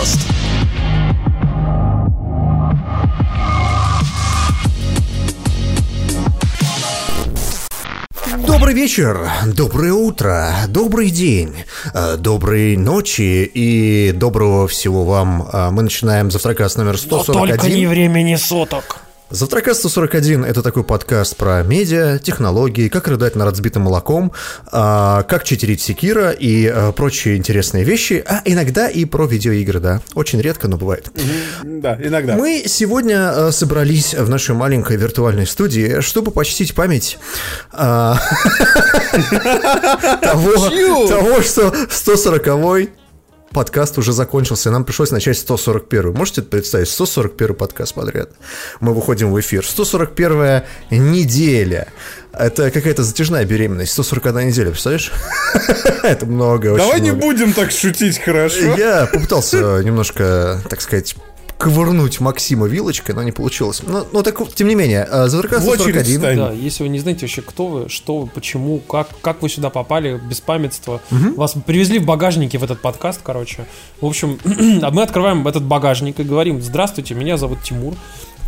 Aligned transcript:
подкаст. 0.00 0.20
Добрый 8.46 8.74
вечер, 8.74 9.30
доброе 9.46 9.92
утро, 9.92 10.52
добрый 10.68 11.10
день, 11.10 11.54
э, 11.92 12.16
доброй 12.16 12.76
ночи 12.76 13.44
и 13.44 14.12
доброго 14.12 14.66
всего 14.68 15.04
вам. 15.04 15.48
Э, 15.52 15.70
Мы 15.70 15.82
начинаем 15.82 16.30
завтракас 16.30 16.76
номер 16.76 16.96
Но 17.10 17.22
только 17.22 17.52
не 17.68 17.86
141. 17.86 17.88
времени 17.88 18.36
суток. 18.36 19.02
Завтракас 19.30 19.78
141– 19.78 20.44
это 20.46 20.60
такой 20.60 20.82
подкаст 20.82 21.36
про 21.36 21.62
медиа, 21.62 22.18
технологии, 22.18 22.88
как 22.88 23.06
рыдать 23.06 23.36
над 23.36 23.46
разбитым 23.46 23.82
молоком, 23.82 24.32
а, 24.72 25.22
как 25.22 25.44
читерить 25.44 25.80
секира 25.80 26.30
и 26.32 26.66
а, 26.66 26.90
прочие 26.90 27.36
интересные 27.36 27.84
вещи, 27.84 28.24
а 28.26 28.42
иногда 28.44 28.88
и 28.88 29.04
про 29.04 29.26
видеоигры, 29.26 29.78
да. 29.78 30.00
Очень 30.14 30.40
редко, 30.40 30.66
но 30.66 30.76
бывает. 30.76 31.12
Да, 31.62 31.96
иногда. 32.02 32.36
Мы 32.36 32.64
сегодня 32.66 33.32
э, 33.32 33.52
собрались 33.52 34.14
в 34.14 34.28
нашей 34.28 34.56
маленькой 34.56 34.96
виртуальной 34.96 35.46
студии, 35.46 36.00
чтобы 36.00 36.32
почтить 36.32 36.74
память 36.74 37.16
а, 37.72 38.18
того, 40.22 41.40
что 41.42 41.72
140-й 41.88 42.99
подкаст 43.52 43.98
уже 43.98 44.12
закончился, 44.12 44.68
и 44.68 44.72
нам 44.72 44.84
пришлось 44.84 45.10
начать 45.10 45.38
141 45.38 46.12
Можете 46.12 46.42
представить? 46.42 46.88
141 46.88 47.54
подкаст 47.54 47.94
подряд. 47.94 48.30
Мы 48.80 48.94
выходим 48.94 49.32
в 49.32 49.40
эфир. 49.40 49.64
141 49.64 50.62
неделя. 50.90 51.88
Это 52.32 52.70
какая-то 52.70 53.02
затяжная 53.02 53.44
беременность. 53.44 53.92
141 53.92 54.48
неделя, 54.48 54.70
представляешь? 54.70 55.12
Это 56.02 56.26
много, 56.26 56.76
Давай 56.76 57.00
не 57.00 57.12
будем 57.12 57.52
так 57.52 57.70
шутить, 57.72 58.18
хорошо? 58.18 58.76
Я 58.76 59.06
попытался 59.06 59.82
немножко, 59.82 60.60
так 60.68 60.80
сказать, 60.80 61.16
ковырнуть 61.60 62.20
Максима 62.20 62.66
вилочкой, 62.66 63.14
но 63.14 63.22
не 63.22 63.32
получилось. 63.32 63.82
Но, 63.86 64.06
но 64.12 64.22
так, 64.22 64.40
тем 64.54 64.66
не 64.68 64.74
менее, 64.74 65.06
э, 65.08 65.28
141. 65.28 66.04
встань. 66.04 66.36
Да, 66.36 66.52
если 66.52 66.82
вы 66.82 66.88
не 66.88 66.98
знаете 66.98 67.26
вообще, 67.26 67.42
кто 67.42 67.66
вы, 67.66 67.88
что 67.90 68.20
вы, 68.20 68.26
почему, 68.28 68.78
как, 68.78 69.08
как 69.20 69.42
вы 69.42 69.50
сюда 69.50 69.68
попали, 69.68 70.18
без 70.28 70.40
памятства. 70.40 71.02
Вас 71.10 71.54
привезли 71.66 71.98
в 71.98 72.06
багажнике 72.06 72.56
в 72.56 72.64
этот 72.64 72.80
подкаст, 72.80 73.20
короче. 73.22 73.66
В 74.00 74.06
общем, 74.06 74.38
а 74.82 74.90
мы 74.90 75.02
открываем 75.02 75.46
этот 75.46 75.62
багажник 75.62 76.18
и 76.18 76.22
говорим, 76.22 76.62
здравствуйте, 76.62 77.14
меня 77.14 77.36
зовут 77.36 77.62
Тимур. 77.62 77.94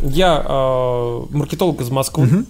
Я 0.00 0.42
э, 0.42 1.22
маркетолог 1.30 1.82
из 1.82 1.90
Москвы. 1.90 2.46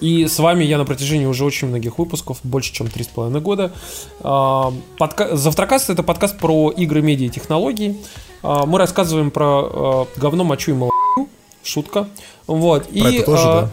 И 0.00 0.26
с 0.26 0.38
вами 0.38 0.64
я 0.64 0.78
на 0.78 0.84
протяжении 0.84 1.26
уже 1.26 1.44
очень 1.44 1.68
многих 1.68 1.98
выпусков, 1.98 2.38
больше 2.44 2.72
чем 2.72 2.86
3,5 2.86 3.40
года. 3.40 3.72
А, 4.20 4.72
подка... 4.96 5.36
Завтракаст 5.36 5.90
это 5.90 6.02
подкаст 6.02 6.38
про 6.38 6.70
игры, 6.70 7.02
медиа 7.02 7.26
и 7.26 7.30
технологии. 7.30 7.96
А, 8.42 8.64
Мы 8.66 8.78
рассказываем 8.78 9.30
про 9.30 10.06
э, 10.16 10.20
говно, 10.20 10.44
мочу 10.44 10.70
и 10.70 10.74
молоко. 10.74 11.28
Шутка. 11.64 12.08
Вот. 12.46 12.84
Про 12.88 12.94
и, 12.96 13.16
это 13.16 13.26
тоже, 13.26 13.42
а, 13.44 13.62
да. 13.62 13.70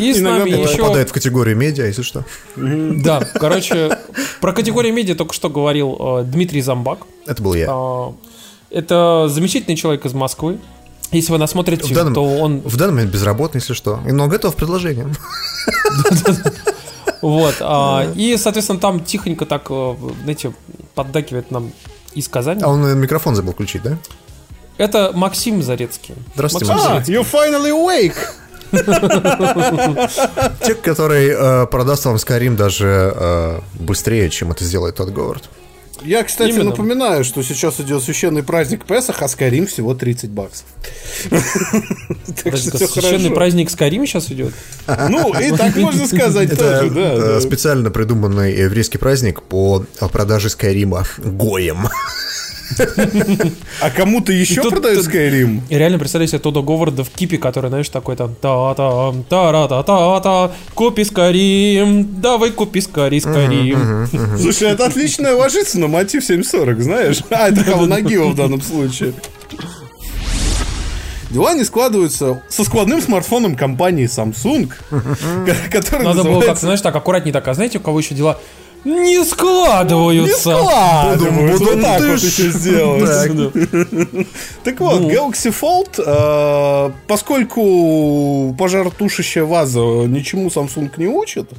И 0.00 0.12
с 0.12 0.18
Иногда 0.18 0.38
нами 0.40 0.50
бывает. 0.50 0.70
еще... 0.70 0.82
Попадает 0.82 1.10
в 1.10 1.12
категорию 1.12 1.56
медиа, 1.56 1.84
если 1.86 2.02
что. 2.02 2.24
Да, 2.56 3.20
короче, 3.34 3.98
про 4.40 4.52
категорию 4.52 4.92
медиа 4.94 5.14
только 5.14 5.34
что 5.34 5.50
говорил 5.50 6.22
Дмитрий 6.24 6.62
Замбак. 6.62 7.06
Это 7.26 7.42
был 7.42 7.54
я. 7.54 7.66
А, 7.70 8.14
Это 8.70 9.28
замечательный 9.28 9.76
человек 9.76 10.04
из 10.06 10.14
Москвы. 10.14 10.58
Если 11.12 11.30
вы 11.32 11.38
нас 11.38 11.50
смотрите, 11.52 11.84
В 11.84 11.92
данном, 11.92 12.14
то 12.14 12.24
он... 12.38 12.60
в 12.60 12.76
данный 12.76 12.92
момент 12.94 13.12
безработный, 13.12 13.60
если 13.60 13.74
что. 13.74 14.00
И- 14.06 14.12
Но 14.12 14.26
готов 14.28 14.54
к 14.54 14.56
предложениям. 14.58 15.12
Вот. 17.22 17.54
а, 17.60 18.06
И, 18.14 18.36
соответственно, 18.36 18.78
там 18.80 19.02
тихонько 19.02 19.46
так, 19.46 19.66
э, 19.70 19.94
знаете, 20.24 20.52
поддакивает 20.94 21.50
нам 21.50 21.72
из 22.12 22.28
Казани. 22.28 22.60
А 22.62 22.68
он 22.68 22.84
э, 22.84 22.94
микрофон 22.94 23.34
забыл 23.34 23.54
включить, 23.54 23.82
да? 23.82 23.96
Это 24.76 25.10
Максим 25.14 25.62
Зарецкий. 25.62 26.14
Здравствуйте, 26.34 26.66
Максим 26.66 26.92
А, 26.92 27.00
you 27.00 27.24
finally 27.24 27.70
awake! 27.70 28.16
Те, 30.66 30.74
который 30.74 31.28
э, 31.28 31.66
продаст 31.66 32.04
вам 32.04 32.18
Скарим 32.18 32.56
даже 32.56 33.12
э, 33.16 33.60
быстрее, 33.74 34.28
чем 34.30 34.50
это 34.50 34.64
сделает 34.64 34.96
тот 34.96 35.08
Говард. 35.10 35.48
Я, 36.02 36.24
кстати, 36.24 36.50
Именно. 36.50 36.70
напоминаю, 36.70 37.24
что 37.24 37.42
сейчас 37.42 37.80
идет 37.80 38.02
священный 38.02 38.42
праздник 38.42 38.84
Песах, 38.84 39.22
а 39.22 39.28
Скарим 39.28 39.66
всего 39.66 39.94
30 39.94 40.30
баксов. 40.30 40.66
Так 42.26 42.44
Подожди, 42.44 42.68
что 42.68 42.76
все 42.78 42.88
священный 42.88 43.30
праздник 43.30 43.70
с 43.70 43.76
Карим 43.76 44.06
сейчас 44.06 44.30
идет? 44.30 44.52
Ну, 44.86 45.32
и 45.38 45.50
так 45.52 45.76
можно 45.76 46.06
сказать 46.06 46.50
тоже, 46.50 46.90
да. 46.90 47.14
э, 47.14 47.18
да. 47.18 47.40
специально 47.40 47.90
придуманный 47.90 48.52
еврейский 48.54 48.98
праздник 48.98 49.42
по 49.42 49.84
продаже 50.10 50.50
Скайрима 50.50 51.06
Гоем. 51.18 51.88
А 53.80 53.90
кому-то 53.90 54.32
еще 54.32 54.62
продают? 54.70 54.98
И 55.68 55.78
реально 55.78 55.98
представляю 55.98 56.28
себе 56.28 56.38
Тодо 56.38 56.62
Говарда 56.62 57.04
в 57.04 57.10
кипе, 57.10 57.36
который, 57.36 57.68
знаешь, 57.68 57.88
такой 57.88 58.16
там 58.16 58.34
та 58.40 58.74
та 58.74 59.12
та 59.28 59.52
ра 59.52 59.68
та 59.68 59.82
та 59.82 60.20
та 60.20 60.50
купи 60.74 61.04
скорим, 61.04 62.20
давай 62.20 62.50
купи 62.50 62.80
скорей 62.80 63.20
скорим. 63.20 64.08
Слушай, 64.40 64.70
это 64.70 64.86
отлично 64.86 65.34
ложится 65.36 65.78
на 65.78 65.88
мотив 65.88 66.24
740, 66.24 66.80
знаешь? 66.80 67.20
А, 67.30 67.48
это 67.48 67.64
Халнагива 67.64 68.28
в 68.28 68.34
данном 68.34 68.60
случае. 68.62 69.12
Дела 71.30 71.54
не 71.54 71.64
складываются 71.64 72.42
со 72.48 72.62
складным 72.64 73.02
смартфоном 73.02 73.56
компании 73.56 74.06
Samsung, 74.06 74.70
ко- 74.90 75.70
который 75.70 76.04
Надо 76.04 76.22
было 76.22 76.24
как, 76.24 76.34
называется... 76.34 76.66
знаешь, 76.66 76.80
так 76.80 76.94
аккуратнее 76.94 77.32
так. 77.32 77.48
А 77.48 77.54
знаете, 77.54 77.78
у 77.78 77.80
кого 77.80 77.98
еще 77.98 78.14
дела 78.14 78.38
не 78.84 79.24
складываются? 79.24 80.50
Не 80.50 80.56
складываются. 80.62 81.64
Будум-будум 81.64 81.66
Вот 81.66 81.82
так 81.82 82.00
вот 82.00 82.18
еще 82.20 82.50
сделать. 82.50 83.04
Так. 83.04 84.34
Так 84.64 84.80
вот, 84.80 85.00
Ну. 85.00 85.10
Galaxy 85.10 85.54
Fold, 85.58 86.02
э, 86.04 86.92
поскольку 87.06 88.54
пожаротушащая 88.58 89.44
ваза 89.44 89.80
ничему 89.80 90.48
Samsung 90.48 90.90
не 90.96 91.06
учит, 91.06 91.50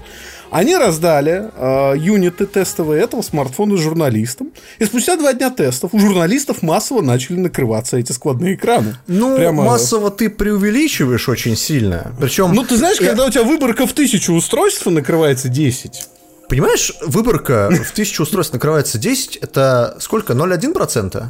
они 0.52 0.76
раздали 0.78 1.50
э, 1.58 1.98
юниты 1.98 2.46
тестовые 2.46 3.04
этого 3.04 3.22
смартфона 3.22 3.78
журналистам. 3.78 4.52
И 4.80 4.86
спустя 4.86 5.18
два 5.18 5.34
дня 5.34 5.50
тестов 5.50 5.94
у 5.94 6.00
журналистов 6.00 6.62
массово 6.62 7.02
начали 7.02 7.38
накрываться 7.38 7.98
эти 7.98 8.12
складные 8.12 8.56
экраны. 8.56 8.96
Ну, 9.08 9.36
Прямо- 9.36 9.64
массово 9.64 10.12
ты 10.12 10.30
преувеличиваешь 10.30 11.28
очень 11.28 11.58
сильно. 11.58 12.14
Причем, 12.20 12.54
Ну, 12.54 12.64
ты 12.64 12.78
знаешь, 12.78 13.00
я- 13.02 13.08
когда 13.08 13.26
у 13.26 13.30
тебя 13.30 13.44
выборка 13.44 13.86
в 13.88 13.94
тысячу 13.94 14.34
устройств, 14.34 14.86
накрывается 14.86 15.50
10. 15.50 16.08
Понимаешь, 16.50 16.94
выборка 17.06 17.70
в 17.72 17.92
тысячу 17.92 18.24
устройств 18.24 18.54
накрывается 18.54 18.98
10, 18.98 19.38
это 19.38 19.96
сколько? 20.00 20.34
0,1%? 20.34 21.26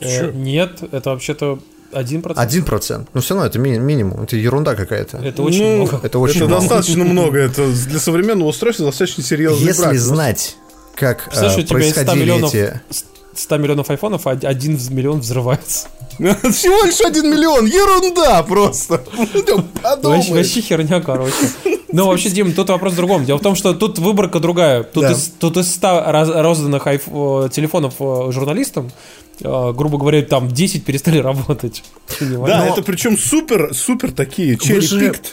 Э, 0.00 0.30
Нет, 0.32 0.82
это 0.92 1.10
вообще-то 1.10 1.58
1%. 1.92 2.34
1%. 2.36 3.06
Ну, 3.12 3.20
все 3.20 3.34
равно 3.34 3.46
это 3.46 3.58
ми- 3.58 3.78
минимум. 3.78 4.22
Это 4.22 4.36
ерунда 4.36 4.74
какая-то. 4.74 5.18
Это 5.18 5.42
очень 5.42 5.62
Ну, 5.62 5.76
много. 5.86 6.00
Это 6.02 6.18
очень 6.18 6.36
это 6.42 6.48
мало. 6.48 6.60
достаточно 6.60 7.04
много. 7.04 7.38
Это 7.38 7.66
для 7.70 7.98
современного 7.98 8.48
устройства 8.48 8.86
достаточно 8.86 9.24
серьезный 9.24 9.66
Если 9.66 9.82
брак. 9.82 9.96
знать, 9.96 10.56
как 10.94 11.24
Представляешь, 11.24 11.58
э, 11.58 11.62
у 11.62 11.64
тебя 11.66 11.78
есть 11.78 11.92
100 11.92 12.04
происходили 12.04 12.24
миллионов, 12.24 12.54
эти... 12.54 12.80
100 13.34 13.56
миллионов 13.56 13.90
айфонов, 13.90 14.26
а 14.26 14.30
один 14.30 14.78
миллион 14.90 15.20
взрывается. 15.20 15.88
Всего 16.18 16.84
лишь 16.84 17.00
один 17.00 17.30
миллион. 17.30 17.64
Ерунда 17.66 18.42
просто. 18.42 19.02
Вообще 20.02 20.60
херня, 20.60 21.00
короче. 21.00 21.34
Ну, 21.92 22.06
вообще, 22.06 22.30
Дим, 22.30 22.52
тут 22.52 22.68
вопрос 22.68 22.92
в 22.92 22.96
другом. 22.96 23.24
Дело 23.24 23.38
в 23.38 23.42
том, 23.42 23.54
что 23.56 23.74
тут 23.74 23.98
выборка 23.98 24.38
другая. 24.40 24.82
Тут, 24.82 25.02
Да. 25.04 25.12
из, 25.12 25.28
тут 25.38 25.56
из 25.56 25.74
100 25.74 26.04
раз- 26.06 26.28
розданных 26.30 26.86
айф- 26.86 27.46
э, 27.46 27.48
телефонов 27.50 27.94
э, 28.00 28.30
журналистам, 28.32 28.90
э, 29.40 29.72
грубо 29.72 29.98
говоря, 29.98 30.22
там 30.22 30.48
10 30.48 30.84
перестали 30.84 31.18
работать. 31.22 31.82
Да, 32.20 32.26
Но- 32.36 32.72
это 32.72 32.82
причем 32.82 33.16
супер, 33.18 33.74
супер 33.74 34.12
такие, 34.12 34.54
picked. 34.56 35.24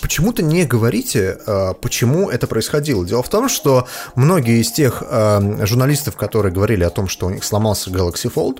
Почему-то 0.00 0.42
не 0.42 0.64
говорите, 0.64 1.38
почему 1.80 2.28
это 2.28 2.48
происходило. 2.48 3.06
Дело 3.06 3.22
в 3.22 3.28
том, 3.28 3.48
что 3.48 3.86
многие 4.16 4.60
из 4.60 4.72
тех 4.72 5.00
журналистов, 5.00 6.16
которые 6.16 6.52
говорили 6.52 6.82
о 6.82 6.90
том, 6.90 7.06
что 7.08 7.26
у 7.26 7.30
них 7.30 7.44
сломался 7.44 7.88
Galaxy 7.90 8.28
Fold, 8.34 8.58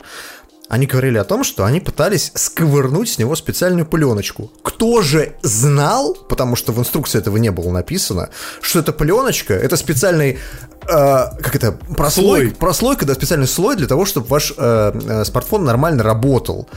они 0.68 0.86
говорили 0.86 1.18
о 1.18 1.24
том, 1.24 1.44
что 1.44 1.64
они 1.64 1.80
пытались 1.80 2.32
сковырнуть 2.34 3.10
с 3.10 3.18
него 3.18 3.36
специальную 3.36 3.84
пленочку. 3.84 4.50
Кто 4.62 5.02
же 5.02 5.34
знал, 5.42 6.14
потому 6.28 6.56
что 6.56 6.72
в 6.72 6.78
инструкции 6.78 7.18
этого 7.18 7.36
не 7.36 7.50
было 7.50 7.70
написано, 7.70 8.30
что 8.60 8.78
эта 8.78 8.92
пленочка, 8.92 9.54
это 9.54 9.76
специальный, 9.76 10.38
э, 10.82 10.86
как 10.88 11.54
это, 11.54 11.72
прослой, 11.72 12.46
Слой. 12.46 12.50
прослойка, 12.52 13.04
да, 13.04 13.14
специальный 13.14 13.48
слой 13.48 13.76
для 13.76 13.86
того, 13.86 14.06
чтобы 14.06 14.26
ваш 14.28 14.52
э, 14.56 14.92
э, 14.94 15.24
смартфон 15.24 15.64
нормально 15.64 16.02
работал. 16.02 16.68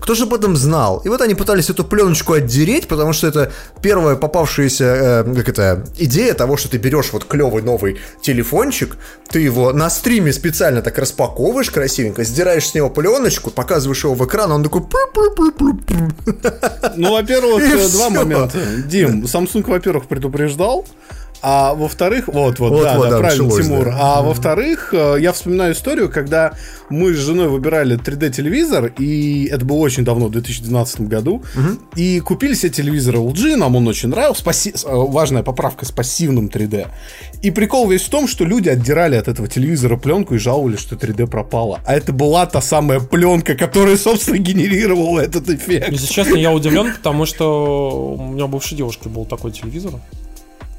Кто 0.00 0.14
же 0.14 0.24
об 0.24 0.34
этом 0.34 0.56
знал? 0.56 1.00
И 1.04 1.08
вот 1.08 1.20
они 1.20 1.34
пытались 1.34 1.70
эту 1.70 1.84
пленочку 1.84 2.34
отдереть, 2.34 2.86
потому 2.86 3.12
что 3.12 3.26
это 3.26 3.52
первая 3.82 4.16
попавшаяся, 4.16 4.84
э, 4.84 5.34
как 5.34 5.48
это, 5.48 5.84
идея 5.96 6.34
того, 6.34 6.56
что 6.56 6.70
ты 6.70 6.78
берешь 6.78 7.12
вот 7.12 7.24
клевый 7.24 7.62
новый 7.62 7.98
телефончик, 8.20 8.96
ты 9.28 9.40
его 9.40 9.72
на 9.72 9.90
стриме 9.90 10.32
специально 10.32 10.82
так 10.82 10.98
распаковываешь 10.98 11.70
красивенько, 11.70 12.24
сдираешь 12.24 12.68
с 12.68 12.74
него 12.74 12.90
пленочку, 12.90 13.50
показываешь 13.50 14.04
его 14.04 14.14
в 14.14 14.24
экран, 14.26 14.52
он 14.52 14.62
такой... 14.62 14.82
Ну, 16.96 17.12
во-первых, 17.12 17.62
э, 17.62 17.88
два 17.88 18.10
момента. 18.10 18.58
Дим, 18.86 19.24
Samsung, 19.24 19.64
во-первых, 19.68 20.06
предупреждал, 20.06 20.86
А 21.42 21.74
во-вторых, 21.74 22.28
вот, 22.28 22.58
вот, 22.58 22.70
Вот, 22.72 22.82
да, 22.82 22.96
вот, 22.96 23.04
да, 23.04 23.10
да, 23.10 23.18
правильно, 23.18 23.44
началось, 23.44 23.66
Тимур. 23.66 23.84
да. 23.84 23.96
А 23.98 24.22
во-вторых, 24.22 24.90
э, 24.92 25.16
я 25.20 25.32
вспоминаю 25.32 25.74
историю, 25.74 26.10
когда 26.10 26.54
мы 26.88 27.12
с 27.12 27.16
женой 27.18 27.48
выбирали 27.48 27.96
3D-телевизор, 27.98 28.92
и 28.98 29.46
это 29.52 29.64
было 29.64 29.78
очень 29.78 30.04
давно, 30.04 30.26
в 30.26 30.30
2012 30.30 31.02
году, 31.02 31.42
и 31.94 32.20
купили 32.20 32.54
себе 32.54 32.70
телевизор 32.70 33.16
LG, 33.16 33.56
нам 33.56 33.76
он 33.76 33.86
очень 33.88 34.08
нравился, 34.08 34.42
пасси- 34.44 34.74
э, 34.84 34.88
важная 35.12 35.42
поправка 35.42 35.84
с 35.84 35.92
пассивным 35.92 36.48
3D. 36.48 36.86
И 37.42 37.50
прикол 37.50 37.88
весь 37.88 38.02
в 38.02 38.08
том, 38.08 38.26
что 38.28 38.44
люди 38.44 38.68
отдирали 38.68 39.16
от 39.16 39.28
этого 39.28 39.46
телевизора 39.48 39.96
пленку 39.96 40.34
и 40.34 40.38
жаловались, 40.38 40.80
что 40.80 40.96
3D 40.96 41.26
пропало. 41.26 41.80
А 41.86 41.94
это 41.94 42.12
была 42.12 42.46
та 42.46 42.60
самая 42.60 43.00
пленка, 43.00 43.54
которая, 43.54 43.96
собственно, 43.96 44.38
генерировала 44.38 45.20
этот 45.20 45.48
эффект. 45.50 45.90
Если 45.90 46.12
честно, 46.12 46.36
я 46.36 46.52
удивлен, 46.52 46.92
потому 46.96 47.26
что 47.26 48.16
у 48.18 48.22
меня 48.32 48.46
бывшей 48.46 48.76
девушки 48.76 49.08
был 49.08 49.24
такой 49.24 49.52
телевизор. 49.52 49.92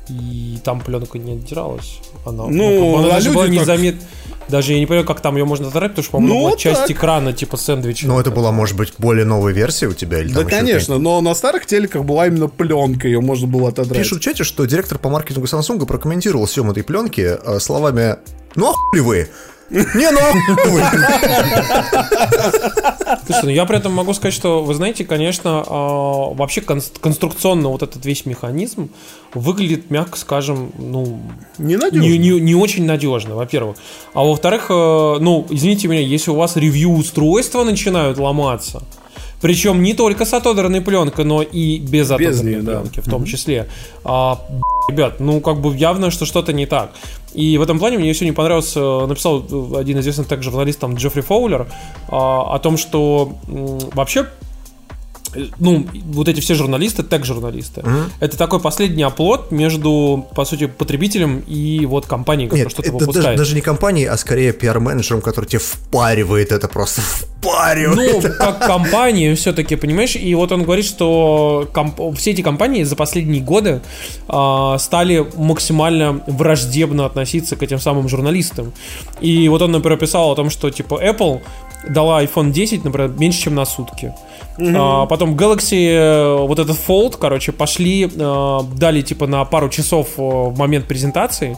И 0.09 0.57
там 0.63 0.79
пленка 0.81 1.17
не 1.17 1.33
отдиралась. 1.33 1.99
Она, 2.25 2.45
Ну, 2.47 2.69
как 2.69 2.91
бы 2.91 2.99
она 2.99 3.09
даже 3.15 3.31
была 3.31 3.47
незаметна. 3.47 4.01
Даже 4.49 4.71
я 4.71 4.79
не 4.79 4.85
понимаю, 4.85 5.05
как 5.05 5.19
там 5.19 5.35
ее 5.35 5.43
можно 5.43 5.67
отодрать, 5.67 5.91
потому 5.91 6.03
что, 6.03 6.11
по-моему, 6.13 6.35
Ну, 6.35 6.47
была 6.47 6.57
часть 6.57 6.89
экрана, 6.89 7.33
типа 7.33 7.57
сэндвича. 7.57 8.07
Ну, 8.07 8.17
это 8.17 8.31
была, 8.31 8.53
может 8.53 8.77
быть, 8.77 8.93
более 8.97 9.25
новая 9.25 9.51
версия 9.51 9.87
у 9.87 9.93
тебя? 9.93 10.19
Или 10.19 10.31
Да, 10.31 10.45
конечно, 10.45 10.97
но 10.97 11.19
на 11.19 11.35
старых 11.35 11.65
телеках 11.65 12.05
была 12.05 12.27
именно 12.27 12.47
пленка, 12.47 13.07
ее 13.07 13.19
можно 13.19 13.45
было 13.47 13.69
отодрать. 13.69 13.97
Пишут 14.03 14.19
в 14.19 14.21
чате, 14.21 14.45
что 14.45 14.63
директор 14.65 14.97
по 14.99 15.09
маркетингу 15.09 15.47
Samsung 15.47 15.85
прокомментировал 15.85 16.47
съем 16.47 16.71
этой 16.71 16.83
пленки 16.83 17.37
э, 17.43 17.59
словами 17.59 18.15
«Ну 18.55 18.69
охули 18.69 19.01
вы!» 19.01 19.27
Не, 19.69 20.11
ну! 20.11 20.19
Слушай, 23.25 23.43
ну 23.43 23.49
я 23.49 23.65
при 23.65 23.77
этом 23.77 23.93
могу 23.93 24.13
сказать, 24.13 24.33
что, 24.33 24.63
вы 24.63 24.73
знаете, 24.73 25.03
конечно, 25.03 25.63
а, 25.67 26.33
вообще 26.33 26.61
конс- 26.61 26.97
конструкционно 26.99 27.69
вот 27.69 27.83
этот 27.83 28.05
весь 28.05 28.25
механизм 28.25 28.89
выглядит, 29.33 29.89
мягко 29.91 30.17
скажем, 30.17 30.71
ну, 30.77 31.19
Ненадежно. 31.57 31.99
не, 32.01 32.17
не, 32.17 32.39
не 32.39 32.55
очень 32.55 32.85
надежно, 32.85 33.35
во-первых. 33.35 33.77
А 34.13 34.23
во-вторых, 34.23 34.67
э, 34.69 34.73
ну, 35.19 35.45
извините 35.49 35.87
меня, 35.89 36.01
если 36.01 36.31
у 36.31 36.35
вас 36.35 36.55
ревью-устройства 36.55 37.63
начинают 37.63 38.17
ломаться, 38.17 38.83
причем 39.41 39.83
не 39.83 39.93
только 39.93 40.25
с 40.25 40.33
отодранной 40.33 40.81
пленкой, 40.81 41.25
но 41.25 41.41
и 41.41 41.79
без 41.79 42.09
отодранной 42.09 42.61
да. 42.61 42.79
пленки 42.81 42.99
в 43.01 43.09
том 43.09 43.25
числе. 43.25 43.67
А, 44.03 44.39
ребят, 44.89 45.19
ну 45.19 45.41
как 45.41 45.61
бы 45.61 45.75
явно, 45.75 46.11
что 46.11 46.25
что-то 46.25 46.53
не 46.53 46.65
так. 46.65 46.91
И 47.33 47.57
в 47.57 47.61
этом 47.61 47.77
плане 47.77 47.97
мне 47.97 48.13
сегодня 48.13 48.33
понравился, 48.33 48.79
э, 48.79 49.05
написал 49.05 49.45
э, 49.49 49.79
один 49.79 49.99
известный 49.99 50.25
так 50.25 50.41
журналист, 50.41 50.79
там, 50.79 50.95
Джеффри 50.95 51.21
Фоулер, 51.21 51.67
а, 52.07 52.55
о 52.55 52.59
том, 52.59 52.77
что 52.77 53.33
вообще 53.47 54.27
ну, 55.59 55.87
вот 56.05 56.27
эти 56.27 56.39
все 56.39 56.55
журналисты, 56.55 57.03
тег-журналисты, 57.03 57.83
это 58.19 58.37
такой 58.37 58.59
последний 58.59 59.03
оплот 59.03 59.51
между, 59.51 60.27
по 60.35 60.45
сути, 60.45 60.67
потребителем 60.67 61.39
и 61.47 61.85
вот 61.85 62.05
компанией, 62.05 62.47
которая 62.47 62.69
что-то 62.69 62.89
это 62.89 62.97
даже, 62.97 63.07
выпускает. 63.07 63.37
даже 63.37 63.55
не 63.55 63.61
компанией, 63.61 64.05
а 64.07 64.17
скорее 64.17 64.53
пиар-менеджером, 64.53 65.21
который 65.21 65.45
тебе 65.45 65.59
впаривает 65.59 66.51
это 66.51 66.67
просто 66.67 67.01
впаривает. 67.01 68.23
Ну, 68.23 68.29
как 68.37 68.59
компании 68.65 69.33
все-таки, 69.35 69.75
понимаешь? 69.75 70.15
И 70.15 70.33
вот 70.35 70.51
он 70.51 70.63
говорит, 70.63 70.85
что 70.85 71.67
комп- 71.73 72.17
все 72.17 72.31
эти 72.31 72.41
компании 72.41 72.83
за 72.83 72.95
последние 72.95 73.41
годы 73.41 73.81
а, 74.27 74.77
стали 74.77 75.25
максимально 75.35 76.21
враждебно 76.27 77.05
относиться 77.05 77.55
к 77.55 77.63
этим 77.63 77.79
самым 77.79 78.09
журналистам. 78.09 78.73
И 79.21 79.47
вот 79.49 79.61
он, 79.61 79.71
например, 79.71 79.99
писал 79.99 80.31
о 80.31 80.35
том, 80.35 80.49
что 80.49 80.69
типа 80.69 81.01
Apple 81.03 81.41
дала 81.89 82.23
iPhone 82.23 82.51
10, 82.51 82.83
например, 82.83 83.09
меньше, 83.17 83.43
чем 83.43 83.55
на 83.55 83.65
сутки. 83.65 84.13
А, 84.59 85.05
потом 85.05 85.35
Galaxy, 85.35 85.87
э, 85.89 86.35
вот 86.35 86.59
этот 86.59 86.77
Fold, 86.77 87.17
короче, 87.19 87.51
пошли, 87.51 88.05
э, 88.05 88.59
дали 88.75 89.01
типа 89.01 89.27
на 89.27 89.45
пару 89.45 89.69
часов 89.69 90.07
э, 90.17 90.21
в 90.21 90.57
момент 90.57 90.87
презентации. 90.87 91.57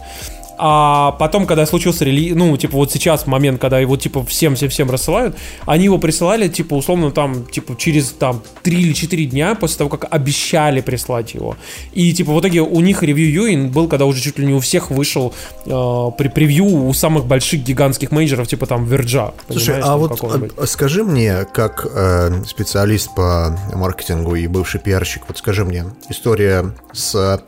А 0.61 1.13
потом, 1.13 1.47
когда 1.47 1.65
случился 1.65 2.03
релиз, 2.03 2.35
ну, 2.35 2.57
типа, 2.57 2.75
вот 2.75 2.91
сейчас 2.91 3.25
момент, 3.25 3.61
когда 3.61 3.79
его, 3.79 3.95
типа, 3.95 4.25
всем-всем-всем 4.25 4.91
рассылают, 4.91 5.37
они 5.65 5.85
его 5.85 5.97
присылали, 5.99 6.49
типа, 6.49 6.73
условно, 6.73 7.11
там, 7.11 7.45
типа, 7.45 7.77
через, 7.77 8.09
там, 8.09 8.43
3 8.63 8.81
или 8.81 8.91
4 8.91 9.25
дня 9.27 9.55
после 9.55 9.77
того, 9.77 9.89
как 9.89 10.13
обещали 10.13 10.81
прислать 10.81 11.33
его. 11.33 11.55
И, 11.93 12.13
типа, 12.13 12.33
в 12.33 12.41
итоге 12.41 12.61
у 12.61 12.81
них 12.81 13.03
ревью 13.03 13.69
был, 13.69 13.87
когда 13.87 14.05
уже 14.05 14.21
чуть 14.21 14.37
ли 14.37 14.45
не 14.45 14.53
у 14.53 14.59
всех 14.59 14.91
вышел 14.91 15.33
э, 15.65 16.11
при 16.17 16.27
превью 16.27 16.65
у 16.65 16.93
самых 16.93 17.25
больших 17.25 17.63
гигантских 17.63 18.11
менеджеров, 18.11 18.49
типа, 18.49 18.65
там, 18.65 18.83
Верджа. 18.83 19.31
Слушай, 19.49 19.79
а 19.81 19.95
вот 19.95 20.19
а, 20.21 20.65
скажи 20.65 21.05
мне, 21.05 21.45
как 21.53 21.87
э, 21.89 22.43
специалист 22.45 23.15
по 23.15 23.57
маркетингу 23.73 24.35
и 24.35 24.45
бывший 24.47 24.81
пиарщик, 24.81 25.23
вот 25.29 25.37
скажи 25.37 25.63
мне, 25.63 25.85
история 26.09 26.75
с 26.91 27.41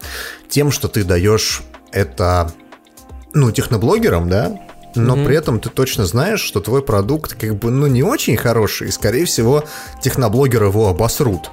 тем, 0.47 0.71
что 0.71 0.87
ты 0.87 1.03
даешь 1.03 1.61
это, 1.91 2.53
ну, 3.33 3.51
техноблогерам, 3.51 4.29
да, 4.29 4.59
но 4.95 5.15
при 5.23 5.35
этом 5.35 5.59
ты 5.59 5.69
точно 5.69 6.05
знаешь, 6.05 6.41
что 6.41 6.59
твой 6.59 6.81
продукт 6.83 7.33
как 7.33 7.55
бы, 7.55 7.71
ну, 7.71 7.87
не 7.87 8.03
очень 8.03 8.37
хороший, 8.37 8.89
и, 8.89 8.91
скорее 8.91 9.25
всего, 9.25 9.63
техноблогеры 10.01 10.67
его 10.67 10.89
обосрут. 10.89 11.49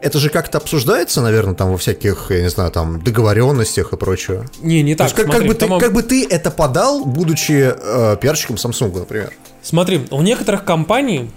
Это 0.00 0.18
же 0.18 0.30
как-то 0.30 0.58
обсуждается, 0.58 1.20
наверное, 1.20 1.54
там 1.54 1.72
во 1.72 1.76
всяких, 1.76 2.26
я 2.30 2.40
не 2.40 2.48
знаю, 2.48 2.70
там 2.70 3.02
договоренностях 3.02 3.92
и 3.92 3.96
прочее. 3.96 4.48
Не, 4.62 4.82
не 4.82 4.94
То 4.94 5.04
так, 5.04 5.06
есть 5.08 5.16
как, 5.16 5.26
как 5.26 5.42
смотри, 5.42 5.48
бы 5.48 5.54
ты, 5.54 5.78
как 5.78 5.92
бы 5.92 6.02
ты 6.02 6.26
это 6.26 6.50
подал, 6.50 7.04
будучи 7.04 7.74
э, 7.76 8.16
пиарщиком 8.18 8.56
Samsung, 8.56 8.98
например? 8.98 9.32
Смотри, 9.62 10.06
у 10.10 10.22
некоторых 10.22 10.64
компаний 10.64 11.30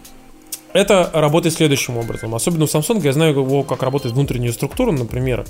это 0.71 1.09
работает 1.13 1.55
следующим 1.55 1.97
образом. 1.97 2.33
Особенно 2.35 2.63
у 2.63 2.67
Samsung, 2.67 3.01
я 3.03 3.11
знаю, 3.11 3.33
его, 3.33 3.63
как 3.63 3.83
работает 3.83 4.15
внутренняя 4.15 4.53
структура, 4.53 4.91
например. 4.91 5.45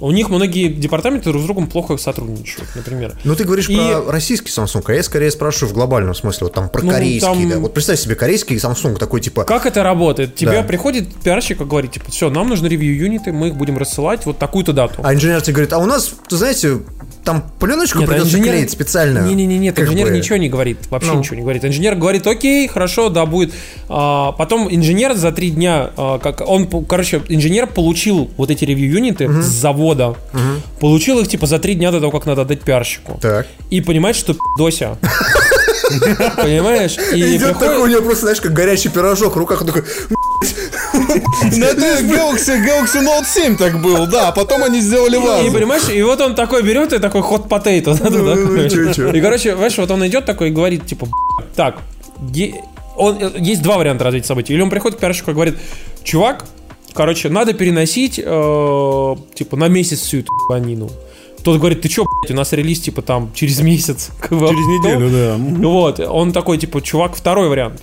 У 0.00 0.12
них 0.12 0.28
многие 0.28 0.68
департаменты 0.68 1.30
друг 1.30 1.42
с 1.42 1.44
другом 1.44 1.66
плохо 1.66 1.96
сотрудничают, 1.96 2.68
например. 2.74 3.18
Ну, 3.24 3.34
ты 3.34 3.44
говоришь 3.44 3.68
И- 3.68 3.76
про 3.76 4.12
российский 4.12 4.50
Samsung, 4.50 4.82
а 4.86 4.92
я 4.92 5.02
скорее 5.02 5.30
спрашиваю 5.30 5.70
в 5.70 5.74
глобальном 5.74 6.14
смысле, 6.14 6.46
вот 6.46 6.52
там 6.54 6.68
про 6.68 6.82
Ну, 6.82 6.90
корейский, 6.92 7.20
там- 7.20 7.48
да. 7.50 7.58
Вот 7.58 7.74
представь 7.74 7.98
себе 7.98 8.14
корейский 8.14 8.56
Samsung 8.56 8.96
такой 8.96 9.20
типа. 9.20 9.44
Как 9.44 9.66
это 9.66 9.82
работает? 9.82 10.36
Тебе 10.36 10.52
Да. 10.52 10.62
приходит 10.62 11.12
пиарщик 11.16 11.60
и 11.60 11.64
говорит, 11.64 11.92
типа, 11.92 12.10
все, 12.10 12.30
нам 12.30 12.48
нужны 12.48 12.68
ревью-юниты, 12.68 13.32
мы 13.32 13.48
их 13.48 13.56
будем 13.56 13.76
рассылать 13.78 14.24
вот 14.26 14.38
такую-то 14.38 14.72
дату. 14.72 15.00
А 15.02 15.12
инженер 15.14 15.40
тебе 15.42 15.54
говорит, 15.54 15.72
а 15.72 15.78
у 15.78 15.86
нас, 15.86 16.12
ты 16.28 16.36
знаете, 16.36 16.78
там 17.28 17.44
пленочку 17.60 17.98
Нет, 17.98 18.08
придется 18.08 18.36
инженер- 18.38 18.52
клеить 18.52 18.70
специально. 18.70 19.18
Не-не-не, 19.18 19.58
нет, 19.58 19.78
инженер 19.78 20.06
бы. 20.08 20.16
ничего 20.16 20.38
не 20.38 20.48
говорит, 20.48 20.78
вообще 20.88 21.12
Ну. 21.12 21.18
ничего 21.18 21.36
не 21.36 21.42
говорит. 21.42 21.62
Инженер 21.62 21.94
говорит, 21.94 22.26
окей, 22.26 22.66
хорошо, 22.68 23.10
да, 23.10 23.26
будет. 23.26 23.52
А, 23.90 24.32
потом 24.32 24.66
инженер 24.74 25.14
за 25.14 25.30
три 25.30 25.50
дня, 25.50 25.90
а, 25.98 26.18
как 26.18 26.40
он, 26.48 26.66
короче, 26.86 27.20
инженер 27.28 27.66
получил 27.66 28.30
вот 28.38 28.50
эти 28.50 28.64
ревью-юниты 28.64 29.28
с 29.42 29.46
завода, 29.46 30.14
получил 30.80 31.18
их 31.18 31.28
типа 31.28 31.46
за 31.46 31.58
три 31.58 31.74
дня 31.74 31.90
до 31.92 32.00
того, 32.00 32.12
как 32.12 32.24
надо 32.24 32.42
отдать 32.42 32.62
пиарщику. 32.62 33.18
Так. 33.20 33.46
И 33.68 33.82
понимает, 33.82 34.16
что 34.16 34.34
дося. 34.58 34.96
Понимаешь? 36.36 36.96
И 37.12 37.20
Идет 37.20 37.40
приходит- 37.40 37.58
такой, 37.58 37.76
у 37.78 37.86
него 37.86 38.02
просто, 38.02 38.22
знаешь, 38.22 38.40
как 38.40 38.52
горячий 38.52 38.88
пирожок 38.88 39.34
в 39.36 39.38
руках, 39.38 39.60
он 39.60 39.66
такой, 39.66 39.84
Ну, 40.98 41.64
это 41.64 42.02
Galaxy, 42.02 42.64
Galaxy 42.64 43.02
Note 43.02 43.24
7 43.26 43.56
так 43.56 43.80
был, 43.80 44.06
да, 44.06 44.28
а 44.28 44.32
потом 44.32 44.64
они 44.64 44.80
сделали 44.80 45.16
И, 45.16 45.18
вазу. 45.18 45.52
понимаешь, 45.52 45.88
и 45.88 46.02
вот 46.02 46.20
он 46.20 46.34
такой 46.34 46.62
берет 46.62 46.92
и 46.92 46.98
такой 46.98 47.22
ход 47.22 47.48
потейто. 47.48 47.96
ну, 48.10 48.68
чё, 48.68 48.92
чё. 48.92 49.12
И, 49.12 49.20
короче, 49.20 49.56
знаешь, 49.56 49.76
вот 49.78 49.90
он 49.90 50.06
идет 50.06 50.24
такой 50.24 50.48
и 50.48 50.50
говорит, 50.50 50.86
типа, 50.86 51.06
«Б***ь, 51.06 51.44
так, 51.56 51.78
он, 52.96 53.16
э, 53.20 53.30
есть 53.38 53.62
два 53.62 53.78
варианта 53.78 54.04
развития 54.04 54.26
событий. 54.26 54.52
Или 54.54 54.60
он 54.60 54.70
приходит 54.70 54.98
к 54.98 55.00
пиарщику 55.00 55.30
и 55.30 55.34
говорит, 55.34 55.56
чувак, 56.02 56.44
короче, 56.92 57.28
надо 57.28 57.52
переносить, 57.54 58.20
э, 58.22 59.16
типа, 59.34 59.56
на 59.56 59.68
месяц 59.68 60.00
всю 60.00 60.18
эту 60.18 60.32
банину. 60.48 60.90
Тот 61.44 61.58
говорит, 61.58 61.80
ты 61.80 61.88
чё, 61.88 62.04
блядь, 62.04 62.32
у 62.32 62.34
нас 62.34 62.52
релиз, 62.52 62.80
типа, 62.80 63.02
там, 63.02 63.30
через 63.34 63.60
месяц. 63.60 64.10
Через 64.28 64.66
неделю, 64.66 65.10
да. 65.10 65.68
Вот, 65.68 66.00
он 66.00 66.32
такой, 66.32 66.58
типа, 66.58 66.82
чувак, 66.82 67.14
второй 67.14 67.48
вариант. 67.48 67.80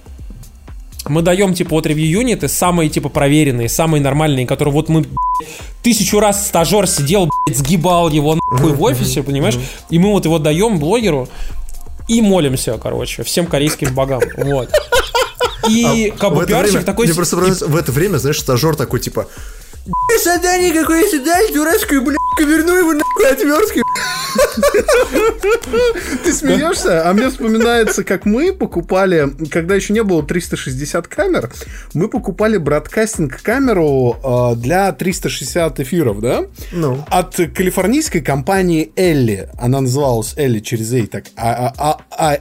Мы 1.08 1.22
даем, 1.22 1.54
типа, 1.54 1.72
вот 1.72 1.86
ревью-юниты, 1.86 2.48
самые, 2.48 2.90
типа, 2.90 3.10
проверенные, 3.10 3.70
самые 3.70 4.02
нормальные, 4.02 4.48
которые 4.48 4.74
вот 4.74 4.90
мы, 4.90 5.02
блядь, 5.02 5.50
тысячу 5.84 6.20
раз 6.20 6.48
стажер 6.48 6.88
сидел, 6.88 7.30
блядь, 7.46 7.58
сгибал 7.58 8.10
его 8.10 8.36
нахуй 8.36 8.74
в 8.74 8.82
офисе, 8.82 9.22
понимаешь? 9.22 9.58
И 9.90 10.00
мы 10.00 10.12
вот 10.12 10.26
его 10.26 10.40
даем 10.40 10.80
блогеру 10.80 11.30
и 12.08 12.22
молимся, 12.22 12.78
короче, 12.82 13.24
всем 13.24 13.46
корейским 13.46 13.94
богам. 13.94 14.22
Вот. 14.38 14.70
И 15.70 16.14
как 16.20 16.32
А 16.32 16.36
в 16.36 16.38
бы 16.38 16.46
пиарщик 16.46 16.74
время, 16.74 16.86
такой... 16.86 17.06
мне 17.08 17.16
просто 17.16 17.38
нравится, 17.38 17.66
в 17.66 17.76
это 17.76 17.92
время, 17.92 18.18
знаешь, 18.18 18.40
стажер 18.40 18.76
такой, 18.76 19.00
типа, 19.00 19.28
«Б***ь, 19.86 20.24
задание 20.24 20.72
какое-то 20.72 21.24
дай, 21.24 21.52
дурацкую, 21.52 22.04
блядь, 22.04 22.18
верну 22.40 22.78
его 22.78 22.94
нахуй 22.94 23.32
отверткой. 23.32 23.82
Ты 26.24 26.34
смеешься? 26.34 27.10
А 27.10 27.14
мне 27.14 27.30
вспоминается, 27.30 28.04
как 28.04 28.26
мы 28.26 28.54
покупали, 28.54 29.30
когда 29.50 29.76
еще 29.76 29.94
не 29.94 30.04
было 30.04 30.24
360 30.24 31.08
камер, 31.08 31.52
мы 31.94 32.08
покупали 32.08 32.58
бродкастинг 32.58 33.42
камеру 33.42 34.18
э, 34.24 34.56
для 34.58 34.92
360 34.92 35.80
эфиров, 35.80 36.20
да? 36.20 36.46
Ну. 36.72 37.04
От 37.10 37.36
калифорнийской 37.36 38.22
компании 38.22 38.92
Элли. 38.96 39.50
Она 39.58 39.82
называлась 39.82 40.34
Элли 40.38 40.60
через 40.60 40.92
Эй, 40.94 41.08
так, 41.08 41.26
а, 41.36 41.74
а, 41.78 41.98
а, 42.12 42.36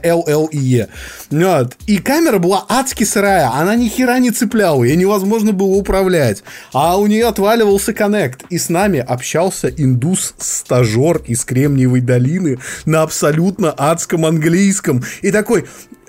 Е. 0.51 0.87
Вот. 1.29 1.77
И 1.87 1.97
камера 1.97 2.39
была 2.39 2.65
адски 2.69 3.03
сырая, 3.03 3.51
она 3.53 3.75
ни 3.75 3.87
хера 3.87 4.19
не 4.19 4.31
цепляла, 4.31 4.83
ее 4.83 4.95
невозможно 4.95 5.51
было 5.51 5.75
управлять. 5.75 6.43
А 6.73 6.97
у 6.97 7.07
нее 7.07 7.27
отваливался 7.27 7.93
коннект. 7.93 8.43
И 8.49 8.57
с 8.57 8.69
нами 8.69 8.99
общался 8.99 9.67
индус-стажер 9.69 11.21
из 11.25 11.44
Кремниевой 11.45 12.01
долины 12.01 12.59
на 12.85 13.03
абсолютно 13.03 13.71
адском 13.71 14.25
английском. 14.25 15.03
И 15.21 15.31
такой, 15.31 15.65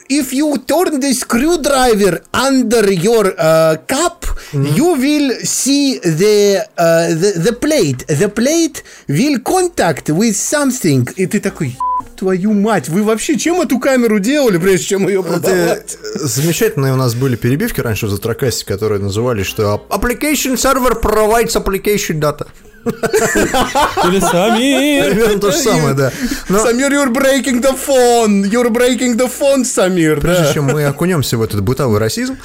if 0.08 0.32
you 0.32 0.56
turn 0.66 1.00
the 1.00 1.12
screwdriver 1.12 2.22
under 2.32 2.90
your 2.90 3.34
uh, 3.38 3.76
cup, 3.86 4.24
mm-hmm. 4.52 4.74
you 4.74 4.94
will 4.94 5.32
see 5.42 5.98
the, 5.98 6.66
uh, 6.76 7.08
the 7.14 7.32
the 7.38 7.52
plate. 7.52 8.06
The 8.06 8.28
plate 8.28 8.82
will 9.08 9.38
contact 9.40 10.08
with 10.10 10.36
something. 10.36 11.08
И 11.16 11.26
ты 11.26 11.40
такой, 11.40 11.76
твою 12.16 12.52
мать, 12.52 12.88
вы 12.88 13.02
вообще 13.02 13.38
чем 13.38 13.60
эту 13.60 13.78
камеру 13.78 14.18
делали, 14.18 14.58
прежде 14.58 14.86
чем 14.86 15.08
ее 15.08 15.22
продавать? 15.22 15.98
Это, 16.14 16.26
замечательные 16.26 16.92
у 16.92 16.96
нас 16.96 17.14
были 17.14 17.36
перебивки 17.36 17.80
раньше 17.80 18.06
в 18.06 18.10
Затракасте, 18.10 18.64
которые 18.64 19.00
называли, 19.00 19.42
что 19.42 19.86
application 19.90 20.54
server 20.54 21.00
provides 21.00 21.56
application 21.56 22.20
data. 22.20 22.46
Или 22.86 24.20
Самир. 24.20 25.10
Примерно 25.10 25.40
то 25.40 25.50
же 25.50 25.58
самое, 25.58 25.94
да. 25.94 26.12
Но... 26.48 26.60
Самир, 26.60 26.92
you're 26.92 27.12
breaking 27.12 27.60
the 27.62 27.76
phone. 27.76 28.44
You're 28.44 28.70
breaking 28.70 29.16
the 29.16 29.30
phone, 29.30 29.64
Самир. 29.64 30.20
Прежде 30.20 30.44
да. 30.44 30.52
чем 30.52 30.64
мы 30.64 30.84
окунемся 30.84 31.36
в 31.36 31.42
этот 31.42 31.62
бытовой 31.62 31.98
расизм, 31.98 32.36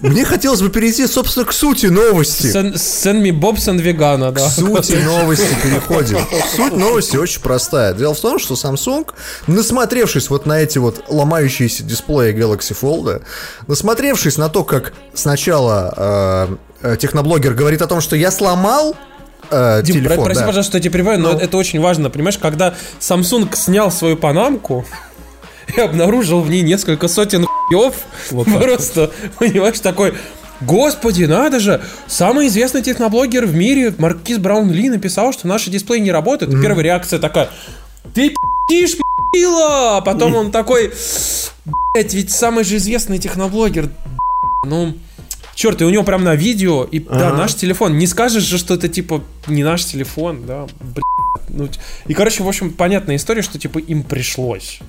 мне 0.00 0.24
хотелось 0.24 0.60
бы 0.60 0.68
перейти, 0.68 1.06
собственно, 1.06 1.46
к 1.46 1.52
сути 1.52 1.86
новости. 1.86 2.46
Send 2.46 3.22
me 3.22 3.30
Bobson 3.30 3.78
вегана, 3.80 4.32
да. 4.32 4.48
К 4.48 4.50
сути 4.50 4.94
новости 4.94 5.54
переходим. 5.62 6.18
Суть 6.56 6.76
новости 6.76 7.16
очень 7.16 7.40
простая. 7.40 7.94
Дело 7.94 8.12
в 8.14 8.20
том, 8.20 8.38
что 8.38 8.54
Samsung, 8.54 9.08
насмотревшись 9.46 10.28
вот 10.28 10.44
на 10.44 10.60
эти 10.60 10.78
вот 10.78 11.04
ломающиеся 11.08 11.84
дисплеи 11.84 12.34
Galaxy 12.34 12.76
Fold, 12.78 13.22
насмотревшись 13.68 14.38
на 14.38 14.48
то, 14.48 14.64
как 14.64 14.92
сначала 15.14 15.94
э, 16.50 16.56
техноблогер 16.98 17.54
говорит 17.54 17.82
о 17.82 17.86
том, 17.86 18.00
что 18.00 18.16
я 18.16 18.30
сломал 18.30 18.96
э, 19.50 19.82
Дим, 19.82 19.96
телефон. 19.96 20.24
Прости, 20.24 20.40
да. 20.40 20.46
пожалуйста, 20.46 20.70
что 20.70 20.78
я 20.78 20.82
тебя 20.82 20.92
прерываю, 20.92 21.20
но 21.20 21.32
ну. 21.32 21.38
это 21.38 21.56
очень 21.56 21.80
важно, 21.80 22.10
понимаешь, 22.10 22.38
когда 22.38 22.74
Samsung 23.00 23.54
снял 23.54 23.90
свою 23.90 24.16
панамку, 24.16 24.84
и 25.76 25.80
обнаружил 25.80 26.40
в 26.40 26.50
ней 26.50 26.62
несколько 26.62 27.08
сотен 27.08 27.46
хуев. 27.46 27.94
Вот 28.30 28.46
просто, 28.46 29.10
понимаешь, 29.38 29.80
такой... 29.80 30.14
Господи, 30.60 31.24
надо 31.24 31.58
же! 31.58 31.82
Самый 32.06 32.46
известный 32.46 32.82
техноблогер 32.82 33.46
в 33.46 33.54
мире, 33.54 33.92
Маркиз 33.98 34.38
Браун 34.38 34.70
Ли, 34.70 34.88
написал, 34.90 35.32
что 35.32 35.48
наши 35.48 35.70
дисплеи 35.70 35.98
не 35.98 36.12
работают. 36.12 36.52
Mm-hmm. 36.52 36.62
Первая 36.62 36.84
реакция 36.84 37.18
такая, 37.18 37.48
ты 38.14 38.28
пи***ишь, 38.68 38.94
м***ила! 38.94 40.00
Потом 40.02 40.36
он 40.36 40.52
такой, 40.52 40.92
блять, 41.94 42.14
ведь 42.14 42.30
самый 42.30 42.62
же 42.62 42.76
известный 42.76 43.18
техноблогер, 43.18 43.88
ну... 44.64 44.94
Черт, 45.62 45.80
и 45.80 45.84
у 45.84 45.90
него 45.90 46.02
прям 46.02 46.24
на 46.24 46.34
видео, 46.34 46.82
и 46.82 46.98
ага. 46.98 47.18
да, 47.20 47.32
наш 47.34 47.54
телефон. 47.54 47.96
Не 47.96 48.08
скажешь 48.08 48.42
же, 48.42 48.58
что 48.58 48.74
это 48.74 48.88
типа 48.88 49.22
не 49.46 49.62
наш 49.62 49.84
телефон, 49.84 50.44
да, 50.44 50.66
блядь. 50.80 51.04
Ну, 51.50 51.68
и, 52.08 52.14
короче, 52.14 52.42
в 52.42 52.48
общем, 52.48 52.72
понятная 52.72 53.14
история, 53.14 53.42
что 53.42 53.60
типа 53.60 53.78
им 53.78 54.02
пришлось. 54.02 54.80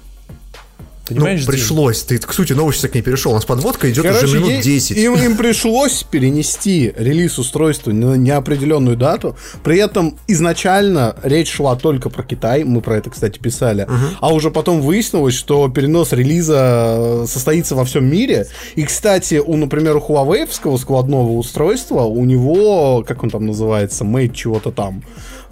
Понимаешь, 1.14 1.46
ну, 1.46 1.52
пришлось. 1.52 2.04
Ты 2.04 2.18
к 2.18 2.34
сути 2.34 2.54
новости 2.54 2.88
к 2.88 2.96
ней 2.96 3.02
перешел. 3.02 3.32
У 3.32 3.36
нас 3.36 3.46
подводка 3.46 3.90
идет 3.92 4.04
Короче, 4.04 4.26
уже 4.26 4.40
минут 4.40 4.62
10. 4.62 4.98
Им, 4.98 5.16
им 5.16 5.38
пришлось 5.38 6.04
перенести 6.04 6.94
релиз 6.96 7.40
устройства 7.40 7.92
на 7.92 8.16
неопределенную 8.16 8.98
дату. 8.98 9.36
При 9.64 9.78
этом 9.78 10.18
изначально 10.28 11.16
речь 11.24 11.52
шла 11.52 11.76
только 11.76 12.10
про 12.10 12.24
Китай. 12.24 12.64
Мы 12.64 12.82
про 12.82 12.98
это, 12.98 13.10
кстати, 13.10 13.40
писали. 13.40 13.84
Угу. 13.84 14.18
А 14.22 14.34
уже 14.34 14.52
потом 14.52 14.82
выяснилось, 14.82 15.36
что 15.36 15.68
перенос 15.70 16.12
релиза 16.12 17.26
состоится 17.28 17.76
во 17.76 17.86
всем 17.86 18.06
мире. 18.06 18.48
И, 18.76 18.84
кстати, 18.84 19.36
у, 19.36 19.56
например, 19.56 19.98
у 19.98 20.00
Huawei 20.00 20.48
складного 20.78 21.32
устройства, 21.32 22.02
у 22.04 22.24
него, 22.26 23.04
как 23.08 23.24
он 23.24 23.30
там 23.30 23.46
называется, 23.46 24.04
Mate 24.04 24.34
чего-то 24.34 24.72
там, 24.72 25.04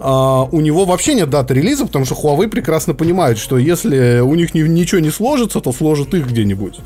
Uh, 0.02 0.48
у 0.50 0.60
него 0.60 0.84
вообще 0.84 1.14
нет 1.14 1.30
даты 1.30 1.54
релиза, 1.54 1.86
потому 1.86 2.04
что 2.04 2.16
Huawei 2.16 2.48
прекрасно 2.48 2.92
понимает, 2.92 3.38
что 3.38 3.56
если 3.56 4.18
у 4.18 4.34
них 4.34 4.52
ни, 4.52 4.62
ничего 4.62 5.00
не 5.00 5.10
сложится, 5.10 5.60
то 5.60 5.72
сложит 5.72 6.12
их 6.12 6.26
где-нибудь. 6.26 6.80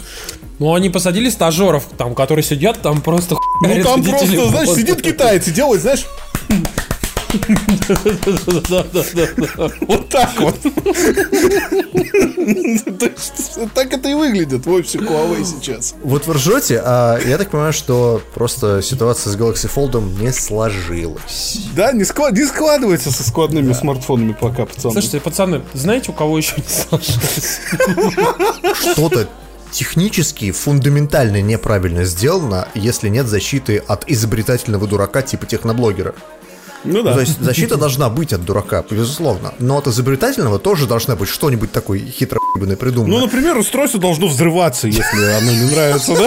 Ну, 0.58 0.74
они 0.74 0.90
посадили 0.90 1.30
стажеров, 1.30 1.84
там, 1.96 2.14
которые 2.14 2.42
сидят, 2.42 2.82
там 2.82 3.00
просто 3.00 3.36
Ну, 3.62 3.82
там 3.82 4.04
просто, 4.04 4.48
знаешь, 4.48 4.68
сидит 4.68 5.00
китаец 5.00 5.48
и 5.48 5.50
делает, 5.50 5.80
знаешь, 5.80 6.04
вот 9.80 10.08
так 10.08 10.40
вот. 10.40 10.56
Так 13.74 13.92
это 13.92 14.08
и 14.08 14.14
выглядит 14.14 14.66
в 14.66 14.70
офисе 14.70 14.98
Huawei 14.98 15.44
сейчас. 15.44 15.94
Вот 16.02 16.26
вы 16.26 16.34
ржете, 16.34 16.80
а 16.84 17.18
я 17.18 17.38
так 17.38 17.50
понимаю, 17.50 17.72
что 17.72 18.20
просто 18.34 18.82
ситуация 18.82 19.32
с 19.32 19.36
Galaxy 19.36 19.70
Fold 19.72 20.22
не 20.22 20.32
сложилась. 20.32 21.58
Да, 21.74 21.92
не, 21.92 22.04
складывается 22.04 23.10
со 23.10 23.24
складными 23.24 23.72
смартфонами 23.72 24.32
пока, 24.32 24.66
пацаны. 24.66 24.92
Слушайте, 24.92 25.20
пацаны, 25.20 25.62
знаете, 25.74 26.10
у 26.10 26.14
кого 26.14 26.38
еще 26.38 26.54
не 26.56 26.68
сложилось? 26.68 27.60
Что-то 28.92 29.28
технически 29.72 30.52
фундаментально 30.52 31.42
неправильно 31.42 32.04
сделано, 32.04 32.68
если 32.74 33.08
нет 33.08 33.26
защиты 33.26 33.82
от 33.86 34.08
изобретательного 34.08 34.86
дурака 34.86 35.22
типа 35.22 35.46
техноблогера. 35.46 36.14
Ну 36.86 37.02
да. 37.02 37.14
То 37.14 37.20
есть 37.20 37.40
защита 37.40 37.76
должна 37.76 38.08
быть 38.08 38.32
от 38.32 38.44
дурака, 38.44 38.84
безусловно. 38.88 39.52
Но 39.58 39.78
от 39.78 39.86
изобретательного 39.86 40.58
тоже 40.58 40.86
должна 40.86 41.16
быть 41.16 41.28
что-нибудь 41.28 41.72
такое 41.72 41.98
хитро 41.98 42.38
придумано. 42.78 43.14
Ну, 43.14 43.20
например, 43.20 43.56
устройство 43.58 44.00
должно 44.00 44.28
взрываться, 44.28 44.86
если 44.86 45.36
оно 45.38 45.50
не 45.52 45.70
нравится, 45.70 46.14
да? 46.14 46.26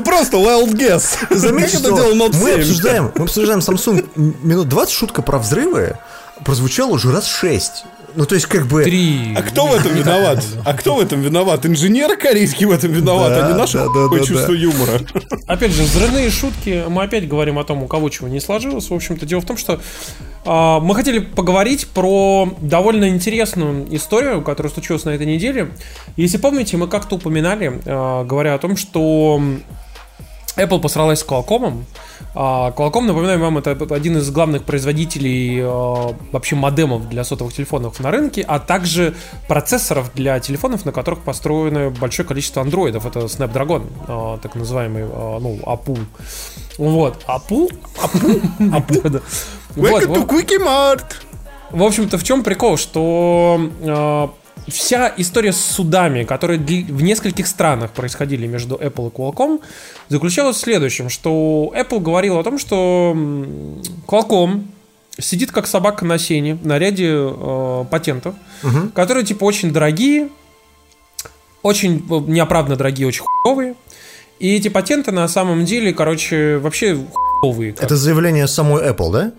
Просто 0.00 0.36
wild 0.38 0.72
guess. 0.72 1.16
Заметьте, 1.30 1.78
что 1.78 2.14
мы 2.14 2.26
обсуждаем, 2.26 3.12
мы 3.14 3.24
обсуждаем 3.24 3.60
Samsung 3.60 4.08
минут 4.42 4.68
20 4.68 4.92
шутка 4.92 5.22
про 5.22 5.38
взрывы 5.38 5.98
прозвучала 6.44 6.90
уже 6.90 7.12
раз 7.12 7.26
6. 7.26 7.84
Ну, 8.16 8.26
то 8.26 8.34
есть, 8.34 8.46
как 8.46 8.66
бы... 8.66 8.84
Три. 8.84 9.34
А 9.36 9.42
кто 9.42 9.66
в 9.66 9.74
этом 9.74 9.94
виноват? 9.94 10.44
А 10.64 10.74
кто 10.74 10.96
в 10.96 11.00
этом 11.00 11.20
виноват? 11.20 11.66
Инженер 11.66 12.16
корейский 12.16 12.66
в 12.66 12.70
этом 12.70 12.92
виноват, 12.92 13.30
да, 13.30 13.46
а 13.46 13.50
не 13.50 13.58
наше 13.58 13.78
да, 13.78 14.08
да, 14.10 14.18
чувство 14.24 14.54
да. 14.54 14.54
юмора. 14.54 15.00
Опять 15.46 15.72
же, 15.72 15.82
взрывные 15.82 16.30
шутки. 16.30 16.84
Мы 16.88 17.02
опять 17.02 17.26
говорим 17.26 17.58
о 17.58 17.64
том, 17.64 17.82
у 17.82 17.86
кого 17.86 18.08
чего 18.10 18.28
не 18.28 18.40
сложилось. 18.40 18.88
В 18.88 18.94
общем-то, 18.94 19.26
дело 19.26 19.40
в 19.40 19.46
том, 19.46 19.56
что 19.56 19.80
э, 20.44 20.78
мы 20.80 20.94
хотели 20.94 21.18
поговорить 21.18 21.88
про 21.88 22.48
довольно 22.60 23.08
интересную 23.08 23.86
историю, 23.94 24.42
которая 24.42 24.72
случилась 24.72 25.04
на 25.04 25.10
этой 25.10 25.26
неделе. 25.26 25.70
Если 26.16 26.38
помните, 26.38 26.76
мы 26.76 26.86
как-то 26.88 27.16
упоминали, 27.16 27.80
э, 27.84 28.24
говоря 28.24 28.54
о 28.54 28.58
том, 28.58 28.76
что 28.76 29.40
Apple 30.56 30.80
посралась 30.80 31.20
с 31.20 31.26
Qualcomm. 31.26 31.84
А, 32.36 32.72
Qualcomm, 32.72 33.02
напоминаю 33.02 33.38
вам, 33.38 33.58
это 33.58 33.72
один 33.94 34.18
из 34.18 34.28
главных 34.30 34.64
производителей 34.64 35.60
а, 35.62 36.16
вообще 36.32 36.56
модемов 36.56 37.08
для 37.08 37.22
сотовых 37.22 37.54
телефонов 37.54 38.00
на 38.00 38.10
рынке, 38.10 38.44
а 38.46 38.58
также 38.58 39.14
процессоров 39.46 40.12
для 40.14 40.40
телефонов, 40.40 40.84
на 40.84 40.92
которых 40.92 41.20
построено 41.20 41.90
большое 41.90 42.26
количество 42.26 42.62
андроидов. 42.62 43.06
Это 43.06 43.20
Snapdragon, 43.20 43.86
а, 44.08 44.38
так 44.38 44.56
называемый, 44.56 45.04
ну, 45.04 45.60
APU. 45.62 45.98
Вот, 46.78 47.24
APU? 47.28 47.70
APU? 48.00 48.42
APU? 48.58 49.22
Welcome 49.76 50.14
to 50.14 50.26
Quickie 50.26 50.58
Mart! 50.58 51.04
В 51.70 51.82
общем-то, 51.82 52.18
в 52.18 52.24
чем 52.24 52.42
прикол, 52.42 52.76
что 52.76 54.34
вся 54.68 55.12
история 55.16 55.52
с 55.52 55.60
судами, 55.60 56.24
которые 56.24 56.58
в 56.58 57.02
нескольких 57.02 57.46
странах 57.46 57.90
происходили 57.90 58.46
между 58.46 58.76
Apple 58.76 59.10
и 59.10 59.16
Qualcomm, 59.16 59.60
заключалась 60.08 60.56
в 60.56 60.60
следующем, 60.60 61.10
что 61.10 61.72
Apple 61.76 62.00
говорил 62.00 62.38
о 62.38 62.44
том, 62.44 62.58
что 62.58 63.14
Qualcomm 64.06 64.64
сидит 65.18 65.52
как 65.52 65.66
собака 65.66 66.04
на 66.04 66.18
сене 66.18 66.58
на 66.62 66.78
ряде 66.78 67.10
э, 67.10 67.84
патентов, 67.90 68.34
угу. 68.62 68.88
которые 68.94 69.24
типа 69.24 69.44
очень 69.44 69.72
дорогие, 69.72 70.28
очень 71.62 72.04
э, 72.10 72.30
неоправданно 72.30 72.76
дорогие, 72.76 73.06
очень 73.06 73.22
хуевые. 73.22 73.74
И 74.40 74.56
эти 74.56 74.68
патенты 74.68 75.12
на 75.12 75.28
самом 75.28 75.64
деле, 75.64 75.92
короче, 75.92 76.58
вообще 76.58 76.98
хуевые. 77.40 77.74
Это 77.78 77.96
заявление 77.96 78.48
самой 78.48 78.82
Apple, 78.90 79.12
да? 79.12 79.32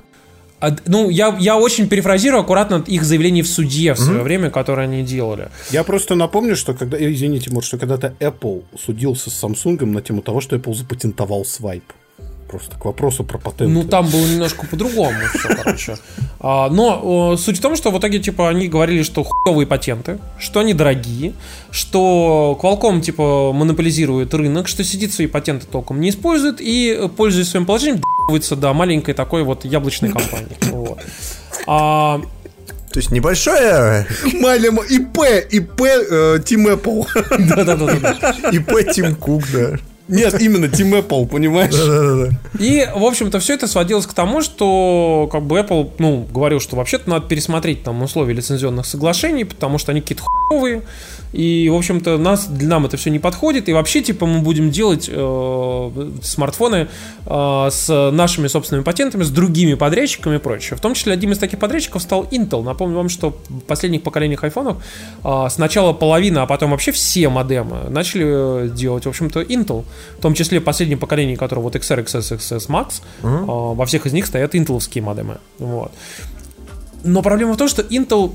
Ну, 0.85 1.09
я, 1.09 1.35
я 1.39 1.57
очень 1.57 1.88
перефразирую 1.88 2.41
аккуратно 2.41 2.83
их 2.88 3.03
заявление 3.03 3.43
в 3.43 3.47
суде 3.47 3.93
в 3.93 4.00
свое 4.00 4.19
mm-hmm. 4.19 4.24
время, 4.24 4.50
которое 4.50 4.83
они 4.83 5.03
делали. 5.03 5.50
Я 5.71 5.83
просто 5.83 6.15
напомню, 6.15 6.55
что 6.55 6.74
когда, 6.74 6.97
извините, 6.97 7.51
может, 7.51 7.67
что 7.67 7.77
когда-то 7.77 8.13
Apple 8.19 8.63
судился 8.77 9.29
с 9.29 9.43
Samsung 9.43 9.85
на 9.85 10.01
тему 10.01 10.21
того, 10.21 10.41
что 10.41 10.55
Apple 10.55 10.74
запатентовал 10.74 11.45
свайп. 11.45 11.83
Просто 12.48 12.78
к 12.78 12.86
вопросу 12.86 13.24
про 13.24 13.40
патенты. 13.40 13.68
Ну, 13.68 13.84
там 13.84 14.08
было 14.08 14.25
немножко 14.25 14.68
по-другому 14.68 15.18
все, 15.34 15.56
короче. 15.56 15.98
А, 16.40 16.70
но 16.70 17.36
суть 17.38 17.58
в 17.58 17.62
том, 17.62 17.75
что 17.75 17.90
в 17.90 17.98
итоге, 17.98 18.20
типа, 18.20 18.50
они 18.50 18.68
говорили, 18.68 19.02
что 19.02 19.24
хуевые 19.24 19.66
патенты, 19.66 20.20
что 20.38 20.60
они 20.60 20.74
дорогие, 20.74 21.34
что 21.72 22.58
Qualcomm, 22.62 23.02
типа, 23.02 23.52
монополизирует 23.52 24.34
рынок, 24.34 24.68
что 24.68 24.84
сидит 24.84 25.12
свои 25.12 25.28
патенты 25.28 25.66
толком 25.66 26.00
не 26.00 26.10
использует 26.10 26.58
и, 26.60 27.10
пользуясь 27.18 27.50
своим 27.50 27.66
положением, 27.66 28.04
до 28.30 28.56
да, 28.56 28.74
маленькой 28.74 29.14
такой 29.16 29.44
вот 29.44 29.66
яблочной 29.66 30.12
компании. 30.12 30.56
Вот. 30.75 31.00
А, 31.68 32.22
то 32.96 33.00
есть 33.00 33.12
небольшая... 33.12 34.08
Малема 34.40 34.84
ИП, 34.84 35.18
ИП 35.52 35.82
э, 35.82 36.38
Team 36.38 36.74
Apple. 36.75 37.08
Да-да-да. 37.56 38.50
ИП 38.52 38.94
Тим 38.94 39.16
Кук, 39.16 39.44
да. 39.52 39.78
Нет, 40.07 40.39
именно 40.39 40.65
Team 40.65 41.01
Apple, 41.01 41.27
понимаешь? 41.27 41.74
И, 42.59 42.88
в 42.95 43.03
общем-то, 43.03 43.39
все 43.39 43.55
это 43.55 43.67
сводилось 43.67 44.05
к 44.05 44.13
тому, 44.13 44.41
что 44.41 45.27
как 45.31 45.43
бы 45.43 45.57
Apple, 45.57 45.91
ну, 45.97 46.27
говорил, 46.31 46.59
что 46.59 46.75
вообще-то 46.75 47.09
надо 47.09 47.27
пересмотреть 47.27 47.83
там 47.83 48.01
условия 48.03 48.33
лицензионных 48.33 48.85
соглашений, 48.85 49.45
потому 49.45 49.77
что 49.77 49.91
они 49.91 50.01
какие-то 50.01 50.24
хуевые, 50.24 50.83
и, 51.36 51.68
в 51.70 51.75
общем-то, 51.75 52.18
нас, 52.18 52.48
для 52.48 52.70
нам 52.70 52.86
это 52.86 52.96
все 52.96 53.10
не 53.10 53.20
подходит. 53.20 53.68
И 53.68 53.74
вообще, 53.74 54.01
типа, 54.01 54.25
мы 54.25 54.39
будем 54.39 54.72
делать 54.72 55.10
э, 55.12 56.10
смартфоны 56.22 56.88
э, 57.25 57.68
с 57.70 58.12
нашими 58.12 58.48
собственными 58.48 58.86
патентами, 58.86 59.24
с 59.24 59.30
другими 59.30 59.74
подрядчиками 59.74 60.36
и 60.36 60.39
прочее. 60.39 60.77
В 60.77 60.80
том 60.80 60.94
числе 60.94 61.12
одним 61.12 61.34
из 61.34 61.38
таких 61.38 61.60
подрядчиков 61.60 62.01
стал 62.01 62.24
Intel. 62.32 62.63
Напомню 62.63 62.96
вам, 62.96 63.10
что 63.10 63.38
в 63.50 63.60
последних 63.62 64.04
поколениях 64.04 64.46
айфонов 64.46 64.77
э, 65.24 65.48
сначала 65.50 65.92
половина, 65.92 66.44
а 66.44 66.46
потом 66.46 66.72
вообще 66.72 66.94
все 66.94 67.27
модемы 67.27 67.89
начали 67.89 68.70
делать, 68.70 69.06
в 69.06 69.10
общем-то, 69.10 69.42
Intel. 69.42 69.84
В 70.18 70.22
том 70.22 70.36
числе 70.36 70.62
последнее 70.62 70.98
поколение, 70.98 71.36
которое 71.36 71.62
вот 71.62 71.75
XR, 71.75 72.06
XS, 72.06 72.38
XS 72.38 72.70
Max, 72.70 73.01
mm-hmm. 73.24 73.44
э, 73.44 73.75
во 73.75 73.86
всех 73.86 74.06
из 74.06 74.13
них 74.13 74.25
стоят 74.25 74.56
интеловские 74.56 75.04
модемы. 75.04 75.39
Вот. 75.60 75.92
Но 77.04 77.22
проблема 77.22 77.54
в 77.54 77.58
том, 77.58 77.68
что 77.68 77.82
Intel 77.82 78.34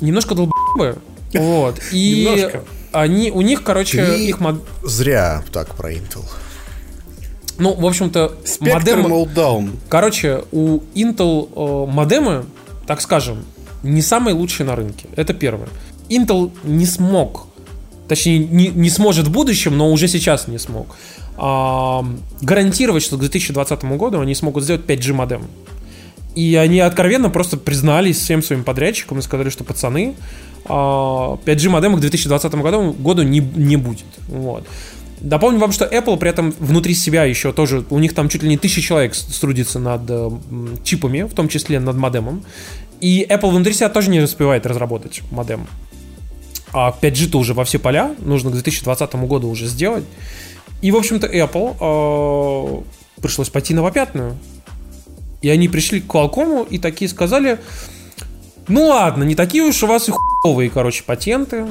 немножко 0.00 0.34
долб***бы, 0.34 0.98
вот. 1.34 1.80
И 1.92 2.26
Немножко. 2.26 2.64
они, 2.92 3.30
у 3.30 3.40
них, 3.40 3.62
короче, 3.62 4.04
Ты 4.04 4.26
их 4.26 4.40
мод... 4.40 4.62
зря 4.82 5.42
так 5.52 5.74
про 5.74 5.92
Intel. 5.92 6.24
Ну, 7.58 7.74
в 7.74 7.86
общем-то, 7.86 8.36
модемы... 8.60 9.08
Meltdown. 9.08 9.76
Короче, 9.88 10.44
у 10.50 10.80
Intel 10.94 11.48
э, 11.54 11.90
модемы, 11.90 12.44
так 12.86 13.00
скажем, 13.00 13.44
не 13.82 14.02
самые 14.02 14.34
лучшие 14.34 14.66
на 14.66 14.74
рынке. 14.74 15.06
Это 15.14 15.34
первое. 15.34 15.68
Intel 16.08 16.50
не 16.64 16.86
смог, 16.86 17.46
точнее, 18.08 18.38
не, 18.38 18.68
не 18.68 18.90
сможет 18.90 19.28
в 19.28 19.30
будущем, 19.30 19.76
но 19.76 19.90
уже 19.92 20.08
сейчас 20.08 20.48
не 20.48 20.58
смог, 20.58 20.96
э, 21.36 22.00
гарантировать, 22.40 23.02
что 23.02 23.16
к 23.16 23.20
2020 23.20 23.84
году 23.84 24.20
они 24.20 24.34
смогут 24.34 24.64
сделать 24.64 24.82
5G 24.82 25.12
модем. 25.12 25.46
И 26.34 26.56
они 26.56 26.80
откровенно 26.80 27.30
просто 27.30 27.56
признались 27.56 28.18
всем 28.18 28.42
своим 28.42 28.64
подрядчикам 28.64 29.20
и 29.20 29.22
сказали, 29.22 29.50
что 29.50 29.62
пацаны, 29.62 30.16
5G 30.64 31.66
а, 31.66 31.70
модемов 31.70 31.98
к 31.98 32.00
2020 32.00 32.54
году, 32.54 32.92
году 32.92 33.22
не, 33.22 33.40
не 33.40 33.76
будет. 33.76 34.06
Вот. 34.28 34.66
Напомню 35.20 35.58
вам, 35.58 35.72
что 35.72 35.86
Apple 35.86 36.18
при 36.18 36.30
этом 36.30 36.54
внутри 36.58 36.94
себя 36.94 37.24
еще 37.24 37.52
тоже, 37.52 37.84
у 37.90 37.98
них 37.98 38.14
там 38.14 38.28
чуть 38.28 38.42
ли 38.42 38.48
не 38.48 38.58
тысяча 38.58 38.82
человек 38.82 39.14
струдится 39.14 39.78
над 39.78 40.02
э, 40.08 40.30
чипами, 40.82 41.22
в 41.22 41.32
том 41.32 41.48
числе 41.48 41.80
над 41.80 41.96
модемом. 41.96 42.44
И 43.00 43.26
Apple 43.28 43.50
внутри 43.50 43.72
себя 43.72 43.88
тоже 43.88 44.10
не 44.10 44.20
успевает 44.20 44.66
разработать 44.66 45.22
модем. 45.30 45.66
А 46.72 46.94
5G-то 47.00 47.38
уже 47.38 47.54
во 47.54 47.64
все 47.64 47.78
поля, 47.78 48.14
нужно 48.18 48.50
к 48.50 48.54
2020 48.54 49.14
году 49.14 49.48
уже 49.48 49.66
сделать. 49.66 50.04
И, 50.82 50.90
в 50.90 50.96
общем-то, 50.96 51.26
Apple 51.26 51.76
э, 51.80 53.20
пришлось 53.22 53.48
пойти 53.48 53.72
на 53.72 53.82
попятную. 53.82 54.36
И 55.40 55.48
они 55.48 55.68
пришли 55.68 56.00
к 56.00 56.06
Qualcomm 56.06 56.66
и 56.68 56.78
такие 56.78 57.08
сказали, 57.08 57.60
ну 58.68 58.88
ладно, 58.88 59.24
не 59.24 59.34
такие 59.34 59.62
уж 59.62 59.82
у 59.82 59.86
вас 59.86 60.08
и 60.08 60.12
хуевые, 60.44 60.68
короче, 60.68 61.02
патенты. 61.04 61.66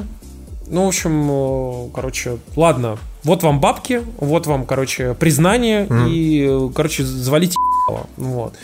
Ну, 0.66 0.84
в 0.84 0.88
общем, 0.88 1.30
э, 1.30 1.90
короче, 1.94 2.38
ладно, 2.56 2.98
вот 3.22 3.42
вам 3.42 3.60
бабки, 3.60 4.02
вот 4.18 4.46
вам, 4.46 4.66
короче, 4.66 5.14
признание, 5.14 5.84
mm. 5.84 6.10
и, 6.10 6.72
короче, 6.74 7.04
завалите 7.04 7.56
вот. 8.16 8.54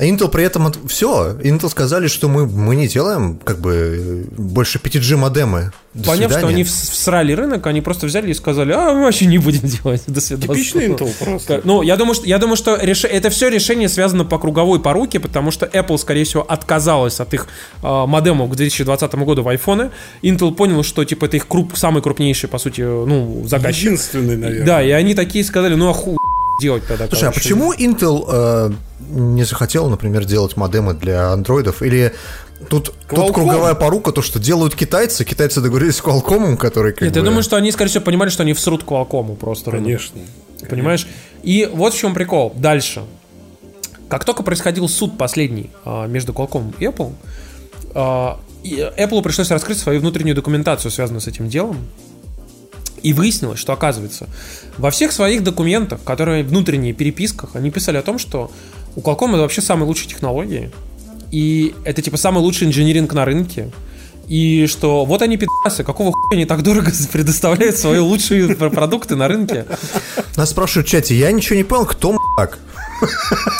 А 0.00 0.04
Intel 0.04 0.30
при 0.30 0.44
этом 0.44 0.72
все. 0.88 1.36
Intel 1.42 1.68
сказали, 1.68 2.08
что 2.08 2.30
мы, 2.30 2.46
мы 2.46 2.74
не 2.74 2.88
делаем 2.88 3.38
как 3.44 3.58
бы 3.58 4.24
больше 4.34 4.78
5G 4.78 5.16
модемы. 5.16 5.72
До 5.92 6.04
Поняв, 6.04 6.30
свидания. 6.32 6.38
что 6.38 6.46
они 6.46 6.64
всрали 6.64 7.32
рынок, 7.34 7.66
они 7.66 7.82
просто 7.82 8.06
взяли 8.06 8.30
и 8.30 8.34
сказали, 8.34 8.72
а 8.72 8.94
мы 8.94 9.02
вообще 9.02 9.26
не 9.26 9.36
будем 9.36 9.60
делать. 9.68 10.02
До 10.06 10.22
свидания. 10.22 10.54
Типичный 10.54 10.88
Intel 10.88 11.12
просто. 11.22 11.60
Ну, 11.64 11.82
я 11.82 11.98
думаю, 11.98 12.14
что, 12.14 12.24
я 12.24 12.38
думаю, 12.38 12.56
что 12.56 12.76
реш... 12.76 13.04
это 13.04 13.28
все 13.28 13.50
решение 13.50 13.90
связано 13.90 14.24
по 14.24 14.38
круговой 14.38 14.80
поруке, 14.80 15.20
потому 15.20 15.50
что 15.50 15.66
Apple, 15.66 15.98
скорее 15.98 16.24
всего, 16.24 16.46
отказалась 16.48 17.20
от 17.20 17.34
их 17.34 17.46
э, 17.82 18.06
модемов 18.06 18.48
к 18.50 18.56
2020 18.56 19.14
году 19.16 19.42
в 19.42 19.48
айфоны. 19.50 19.90
Intel 20.22 20.54
понял, 20.54 20.82
что 20.82 21.04
типа 21.04 21.26
это 21.26 21.36
их 21.36 21.46
круп... 21.46 21.76
самый 21.76 22.02
крупнейший, 22.02 22.48
по 22.48 22.56
сути, 22.56 22.80
ну, 22.80 23.44
заказчик. 23.46 23.82
Единственный, 23.82 24.38
наверное. 24.38 24.64
Да, 24.64 24.82
и 24.82 24.92
они 24.92 25.14
такие 25.14 25.44
сказали, 25.44 25.74
ну 25.74 25.90
а 25.90 25.92
ху 25.92 26.16
делать 26.60 26.86
тогда. 26.86 27.08
Слушай, 27.08 27.30
а 27.30 27.32
почему 27.32 27.72
Intel 27.74 28.24
э, 28.28 28.70
не 29.10 29.44
захотел, 29.44 29.88
например, 29.88 30.24
делать 30.24 30.56
модемы 30.56 30.94
для 30.94 31.32
андроидов? 31.32 31.82
Или 31.82 32.12
Тут, 32.68 32.92
тут 33.08 33.34
круговая 33.34 33.74
порука, 33.74 34.12
то, 34.12 34.20
что 34.20 34.38
делают 34.38 34.74
китайцы. 34.74 35.24
Китайцы 35.24 35.62
договорились 35.62 35.96
с 35.96 36.02
Qualcomm, 36.02 36.56
который 36.56 36.92
как 36.92 37.02
Нет, 37.02 37.14
бы... 37.14 37.20
я 37.20 37.24
думаю, 37.24 37.42
что 37.42 37.56
они, 37.56 37.72
скорее 37.72 37.88
всего, 37.88 38.04
понимали, 38.04 38.28
что 38.28 38.42
они 38.42 38.52
всрут 38.52 38.84
Qualcomm 38.84 39.34
просто. 39.36 39.70
Конечно. 39.70 40.20
Понимаешь? 40.68 41.06
И 41.42 41.68
вот 41.72 41.94
в 41.94 41.98
чем 41.98 42.12
прикол. 42.12 42.52
Дальше. 42.54 43.02
Как 44.08 44.24
только 44.24 44.42
происходил 44.42 44.88
суд 44.88 45.16
последний 45.16 45.70
а, 45.84 46.06
между 46.06 46.32
Qualcomm 46.32 46.74
и 46.78 46.84
Apple, 46.84 47.12
а, 47.94 48.40
Apple 48.62 49.22
пришлось 49.22 49.50
раскрыть 49.50 49.78
свою 49.78 50.00
внутреннюю 50.00 50.34
документацию, 50.36 50.90
связанную 50.90 51.22
с 51.22 51.28
этим 51.28 51.48
делом. 51.48 51.78
И 53.02 53.12
выяснилось, 53.12 53.58
что 53.58 53.72
оказывается, 53.72 54.28
во 54.78 54.90
всех 54.90 55.12
своих 55.12 55.42
документах, 55.42 56.02
которые 56.04 56.44
внутренние 56.44 56.92
переписках, 56.92 57.56
они 57.56 57.70
писали 57.70 57.96
о 57.96 58.02
том, 58.02 58.18
что 58.18 58.50
у 58.96 59.00
Qualcomm 59.00 59.30
это 59.30 59.38
вообще 59.38 59.60
самые 59.60 59.86
лучшие 59.86 60.08
технологии. 60.08 60.70
И 61.30 61.74
это 61.84 62.02
типа 62.02 62.16
самый 62.16 62.40
лучший 62.40 62.68
инжиниринг 62.68 63.12
на 63.12 63.24
рынке. 63.24 63.70
И 64.28 64.66
что 64.68 65.04
вот 65.04 65.22
они 65.22 65.36
пидасы, 65.36 65.82
какого 65.82 66.12
хуя 66.12 66.36
они 66.36 66.44
так 66.44 66.62
дорого 66.62 66.92
предоставляют 67.12 67.76
свои 67.76 67.98
лучшие 67.98 68.54
продукты 68.54 69.16
на 69.16 69.28
рынке. 69.28 69.66
Нас 70.36 70.50
спрашивают 70.50 70.86
в 70.86 70.90
чате, 70.90 71.16
я 71.16 71.32
ничего 71.32 71.56
не 71.56 71.64
понял, 71.64 71.86
кто 71.86 72.16
так? 72.36 72.58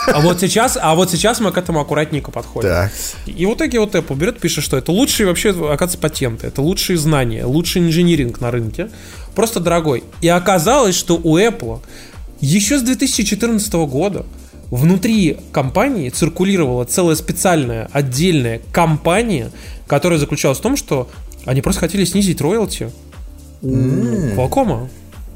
А 0.06 0.20
вот 0.20 0.40
сейчас, 0.40 0.78
а 0.80 0.94
вот 0.94 1.10
сейчас 1.10 1.40
мы 1.40 1.52
к 1.52 1.58
этому 1.58 1.80
аккуратненько 1.80 2.30
подходим. 2.30 2.68
Так. 2.68 2.92
И 3.26 3.46
в 3.46 3.54
итоге 3.54 3.80
вот 3.80 3.94
Apple 3.94 4.16
берет, 4.16 4.40
пишет, 4.40 4.64
что 4.64 4.76
это 4.76 4.92
лучшие 4.92 5.26
вообще, 5.26 5.50
оказывается, 5.50 5.98
патенты, 5.98 6.46
это 6.46 6.62
лучшие 6.62 6.96
знания, 6.96 7.44
лучший 7.44 7.82
инжиниринг 7.82 8.40
на 8.40 8.50
рынке, 8.50 8.90
просто 9.34 9.60
дорогой. 9.60 10.04
И 10.20 10.28
оказалось, 10.28 10.96
что 10.96 11.20
у 11.22 11.38
Apple 11.38 11.80
еще 12.40 12.78
с 12.78 12.82
2014 12.82 13.72
года 13.74 14.26
внутри 14.70 15.38
компании 15.52 16.08
циркулировала 16.08 16.84
целая 16.84 17.16
специальная 17.16 17.88
отдельная 17.92 18.60
компания, 18.72 19.50
которая 19.86 20.18
заключалась 20.18 20.58
в 20.58 20.62
том, 20.62 20.76
что 20.76 21.08
они 21.44 21.60
просто 21.60 21.80
хотели 21.80 22.04
снизить 22.04 22.40
роялти 22.40 22.90
mm. 23.62 24.34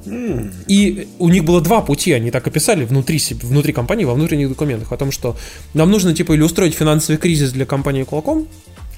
И 0.06 1.08
у 1.18 1.28
них 1.28 1.44
было 1.44 1.60
два 1.60 1.80
пути, 1.80 2.12
они 2.12 2.30
так 2.30 2.46
описали 2.46 2.84
внутри, 2.84 3.20
внутри 3.42 3.72
компании, 3.72 4.04
во 4.04 4.14
внутренних 4.14 4.48
документах, 4.48 4.92
о 4.92 4.96
том, 4.96 5.10
что 5.10 5.36
нам 5.72 5.90
нужно, 5.90 6.14
типа, 6.14 6.32
или 6.32 6.42
устроить 6.42 6.74
финансовый 6.74 7.16
кризис 7.16 7.52
для 7.52 7.66
компании 7.66 8.04
Qualcomm, 8.04 8.46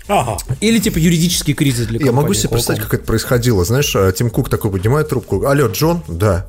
Ага. 0.09 0.37
Или 0.61 0.79
типа 0.79 0.99
юридический 0.99 1.53
кризис 1.53 1.87
для 1.87 1.99
компании. 1.99 2.07
Я 2.07 2.13
могу 2.13 2.33
себе 2.35 2.49
Qualcomm. 2.49 2.53
представить, 2.53 2.83
как 2.83 2.95
это 2.95 3.05
происходило. 3.05 3.65
Знаешь, 3.65 3.95
а, 3.97 4.13
Тим 4.13 4.31
Кук 4.31 4.49
такой 4.49 4.71
поднимает 4.71 5.09
трубку. 5.09 5.47
Алло, 5.47 5.67
Джон? 5.67 6.03
Да. 6.07 6.47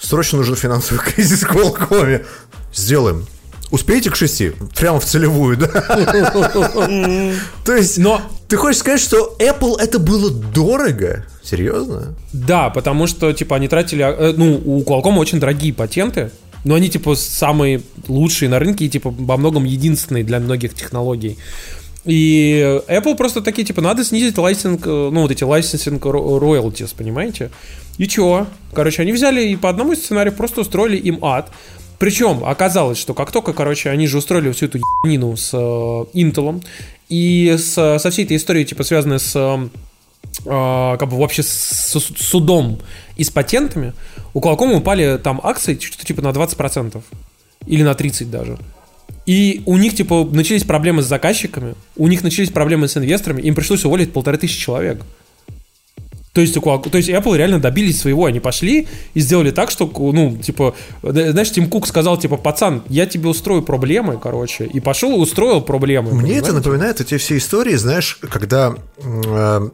Срочно 0.00 0.38
нужен 0.38 0.56
финансовый 0.56 0.98
кризис 1.04 1.42
в 1.42 1.50
Qualcomm. 1.50 2.24
Сделаем. 2.72 3.26
Успеете 3.70 4.10
к 4.10 4.16
шести? 4.16 4.52
Прямо 4.76 4.98
в 4.98 5.04
целевую, 5.04 5.56
да? 5.56 5.68
То 7.64 7.76
есть, 7.76 7.98
но 7.98 8.20
ты 8.48 8.56
хочешь 8.56 8.80
сказать, 8.80 9.00
что 9.00 9.36
Apple 9.38 9.78
это 9.78 9.98
было 10.00 10.30
дорого? 10.30 11.24
Серьезно? 11.42 12.14
Да, 12.32 12.70
потому 12.70 13.06
что, 13.06 13.32
типа, 13.32 13.56
они 13.56 13.68
тратили... 13.68 14.04
Э, 14.04 14.34
ну, 14.36 14.60
у 14.64 14.82
Qualcomm 14.82 15.18
очень 15.18 15.38
дорогие 15.38 15.72
патенты, 15.72 16.30
но 16.64 16.74
они, 16.74 16.90
типа, 16.90 17.14
самые 17.14 17.82
лучшие 18.08 18.48
на 18.48 18.58
рынке 18.58 18.86
и, 18.86 18.88
типа, 18.88 19.14
во 19.16 19.36
многом 19.36 19.64
единственные 19.64 20.24
для 20.24 20.40
многих 20.40 20.74
технологий. 20.74 21.38
И 22.04 22.80
Apple 22.88 23.16
просто 23.16 23.40
такие, 23.40 23.64
типа, 23.64 23.82
надо 23.82 24.04
снизить 24.04 24.36
licensing, 24.36 24.84
э, 24.84 25.10
ну, 25.12 25.22
вот 25.22 25.30
эти 25.30 25.44
licensing 25.44 26.04
royalties, 26.04 26.92
понимаете? 26.92 27.50
И 27.98 28.08
чё? 28.08 28.46
Короче, 28.72 29.02
они 29.02 29.12
взяли 29.12 29.46
и 29.46 29.56
по 29.56 29.68
одному 29.68 29.92
из 29.92 29.98
сценариев 29.98 30.34
просто 30.34 30.62
устроили 30.62 30.96
им 30.96 31.22
ад. 31.22 31.50
Причем 32.00 32.46
оказалось, 32.46 32.96
что 32.96 33.12
как 33.12 33.30
только, 33.30 33.52
короче, 33.52 33.90
они 33.90 34.06
же 34.06 34.16
устроили 34.16 34.50
всю 34.52 34.64
эту 34.66 34.78
ебанину 34.78 35.36
с 35.36 35.50
э, 35.52 35.56
Intel 36.14 36.64
и 37.10 37.54
с, 37.58 37.98
со 37.98 38.10
всей 38.10 38.24
этой 38.24 38.38
историей, 38.38 38.64
типа, 38.64 38.84
связанной 38.84 39.20
с 39.20 39.36
э, 39.36 40.96
как 40.98 41.06
бы 41.06 41.18
вообще 41.18 41.42
с 41.42 41.94
судом 42.16 42.78
и 43.18 43.22
с 43.22 43.28
патентами, 43.28 43.92
у 44.32 44.40
Qualcomm 44.40 44.76
упали 44.76 45.18
там 45.18 45.42
акции 45.42 45.78
что-то 45.78 46.06
типа 46.06 46.22
на 46.22 46.28
20%. 46.28 47.02
Или 47.66 47.82
на 47.82 47.94
30 47.94 48.30
даже. 48.30 48.58
И 49.26 49.62
у 49.66 49.76
них, 49.76 49.94
типа, 49.94 50.26
начались 50.32 50.64
проблемы 50.64 51.02
с 51.02 51.06
заказчиками, 51.06 51.74
у 51.96 52.08
них 52.08 52.22
начались 52.22 52.48
проблемы 52.48 52.88
с 52.88 52.96
инвесторами, 52.96 53.42
им 53.42 53.54
пришлось 53.54 53.84
уволить 53.84 54.14
полторы 54.14 54.38
тысячи 54.38 54.58
человек. 54.58 55.02
То 56.32 56.40
есть, 56.40 56.54
то 56.54 56.80
есть 56.92 57.08
Apple 57.08 57.36
реально 57.36 57.58
добились 57.58 58.00
своего, 58.00 58.26
они 58.26 58.38
пошли 58.38 58.86
и 59.14 59.20
сделали 59.20 59.50
так, 59.50 59.70
что, 59.70 59.90
ну, 59.94 60.36
типа, 60.36 60.76
знаешь, 61.02 61.50
Тим 61.50 61.68
Кук 61.68 61.88
сказал, 61.88 62.18
типа, 62.18 62.36
пацан, 62.36 62.84
я 62.88 63.06
тебе 63.06 63.28
устрою 63.28 63.62
проблемы, 63.62 64.16
короче, 64.22 64.64
и 64.64 64.78
пошел 64.78 65.16
и 65.16 65.18
устроил 65.18 65.60
проблемы. 65.60 66.12
Мне 66.12 66.36
это 66.36 66.52
напоминает 66.52 67.00
эти 67.00 67.16
все 67.16 67.36
истории, 67.36 67.74
знаешь, 67.74 68.20
когда 68.30 68.76
э, 68.98 69.68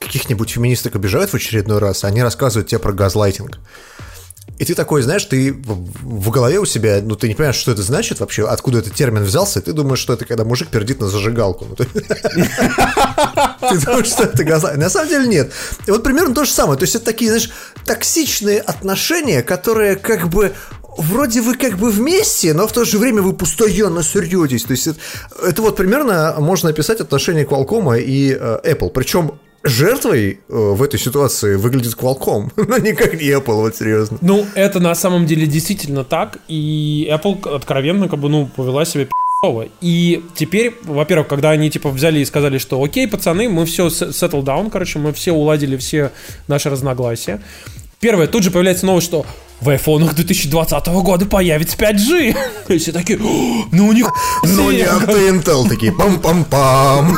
каких-нибудь 0.00 0.50
феминисток 0.50 0.96
обижают 0.96 1.30
в 1.30 1.34
очередной 1.34 1.78
раз, 1.78 2.04
они 2.04 2.22
рассказывают 2.22 2.68
тебе 2.68 2.78
про 2.78 2.92
газлайтинг. 2.92 3.58
И 4.58 4.64
ты 4.64 4.74
такой, 4.74 5.02
знаешь, 5.02 5.24
ты 5.24 5.52
в 5.52 6.30
голове 6.30 6.58
у 6.60 6.66
себя, 6.66 7.00
ну, 7.02 7.16
ты 7.16 7.26
не 7.28 7.34
понимаешь, 7.34 7.56
что 7.56 7.72
это 7.72 7.82
значит 7.82 8.20
вообще, 8.20 8.46
откуда 8.46 8.78
этот 8.78 8.94
термин 8.94 9.22
взялся, 9.22 9.60
и 9.60 9.62
ты 9.62 9.72
думаешь, 9.72 9.98
что 9.98 10.12
это 10.12 10.24
когда 10.24 10.44
мужик 10.44 10.68
пердит 10.68 11.00
на 11.00 11.08
зажигалку. 11.08 11.66
Ты 13.60 13.78
думаешь, 13.78 14.06
что 14.06 14.24
это 14.24 14.44
газа. 14.44 14.74
На 14.76 14.90
самом 14.90 15.08
деле 15.08 15.28
нет. 15.28 15.52
И 15.86 15.90
вот 15.90 16.02
примерно 16.02 16.34
то 16.34 16.44
же 16.44 16.50
самое. 16.50 16.78
То 16.78 16.84
есть 16.84 16.94
это 16.94 17.04
такие, 17.04 17.30
знаешь, 17.30 17.50
токсичные 17.84 18.60
отношения, 18.60 19.42
которые 19.42 19.96
как 19.96 20.28
бы 20.28 20.52
вроде 20.96 21.40
вы 21.40 21.56
как 21.56 21.78
бы 21.78 21.90
вместе, 21.90 22.52
но 22.54 22.66
в 22.66 22.72
то 22.72 22.84
же 22.84 22.98
время 22.98 23.22
вы 23.22 23.32
постоянно 23.32 24.02
сердетесь. 24.02 24.64
То 24.64 24.72
есть 24.72 24.86
это, 24.86 24.98
это 25.42 25.62
вот 25.62 25.76
примерно 25.76 26.36
можно 26.38 26.70
описать 26.70 27.00
отношения 27.00 27.44
Qualcomm 27.44 28.00
и 28.00 28.36
э, 28.38 28.58
Apple. 28.64 28.90
Причем 28.90 29.32
жертвой 29.64 30.40
э, 30.48 30.54
в 30.54 30.82
этой 30.82 30.98
ситуации 30.98 31.56
выглядит 31.56 31.94
Qualcomm, 31.94 32.50
но 32.56 32.78
никак 32.78 33.14
не 33.14 33.28
Apple, 33.30 33.54
вот 33.54 33.76
серьезно. 33.76 34.18
Ну, 34.20 34.46
это 34.54 34.80
на 34.80 34.94
самом 34.94 35.26
деле 35.26 35.46
действительно 35.46 36.04
так, 36.04 36.38
и 36.48 37.08
Apple 37.10 37.54
откровенно 37.54 38.08
как 38.08 38.18
бы, 38.18 38.28
ну, 38.28 38.46
повела 38.46 38.84
себя. 38.84 39.08
И 39.80 40.22
теперь, 40.36 40.72
во-первых, 40.84 41.26
когда 41.26 41.50
они 41.50 41.68
типа 41.68 41.90
взяли 41.90 42.20
и 42.20 42.24
сказали, 42.24 42.58
что 42.58 42.80
окей, 42.80 43.08
пацаны, 43.08 43.48
мы 43.48 43.66
все 43.66 43.88
settle 43.88 44.44
down, 44.44 44.70
короче, 44.70 45.00
мы 45.00 45.12
все 45.12 45.32
уладили 45.32 45.76
все 45.76 46.12
наши 46.46 46.70
разногласия. 46.70 47.42
Первое, 47.98 48.28
тут 48.28 48.44
же 48.44 48.52
появляется 48.52 48.86
новость, 48.86 49.08
что 49.08 49.26
в 49.60 49.68
айфонах 49.68 50.14
2020 50.14 50.86
года 50.86 51.26
появится 51.26 51.76
5G. 51.76 52.36
И 52.68 52.78
все 52.78 52.92
такие, 52.92 53.18
ну 53.18 53.88
у 53.88 53.92
них... 53.92 54.12
Ну 54.44 54.70
не 54.70 54.82
от 54.82 55.08
Intel, 55.08 55.68
такие 55.68 55.90
пам-пам-пам. 55.90 57.16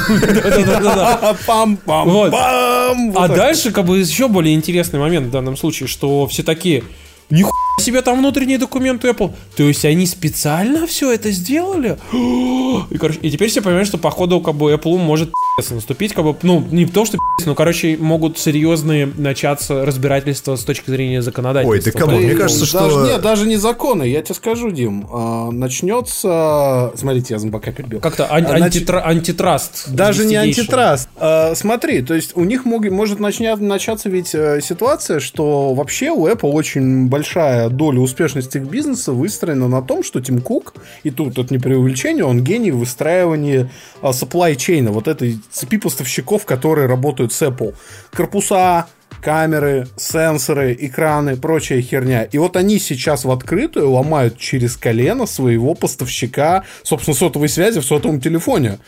Пам-пам-пам. 1.46 3.12
А 3.16 3.28
дальше 3.28 3.70
как 3.70 3.84
бы 3.84 3.98
еще 3.98 4.28
более 4.28 4.54
интересный 4.54 4.98
момент 4.98 5.26
в 5.26 5.30
данном 5.30 5.58
случае, 5.58 5.88
что 5.90 6.26
все 6.26 6.42
такие, 6.42 6.84
Нихуя 7.30 7.52
себе 7.80 8.02
там 8.02 8.18
внутренние 8.18 8.58
документы 8.58 9.08
Apple. 9.08 9.32
То 9.56 9.64
есть 9.64 9.84
они 9.84 10.06
специально 10.06 10.86
все 10.86 11.12
это 11.12 11.30
сделали? 11.30 11.98
И, 12.90 12.98
короче, 12.98 13.18
и 13.20 13.30
теперь 13.30 13.48
все 13.48 13.62
понимают, 13.62 13.88
что 13.88 13.98
походу 13.98 14.40
как 14.40 14.54
бы 14.54 14.72
Apple 14.72 14.98
может 14.98 15.30
наступить, 15.70 16.12
как 16.12 16.24
бы, 16.24 16.36
ну, 16.42 16.64
не 16.70 16.86
то, 16.86 17.04
что 17.04 17.18
но, 17.46 17.54
короче, 17.54 17.96
могут 17.98 18.38
серьезные 18.38 19.06
начаться 19.06 19.84
разбирательства 19.84 20.56
с 20.56 20.64
точки 20.64 20.90
зрения 20.90 21.20
законодательства. 21.22 21.72
Ой, 21.72 21.80
ты 21.80 21.92
кому? 21.92 22.18
Мне 22.18 22.34
кажется, 22.34 22.64
что... 22.64 22.80
Даже, 22.80 23.12
нет, 23.12 23.22
даже 23.22 23.46
не 23.46 23.56
законы, 23.56 24.04
я 24.04 24.22
тебе 24.22 24.34
скажу, 24.34 24.70
Дим. 24.70 25.06
А, 25.12 25.50
начнется... 25.50 26.92
Смотрите, 26.96 27.34
я 27.34 27.38
зомбака 27.38 27.72
перебил. 27.72 28.00
Как-то 28.00 28.32
ан- 28.32 28.46
а, 28.46 28.54
антитра... 28.54 29.04
антитраст. 29.04 29.90
Даже 29.90 30.24
не 30.24 30.36
антитраст. 30.36 31.08
А, 31.16 31.54
смотри, 31.54 32.02
то 32.02 32.14
есть 32.14 32.32
у 32.34 32.44
них 32.44 32.64
мог... 32.64 32.88
может 32.90 33.20
начня... 33.20 33.56
начаться 33.56 34.08
ведь 34.08 34.34
э, 34.34 34.60
ситуация, 34.62 35.20
что 35.20 35.74
вообще 35.74 36.10
у 36.10 36.26
Apple 36.26 36.50
очень 36.50 37.08
большая 37.14 37.68
доля 37.68 38.00
успешности 38.00 38.58
их 38.58 38.64
бизнеса 38.64 39.12
выстроена 39.12 39.68
на 39.68 39.82
том, 39.82 40.02
что 40.02 40.20
Тим 40.20 40.40
Кук, 40.40 40.74
и 41.04 41.12
тут 41.12 41.38
это 41.38 41.54
не 41.54 41.60
преувеличение, 41.60 42.24
он 42.24 42.42
гений 42.42 42.72
в 42.72 42.78
выстраивании 42.78 43.70
а, 44.02 44.10
supply 44.10 44.56
chain, 44.56 44.88
вот 44.90 45.06
этой 45.06 45.38
цепи 45.52 45.78
поставщиков, 45.78 46.44
которые 46.44 46.88
работают 46.88 47.32
с 47.32 47.40
Apple. 47.40 47.76
Корпуса, 48.10 48.88
камеры, 49.24 49.88
сенсоры, 49.96 50.76
экраны, 50.78 51.36
прочая 51.36 51.80
херня. 51.80 52.24
И 52.24 52.36
вот 52.36 52.56
они 52.56 52.78
сейчас 52.78 53.24
в 53.24 53.30
открытую 53.30 53.90
ломают 53.90 54.38
через 54.38 54.76
колено 54.76 55.24
своего 55.24 55.74
поставщика, 55.74 56.64
собственно, 56.82 57.16
сотовой 57.16 57.48
связи 57.48 57.80
в 57.80 57.86
сотовом 57.86 58.20
телефоне. 58.20 58.78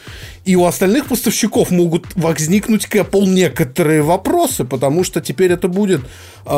И 0.45 0.55
у 0.55 0.67
остальных 0.67 1.07
поставщиков 1.07 1.71
могут 1.71 2.15
возникнуть 2.17 2.85
к 2.85 2.97
Apple 2.97 3.27
некоторые 3.27 4.03
вопросы, 4.03 4.65
потому 4.65 5.05
что 5.05 5.23
теперь 5.23 5.53
это 5.53 5.69
будет 5.69 6.03
э, 6.45 6.51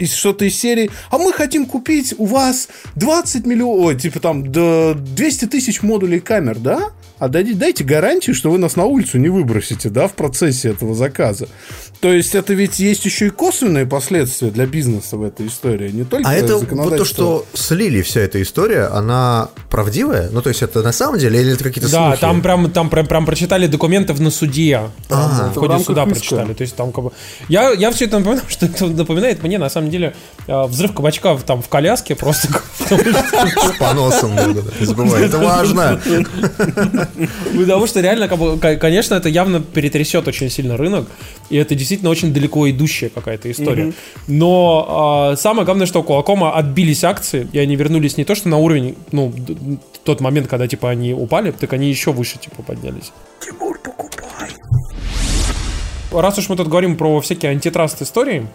из 0.00 0.12
что-то 0.12 0.44
из 0.44 0.58
серии 0.58 0.90
«А 1.10 1.18
мы 1.18 1.32
хотим 1.32 1.66
купить 1.66 2.14
у 2.18 2.24
вас 2.24 2.68
20 2.96 3.46
миллионов, 3.46 4.02
типа 4.02 4.18
там, 4.18 4.50
до 4.50 4.94
200 4.94 5.46
тысяч 5.46 5.82
модулей 5.82 6.18
камер, 6.18 6.58
да? 6.58 6.90
А 7.20 7.28
дайте, 7.28 7.52
дайте 7.52 7.84
гарантию, 7.84 8.34
что 8.34 8.50
вы 8.50 8.56
нас 8.56 8.76
на 8.76 8.86
улицу 8.86 9.18
не 9.18 9.28
выбросите, 9.28 9.90
да, 9.90 10.08
в 10.08 10.14
процессе 10.14 10.70
этого 10.70 10.94
заказа. 10.94 11.48
То 12.00 12.10
есть 12.10 12.34
это 12.34 12.54
ведь 12.54 12.78
есть 12.78 13.04
еще 13.04 13.26
и 13.26 13.28
косвенные 13.28 13.84
последствия 13.84 14.50
для 14.50 14.64
бизнеса 14.64 15.18
в 15.18 15.22
этой 15.22 15.48
истории, 15.48 15.90
не 15.90 16.04
только 16.04 16.26
А 16.26 16.32
это 16.32 16.56
вот 16.56 16.96
то, 16.96 17.04
что 17.04 17.44
слили 17.52 18.00
вся 18.00 18.20
эта 18.20 18.40
история, 18.40 18.84
она 18.84 19.50
правдивая? 19.68 20.30
Ну, 20.30 20.40
то 20.40 20.48
есть 20.48 20.62
это 20.62 20.82
на 20.82 20.92
самом 20.92 21.18
деле 21.18 21.42
или 21.42 21.52
это 21.52 21.62
какие-то 21.62 21.92
да, 21.92 22.06
слухи? 22.06 22.20
Да, 22.22 22.26
там 22.26 22.40
прям, 22.40 22.70
там 22.70 22.88
прям, 22.88 23.06
прям 23.06 23.26
прочитали 23.26 23.66
документов 23.66 24.18
на 24.18 24.30
суде. 24.30 24.80
А, 25.10 25.52
в 25.54 25.58
ходе 25.58 25.78
суда 25.84 26.06
прочитали. 26.06 26.54
То 26.54 26.62
есть 26.62 26.74
там 26.74 26.90
как 26.90 27.04
бы... 27.04 27.12
Я, 27.50 27.72
я 27.72 27.90
все 27.90 28.06
это 28.06 28.18
напоминаю, 28.18 28.44
что 28.48 28.64
это 28.64 28.86
напоминает 28.86 29.42
мне, 29.42 29.58
на 29.58 29.68
самом 29.68 29.90
деле, 29.90 30.14
э, 30.46 30.62
взрыв 30.68 30.94
кабачка 30.94 31.36
там 31.46 31.60
в 31.60 31.68
коляске 31.68 32.14
просто... 32.14 32.48
С 32.88 33.78
поносом, 33.78 34.34
не 34.80 34.86
забывай, 34.86 35.26
это 35.26 35.36
важно. 35.36 36.00
Потому 37.56 37.86
что 37.86 38.00
реально, 38.00 38.28
конечно, 38.78 39.14
это 39.14 39.28
явно 39.28 39.60
перетрясет 39.60 40.28
очень 40.28 40.50
сильно 40.50 40.76
рынок, 40.76 41.08
и 41.50 41.56
это 41.56 41.74
действительно 41.74 42.10
очень 42.10 42.32
далеко 42.32 42.68
идущая 42.70 43.08
какая-то 43.08 43.50
история. 43.50 43.92
Но 44.26 45.34
самое 45.36 45.64
главное, 45.64 45.86
что 45.86 46.00
у 46.00 46.04
Qualcomm 46.04 46.50
отбились 46.50 47.04
акции, 47.04 47.48
и 47.52 47.58
они 47.58 47.76
вернулись 47.76 48.16
не 48.16 48.24
то, 48.24 48.34
что 48.34 48.48
на 48.48 48.58
уровень, 48.58 48.96
ну, 49.12 49.32
тот 50.04 50.20
момент, 50.20 50.48
когда, 50.48 50.66
типа, 50.66 50.90
они 50.90 51.12
упали, 51.12 51.50
так 51.50 51.72
они 51.72 51.88
еще 51.88 52.12
выше, 52.12 52.38
типа, 52.38 52.62
поднялись. 52.62 53.12
Тимур, 53.40 53.78
покупай. 53.78 54.50
Раз 56.12 56.38
уж 56.38 56.48
мы 56.48 56.56
тут 56.56 56.68
говорим 56.68 56.96
про 56.96 57.20
всякие 57.20 57.52
антитраст 57.52 58.02
истории, 58.02 58.46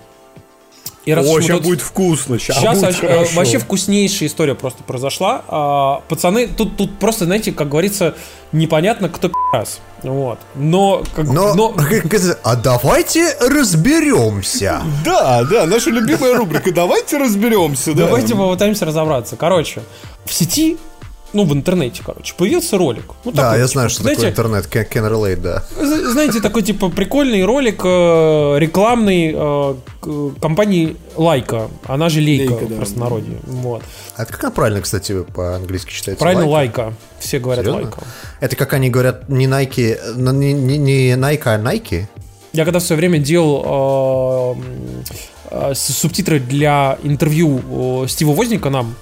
и 1.06 1.14
раз 1.14 1.28
О, 1.28 1.40
сейчас 1.40 1.58
тут... 1.58 1.66
будет 1.66 1.82
вкусно. 1.82 2.40
Сейчас, 2.40 2.58
сейчас 2.58 2.96
будет 2.96 3.04
а, 3.04 3.26
вообще 3.36 3.60
вкуснейшая 3.60 4.28
история 4.28 4.56
просто 4.56 4.84
произошла. 4.84 5.44
А, 5.48 6.02
пацаны, 6.10 6.48
тут, 6.48 6.78
тут 6.78 6.98
просто, 6.98 7.26
знаете, 7.26 7.52
как 7.52 7.70
говорится, 7.70 8.16
непонятно, 8.52 9.08
кто 9.10 9.32
раз. 9.54 9.80
Вот. 10.02 10.40
Но, 10.56 11.04
как, 11.16 11.26
но, 11.26 11.54
но... 11.54 11.76
А 12.44 12.56
давайте 12.56 13.36
разберемся. 13.40 14.82
Да, 15.06 15.44
да, 15.44 15.68
наша 15.68 15.92
любимая 15.92 16.36
рубрика. 16.36 16.72
Давайте 16.72 17.18
разберемся. 17.18 17.94
Давайте 17.94 18.34
попытаемся 18.34 18.86
разобраться. 18.86 19.36
Короче, 19.36 19.84
в 20.26 20.34
сети 20.34 20.78
ну, 21.36 21.44
в 21.44 21.54
интернете, 21.54 22.02
короче, 22.04 22.34
появился 22.38 22.78
ролик. 22.78 23.04
Ну, 23.26 23.32
да, 23.32 23.44
такой, 23.44 23.60
я 23.60 23.66
типа, 23.66 23.74
знаю, 23.74 23.90
что 23.90 24.02
знаете, 24.04 24.32
такое 24.32 24.32
интернет, 24.32 24.66
can, 24.72 24.90
can 24.90 25.12
relate, 25.12 25.42
да. 25.42 25.64
Знаете, 26.12 26.40
такой, 26.40 26.64
типа, 26.64 26.90
прикольный 26.90 27.44
ролик 27.44 27.82
э, 27.84 28.56
рекламный 28.58 29.34
э, 29.36 29.76
компании 30.42 30.96
Лайка, 31.16 31.70
она 31.86 32.10
же 32.10 32.22
Лейка, 32.22 32.54
Лейка 32.54 32.66
да. 32.68 32.76
в 32.76 32.78
простонародье. 32.78 33.38
Вот. 33.44 33.84
А 34.16 34.24
это 34.24 34.34
как 34.34 34.54
правильно, 34.54 34.82
кстати, 34.82 35.24
по-английски 35.24 35.92
читается? 35.92 36.24
Правильно 36.24 36.48
Лайка. 36.48 36.94
Все 37.20 37.40
говорят 37.40 37.66
Серьезно? 37.66 37.84
Лайка. 37.84 38.04
Это 38.40 38.56
как 38.56 38.74
они 38.74 38.90
говорят, 38.90 39.28
не 39.30 39.46
Nike, 39.46 39.98
не, 40.16 40.54
не, 40.54 40.78
не 40.78 41.12
Nike, 41.12 41.42
а 41.46 41.60
Nike? 41.60 42.06
Я 42.54 42.64
когда 42.64 42.80
в 42.80 42.84
свое 42.84 42.98
время 42.98 43.20
делал 43.20 44.56
э, 45.52 45.72
э, 45.72 45.74
субтитры 45.76 46.40
для 46.40 46.98
интервью 47.04 48.04
э, 48.04 48.08
Стива 48.08 48.32
Возника 48.32 48.70
нам, 48.70 48.96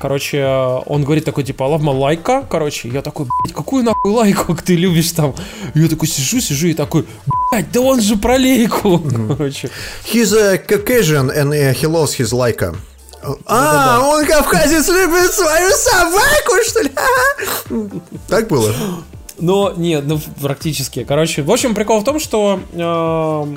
Короче, 0.00 0.44
он 0.86 1.04
говорит 1.04 1.24
такой, 1.24 1.44
типа, 1.44 1.64
лавма 1.64 1.90
лайка, 1.90 2.44
короче, 2.48 2.88
я 2.88 3.02
такой, 3.02 3.26
блядь, 3.26 3.54
какую 3.54 3.82
нахуй 3.84 4.12
лайку 4.12 4.54
ты 4.54 4.76
любишь 4.76 5.12
там? 5.12 5.34
я 5.74 5.88
такой 5.88 6.08
сижу, 6.08 6.40
сижу 6.40 6.68
и 6.68 6.74
такой, 6.74 7.06
блядь, 7.50 7.70
да 7.72 7.80
он 7.80 8.00
же 8.00 8.16
про 8.16 8.36
лейку, 8.36 9.02
короче. 9.28 9.70
He's 10.04 10.32
a 10.34 10.58
Caucasian 10.58 11.30
and 11.30 11.52
he 11.52 11.86
loves 11.86 12.16
his 12.18 12.34
лайка. 12.34 12.74
А, 13.46 14.00
он 14.04 14.24
кавказец 14.24 14.88
любит 14.88 15.32
свою 15.32 15.70
собаку, 15.70 16.54
что 16.68 16.82
ли? 16.82 16.92
Так 18.28 18.48
было? 18.48 18.72
Но 19.38 19.72
нет, 19.76 20.04
ну 20.06 20.18
практически. 20.40 21.04
Короче, 21.04 21.42
в 21.42 21.50
общем, 21.50 21.74
прикол 21.74 22.00
в 22.00 22.04
том, 22.04 22.18
что 22.18 22.60
э, 22.72 23.54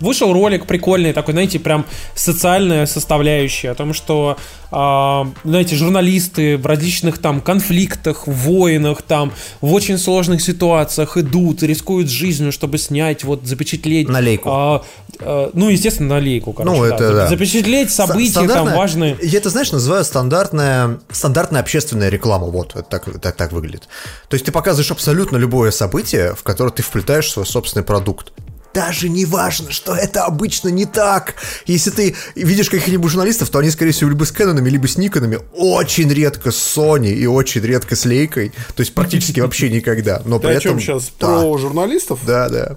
вышел 0.00 0.32
ролик 0.32 0.66
прикольный, 0.66 1.12
такой, 1.12 1.32
знаете, 1.32 1.58
прям 1.58 1.84
социальная 2.14 2.86
составляющая 2.86 3.70
о 3.70 3.74
том, 3.74 3.92
что, 3.92 4.36
э, 4.70 5.24
знаете, 5.44 5.76
журналисты 5.76 6.56
в 6.56 6.66
различных 6.66 7.18
там 7.18 7.40
конфликтах, 7.40 8.26
войнах, 8.26 9.02
там, 9.02 9.32
в 9.60 9.72
очень 9.72 9.98
сложных 9.98 10.40
ситуациях 10.42 11.16
идут, 11.16 11.62
рискуют 11.62 12.08
жизнью, 12.08 12.52
чтобы 12.52 12.78
снять, 12.78 13.24
вот, 13.24 13.44
запечатлеть. 13.44 14.08
На 14.08 14.20
лейку. 14.20 14.48
Э, 14.48 14.80
э, 15.18 15.50
ну, 15.54 15.68
естественно, 15.68 16.16
на 16.16 16.20
лейку, 16.20 16.52
короче. 16.52 16.80
Ну, 16.80 16.88
да. 16.88 16.94
это, 16.94 17.12
да. 17.12 17.26
Запечатлеть 17.26 17.90
события 17.90 18.46
там 18.46 18.72
важные. 18.72 19.16
Я 19.22 19.38
это, 19.38 19.50
знаешь, 19.50 19.72
называю 19.72 20.04
стандартная, 20.04 21.00
стандартная 21.10 21.60
общественная 21.60 22.10
реклама. 22.10 22.46
Вот, 22.46 22.76
так, 22.88 23.20
так, 23.20 23.36
так 23.36 23.52
выглядит. 23.52 23.88
То 24.28 24.34
есть 24.34 24.46
ты 24.46 24.52
показываешь 24.52 24.90
абсолютно 24.90 25.15
абсолютно 25.16 25.38
любое 25.38 25.70
событие, 25.70 26.34
в 26.34 26.42
которое 26.42 26.72
ты 26.72 26.82
вплетаешь 26.82 27.30
свой 27.30 27.46
собственный 27.46 27.82
продукт. 27.84 28.34
Даже 28.74 29.08
не 29.08 29.24
важно, 29.24 29.72
что 29.72 29.94
это 29.94 30.24
обычно 30.24 30.68
не 30.68 30.84
так. 30.84 31.36
Если 31.64 31.88
ты 31.90 32.14
видишь 32.34 32.68
каких-нибудь 32.68 33.10
журналистов, 33.10 33.48
то 33.48 33.58
они, 33.60 33.70
скорее 33.70 33.92
всего, 33.92 34.10
либо 34.10 34.24
с 34.24 34.32
Кэнонами, 34.32 34.68
либо 34.68 34.86
с 34.86 34.98
Никонами. 34.98 35.38
Очень 35.54 36.12
редко 36.12 36.50
с 36.50 36.76
Sony 36.76 37.14
и 37.14 37.26
очень 37.26 37.62
редко 37.62 37.96
с 37.96 38.04
Лейкой. 38.04 38.50
То 38.74 38.80
есть 38.80 38.92
практически 38.92 39.40
вообще 39.40 39.70
никогда. 39.70 40.20
Но 40.26 40.38
при 40.38 40.56
этом... 40.56 40.78
сейчас? 40.78 41.04
Про 41.04 41.56
журналистов? 41.56 42.20
Да, 42.26 42.50
да. 42.50 42.76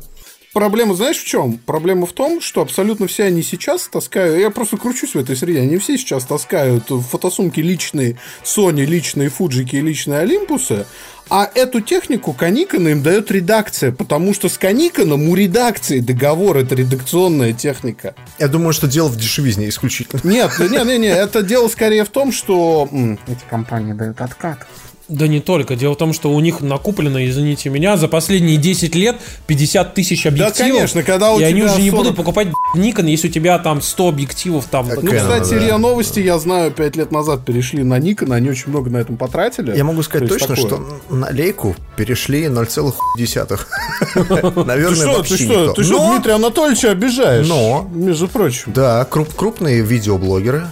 проблема, 0.54 0.96
знаешь, 0.96 1.18
в 1.18 1.26
чем? 1.26 1.58
Проблема 1.58 2.06
в 2.06 2.14
том, 2.14 2.40
что 2.40 2.62
абсолютно 2.62 3.08
все 3.08 3.26
они 3.26 3.44
сейчас 3.44 3.90
таскают, 3.90 4.40
я 4.40 4.50
просто 4.52 4.78
кручусь 4.78 5.16
в 5.16 5.18
этой 5.18 5.36
среде, 5.36 5.60
они 5.60 5.78
все 5.80 5.98
сейчас 5.98 6.24
таскают 6.24 6.86
фотосумки 6.88 7.60
личные 7.60 8.18
Sony, 8.46 8.86
личные 8.86 9.28
Фуджики 9.28 9.76
и 9.76 9.82
личные 9.82 10.20
Олимпусы, 10.20 10.86
а 11.30 11.50
эту 11.54 11.82
технику 11.82 12.34
Каникона 12.34 12.90
им 12.90 13.04
дает 13.04 13.32
редакция, 13.32 13.92
потому 13.92 14.34
что 14.34 14.50
с 14.50 14.58
Каниконом 14.58 15.30
у 15.30 15.36
редакции 15.36 16.00
договор, 16.00 16.58
это 16.58 16.76
редакционная 16.76 17.54
техника. 17.54 18.16
Я 18.40 18.48
думаю, 18.48 18.74
что 18.74 18.88
дело 18.88 19.08
в 19.08 19.18
дешевизне 19.18 19.70
исключительно. 19.70 20.20
Нет, 20.24 20.52
нет, 20.60 20.86
нет, 20.86 21.00
нет, 21.00 21.18
это 21.18 21.44
дело 21.44 21.68
скорее 21.68 22.04
в 22.04 22.10
том, 22.10 22.32
что 22.32 22.90
эти 23.28 23.44
компании 23.50 23.94
дают 23.94 24.22
откат. 24.22 24.68
Да 25.10 25.28
не 25.28 25.40
только. 25.40 25.76
Дело 25.76 25.94
в 25.94 25.98
том, 25.98 26.14
что 26.14 26.32
у 26.32 26.40
них 26.40 26.62
накуплено, 26.62 27.28
извините 27.28 27.70
меня, 27.70 27.98
за 27.98 28.08
последние 28.08 28.58
10 28.58 28.94
лет 28.94 29.16
50 29.48 29.94
тысяч 29.96 30.26
объективов. 30.28 30.58
Да, 30.58 30.76
конечно, 30.76 31.04
когда 31.04 31.34
у 31.34 31.40
и 31.40 31.44
они 31.44 31.62
тебя 31.62 31.72
уже 31.74 31.82
не 31.82 31.90
40 31.90 32.04
будут 32.04 32.16
покупать 32.16 32.48
Nikon, 32.76 33.10
если 33.10 33.28
у 33.28 33.32
тебя 33.32 33.58
там 33.58 33.82
100 33.82 34.08
объективов 34.08 34.66
там. 34.70 34.88
Так, 34.88 35.02
Ну, 35.02 35.12
Canon, 35.12 35.18
кстати, 35.18 35.50
да. 35.56 35.60
РИА 35.60 35.78
Новости, 35.80 36.20
я 36.20 36.38
знаю, 36.38 36.72
5 36.72 36.96
лет 36.96 37.12
назад 37.12 37.44
перешли 37.44 37.84
на 37.84 37.98
Nikon, 38.00 38.34
они 38.34 38.50
очень 38.52 38.70
много 38.70 38.92
на 38.92 38.98
этом 38.98 39.18
потратили. 39.18 39.76
Я 39.76 39.84
могу 39.84 40.04
сказать 40.04 40.28
То 40.30 40.36
точно, 40.38 40.56
такое. 40.56 40.68
что 40.68 41.00
на 41.10 41.30
лейку 41.32 41.76
перешли 41.98 42.44
0,1. 42.46 43.60
Наверное, 44.66 44.90
Ты 44.90 44.96
что, 44.96 45.14
вообще 45.18 45.38
ты 45.38 45.44
что, 45.44 45.74
ты 45.74 45.84
что, 45.84 46.12
Дмитрия 46.14 46.34
Анатольевича 46.36 46.92
обижаешь? 46.92 47.48
Но- 47.48 47.90
Между 47.92 48.28
прочим. 48.28 48.72
Да, 48.74 49.08
круп- 49.10 49.34
крупные 49.36 49.82
видеоблогеры 49.82 50.68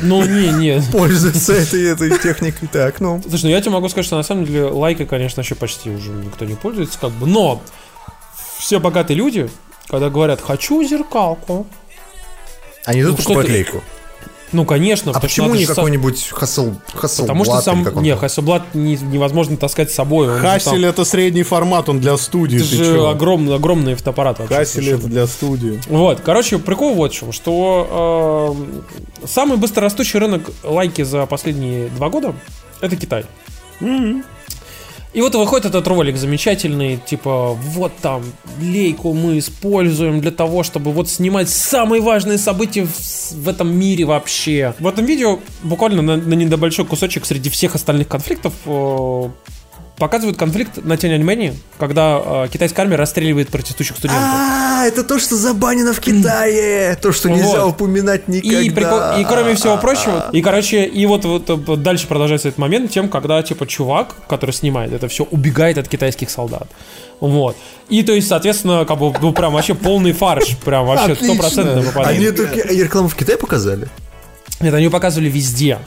Ну, 0.00 0.24
не, 0.24 0.48
не. 0.52 0.82
пользуются 0.92 1.52
этой, 1.54 1.84
этой 1.84 2.18
техникой. 2.18 2.68
Так, 2.68 3.00
ну. 3.00 3.20
Слушай, 3.28 3.44
ну 3.44 3.50
я 3.50 3.60
тебе 3.60 3.72
могу 3.72 3.88
сказать, 3.88 4.06
что 4.06 4.16
на 4.16 4.22
самом 4.22 4.44
деле 4.44 4.64
лайкой, 4.64 5.06
конечно, 5.06 5.40
еще 5.40 5.54
почти 5.54 5.90
уже 5.90 6.10
никто 6.10 6.44
не 6.44 6.54
пользуется, 6.54 6.98
как 7.00 7.10
бы, 7.12 7.26
но 7.26 7.62
все 8.58 8.78
богатые 8.80 9.16
люди, 9.16 9.50
когда 9.88 10.10
говорят 10.10 10.40
«хочу 10.40 10.82
зеркалку», 10.84 11.66
Они 12.84 13.02
идут 13.02 13.18
Ну, 13.28 13.42
ты- 13.42 13.52
лейку. 13.52 13.82
Ну, 14.52 14.64
конечно, 14.64 15.12
А 15.14 15.20
почему 15.20 15.54
не 15.54 15.64
какой-нибудь 15.64 16.30
Хассел, 16.32 16.74
Hasselblad 16.94 17.20
Потому 17.22 17.44
что 17.44 17.60
сам... 17.60 17.84
как 17.84 17.96
он 17.96 18.02
Не? 18.02 18.10
Hasselblad 18.10 18.62
не- 18.74 18.96
невозможно 18.96 19.56
таскать 19.56 19.90
с 19.90 19.94
собой. 19.94 20.38
Хассель 20.38 20.82
там- 20.82 20.90
это 20.90 21.04
средний 21.04 21.42
формат, 21.42 21.88
он 21.88 22.00
для 22.00 22.16
студии. 22.16 22.58
Это 22.58 22.70
ты 22.70 22.84
же 22.84 23.08
огромный, 23.08 23.54
огромный 23.54 23.94
фотоаппарат. 23.94 24.40
Хассель 24.48 24.90
это 24.90 25.06
для 25.06 25.26
студии. 25.26 25.80
Вот, 25.88 26.20
короче, 26.20 26.58
прикол 26.58 26.94
вот 26.94 27.12
в 27.12 27.14
чем, 27.14 27.32
что 27.32 28.56
э, 29.22 29.26
самый 29.26 29.56
быстрорастущий 29.56 30.18
рынок 30.18 30.50
лайки 30.62 31.02
за 31.02 31.26
последние 31.26 31.88
два 31.88 32.08
года 32.08 32.34
это 32.80 32.96
Китай. 32.96 33.24
И 35.12 35.20
вот 35.20 35.34
выходит 35.34 35.66
этот 35.66 35.88
ролик 35.88 36.16
замечательный, 36.16 36.96
типа, 36.96 37.54
вот 37.54 37.92
там 38.00 38.22
лейку 38.60 39.12
мы 39.12 39.38
используем 39.38 40.20
для 40.20 40.30
того, 40.30 40.62
чтобы 40.62 40.92
вот 40.92 41.08
снимать 41.08 41.50
самые 41.50 42.00
важные 42.00 42.38
события 42.38 42.84
в, 42.84 43.32
в 43.32 43.48
этом 43.48 43.76
мире 43.76 44.04
вообще. 44.04 44.74
В 44.78 44.86
этом 44.86 45.04
видео 45.04 45.40
буквально 45.64 46.02
на, 46.02 46.16
на 46.16 46.34
небольшой 46.34 46.84
кусочек 46.84 47.26
среди 47.26 47.50
всех 47.50 47.74
остальных 47.74 48.06
конфликтов 48.06 48.52
э, 48.66 49.28
показывают 50.00 50.38
конфликт 50.38 50.82
на 50.82 50.96
Тяньаньмэне, 50.96 51.54
когда 51.78 52.44
э, 52.44 52.48
китайская 52.52 52.82
армия 52.82 52.96
расстреливает 52.96 53.50
протестующих 53.50 53.98
студентов. 53.98 54.24
А, 54.24 54.86
это 54.86 55.04
то, 55.04 55.18
что 55.20 55.36
забанено 55.36 55.92
в 55.92 56.00
Китае. 56.00 56.96
То, 56.96 57.12
что 57.12 57.28
нельзя 57.28 57.64
Вот. 57.64 57.74
упоминать 57.74 58.26
никогда. 58.26 58.60
И, 58.60 58.70
прикол- 58.70 59.20
и 59.20 59.24
кроме 59.24 59.54
всего 59.54 59.76
прочего, 59.76 60.30
и, 60.32 60.40
короче, 60.40 60.86
и 60.86 61.06
вот, 61.06 61.24
вот, 61.24 61.82
дальше 61.82 62.08
продолжается 62.08 62.48
этот 62.48 62.58
момент 62.58 62.90
тем, 62.90 63.08
когда, 63.08 63.40
типа, 63.42 63.66
чувак, 63.66 64.16
который 64.26 64.52
снимает 64.52 64.92
это 64.92 65.06
все, 65.06 65.24
убегает 65.24 65.78
от 65.78 65.86
китайских 65.86 66.30
солдат. 66.30 66.68
Вот. 67.20 67.56
И, 67.90 68.02
то 68.02 68.12
есть, 68.12 68.26
соответственно, 68.26 68.86
как 68.86 68.98
бы, 68.98 69.14
ну, 69.20 69.32
прям 69.32 69.52
вообще 69.52 69.74
полный 69.74 70.12
фарш, 70.12 70.56
прям 70.64 70.86
вообще 70.86 71.12
Отлично. 71.12 71.34
стопроцентно 71.34 71.82
попадает. 71.82 72.16
Они 72.16 72.26
эту 72.26 72.44
рекламу 72.44 73.08
в 73.08 73.14
Китае 73.14 73.36
показали? 73.36 73.86
Нет, 74.60 74.72
они 74.72 74.88
показывали 74.88 75.28
везде. 75.28 75.78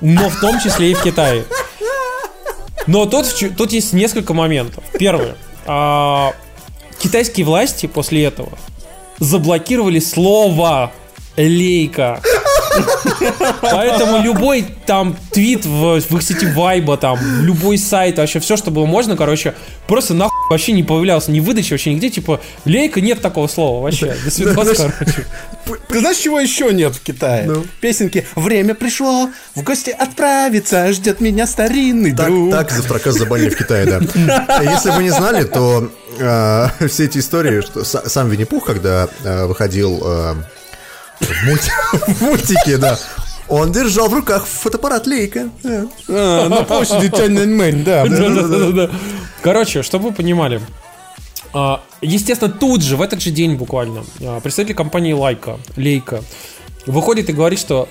Но 0.00 0.28
в 0.28 0.40
том 0.40 0.58
числе 0.58 0.90
и 0.90 0.94
в 0.94 1.02
Китае. 1.02 1.44
Но 2.90 3.06
тут, 3.06 3.26
тут 3.56 3.70
есть 3.70 3.92
несколько 3.92 4.34
моментов. 4.34 4.82
Первое. 4.98 5.36
А, 5.64 6.34
китайские 6.98 7.46
власти 7.46 7.86
после 7.86 8.24
этого 8.24 8.50
заблокировали 9.20 10.00
слово 10.00 10.90
лейка. 11.36 12.20
Поэтому 13.62 14.20
любой 14.24 14.66
там 14.86 15.16
твит 15.30 15.64
в, 15.66 16.00
в 16.00 16.16
их 16.16 16.22
сети 16.22 16.46
Вайба, 16.46 16.96
там, 16.96 17.18
любой 17.42 17.78
сайт, 17.78 18.18
вообще 18.18 18.40
все, 18.40 18.56
что 18.56 18.72
было 18.72 18.86
можно, 18.86 19.16
короче, 19.16 19.54
просто 19.86 20.14
нахуй 20.14 20.39
вообще 20.50 20.72
не 20.72 20.82
появлялся, 20.82 21.30
ни 21.30 21.40
выдачи 21.40 21.72
вообще 21.72 21.94
нигде, 21.94 22.10
типа, 22.10 22.40
лейка, 22.64 23.00
нет 23.00 23.22
такого 23.22 23.46
слова 23.46 23.82
вообще. 23.84 24.16
До 24.24 24.30
свидос, 24.30 24.76
короче. 24.76 25.26
Ты 25.88 26.00
знаешь, 26.00 26.16
чего 26.16 26.40
еще 26.40 26.72
нет 26.72 26.94
в 26.94 27.00
Китае? 27.00 27.46
Ну. 27.46 27.64
Песенки 27.80 28.26
«Время 28.34 28.74
пришло, 28.74 29.30
в 29.54 29.62
гости 29.62 29.90
отправиться, 29.90 30.92
ждет 30.92 31.20
меня 31.20 31.46
старинный 31.46 32.14
Так, 32.14 32.26
друг». 32.26 32.50
так 32.50 32.70
завтракас 32.72 33.14
забанили 33.16 33.50
в 33.50 33.56
Китае, 33.56 33.86
да. 33.86 34.00
Если 34.62 34.90
вы 34.90 35.04
не 35.04 35.10
знали, 35.10 35.44
то 35.44 35.90
э, 36.18 36.66
все 36.88 37.04
эти 37.04 37.18
истории, 37.18 37.60
что 37.60 37.80
са- 37.80 38.08
сам 38.08 38.28
Винни-Пух, 38.28 38.66
когда 38.66 39.08
э, 39.22 39.46
выходил 39.46 40.00
э, 40.04 40.34
в, 41.20 41.46
мульти- 41.46 41.70
в 42.14 42.20
мультике, 42.22 42.76
да, 42.76 42.98
он 43.50 43.72
держал 43.72 44.08
в 44.08 44.14
руках 44.14 44.46
фотоаппарат 44.46 45.06
Лейка. 45.06 45.50
Да. 45.62 45.86
А, 46.08 46.48
на 46.48 46.62
площади 46.62 47.08
Тяньаньмэнь, 47.08 47.84
да. 47.84 48.90
Короче, 49.42 49.82
чтобы 49.82 50.08
вы 50.08 50.14
понимали, 50.14 50.60
а, 51.52 51.82
естественно, 52.00 52.50
тут 52.50 52.82
же, 52.82 52.96
в 52.96 53.02
этот 53.02 53.20
же 53.20 53.30
день 53.30 53.56
буквально, 53.56 54.04
а, 54.22 54.40
представитель 54.40 54.76
компании 54.76 55.12
Лайка, 55.12 55.58
Лейка, 55.76 56.22
выходит 56.86 57.28
и 57.28 57.32
говорит, 57.32 57.58
что 57.58 57.88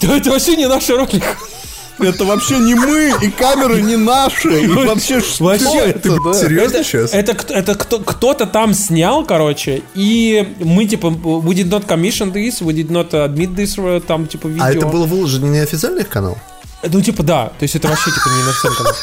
«Да 0.00 0.16
это 0.16 0.30
вообще 0.30 0.56
не 0.56 0.66
наш 0.66 0.88
ролик. 0.88 1.24
Это 1.98 2.24
вообще 2.24 2.58
не 2.58 2.74
мы, 2.74 3.12
и 3.22 3.30
камеры 3.30 3.80
не 3.80 3.96
наши, 3.96 4.64
и 4.64 4.66
вообще 4.66 5.20
что 5.20 5.44
Вообще, 5.44 5.78
это, 5.78 6.16
да? 6.22 6.34
Серьезно 6.34 6.76
Это, 6.76 6.84
сейчас? 6.84 7.14
это, 7.14 7.36
это 7.54 7.74
кто, 7.74 8.00
кто-то 8.00 8.46
там 8.46 8.74
снял, 8.74 9.24
короче, 9.24 9.82
и 9.94 10.46
мы, 10.60 10.84
типа, 10.86 11.06
we 11.06 11.54
did 11.54 11.68
not 11.68 11.86
commission 11.86 12.32
this, 12.32 12.60
we 12.60 12.72
did 12.74 12.90
not 12.90 13.10
admit 13.12 13.54
this, 13.54 13.74
э, 13.78 14.00
там, 14.00 14.26
типа, 14.26 14.48
видео. 14.48 14.64
А 14.64 14.70
это 14.72 14.86
было 14.86 15.06
выложено 15.06 15.46
не 15.46 15.58
на 15.58 15.64
официальных 15.64 16.08
каналах? 16.08 16.38
Ну, 16.86 17.00
типа, 17.00 17.22
да. 17.22 17.46
То 17.58 17.62
есть 17.62 17.74
это 17.74 17.88
вообще, 17.88 18.10
типа, 18.10 18.28
не 18.28 18.42
на 18.44 18.52
всем 18.52 18.74
канале. 18.74 18.96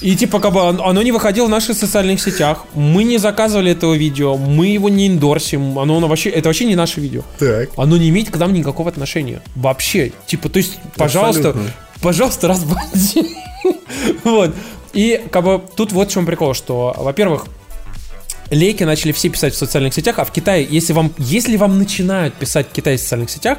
И 0.00 0.14
типа, 0.14 0.38
как 0.38 0.52
бы 0.52 0.60
он- 0.60 0.80
оно 0.80 1.02
не 1.02 1.10
выходило 1.10 1.46
в 1.46 1.50
наших 1.50 1.76
социальных 1.76 2.20
сетях. 2.20 2.58
Мы 2.74 3.02
не 3.02 3.18
заказывали 3.18 3.72
этого 3.72 3.94
видео, 3.94 4.36
мы 4.36 4.68
его 4.68 4.88
не 4.88 5.08
эндорсим. 5.08 5.76
Оно, 5.76 5.96
оно 5.96 6.06
вообще, 6.06 6.30
это 6.30 6.48
вообще 6.48 6.66
не 6.66 6.76
наше 6.76 7.00
видео. 7.00 7.22
Так. 7.38 7.70
Оно 7.76 7.96
не 7.96 8.08
имеет 8.10 8.30
к 8.30 8.36
нам 8.36 8.52
никакого 8.52 8.90
отношения. 8.90 9.42
Вообще. 9.56 10.12
Типа, 10.26 10.48
то 10.48 10.58
есть, 10.58 10.78
пожалуйста, 10.96 11.48
Абсолютно. 11.48 11.72
Пожалуйста, 12.02 12.48
разбаньте. 12.48 13.24
Вот. 14.24 14.54
И 14.92 15.22
как 15.30 15.44
бы 15.44 15.62
тут 15.76 15.92
вот 15.92 16.08
в 16.08 16.12
чем 16.12 16.24
прикол, 16.24 16.54
что, 16.54 16.94
во-первых, 16.96 17.46
лейки 18.50 18.84
начали 18.84 19.12
все 19.12 19.28
писать 19.28 19.54
в 19.54 19.56
социальных 19.56 19.94
сетях, 19.94 20.18
а 20.18 20.24
в 20.24 20.32
Китае, 20.32 20.66
если 20.68 20.92
вам, 20.92 21.12
если 21.18 21.56
вам 21.56 21.78
начинают 21.78 22.34
писать 22.34 22.68
в 22.68 22.72
Китае 22.72 22.96
в 22.96 23.00
социальных 23.00 23.30
сетях, 23.30 23.58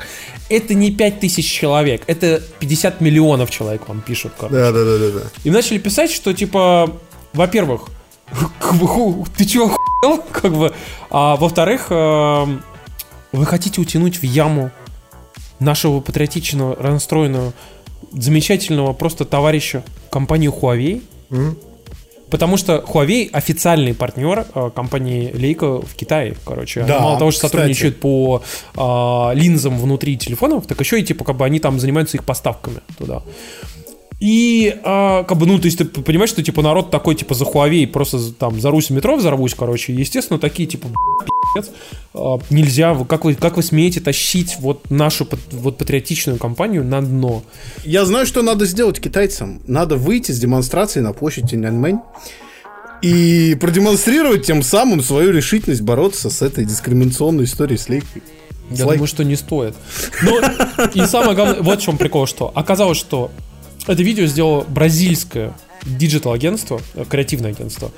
это 0.50 0.74
не 0.74 0.92
5000 0.92 1.46
человек, 1.46 2.04
это 2.08 2.42
50 2.60 3.02
миллионов 3.02 3.52
человек 3.52 3.88
вам 3.88 4.02
пишут. 4.02 4.34
короче. 4.38 4.56
Да, 4.56 4.72
да, 4.72 4.84
да, 4.84 4.98
да, 4.98 5.12
да. 5.12 5.20
Им 5.44 5.54
начали 5.54 5.78
писать, 5.78 6.12
что 6.12 6.34
типа, 6.34 6.98
во-первых, 7.34 7.84
ты 9.38 9.46
чё, 9.46 9.66
охуел? 9.68 10.24
Как 10.32 10.54
бы, 10.54 10.74
а 11.10 11.36
во-вторых, 11.36 11.88
эм, 11.90 12.64
вы 13.32 13.46
хотите 13.46 13.82
утянуть 13.82 14.18
в 14.18 14.24
яму 14.24 14.72
нашего 15.60 16.00
патриотичного, 16.00 16.76
расстроенного, 16.76 17.54
замечательного 18.12 18.94
просто 18.94 19.26
товарища 19.26 19.84
компанию 20.10 20.52
Huawei? 20.52 21.02
Мгм. 21.30 21.58
Потому 22.30 22.58
что 22.58 22.84
Huawei 22.88 23.30
официальный 23.32 23.96
партнер 23.96 24.46
э, 24.54 24.70
компании 24.76 25.32
Leica 25.34 25.84
в 25.84 25.96
Китае, 25.96 26.36
короче. 26.46 26.82
Они 26.82 26.90
Да, 26.90 27.00
мало 27.00 27.18
того, 27.18 27.32
что 27.32 27.48
кстати. 27.48 27.52
сотрудничают 27.54 28.00
по 28.00 28.44
а, 28.78 29.32
линзам 29.34 29.80
внутри 29.80 30.16
телефонов, 30.16 30.68
так 30.68 30.80
еще 30.80 31.00
и 31.00 31.04
типа 31.04 31.24
как 31.26 31.38
бы 31.38 31.46
они 31.46 31.60
там 31.60 31.80
занимаются 31.80 32.18
их 32.18 32.24
поставками 32.24 32.82
туда. 33.00 33.24
И, 34.20 34.78
а, 34.84 35.24
как 35.24 35.38
бы, 35.38 35.46
ну, 35.46 35.58
то 35.60 35.66
есть 35.66 35.78
ты 35.78 35.86
понимаешь, 35.86 36.30
что, 36.30 36.44
типа, 36.44 36.62
народ 36.62 36.92
такой, 36.92 37.16
типа, 37.16 37.34
за 37.36 37.46
Huawei 37.46 37.88
просто 37.88 38.20
за- 38.20 38.34
там 38.34 38.60
зарусь 38.60 38.90
в 38.90 38.94
метро 38.94 39.16
взорвусь, 39.16 39.54
короче. 39.54 39.94
Естественно, 39.94 40.38
такие, 40.40 40.68
типа, 40.68 40.90
пи***ц, 40.90 41.70
а, 42.14 42.38
нельзя, 42.50 42.96
как 43.08 43.24
вы, 43.24 43.36
как 43.36 43.56
вы 43.56 43.64
смеете 43.64 44.02
тащить 44.02 44.58
вот 44.60 44.90
нашу 44.92 45.26
вот 45.52 45.78
патриотичную 45.78 46.38
компанию 46.38 46.84
на 46.84 47.02
дно? 47.02 47.44
Я 47.86 48.04
знаю, 48.06 48.26
что 48.26 48.42
надо 48.42 48.66
сделать 48.66 49.00
китайцам. 49.00 49.62
Надо 49.68 49.96
выйти 49.96 50.34
с 50.34 50.40
демонстрацией 50.40 51.02
на 51.04 51.14
площадь 51.14 51.50
Тяньаньмэнь 51.50 52.00
и 53.02 53.56
продемонстрировать 53.60 54.46
тем 54.46 54.64
самым 54.64 55.02
свою 55.02 55.32
решительность 55.32 55.82
бороться 55.82 56.30
с 56.30 56.42
этой 56.42 56.66
дискриминационной 56.66 57.46
историей 57.46 57.78
с 57.78 57.88
Лейкой. 57.88 58.22
Я 58.70 58.76
Слайк. 58.84 58.94
думаю, 59.00 59.08
что 59.08 59.24
не 59.24 59.36
стоит. 59.38 59.76
Ну, 60.22 60.40
и 60.94 61.06
самое 61.08 61.36
главное, 61.36 61.62
вот 61.62 61.80
в 61.80 61.84
чем 61.84 61.98
прикол, 61.98 62.28
что 62.28 62.52
оказалось, 62.54 62.98
что 63.00 63.32
это 63.92 64.04
видео 64.04 64.26
сделало 64.26 64.64
бразильское 64.64 65.54
digital-агентство, 65.84 66.82
э, 66.96 67.06
креативное 67.10 67.52
агентство. 67.52 67.92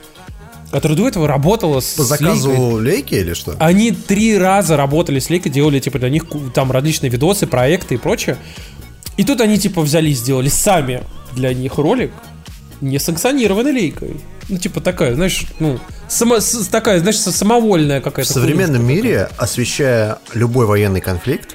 которая 0.72 0.98
до 0.98 1.08
этого 1.10 1.28
работала 1.28 1.82
с 1.82 1.96
По 1.96 2.04
заказу 2.04 2.50
Лейкой. 2.50 2.82
Лейки 2.82 3.16
или 3.16 3.34
что? 3.34 3.56
Они 3.60 3.92
три 3.92 4.38
раза 4.38 4.78
работали 4.78 5.20
с 5.20 5.30
Лейкой, 5.30 5.52
делали 5.52 5.80
типа 5.82 6.00
для 6.00 6.10
них 6.10 6.24
там 6.54 6.72
различные 6.72 7.10
видосы, 7.10 7.46
проекты 7.46 7.96
и 7.96 7.98
прочее. 7.98 8.38
И 9.18 9.26
тут 9.26 9.42
они 9.42 9.58
типа 9.60 9.82
взяли 9.82 10.12
и 10.12 10.14
сделали 10.14 10.48
сами 10.48 11.04
для 11.34 11.54
них 11.54 11.78
ролик, 11.78 12.14
не 12.80 13.00
санкционированный 13.00 13.74
Лейкой. 13.74 14.16
Ну, 14.48 14.58
типа 14.58 14.80
такая, 14.80 15.14
знаешь, 15.16 15.44
ну, 15.60 15.78
само- 16.08 16.40
такая, 16.72 17.00
знаешь, 17.02 17.18
самовольная 17.20 18.00
В 18.00 18.04
какая-то. 18.04 18.32
современном 18.32 18.84
хуйня. 18.84 18.96
мире, 19.02 19.30
освещая 19.38 20.20
любой 20.34 20.66
военный 20.68 21.02
конфликт, 21.02 21.54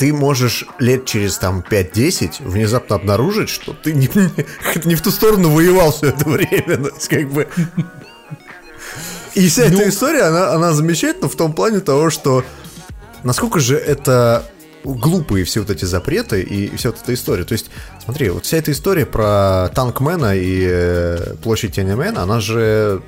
ты 0.00 0.14
можешь 0.14 0.64
лет 0.78 1.04
через 1.04 1.36
там 1.36 1.62
5-10 1.68 2.48
внезапно 2.48 2.96
обнаружить, 2.96 3.50
что 3.50 3.74
ты 3.74 3.92
не, 3.92 4.08
не 4.84 4.94
в 4.96 5.02
ту 5.02 5.10
сторону 5.10 5.50
воевал 5.50 5.92
все 5.92 6.06
это 6.06 6.26
время. 6.26 6.78
То 6.78 6.88
есть, 6.88 7.08
как 7.08 7.30
бы... 7.30 7.46
И 9.34 9.46
вся 9.46 9.68
Ну. 9.68 9.76
эта 9.76 9.90
история, 9.90 10.22
она, 10.22 10.52
она 10.54 10.72
замечательна 10.72 11.28
в 11.28 11.36
том 11.36 11.52
плане 11.52 11.80
того, 11.80 12.08
что 12.08 12.46
насколько 13.24 13.60
же 13.60 13.76
это 13.76 14.50
глупые 14.84 15.44
все 15.44 15.60
вот 15.60 15.68
эти 15.68 15.84
запреты 15.84 16.40
и 16.40 16.74
вся 16.76 16.92
вот 16.92 17.02
эта 17.02 17.12
история. 17.12 17.44
То 17.44 17.52
есть, 17.52 17.70
смотри, 18.02 18.30
вот 18.30 18.46
вся 18.46 18.56
эта 18.56 18.72
история 18.72 19.04
про 19.04 19.68
Танкмена 19.74 20.34
и 20.34 20.66
э, 20.66 21.34
площадь 21.42 21.74
Тяньаньмена, 21.74 22.22
она 22.22 22.40
же 22.40 23.02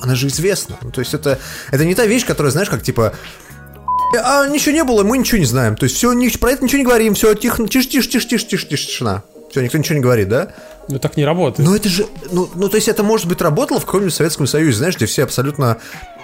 она 0.00 0.14
же 0.14 0.26
известна. 0.28 0.78
Ну, 0.82 0.90
то 0.90 1.00
есть 1.00 1.14
это, 1.14 1.38
это 1.70 1.84
не 1.84 1.94
та 1.94 2.06
вещь, 2.06 2.26
которая, 2.26 2.50
знаешь, 2.50 2.68
как 2.68 2.82
типа 2.82 3.14
а 4.18 4.46
ничего 4.48 4.74
не 4.74 4.84
было, 4.84 5.02
мы 5.04 5.18
ничего 5.18 5.38
не 5.38 5.44
знаем. 5.46 5.76
То 5.76 5.84
есть 5.84 5.96
все, 5.96 6.12
про 6.38 6.50
это 6.52 6.64
ничего 6.64 6.78
не 6.78 6.84
говорим, 6.84 7.14
все, 7.14 7.34
тихо, 7.34 7.66
тише, 7.68 7.88
тише, 7.88 8.08
тише, 8.08 8.26
тише, 8.28 8.46
тише, 8.46 8.66
тише, 8.68 8.86
тишина. 8.86 9.22
Все, 9.50 9.60
никто 9.60 9.76
ничего 9.78 9.96
не 9.96 10.00
говорит, 10.02 10.28
да? 10.28 10.52
Ну, 10.88 10.98
так 10.98 11.16
не 11.16 11.24
работает. 11.24 11.68
Но 11.68 11.76
это 11.76 11.88
же, 11.88 12.06
ну, 12.30 12.48
ну, 12.54 12.68
то 12.68 12.76
есть 12.76 12.88
это, 12.88 13.02
может 13.02 13.26
быть, 13.26 13.40
работало 13.42 13.78
в 13.80 13.84
каком-нибудь 13.84 14.14
Советском 14.14 14.46
Союзе, 14.46 14.78
знаешь, 14.78 14.96
где 14.96 15.04
все 15.04 15.24
абсолютно 15.24 15.76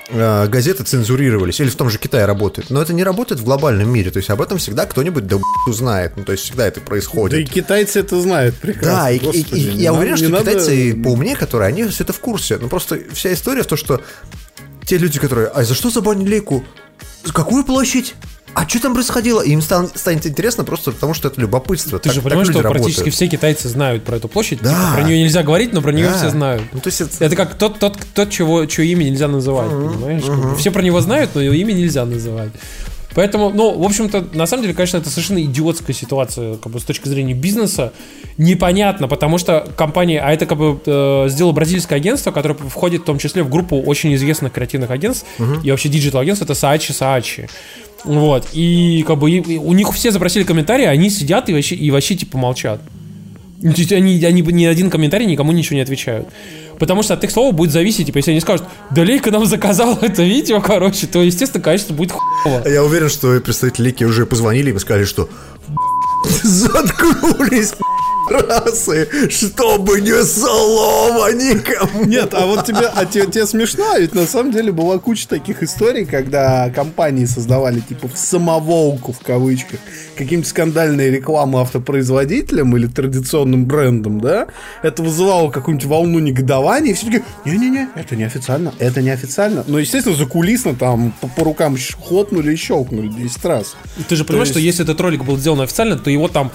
э, 0.08 0.46
газеты 0.48 0.82
цензурировались, 0.84 1.60
или 1.60 1.68
в 1.68 1.76
том 1.76 1.90
же 1.90 1.98
Китае 1.98 2.24
работает. 2.24 2.70
Но 2.70 2.80
это 2.80 2.94
не 2.94 3.04
работает 3.04 3.40
в 3.40 3.44
глобальном 3.44 3.90
мире, 3.92 4.10
то 4.10 4.16
есть 4.16 4.30
об 4.30 4.40
этом 4.40 4.56
всегда 4.56 4.86
кто-нибудь 4.86 5.26
да 5.26 5.36
узнает, 5.66 6.12
ну, 6.16 6.24
то 6.24 6.32
есть 6.32 6.44
всегда 6.44 6.66
это 6.66 6.80
Да 6.80 6.84
и 6.84 6.88
происходит. 6.88 7.50
китайцы 7.50 8.00
это 8.00 8.18
знают 8.18 8.56
прекрасно. 8.56 8.92
Да, 9.02 9.10
и, 9.10 9.16
и- 9.16 9.20
Господи, 9.20 9.60
и 9.60 9.64
не 9.74 9.82
я 9.82 9.90
надо- 9.92 10.00
уверен, 10.00 10.16
что 10.16 10.28
надо- 10.30 10.50
китайцы 10.50 10.94
поумнее, 11.04 11.36
которые, 11.36 11.68
они 11.68 11.84
все 11.84 12.04
это 12.04 12.14
в 12.14 12.20
курсе. 12.20 12.56
Ну 12.58 12.68
просто 12.68 12.98
вся 13.12 13.30
история 13.32 13.62
в 13.62 13.66
том, 13.66 13.76
что 13.76 14.00
те 14.86 14.96
люди, 14.96 15.18
которые, 15.20 15.48
а 15.48 15.62
за 15.64 15.74
что 15.74 15.90
забанили 15.90 16.30
лейку? 16.30 16.64
Какую 17.32 17.64
площадь? 17.64 18.14
А 18.54 18.66
что 18.66 18.80
там 18.80 18.94
происходило? 18.94 19.40
И 19.42 19.50
им 19.50 19.60
стан- 19.62 19.90
станет 19.94 20.26
интересно 20.26 20.64
просто 20.64 20.90
потому, 20.90 21.14
что 21.14 21.28
это 21.28 21.40
любопытство. 21.40 21.98
Ты 21.98 22.08
Так- 22.08 22.14
же 22.14 22.22
понимаешь, 22.22 22.48
что 22.48 22.60
практически 22.60 22.90
работают. 23.00 23.14
все 23.14 23.28
китайцы 23.28 23.68
знают 23.68 24.04
про 24.04 24.16
эту 24.16 24.26
площадь. 24.26 24.60
Да. 24.62 24.70
Типа, 24.70 24.94
про 24.94 25.02
нее 25.02 25.22
нельзя 25.22 25.42
говорить, 25.42 25.72
но 25.72 25.82
про 25.82 25.92
нее 25.92 26.06
Да. 26.08 26.16
все 26.18 26.30
знают. 26.30 26.62
Ну, 26.72 26.80
то 26.80 26.88
есть 26.88 27.00
это- 27.00 27.24
Это 27.24 27.36
как 27.36 27.54
тот, 27.56 27.78
тот, 27.78 27.98
тот 28.14 28.30
чего, 28.30 28.64
чье 28.66 28.86
имя 28.86 29.04
нельзя 29.04 29.28
называть, 29.28 29.70
понимаешь? 29.70 30.24
Как 30.24 30.36
бы 30.36 30.56
Все 30.56 30.70
про 30.72 30.82
него 30.82 31.00
знают, 31.00 31.30
но 31.34 31.42
его 31.42 31.54
имя 31.54 31.72
нельзя 31.72 32.04
называть. 32.04 32.50
Поэтому, 33.14 33.50
ну, 33.50 33.78
в 33.78 33.84
общем-то, 33.84 34.26
на 34.34 34.46
самом 34.46 34.62
деле, 34.64 34.74
конечно, 34.74 34.98
это 34.98 35.08
совершенно 35.10 35.42
идиотская 35.42 35.94
ситуация, 35.94 36.56
как 36.56 36.70
бы 36.72 36.78
с 36.78 36.84
точки 36.84 37.08
зрения 37.08 37.34
бизнеса. 37.34 37.92
Непонятно, 38.36 39.08
потому 39.08 39.38
что 39.38 39.66
компания, 39.76 40.20
а 40.20 40.32
это 40.32 40.46
как 40.46 40.58
бы 40.58 40.78
э, 40.84 41.26
сделало 41.28 41.52
бразильское 41.52 41.98
агентство, 41.98 42.30
которое 42.32 42.54
входит 42.54 43.02
в 43.02 43.04
том 43.04 43.18
числе 43.18 43.42
в 43.42 43.48
группу 43.50 43.80
очень 43.80 44.14
известных 44.14 44.52
креативных 44.52 44.90
агентств 44.90 45.26
и 45.64 45.70
вообще 45.70 45.88
digital 45.88 46.20
агентств, 46.20 46.44
это 46.44 46.52
Saatchi 46.52 46.90
Saatchi. 46.92 47.48
Вот, 48.04 48.46
и 48.52 49.02
как 49.06 49.18
бы 49.18 49.30
и- 49.30 49.54
и 49.54 49.58
у 49.58 49.72
них 49.72 49.92
все 49.92 50.10
запросили 50.12 50.44
комментарии, 50.44 50.84
они 50.84 51.10
сидят 51.10 51.48
и 51.48 51.52
вообще, 51.54 51.74
и 51.74 51.90
вообще 51.90 52.14
типа 52.14 52.38
молчат. 52.38 52.80
Они, 53.60 54.24
они 54.24 54.40
ни 54.42 54.64
один 54.66 54.88
комментарий 54.88 55.26
никому 55.26 55.50
ничего 55.50 55.74
не 55.76 55.82
отвечают. 55.82 56.28
Потому 56.78 57.02
что 57.02 57.14
от 57.14 57.24
их 57.24 57.30
слова 57.30 57.52
будет 57.52 57.72
зависеть, 57.72 58.06
типа, 58.06 58.18
если 58.18 58.30
они 58.32 58.40
скажут, 58.40 58.66
да 58.90 59.02
Лейка 59.02 59.30
нам 59.30 59.46
заказала 59.46 59.98
это 60.00 60.22
видео, 60.22 60.60
короче, 60.60 61.06
то, 61.06 61.22
естественно, 61.22 61.62
качество 61.62 61.94
будет 61.94 62.12
хуево. 62.12 62.68
Я 62.68 62.84
уверен, 62.84 63.08
что 63.08 63.40
представители 63.40 63.84
Лейки 63.88 64.04
уже 64.04 64.26
позвонили 64.26 64.72
и 64.72 64.78
сказали, 64.78 65.04
что 65.04 65.28
заткнулись 66.42 67.72
расы, 68.30 69.08
чтобы 69.30 70.00
ни 70.00 70.22
слова 70.24 71.32
никому. 71.32 72.04
Нет, 72.04 72.34
а 72.34 72.46
вот 72.46 72.64
тебе, 72.66 72.86
а 72.94 73.04
тебе, 73.04 73.26
тебе 73.26 73.46
смешно, 73.46 73.92
а 73.94 73.98
ведь 73.98 74.14
на 74.14 74.26
самом 74.26 74.52
деле 74.52 74.72
была 74.72 74.98
куча 74.98 75.28
таких 75.28 75.62
историй, 75.62 76.04
когда 76.04 76.70
компании 76.70 77.24
создавали 77.24 77.80
типа 77.80 78.08
в 78.08 78.16
самоволку 78.18 79.12
в 79.12 79.20
кавычках 79.20 79.80
какие-нибудь 80.16 80.48
скандальные 80.48 81.10
рекламы 81.10 81.60
автопроизводителям 81.60 82.76
или 82.76 82.86
традиционным 82.86 83.66
брендам, 83.66 84.20
да? 84.20 84.48
Это 84.82 85.02
вызывало 85.02 85.50
какую-нибудь 85.50 85.86
волну 85.86 86.18
негодования, 86.18 86.90
и 86.92 86.94
все 86.94 87.06
таки 87.06 87.22
не-не-не, 87.44 87.88
это 87.94 88.16
неофициально, 88.16 88.72
это 88.78 89.02
неофициально. 89.02 89.64
Но, 89.66 89.78
естественно, 89.78 90.16
закулисно 90.16 90.74
там 90.74 91.12
по, 91.20 91.28
по 91.28 91.44
рукам 91.44 91.76
хлопнули 92.06 92.52
и 92.52 92.56
щелкнули 92.56 93.08
10 93.08 93.44
раз. 93.44 93.76
Ты 94.08 94.16
же 94.16 94.24
понимаешь, 94.24 94.48
есть- 94.48 94.58
что 94.58 94.60
если 94.60 94.84
этот 94.84 95.00
ролик 95.00 95.24
был 95.24 95.36
сделан 95.38 95.60
официально, 95.60 95.96
то 95.96 96.10
его 96.10 96.28
там 96.28 96.50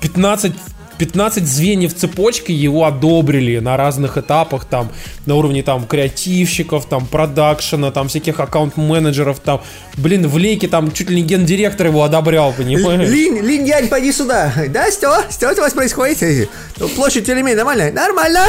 15 0.00 0.52
15 1.00 1.46
звеньев 1.46 1.94
цепочки 1.94 2.52
его 2.52 2.84
одобрили 2.84 3.58
на 3.58 3.78
разных 3.78 4.18
этапах, 4.18 4.66
там, 4.66 4.92
на 5.24 5.34
уровне 5.34 5.62
там 5.62 5.86
креативщиков, 5.86 6.84
там, 6.84 7.06
продакшена, 7.06 7.90
там, 7.90 8.08
всяких 8.08 8.38
аккаунт-менеджеров, 8.38 9.40
там, 9.40 9.62
блин, 9.96 10.28
в 10.28 10.34
лейке 10.34 10.68
там 10.68 10.92
чуть 10.92 11.08
ли 11.08 11.16
не 11.16 11.22
гендиректор 11.22 11.86
его 11.86 12.02
одобрял, 12.02 12.52
понимаешь? 12.52 13.08
Линь, 13.08 13.40
Линь, 13.40 13.66
Янь, 13.66 13.88
пойди 13.88 14.12
сюда. 14.12 14.52
Да, 14.68 14.90
что? 14.90 15.24
Что 15.30 15.52
у 15.52 15.56
вас 15.56 15.72
происходит? 15.72 16.50
Площадь 16.96 17.24
Телемей 17.24 17.54
нормальная? 17.54 17.92
Нормально. 17.92 18.44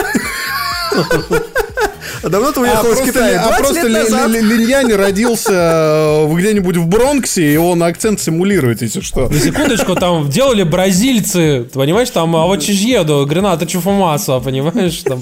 А 2.24 2.30
давно 2.30 2.52
ты 2.52 2.60
уехал 2.60 2.92
из 2.92 2.96
просто, 2.98 3.06
Китая? 3.06 3.42
а 3.42 3.48
20 3.48 3.58
просто 3.64 3.88
лет 3.88 4.04
Ли- 4.06 4.12
назад. 4.12 4.30
Ли- 4.30 4.42
Ли- 4.42 4.58
Линьяни 4.58 4.94
родился 4.94 5.52
э, 5.54 6.34
где-нибудь 6.34 6.78
в 6.78 6.88
Бронксе, 6.88 7.54
и 7.54 7.58
он 7.58 7.82
акцент 7.82 8.20
симулирует, 8.20 8.82
если 8.82 9.02
что. 9.02 9.28
На 9.30 9.40
секундочку, 9.40 9.96
там 9.96 10.30
делали 10.30 10.64
бразильцы, 10.64 11.68
понимаешь, 11.74 12.10
там 12.12 12.36
а 12.36 12.46
вот 12.46 12.58
чижеду, 12.62 13.26
граната 13.28 13.66
чуфумаса, 13.66 14.40
понимаешь, 14.40 15.02
там, 15.04 15.20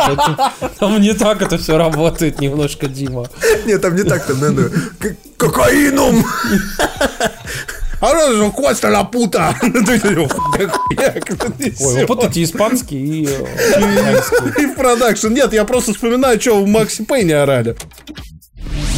там 0.80 1.02
не 1.02 1.14
так 1.14 1.42
это 1.42 1.58
все 1.58 1.78
работает 1.78 2.42
немножко, 2.42 2.88
Дима. 2.88 3.28
Нет, 3.66 3.82
там 3.82 3.96
не 3.96 4.04
так, 4.04 4.26
там 4.26 4.40
надо... 4.40 4.70
Кокаином! 5.38 6.26
А 8.02 8.10
что 8.10 8.34
же 8.34 8.52
Коста 8.52 8.90
Лапута? 8.90 9.56
Ой, 9.62 9.70
вы 11.96 12.06
путаете 12.06 12.44
испанский 12.44 12.98
и 12.98 13.28
э. 13.28 14.22
И 14.62 14.66
в 14.68 14.76
продакшн. 14.76 15.28
Нет, 15.28 15.52
я 15.54 15.66
просто 15.66 15.94
вспоминаю, 15.94 16.40
что 16.40 16.64
в 16.64 16.68
Макси 16.68 17.04
Пейне 17.04 17.36
орали. 17.36 17.76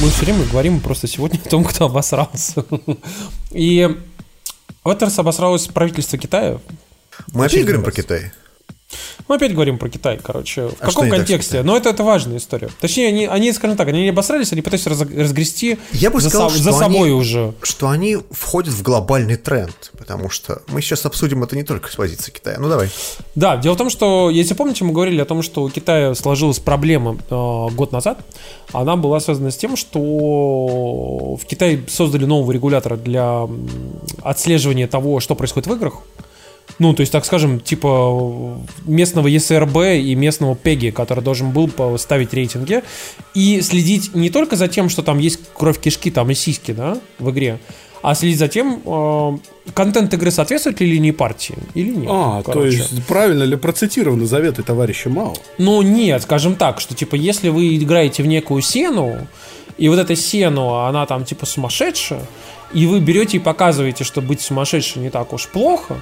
Мы 0.01 0.09
все 0.09 0.25
время 0.25 0.45
говорим 0.45 0.79
просто 0.79 1.07
сегодня 1.07 1.39
о 1.43 1.49
том, 1.49 1.63
кто 1.63 1.85
обосрался. 1.85 2.63
И 3.51 3.89
в 4.83 4.89
этот 4.89 5.03
раз 5.03 5.19
обосралось 5.19 5.67
правительство 5.67 6.17
Китая. 6.17 6.59
Мы 7.33 7.45
опять 7.45 7.63
говорим 7.63 7.83
про. 7.83 7.91
Китай. 7.91 8.31
Мы 9.31 9.37
опять 9.37 9.53
говорим 9.53 9.77
про 9.77 9.87
Китай, 9.87 10.19
короче. 10.21 10.67
В 10.67 10.73
А 10.81 10.87
каком 10.87 11.09
контексте? 11.09 11.63
Но 11.63 11.77
это, 11.77 11.87
это 11.87 12.03
важная 12.03 12.35
история. 12.35 12.69
Точнее, 12.81 13.07
они, 13.07 13.25
они, 13.27 13.53
скажем 13.53 13.77
так, 13.77 13.87
они 13.87 14.01
не 14.01 14.09
обосрались, 14.09 14.51
они 14.51 14.61
пытаются 14.61 14.89
раз- 14.89 14.99
разгрести 14.99 15.77
Я 15.93 16.11
бы 16.11 16.19
за, 16.19 16.27
сказал, 16.27 16.49
со- 16.49 16.55
что 16.57 16.63
за 16.65 16.71
собой 16.73 16.99
они- 17.11 17.11
уже. 17.11 17.53
Что 17.61 17.87
они 17.87 18.17
входят 18.29 18.73
в 18.73 18.81
глобальный 18.83 19.37
тренд, 19.37 19.93
потому 19.97 20.29
что 20.29 20.63
мы 20.67 20.81
сейчас 20.81 21.05
обсудим 21.05 21.43
это 21.45 21.55
не 21.55 21.63
только 21.63 21.89
с 21.89 21.95
позиции 21.95 22.29
Китая. 22.29 22.57
Ну 22.59 22.67
давай. 22.67 22.89
Да, 23.35 23.55
дело 23.55 23.75
в 23.75 23.77
том, 23.77 23.89
что, 23.89 24.29
если 24.29 24.53
помните, 24.53 24.83
мы 24.83 24.91
говорили 24.91 25.21
о 25.21 25.25
том, 25.25 25.43
что 25.43 25.63
у 25.63 25.69
Китая 25.69 26.13
сложилась 26.13 26.59
проблема 26.59 27.13
э, 27.29 27.67
год 27.73 27.93
назад. 27.93 28.19
Она 28.73 28.97
была 28.97 29.21
связана 29.21 29.49
с 29.51 29.55
тем, 29.55 29.77
что 29.77 31.37
в 31.41 31.45
Китае 31.45 31.85
создали 31.87 32.25
нового 32.25 32.51
регулятора 32.51 32.97
для 32.97 33.47
отслеживания 34.23 34.87
того, 34.87 35.21
что 35.21 35.35
происходит 35.35 35.67
в 35.67 35.73
играх. 35.73 35.93
Ну, 36.81 36.95
то 36.95 37.01
есть, 37.01 37.11
так 37.11 37.25
скажем, 37.25 37.59
типа 37.59 38.57
местного 38.85 39.27
ЕСРБ 39.27 39.77
и 40.01 40.15
местного 40.15 40.55
ПЕГИ, 40.55 40.89
который 40.89 41.23
должен 41.23 41.51
был 41.51 41.69
ставить 41.99 42.33
рейтинги 42.33 42.81
и 43.35 43.61
следить 43.61 44.15
не 44.15 44.31
только 44.31 44.55
за 44.55 44.67
тем, 44.67 44.89
что 44.89 45.03
там 45.03 45.19
есть 45.19 45.41
кровь 45.53 45.79
кишки, 45.79 46.09
там 46.09 46.31
и 46.31 46.33
сиськи, 46.33 46.71
да, 46.71 46.97
в 47.19 47.29
игре, 47.29 47.59
а 48.01 48.15
следить 48.15 48.39
за 48.39 48.47
тем, 48.47 48.81
э, 48.83 49.37
контент 49.75 50.11
игры 50.15 50.31
соответствует 50.31 50.79
ли 50.79 50.87
линии 50.87 51.11
партии 51.11 51.53
или 51.75 51.91
нет. 51.91 52.09
А, 52.09 52.41
то 52.41 52.53
короче. 52.53 52.77
есть 52.77 53.05
правильно 53.05 53.43
ли 53.43 53.57
процитированы 53.57 54.25
заветы 54.25 54.63
товарища 54.63 55.11
Мао? 55.11 55.35
Ну, 55.59 55.83
нет, 55.83 56.23
скажем 56.23 56.55
так, 56.55 56.79
что, 56.79 56.95
типа, 56.95 57.13
если 57.13 57.49
вы 57.49 57.77
играете 57.77 58.23
в 58.23 58.25
некую 58.25 58.63
сену, 58.63 59.27
и 59.77 59.87
вот 59.87 59.99
эта 59.99 60.15
сену, 60.15 60.79
она 60.79 61.05
там, 61.05 61.25
типа, 61.25 61.45
сумасшедшая, 61.45 62.25
и 62.73 62.87
вы 62.87 63.01
берете 63.01 63.37
и 63.37 63.39
показываете, 63.39 64.03
что 64.03 64.21
быть 64.21 64.41
сумасшедшим 64.41 65.03
не 65.03 65.11
так 65.11 65.31
уж 65.31 65.47
плохо, 65.47 66.01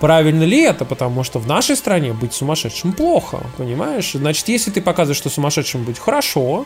правильно 0.00 0.44
ли 0.44 0.62
это? 0.62 0.84
Потому 0.84 1.22
что 1.24 1.38
в 1.38 1.46
нашей 1.46 1.76
стране 1.76 2.12
быть 2.12 2.32
сумасшедшим 2.32 2.92
плохо, 2.92 3.40
понимаешь? 3.56 4.12
Значит, 4.12 4.48
если 4.48 4.70
ты 4.70 4.80
показываешь, 4.82 5.18
что 5.18 5.30
сумасшедшим 5.30 5.84
быть 5.84 5.98
хорошо, 5.98 6.64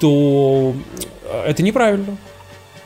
то 0.00 0.74
это 1.46 1.62
неправильно. 1.62 2.16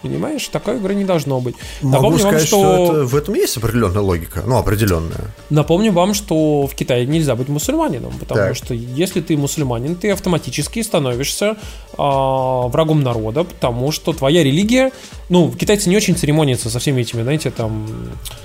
Понимаешь, 0.05 0.47
такой 0.49 0.77
игры 0.77 0.95
не 0.95 1.05
должно 1.05 1.41
быть. 1.41 1.55
Могу 1.83 1.95
Напомню 1.97 2.19
сказать, 2.19 2.41
вам, 2.41 2.47
что, 2.47 2.59
что... 2.87 2.93
это- 2.99 3.05
в 3.07 3.17
этом 3.17 3.35
есть 3.35 3.57
определенная 3.57 4.03
логика. 4.03 4.43
Ну, 4.47 4.59
определенная. 4.59 5.35
Напомню 5.51 5.93
вам, 5.93 6.15
что 6.15 6.67
в 6.67 6.75
Китае 6.75 7.07
нельзя 7.07 7.35
быть 7.37 7.49
мусульманином, 7.49 8.13
потому 8.21 8.41
Так. 8.41 8.57
что 8.57 8.75
если 8.75 9.21
ты 9.23 9.37
мусульманин, 9.37 9.97
ты 9.97 10.11
автоматически 10.11 10.83
становишься 10.83 11.57
а, 11.97 12.69
врагом 12.69 13.03
народа, 13.03 13.45
потому 13.45 13.93
что 13.93 14.13
твоя 14.13 14.45
религия, 14.45 14.93
ну, 15.31 15.51
китайцы 15.51 15.89
не 15.89 15.97
очень 15.97 16.15
церемонятся 16.17 16.69
со 16.71 16.79
всеми 16.79 17.01
этими, 17.01 17.23
знаете, 17.23 17.51
там 17.51 17.87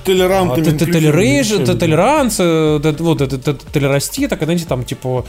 Толерантными. 0.06 0.68
а, 0.70 0.72
т- 0.72 0.86
т- 0.86 0.92
толерейж- 0.92 1.40
инклюзивными 1.54 1.66
т- 1.66 1.72
всеми. 1.72 1.80
толеранс, 1.80 2.36
э, 2.40 2.80
т- 2.82 3.04
вот 3.04 3.22
это 3.22 3.38
т- 3.38 3.54
толерастия, 3.74 4.28
так, 4.28 4.42
знаете, 4.44 4.66
там, 4.66 4.84
типа, 4.84 5.26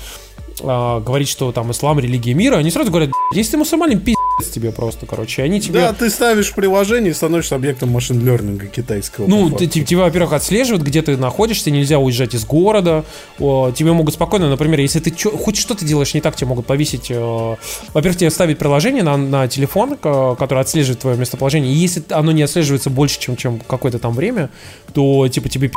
а, 0.63 1.01
говорить, 1.01 1.29
что 1.29 1.53
там 1.53 1.71
ислам 1.71 1.99
религия 1.99 2.35
мира, 2.35 2.57
они 2.57 2.71
сразу 2.71 2.91
говорят, 2.91 3.11
если 3.35 3.53
ты 3.53 3.57
мусульманин, 3.59 3.99
пиздец 4.01 4.17
тебе 4.49 4.73
просто, 4.73 5.07
короче, 5.07 5.43
они 5.43 5.61
тебе... 5.61 5.81
Да, 5.81 5.93
ты 5.93 6.09
ставишь 6.09 6.53
приложение 6.53 7.11
и 7.11 7.15
становишься 7.15 7.55
объектом 7.57 7.91
машин-лернинга 7.91 8.67
китайского. 8.67 9.27
Ну, 9.27 9.51
ты- 9.51 9.67
те- 9.67 9.85
тебя, 9.85 10.01
во-первых, 10.03 10.33
отслеживают, 10.33 10.83
где 10.83 11.03
ты 11.03 11.17
находишься, 11.17 11.71
нельзя 11.71 11.99
уезжать 11.99 12.35
из 12.35 12.45
города. 12.45 13.05
О, 13.39 13.71
Тебе 13.73 13.93
могут 13.93 14.15
спокойно, 14.15 14.49
например, 14.49 14.81
если 14.81 15.01
ты 15.01 15.11
чё- 15.11 15.37
хоть 15.37 15.57
что-то 15.57 15.85
делаешь 15.85 16.15
не 16.15 16.21
так, 16.21 16.37
тебе 16.37 16.49
могут 16.49 16.67
повесить. 16.67 17.11
э, 17.11 17.57
Во-первых, 17.95 18.19
тебе 18.19 18.31
ставить 18.31 18.59
приложение 18.59 19.03
на, 19.03 19.17
на 19.17 19.49
телефон, 19.49 19.97
к- 19.97 20.35
которое 20.37 20.61
отслеживает 20.61 21.01
твое 21.01 21.17
местоположение. 21.17 21.73
И 21.73 21.77
если 21.77 22.03
оно 22.11 22.33
не 22.33 22.43
отслеживается 22.43 22.91
больше, 22.91 23.19
чем, 23.21 23.37
чем 23.37 23.61
какое-то 23.61 23.99
там 23.99 24.15
время, 24.15 24.51
то 24.95 25.27
типа 25.29 25.49
тебе 25.49 25.69
пи*** 25.69 25.75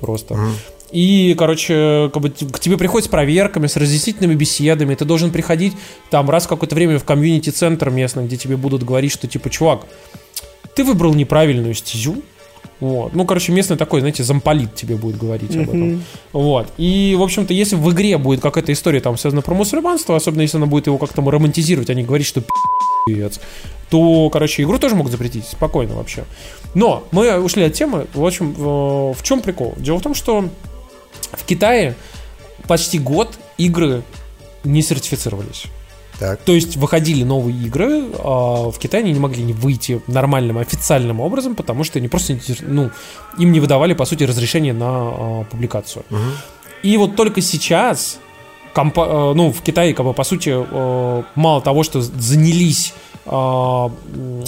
просто. 0.00 0.36
И, 0.90 1.34
короче, 1.36 2.10
как 2.12 2.22
бы 2.22 2.30
к 2.30 2.60
тебе 2.60 2.76
приходят 2.76 3.06
с 3.06 3.08
проверками, 3.08 3.66
с 3.66 3.76
разъяснительными 3.76 4.34
беседами. 4.34 4.94
Ты 4.94 5.04
должен 5.04 5.30
приходить 5.30 5.74
там 6.10 6.30
раз 6.30 6.44
в 6.44 6.48
какое-то 6.48 6.74
время 6.74 6.98
в 6.98 7.04
комьюнити-центр 7.04 7.90
местный, 7.90 8.24
где 8.24 8.36
тебе 8.36 8.56
будут 8.56 8.84
говорить, 8.84 9.12
что 9.12 9.26
типа, 9.26 9.50
чувак, 9.50 9.86
ты 10.74 10.84
выбрал 10.84 11.14
неправильную 11.14 11.74
стезю. 11.74 12.22
Вот. 12.78 13.14
Ну, 13.14 13.24
короче, 13.24 13.52
местный 13.52 13.76
такой, 13.76 14.00
знаете, 14.00 14.22
замполит 14.22 14.74
тебе 14.74 14.96
будет 14.96 15.16
говорить 15.16 15.56
об 15.56 15.70
этом. 15.70 16.04
Вот. 16.32 16.68
И, 16.76 17.16
в 17.18 17.22
общем-то, 17.22 17.54
если 17.54 17.74
в 17.74 17.90
игре 17.90 18.18
будет 18.18 18.40
какая-то 18.40 18.72
история 18.72 19.00
там 19.00 19.16
связана 19.16 19.40
про 19.40 19.54
мусульманство, 19.54 20.14
особенно 20.14 20.42
если 20.42 20.58
она 20.58 20.66
будет 20.66 20.86
его 20.86 20.98
как-то 20.98 21.22
романтизировать, 21.22 21.88
а 21.88 21.94
не 21.94 22.02
говорить, 22.02 22.26
что 22.26 22.42
пи***ец, 22.42 23.40
то, 23.88 24.28
короче, 24.30 24.62
игру 24.62 24.78
тоже 24.78 24.94
могут 24.94 25.10
запретить. 25.12 25.46
Спокойно 25.46 25.94
вообще. 25.94 26.24
Но 26.74 27.04
мы 27.12 27.40
ушли 27.40 27.62
от 27.62 27.72
темы. 27.72 28.06
В 28.12 28.24
общем, 28.24 28.52
в 28.52 29.14
в 29.14 29.22
чем 29.22 29.40
прикол? 29.40 29.74
Дело 29.78 29.98
в 29.98 30.02
том, 30.02 30.14
что 30.14 30.48
в 31.32 31.44
Китае 31.44 31.96
почти 32.66 32.98
год 32.98 33.38
игры 33.58 34.02
не 34.64 34.82
сертифицировались. 34.82 35.64
Так. 36.18 36.40
То 36.40 36.52
есть 36.52 36.76
выходили 36.76 37.24
новые 37.24 37.56
игры, 37.56 38.04
а 38.18 38.70
в 38.70 38.78
Китае 38.78 39.02
они 39.02 39.12
не 39.12 39.20
могли 39.20 39.42
не 39.42 39.52
выйти 39.52 40.00
нормальным 40.06 40.58
официальным 40.58 41.20
образом, 41.20 41.54
потому 41.54 41.84
что 41.84 41.98
они 41.98 42.08
просто 42.08 42.38
ну, 42.62 42.90
им 43.38 43.52
не 43.52 43.60
выдавали, 43.60 43.92
по 43.92 44.06
сути, 44.06 44.24
разрешение 44.24 44.72
на 44.72 44.86
а, 44.88 45.44
публикацию. 45.50 46.04
И 46.82 46.96
вот 46.96 47.16
только 47.16 47.42
сейчас 47.42 48.18
компа- 48.74 49.32
э, 49.32 49.34
ну, 49.34 49.52
в 49.52 49.62
Китае, 49.62 49.94
как 49.94 50.06
бы, 50.06 50.12
по 50.14 50.24
сути, 50.24 50.50
э, 50.54 51.22
мало 51.34 51.60
того, 51.60 51.82
что 51.82 52.00
занялись 52.00 52.94
а, 53.28 53.90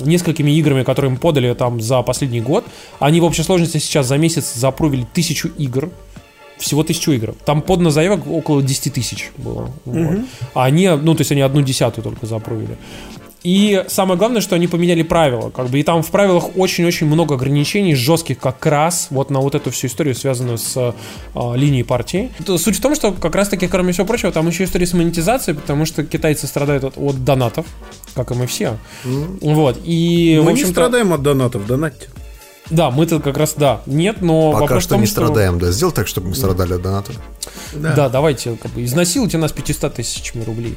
несколькими 0.04 0.52
играми, 0.52 0.84
которые 0.84 1.10
им 1.10 1.18
подали 1.18 1.52
там 1.54 1.80
за 1.80 2.02
последний 2.02 2.40
год, 2.40 2.64
они 3.00 3.20
в 3.20 3.24
общей 3.24 3.42
сложности 3.42 3.78
сейчас 3.78 4.06
за 4.06 4.18
месяц 4.18 4.54
запрувили 4.54 5.04
тысячу 5.12 5.48
игр, 5.48 5.90
всего 6.58 6.82
тысячу 6.82 7.12
игр. 7.12 7.34
Там 7.44 7.62
подано 7.62 7.90
заявок 7.90 8.26
около 8.26 8.62
10 8.62 8.92
тысяч 8.92 9.30
было. 9.36 9.70
Вот. 9.84 10.20
А 10.54 10.64
они, 10.64 10.88
ну, 10.88 11.14
то 11.14 11.20
есть 11.20 11.32
они 11.32 11.40
одну 11.40 11.62
десятую 11.62 12.02
только 12.02 12.26
запрувили. 12.26 12.76
И 13.44 13.84
самое 13.86 14.18
главное, 14.18 14.40
что 14.40 14.56
они 14.56 14.66
поменяли 14.66 15.02
правила. 15.02 15.50
Как 15.50 15.68
бы, 15.68 15.78
и 15.78 15.82
там 15.82 16.02
в 16.02 16.10
правилах 16.10 16.56
очень-очень 16.56 17.06
много 17.06 17.36
ограничений, 17.36 17.94
жестких 17.94 18.38
как 18.38 18.64
раз 18.66 19.08
вот 19.10 19.30
на 19.30 19.40
вот 19.40 19.54
эту 19.54 19.70
всю 19.70 19.86
историю, 19.86 20.14
связанную 20.14 20.58
с 20.58 20.94
а, 21.34 21.54
линией 21.54 21.84
партии. 21.84 22.32
Суть 22.44 22.76
в 22.76 22.80
том, 22.80 22.94
что 22.94 23.12
как 23.12 23.34
раз-таки, 23.34 23.68
кроме 23.68 23.92
всего 23.92 24.06
прочего, 24.06 24.32
там 24.32 24.48
еще 24.48 24.64
история 24.64 24.86
с 24.86 24.92
монетизацией, 24.92 25.56
потому 25.56 25.86
что 25.86 26.04
китайцы 26.04 26.46
страдают 26.46 26.84
от, 26.84 26.98
от 26.98 27.24
донатов, 27.24 27.66
как 28.14 28.32
и 28.32 28.34
мы 28.34 28.46
все. 28.46 28.76
Вот. 29.04 29.78
И, 29.84 30.40
Мы 30.44 30.52
не 30.52 30.64
страдаем 30.64 31.12
от 31.12 31.22
донатов, 31.22 31.66
донатьте. 31.66 32.08
Да, 32.70 32.90
мы-то 32.90 33.20
как 33.20 33.36
раз, 33.36 33.54
да, 33.56 33.80
нет, 33.86 34.20
но 34.20 34.52
Пока 34.52 34.62
вопрос 34.62 34.82
что 34.84 34.90
том, 34.94 35.00
не 35.00 35.06
страдаем, 35.06 35.58
да. 35.58 35.70
Сделай 35.70 35.92
так, 35.92 36.06
чтобы 36.06 36.28
мы 36.28 36.34
страдали 36.34 36.74
от 36.74 36.82
доната. 36.82 37.12
Да. 37.72 38.08
давайте, 38.08 38.56
как 38.56 38.72
бы, 38.72 38.84
изнасилуйте 38.84 39.38
нас 39.38 39.52
500 39.52 39.94
тысячами 39.94 40.44
рублей. 40.44 40.76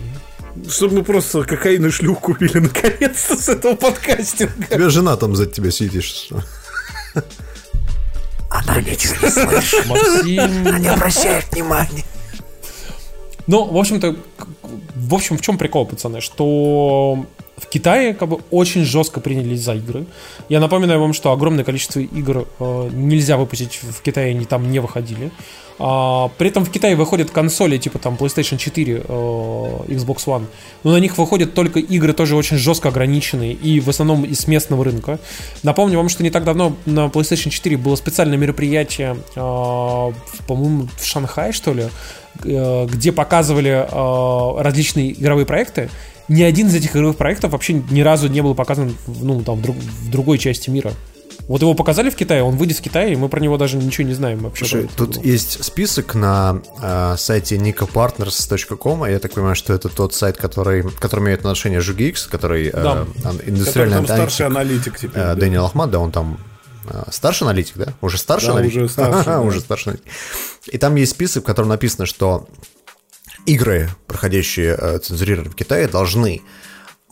Чтобы 0.70 0.98
мы 0.98 1.04
просто 1.04 1.44
кокаин 1.44 1.86
и 1.86 1.90
шлюх 1.90 2.20
купили 2.20 2.60
наконец-то 2.60 3.36
с 3.36 3.50
этого 3.50 3.76
подкастинга. 3.76 4.66
Тебе 4.70 4.90
жена 4.90 5.16
там 5.16 5.36
за 5.36 5.46
тебя 5.46 5.72
сидит. 5.72 6.04
что- 6.04 6.44
Максим... 9.88 10.82
Не 10.82 10.88
обращает 10.88 11.52
внимания. 11.52 12.04
Ну, 13.48 13.66
в 13.66 13.78
общем-то, 13.78 14.16
в 14.96 15.14
общем, 15.14 15.38
в 15.38 15.42
чем 15.42 15.58
прикол, 15.58 15.86
пацаны, 15.86 16.22
что 16.22 17.26
в 17.62 17.68
Китае 17.68 18.14
как 18.14 18.28
бы 18.28 18.40
очень 18.50 18.84
жестко 18.84 19.20
принялись 19.20 19.62
за 19.62 19.76
игры. 19.76 20.06
Я 20.50 20.60
напоминаю 20.60 21.00
вам, 21.00 21.14
что 21.14 21.32
огромное 21.32 21.64
количество 21.64 22.00
игр 22.00 22.48
э, 22.60 22.90
нельзя 22.92 23.38
выпустить 23.38 23.80
в 23.82 24.02
Китае, 24.02 24.32
они 24.32 24.46
там 24.46 24.72
не 24.72 24.80
выходили. 24.80 25.32
А, 25.84 26.30
при 26.38 26.50
этом 26.50 26.64
в 26.64 26.70
Китае 26.70 26.96
выходят 26.96 27.32
консоли 27.32 27.78
типа 27.78 27.98
там 27.98 28.16
PlayStation 28.16 28.58
4, 28.58 28.94
э, 28.94 29.02
Xbox 29.88 30.26
One, 30.26 30.46
но 30.84 30.92
на 30.92 30.98
них 30.98 31.18
выходят 31.18 31.54
только 31.54 31.80
игры 31.80 32.14
тоже 32.14 32.36
очень 32.36 32.58
жестко 32.58 32.90
ограниченные 32.90 33.54
и 33.54 33.80
в 33.80 33.90
основном 33.90 34.24
из 34.24 34.48
местного 34.48 34.84
рынка. 34.86 35.20
Напомню 35.64 35.98
вам, 35.98 36.10
что 36.10 36.22
не 36.22 36.30
так 36.30 36.44
давно 36.44 36.76
на 36.86 37.06
PlayStation 37.06 37.50
4 37.50 37.78
было 37.78 37.96
специальное 37.96 38.38
мероприятие, 38.38 39.18
э, 39.36 39.40
по-моему, 39.40 40.88
в 40.98 41.06
Шанхае, 41.06 41.52
что 41.52 41.74
ли, 41.74 41.86
э, 42.44 42.86
где 42.86 43.12
показывали 43.12 43.72
э, 43.72 44.62
различные 44.62 45.14
игровые 45.14 45.46
проекты. 45.46 45.90
Ни 46.28 46.44
один 46.44 46.68
из 46.68 46.76
этих 46.76 46.96
игровых 46.96 47.18
проектов 47.18 47.52
вообще 47.52 47.74
ни 47.74 48.02
разу 48.02 48.28
не 48.30 48.42
был 48.42 48.56
показан 48.56 48.96
в, 49.08 49.26
ну, 49.26 49.42
там, 49.42 49.58
в, 49.58 49.62
друг- 49.62 49.76
в 49.78 50.10
другой 50.10 50.38
части 50.38 50.70
мира. 50.70 50.94
Вот 51.48 51.62
его 51.62 51.74
показали 51.74 52.10
в 52.10 52.16
Китае, 52.16 52.44
он 52.44 52.56
выйдет 52.56 52.78
в 52.78 52.82
Китае, 52.82 53.12
и 53.14 53.16
мы 53.18 53.28
про 53.28 53.42
него 53.42 53.58
даже 53.58 53.76
ничего 53.76 54.08
не 54.08 54.14
знаем 54.14 54.40
вообще. 54.40 54.64
Слушай, 54.66 54.90
тут 54.96 55.18
игру. 55.18 55.24
есть 55.28 55.62
список 55.64 56.16
на 56.16 56.62
э, 56.82 57.16
сайте 57.18 57.58
nicopartners.com, 57.58 59.06
и 59.06 59.12
я 59.12 59.20
так 59.20 59.34
понимаю, 59.34 59.56
что 59.56 59.74
это 59.74 59.90
тот 59.90 60.14
сайт, 60.14 60.38
который, 60.38 60.84
к 60.84 60.96
которому 61.00 61.28
имеет 61.28 61.40
отношение 61.42 61.82
Жугикс, 61.82 62.28
который 62.28 62.68
э, 62.68 62.72
Да. 62.72 62.92
ан- 63.02 63.08
Который 63.16 63.50
индустриальный 63.50 63.96
там 63.98 64.06
старший 64.06 64.46
аналитик, 64.46 64.94
аналитик 64.94 64.98
теперь. 65.00 65.22
э, 65.24 65.26
да. 65.26 65.36
Дэниел 65.36 65.66
Ахмад, 65.66 65.92
да, 65.92 66.00
он 66.00 66.12
там 66.12 66.38
э, 66.90 67.04
старший 67.12 67.46
аналитик, 67.48 67.78
да? 67.78 67.94
Уже 68.02 68.18
старший 68.18 68.48
Да, 68.48 68.54
аналитик? 68.54 68.78
уже 68.78 68.90
старший, 68.94 69.26
да. 69.26 69.42
Уже 69.42 69.60
старший 69.60 69.90
аналитик. 69.94 70.12
И 70.68 70.78
там 70.78 70.96
есть 70.96 71.12
список, 71.12 71.44
в 71.44 71.48
котором 71.48 71.70
написано, 71.70 72.06
что 72.06 72.48
игры, 73.46 73.90
проходящие 74.08 74.78
э, 74.78 75.00
цензурирование 75.00 75.52
в 75.52 75.56
Китае, 75.56 75.88
должны 75.88 76.42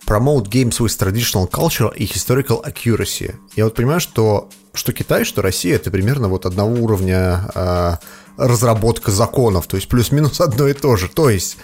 promote 0.07 0.47
games 0.49 0.79
with 0.79 0.97
traditional 0.97 1.49
culture 1.49 1.93
и 1.95 2.05
historical 2.05 2.63
accuracy. 2.65 3.35
Я 3.55 3.65
вот 3.65 3.75
понимаю, 3.75 3.99
что 3.99 4.49
что 4.73 4.93
Китай, 4.93 5.25
что 5.25 5.41
Россия, 5.41 5.75
это 5.75 5.91
примерно 5.91 6.29
вот 6.29 6.45
одного 6.45 6.73
уровня 6.73 7.49
э, 7.53 7.95
разработка 8.37 9.11
законов, 9.11 9.67
то 9.67 9.75
есть 9.75 9.87
плюс-минус 9.89 10.39
одно 10.41 10.67
и 10.67 10.73
то 10.73 10.95
же. 10.95 11.09
То 11.09 11.29
есть 11.29 11.57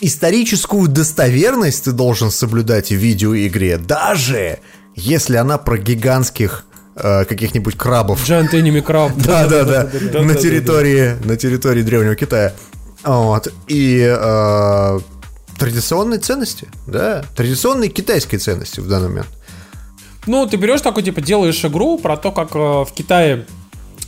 историческую 0.00 0.88
достоверность 0.88 1.84
ты 1.84 1.92
должен 1.92 2.30
соблюдать 2.30 2.90
в 2.90 2.96
видеоигре, 2.96 3.78
даже 3.78 4.58
если 4.94 5.36
она 5.36 5.58
про 5.58 5.78
гигантских 5.78 6.64
э, 6.96 7.24
каких-нибудь 7.24 7.76
крабов 7.76 8.28
Giant 8.28 8.50
Enemy 8.52 8.84
Crab. 8.84 9.12
да, 9.24 9.46
да, 9.46 9.64
да. 9.64 10.22
На 10.22 10.34
территории, 10.34 11.16
на 11.24 11.36
территории 11.36 11.82
древнего 11.82 12.16
Китая. 12.16 12.54
Вот. 13.06 13.52
И 13.68 14.00
э, 14.04 15.00
традиционные 15.58 16.18
ценности, 16.18 16.68
да, 16.86 17.24
традиционные 17.36 17.88
китайские 17.88 18.40
ценности 18.40 18.80
в 18.80 18.88
данный 18.88 19.08
момент. 19.08 19.28
Ну, 20.26 20.44
ты 20.46 20.56
берешь 20.56 20.80
такой, 20.80 21.04
типа, 21.04 21.20
делаешь 21.20 21.64
игру 21.64 21.98
про 21.98 22.16
то, 22.16 22.32
как 22.32 22.54
э, 22.56 22.58
в 22.58 22.88
Китае 22.92 23.46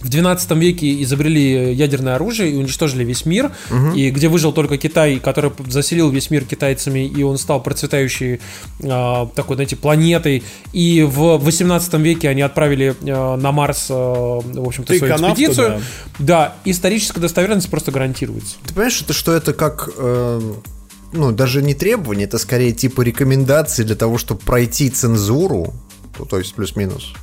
в 0.00 0.08
12 0.08 0.50
веке 0.52 1.02
изобрели 1.02 1.72
ядерное 1.72 2.14
оружие 2.14 2.52
и 2.52 2.56
уничтожили 2.56 3.04
весь 3.04 3.26
мир, 3.26 3.52
и 3.94 4.10
где 4.10 4.28
выжил 4.28 4.52
только 4.52 4.78
Китай, 4.78 5.18
который 5.18 5.52
заселил 5.66 6.10
весь 6.10 6.30
мир 6.30 6.44
китайцами, 6.44 7.06
и 7.06 7.22
он 7.22 7.38
стал 7.38 7.62
процветающей 7.62 8.40
э, 8.80 9.26
такой, 9.34 9.56
знаете, 9.56 9.76
планетой. 9.76 10.42
И 10.72 11.02
в 11.02 11.38
18 11.38 11.94
веке 11.94 12.28
они 12.28 12.42
отправили 12.42 12.94
э, 13.00 13.36
на 13.36 13.52
Марс, 13.52 13.86
э, 13.90 13.94
в 13.94 14.66
общем-то, 14.66 14.96
свою 14.96 15.00
Тайконавту, 15.00 15.42
экспедицию. 15.42 15.82
Да. 16.18 16.54
историческая 16.64 17.20
достоверность 17.20 17.68
просто 17.68 17.90
гарантируется. 17.90 18.56
Ты 18.66 18.74
понимаешь, 18.74 19.00
это, 19.02 19.12
что 19.12 19.32
это 19.32 19.52
как... 19.52 19.90
э, 19.96 20.40
ну, 21.12 21.32
даже 21.32 21.62
не 21.62 21.74
требование, 21.74 22.26
это 22.26 22.38
скорее 22.38 22.72
типа 22.72 23.00
рекомендации 23.00 23.82
для 23.82 23.96
того, 23.96 24.18
чтобы 24.18 24.40
пройти 24.40 24.90
цензуру, 24.90 25.72
то 26.28 26.38
есть 26.38 26.54
плюс-минус. 26.54 27.14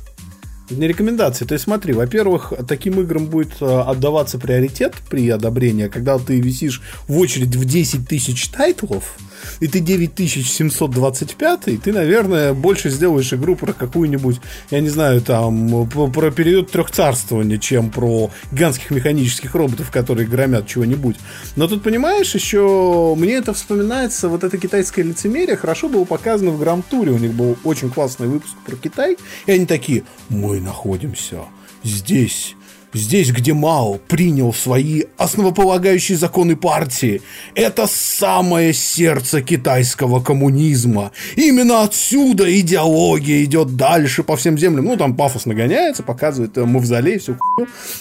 Не 0.70 0.88
рекомендации. 0.88 1.44
То 1.44 1.54
есть 1.54 1.64
смотри, 1.64 1.92
во-первых, 1.92 2.52
таким 2.66 3.00
играм 3.00 3.26
будет 3.26 3.60
э, 3.60 3.64
отдаваться 3.64 4.38
приоритет 4.38 4.94
при 5.08 5.30
одобрении, 5.30 5.88
когда 5.88 6.18
ты 6.18 6.40
висишь 6.40 6.82
в 7.06 7.18
очередь 7.18 7.54
в 7.54 7.64
10 7.64 8.08
тысяч 8.08 8.48
тайтлов, 8.48 9.16
и 9.60 9.66
ты 9.66 9.80
9725, 9.80 11.82
ты, 11.82 11.92
наверное, 11.92 12.52
больше 12.52 12.90
сделаешь 12.90 13.32
игру 13.32 13.56
про 13.56 13.72
какую-нибудь, 13.72 14.40
я 14.70 14.80
не 14.80 14.88
знаю, 14.88 15.20
там, 15.20 15.88
про 15.88 16.30
период 16.30 16.70
трехцарствования, 16.70 17.58
чем 17.58 17.90
про 17.90 18.30
гигантских 18.52 18.90
механических 18.90 19.54
роботов, 19.54 19.90
которые 19.90 20.26
громят 20.26 20.66
чего-нибудь. 20.66 21.16
Но 21.56 21.68
тут, 21.68 21.82
понимаешь, 21.82 22.34
еще 22.34 23.14
мне 23.16 23.34
это 23.34 23.52
вспоминается, 23.52 24.28
вот 24.28 24.44
это 24.44 24.58
китайское 24.58 25.04
лицемерие 25.04 25.56
хорошо 25.56 25.88
было 25.88 26.04
показано 26.04 26.50
в 26.50 26.58
Грамтуре. 26.58 27.12
У 27.12 27.18
них 27.18 27.32
был 27.32 27.56
очень 27.64 27.90
классный 27.90 28.26
выпуск 28.26 28.54
про 28.64 28.76
Китай. 28.76 29.16
И 29.46 29.52
они 29.52 29.66
такие, 29.66 30.04
мы 30.28 30.60
находимся 30.60 31.40
здесь, 31.82 32.55
Здесь, 32.96 33.30
где 33.30 33.52
Мао 33.52 33.98
принял 34.08 34.54
свои 34.54 35.02
основополагающие 35.18 36.16
законы 36.16 36.56
партии, 36.56 37.20
это 37.54 37.86
самое 37.86 38.72
сердце 38.72 39.42
китайского 39.42 40.22
коммунизма. 40.22 41.12
Именно 41.36 41.82
отсюда 41.82 42.58
идеология 42.58 43.44
идет 43.44 43.76
дальше 43.76 44.22
по 44.22 44.36
всем 44.36 44.56
землям. 44.56 44.86
Ну, 44.86 44.96
там 44.96 45.14
пафос 45.14 45.44
нагоняется, 45.44 46.02
показывает 46.02 46.56
э, 46.56 46.64
мавзолей, 46.64 47.18
все 47.18 47.36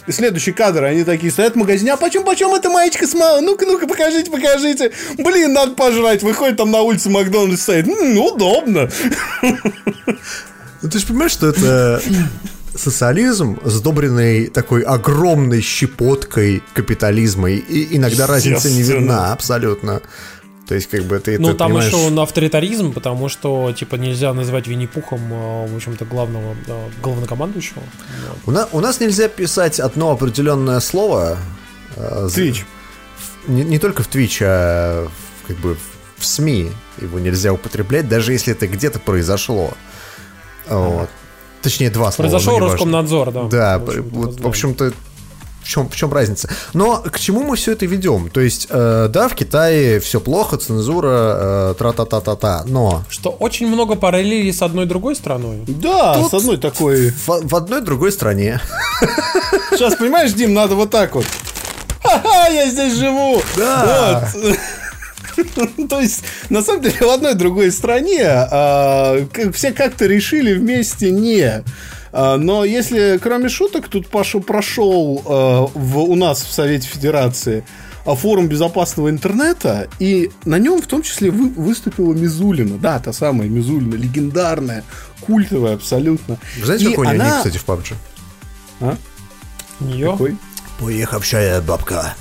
И 0.07 0.11
следующий 0.13 0.53
кадр, 0.53 0.85
они 0.85 1.03
такие 1.03 1.31
стоят 1.31 1.55
в 1.55 1.57
магазине, 1.57 1.91
а 1.91 1.97
почем, 1.97 2.23
почем 2.23 2.53
эта 2.53 2.69
маечка 2.69 3.05
с 3.05 3.13
Мао? 3.13 3.41
Ну-ка, 3.41 3.65
ну-ка, 3.65 3.87
покажите, 3.87 4.31
покажите. 4.31 4.91
Блин, 5.17 5.51
надо 5.51 5.73
пожрать. 5.73 6.23
Выходит 6.23 6.55
там 6.55 6.71
на 6.71 6.81
улице 6.81 7.09
Макдональдс 7.09 7.61
стоит. 7.61 7.85
М-м, 7.85 8.17
удобно. 8.17 8.89
Ну, 10.81 10.89
ты 10.89 10.99
же 10.99 11.07
понимаешь, 11.07 11.31
что 11.31 11.47
это 11.47 12.01
социализм, 12.77 13.59
сдобренный 13.63 14.47
такой 14.47 14.81
огромной 14.81 15.61
щепоткой 15.61 16.63
капитализма, 16.73 17.49
и 17.51 17.95
иногда 17.97 18.27
разница 18.27 18.69
не 18.69 18.81
видна 18.83 19.31
абсолютно. 19.33 20.01
То 20.67 20.73
есть, 20.73 20.89
как 20.89 21.03
бы 21.03 21.19
ты 21.19 21.37
Ну, 21.37 21.49
ты 21.51 21.53
там 21.57 21.67
понимаешь... 21.73 21.93
еще 21.93 22.07
он 22.07 22.19
авторитаризм, 22.19 22.91
потому 22.91 23.29
что, 23.29 23.71
типа, 23.71 23.95
нельзя 23.97 24.33
называть 24.33 24.65
Винни-Пухом, 24.65 25.21
э, 25.31 25.67
в 25.67 25.75
общем-то, 25.75 26.05
главного, 26.05 26.55
э, 26.65 26.87
главнокомандующего. 27.03 27.83
У, 28.47 28.51
на- 28.51 28.67
у 28.71 28.79
нас 28.79 28.99
нельзя 28.99 29.27
писать 29.27 29.79
одно 29.79 30.09
определенное 30.11 30.79
слово. 30.79 31.37
э, 31.95 32.27
Twitch. 32.35 32.63
Не, 33.47 33.63
не 33.63 33.77
только 33.77 34.01
в 34.01 34.09
Twitch, 34.09 34.39
а 34.41 35.07
в- 35.07 35.47
как 35.47 35.57
бы 35.57 35.77
в 36.17 36.25
СМИ 36.25 36.71
его 36.99 37.19
нельзя 37.19 37.53
употреблять, 37.53 38.09
даже 38.09 38.31
если 38.33 38.51
это 38.53 38.65
где-то 38.67 38.97
произошло. 38.99 39.71
Вот. 40.67 41.09
Точнее, 41.65 41.89
два 41.89 42.11
слова. 42.11 42.29
Произошел. 42.29 42.59
Роскомнадзор, 42.59 43.31
да. 43.31 43.43
Да, 43.43 43.79
В 43.79 43.83
общем-то, 43.89 44.15
вот, 44.15 44.39
в 44.39 44.47
общем-то, 44.47 44.93
в 45.63 45.67
чем, 45.67 45.89
в 45.89 45.95
чем 45.95 46.13
разница? 46.13 46.47
Но 46.73 46.97
к 46.97 47.19
чему 47.19 47.41
мы 47.41 47.55
все 47.55 47.71
это 47.71 47.87
ведем? 47.87 48.29
То 48.29 48.39
есть, 48.39 48.67
э, 48.69 49.07
да, 49.11 49.27
в 49.27 49.33
Китае 49.33 49.99
все 49.99 50.19
плохо, 50.19 50.57
цензура, 50.57 51.09
э, 51.09 51.75
тра-та-та-та-та, 51.79 52.65
но 52.67 53.03
Что 53.09 53.31
очень 53.31 53.67
много 53.67 53.95
параллелей 53.95 54.53
с 54.53 54.61
одной 54.61 54.85
другой 54.85 55.15
страной. 55.15 55.63
Да, 55.67 56.13
Тут- 56.21 56.29
с 56.29 56.33
одной 56.35 56.57
такой... 56.57 57.09
в, 57.09 57.27
в 57.49 57.55
одной 57.55 57.81
другой 57.81 58.11
стране. 58.11 58.61
Сейчас, 59.71 59.95
понимаешь, 59.95 60.33
Дим, 60.33 60.53
надо 60.53 60.75
вот 60.75 60.91
так 60.91 61.15
вот. 61.15 61.25
Ха-ха, 62.03 62.47
я 62.49 62.69
здесь 62.69 62.93
живу. 62.93 63.41
Да. 63.57 64.29
Вот. 64.35 64.55
То 65.89 65.99
есть, 65.99 66.23
на 66.49 66.61
самом 66.61 66.81
деле, 66.81 66.95
в 66.99 67.09
одной 67.09 67.33
другой 67.35 67.71
стране 67.71 68.21
а, 68.25 69.17
все 69.53 69.71
как-то 69.71 70.05
решили 70.05 70.53
вместе 70.53 71.11
не. 71.11 71.63
А, 72.11 72.37
Но 72.37 72.63
если, 72.65 73.19
кроме 73.21 73.49
шуток, 73.49 73.87
тут 73.89 74.07
Паша 74.07 74.39
прошел 74.39 75.21
а, 75.25 75.67
в, 75.73 75.97
у 75.99 76.15
нас 76.15 76.43
в 76.43 76.51
Совете 76.51 76.87
Федерации 76.87 77.65
форум 78.05 78.47
безопасного 78.47 79.09
интернета, 79.09 79.87
и 79.97 80.29
на 80.45 80.59
нем 80.59 80.79
в 80.79 80.85
том 80.85 81.01
числе 81.01 81.31
вы- 81.31 81.49
выступила 81.49 82.13
Мизулина. 82.13 82.77
Да, 82.77 82.99
та 82.99 83.11
самая 83.13 83.49
Мизулина, 83.49 83.95
легендарная, 83.95 84.83
культовая 85.21 85.73
абсолютно. 85.73 86.37
Вы 86.59 86.65
знаете, 86.65 86.85
И 86.85 86.89
какой 86.89 87.07
у 87.07 87.09
нее 87.09 87.21
она- 87.21 87.29
ник, 87.29 87.37
кстати, 87.37 87.57
в 87.57 87.65
PUBG? 87.65 87.93
А? 88.81 88.97
Нее 89.79 90.11
Какой? 90.11 90.37
Поехавшая 90.79 91.61
бабка. 91.61 92.13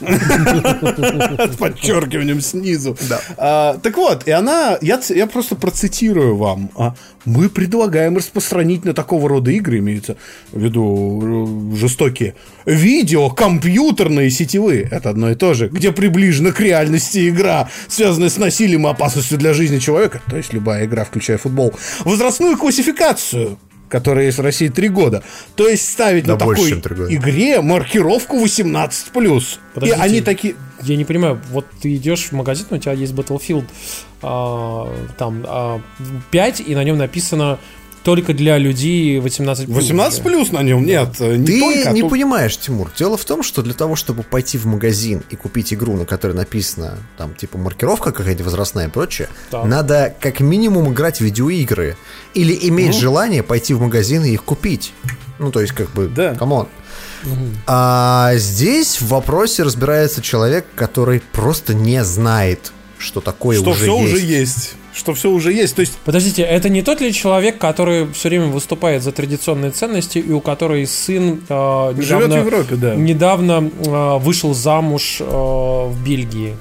С 0.00 1.56
подчеркиванием 1.56 2.40
снизу. 2.40 2.96
Да. 3.08 3.20
А, 3.36 3.78
так 3.82 3.96
вот, 3.96 4.26
и 4.26 4.30
она, 4.30 4.78
я, 4.80 5.00
я 5.08 5.26
просто 5.26 5.56
процитирую 5.56 6.36
вам. 6.36 6.70
А, 6.76 6.94
мы 7.24 7.48
предлагаем 7.48 8.16
распространить 8.16 8.84
на 8.84 8.92
такого 8.92 9.28
рода 9.28 9.50
игры, 9.50 9.78
имеется 9.78 10.16
в 10.52 10.60
виду 10.60 11.72
э, 11.72 11.76
жестокие, 11.76 12.34
видео, 12.66 13.30
компьютерные, 13.30 14.30
сетевые. 14.30 14.88
Это 14.90 15.10
одно 15.10 15.30
и 15.30 15.34
то 15.34 15.54
же. 15.54 15.68
Где 15.68 15.92
приближена 15.92 16.52
к 16.52 16.60
реальности 16.60 17.28
игра, 17.28 17.68
связанная 17.88 18.28
с 18.28 18.36
насилием 18.36 18.86
и 18.86 18.90
опасностью 18.90 19.38
для 19.38 19.54
жизни 19.54 19.78
человека. 19.78 20.20
То 20.28 20.36
есть 20.36 20.52
любая 20.52 20.86
игра, 20.86 21.04
включая 21.04 21.38
футбол. 21.38 21.72
Возрастную 22.04 22.58
классификацию 22.58 23.58
которая 23.88 24.26
есть 24.26 24.38
в 24.38 24.42
России 24.42 24.68
три 24.68 24.88
года. 24.88 25.22
То 25.56 25.68
есть 25.68 25.90
ставить 25.90 26.24
Да 26.24 26.36
на 26.36 26.44
больше, 26.44 26.80
такой 26.80 27.14
игре 27.14 27.60
маркировку 27.60 28.42
18+. 28.44 28.90
И 28.90 29.74
Подождите. 29.74 30.00
они 30.00 30.20
такие... 30.20 30.56
Я 30.82 30.96
не 30.96 31.04
понимаю, 31.04 31.40
вот 31.50 31.66
ты 31.80 31.94
идешь 31.94 32.24
в 32.24 32.32
магазин, 32.32 32.66
у 32.70 32.78
тебя 32.78 32.92
есть 32.92 33.12
Battlefield 33.12 33.64
а, 34.22 34.92
там 35.16 35.44
а, 35.46 35.80
5, 36.30 36.60
и 36.66 36.74
на 36.74 36.84
нем 36.84 36.98
написано 36.98 37.58
только 38.04 38.34
для 38.34 38.58
людей 38.58 39.18
18 39.18 39.66
18 39.68 40.22
плюс 40.22 40.52
на 40.52 40.62
нем 40.62 40.84
нет. 40.84 41.18
Не 41.18 41.44
Ты 41.46 41.60
только, 41.60 41.88
а 41.88 41.92
не 41.92 42.02
то- 42.02 42.08
понимаешь, 42.10 42.56
Тимур. 42.56 42.90
Дело 42.96 43.16
в 43.16 43.24
том, 43.24 43.42
что 43.42 43.62
для 43.62 43.74
того, 43.74 43.96
чтобы 43.96 44.22
пойти 44.22 44.58
в 44.58 44.66
магазин 44.66 45.22
и 45.30 45.36
купить 45.36 45.72
игру, 45.74 45.94
на 45.96 46.04
которой 46.04 46.32
написано, 46.32 46.98
там, 47.16 47.34
типа, 47.34 47.58
маркировка 47.58 48.12
какая-то 48.12 48.44
возрастная 48.44 48.86
и 48.88 48.90
прочее, 48.90 49.28
Так. 49.50 49.64
надо 49.64 50.14
как 50.20 50.40
минимум 50.40 50.92
играть 50.92 51.18
в 51.18 51.20
видеоигры. 51.22 51.96
Или 52.34 52.56
иметь 52.68 52.92
Ну. 52.94 53.00
желание 53.00 53.42
пойти 53.42 53.74
в 53.74 53.80
магазин 53.80 54.22
и 54.24 54.30
их 54.30 54.44
купить. 54.44 54.92
Ну, 55.38 55.50
то 55.50 55.60
есть, 55.60 55.72
как 55.72 55.90
бы, 55.94 56.06
Да. 56.08 56.34
come 56.34 56.53
on. 56.53 56.68
А 57.66 58.32
здесь 58.36 59.00
в 59.00 59.08
вопросе 59.08 59.62
разбирается 59.62 60.20
человек, 60.20 60.66
который 60.74 61.22
просто 61.32 61.74
не 61.74 62.04
знает, 62.04 62.72
что 62.98 63.20
такое 63.20 63.58
что 63.58 63.70
уже 63.70 63.82
все 63.84 63.98
есть. 64.00 64.12
уже 64.14 64.24
есть. 64.24 64.74
Что 64.94 65.12
все 65.12 65.30
уже 65.30 65.52
есть. 65.52 65.74
То 65.74 65.80
есть, 65.80 65.98
Подождите, 66.04 66.42
это 66.42 66.68
не 66.68 66.82
тот 66.82 67.00
ли 67.00 67.12
человек, 67.12 67.58
который 67.58 68.06
все 68.12 68.28
время 68.28 68.46
выступает 68.46 69.02
за 69.02 69.10
традиционные 69.10 69.72
ценности 69.72 70.18
и 70.18 70.30
у 70.30 70.40
которой 70.40 70.86
сын 70.86 71.40
живет 71.48 71.96
недавно, 71.96 72.42
в 72.42 72.46
Европе, 72.46 72.76
да. 72.76 72.94
недавно 72.94 73.70
а, 73.86 74.18
вышел 74.18 74.54
замуж 74.54 75.18
а, 75.20 75.88
в 75.88 76.04
Бельгии? 76.04 76.56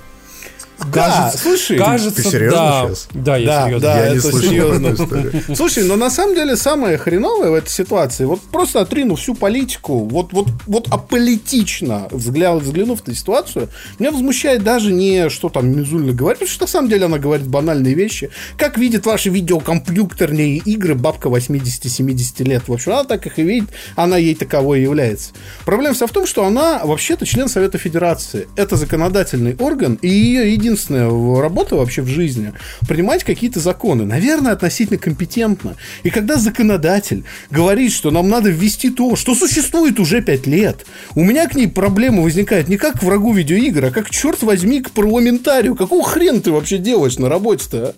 Да, 0.92 1.32
слушай, 1.36 1.78
кажется, 1.78 2.24
ты 2.24 2.30
серьезно 2.30 2.58
да, 2.58 2.86
сейчас? 2.88 3.08
да, 3.14 3.38
я 3.38 3.46
Да, 3.46 3.66
серьезно. 3.66 3.80
да. 3.80 4.00
Я 4.06 4.10
не 4.10 4.18
это 4.18 4.30
слышал 4.30 4.50
серьезно. 4.50 4.88
эту 4.88 5.04
историю. 5.04 5.44
Слушай, 5.56 5.84
но 5.86 5.96
на 5.96 6.10
самом 6.10 6.36
деле 6.36 6.56
самое 6.56 6.98
хреновое 6.98 7.50
в 7.50 7.54
этой 7.54 7.70
ситуации, 7.70 8.26
вот 8.26 8.42
просто 8.42 8.82
отрину 8.82 9.16
всю 9.16 9.34
политику, 9.36 10.00
вот, 10.06 10.34
вот, 10.34 10.48
вот 10.68 10.88
аполитично 10.92 12.08
взгляд, 12.12 12.62
взглянув 12.62 13.06
на 13.08 13.16
ситуацию, 13.16 13.70
меня 14.00 14.12
возмущает 14.12 14.64
даже 14.64 14.92
не, 14.92 15.30
что 15.30 15.50
там 15.50 15.70
Мизульна 15.70 16.14
говорит, 16.14 16.40
потому 16.40 16.54
что 16.54 16.64
на 16.64 16.68
самом 16.68 16.90
деле 16.90 17.06
она 17.06 17.18
говорит 17.18 17.48
банальные 17.48 17.94
вещи. 17.94 18.30
Как 18.58 18.78
видит 18.78 19.06
ваши 19.06 19.30
видеокомпьютерные 19.30 20.58
игры 20.58 20.96
бабка 20.96 21.30
80-70 21.30 22.44
лет. 22.44 22.68
В 22.68 22.74
общем, 22.74 22.94
она 22.94 23.04
так 23.04 23.26
их 23.26 23.40
и 23.40 23.44
видит, 23.44 23.70
она 23.96 24.18
ей 24.18 24.36
таковой 24.36 24.82
является. 24.82 25.32
Проблема 25.66 25.94
вся 25.96 26.08
в 26.08 26.12
том, 26.12 26.26
что 26.26 26.46
она 26.46 26.82
вообще-то 26.84 27.26
член 27.26 27.48
Совета 27.48 27.78
Федерации. 27.78 28.48
Это 28.56 28.76
законодательный 28.76 29.56
орган, 29.58 29.98
и 30.02 30.08
ее 30.08 30.56
единственная 30.64 31.10
работа 31.42 31.76
вообще 31.76 32.02
в 32.02 32.08
жизни 32.08 32.54
принимать 32.88 33.24
какие-то 33.24 33.60
законы. 33.60 34.06
Наверное, 34.06 34.54
относительно 34.54 34.98
компетентно. 34.98 35.76
И 36.04 36.10
когда 36.10 36.38
законодатель 36.38 37.24
говорит, 37.52 37.92
что 37.92 38.12
нам 38.12 38.30
надо 38.30 38.50
ввести 38.50 38.90
то, 38.90 39.16
что 39.16 39.36
существует 39.36 40.00
уже 40.00 40.22
5 40.22 40.48
лет, 40.48 40.86
у 41.16 41.24
меня 41.24 41.48
к 41.48 41.56
ней 41.56 41.68
проблема 41.68 42.24
возникает 42.24 42.70
не 42.70 42.78
как 42.78 43.00
к 43.00 43.04
врагу 43.04 43.34
видеоигр, 43.34 43.86
а 43.86 43.92
как, 43.92 44.10
черт 44.10 44.42
возьми, 44.44 44.82
к 44.82 44.92
парламентарию. 44.92 45.76
Какого 45.76 46.04
хрена 46.04 46.42
ты 46.42 46.52
вообще 46.52 46.78
делаешь 46.78 47.18
на 47.18 47.30
работе-то, 47.30 47.90
а? 47.90 47.94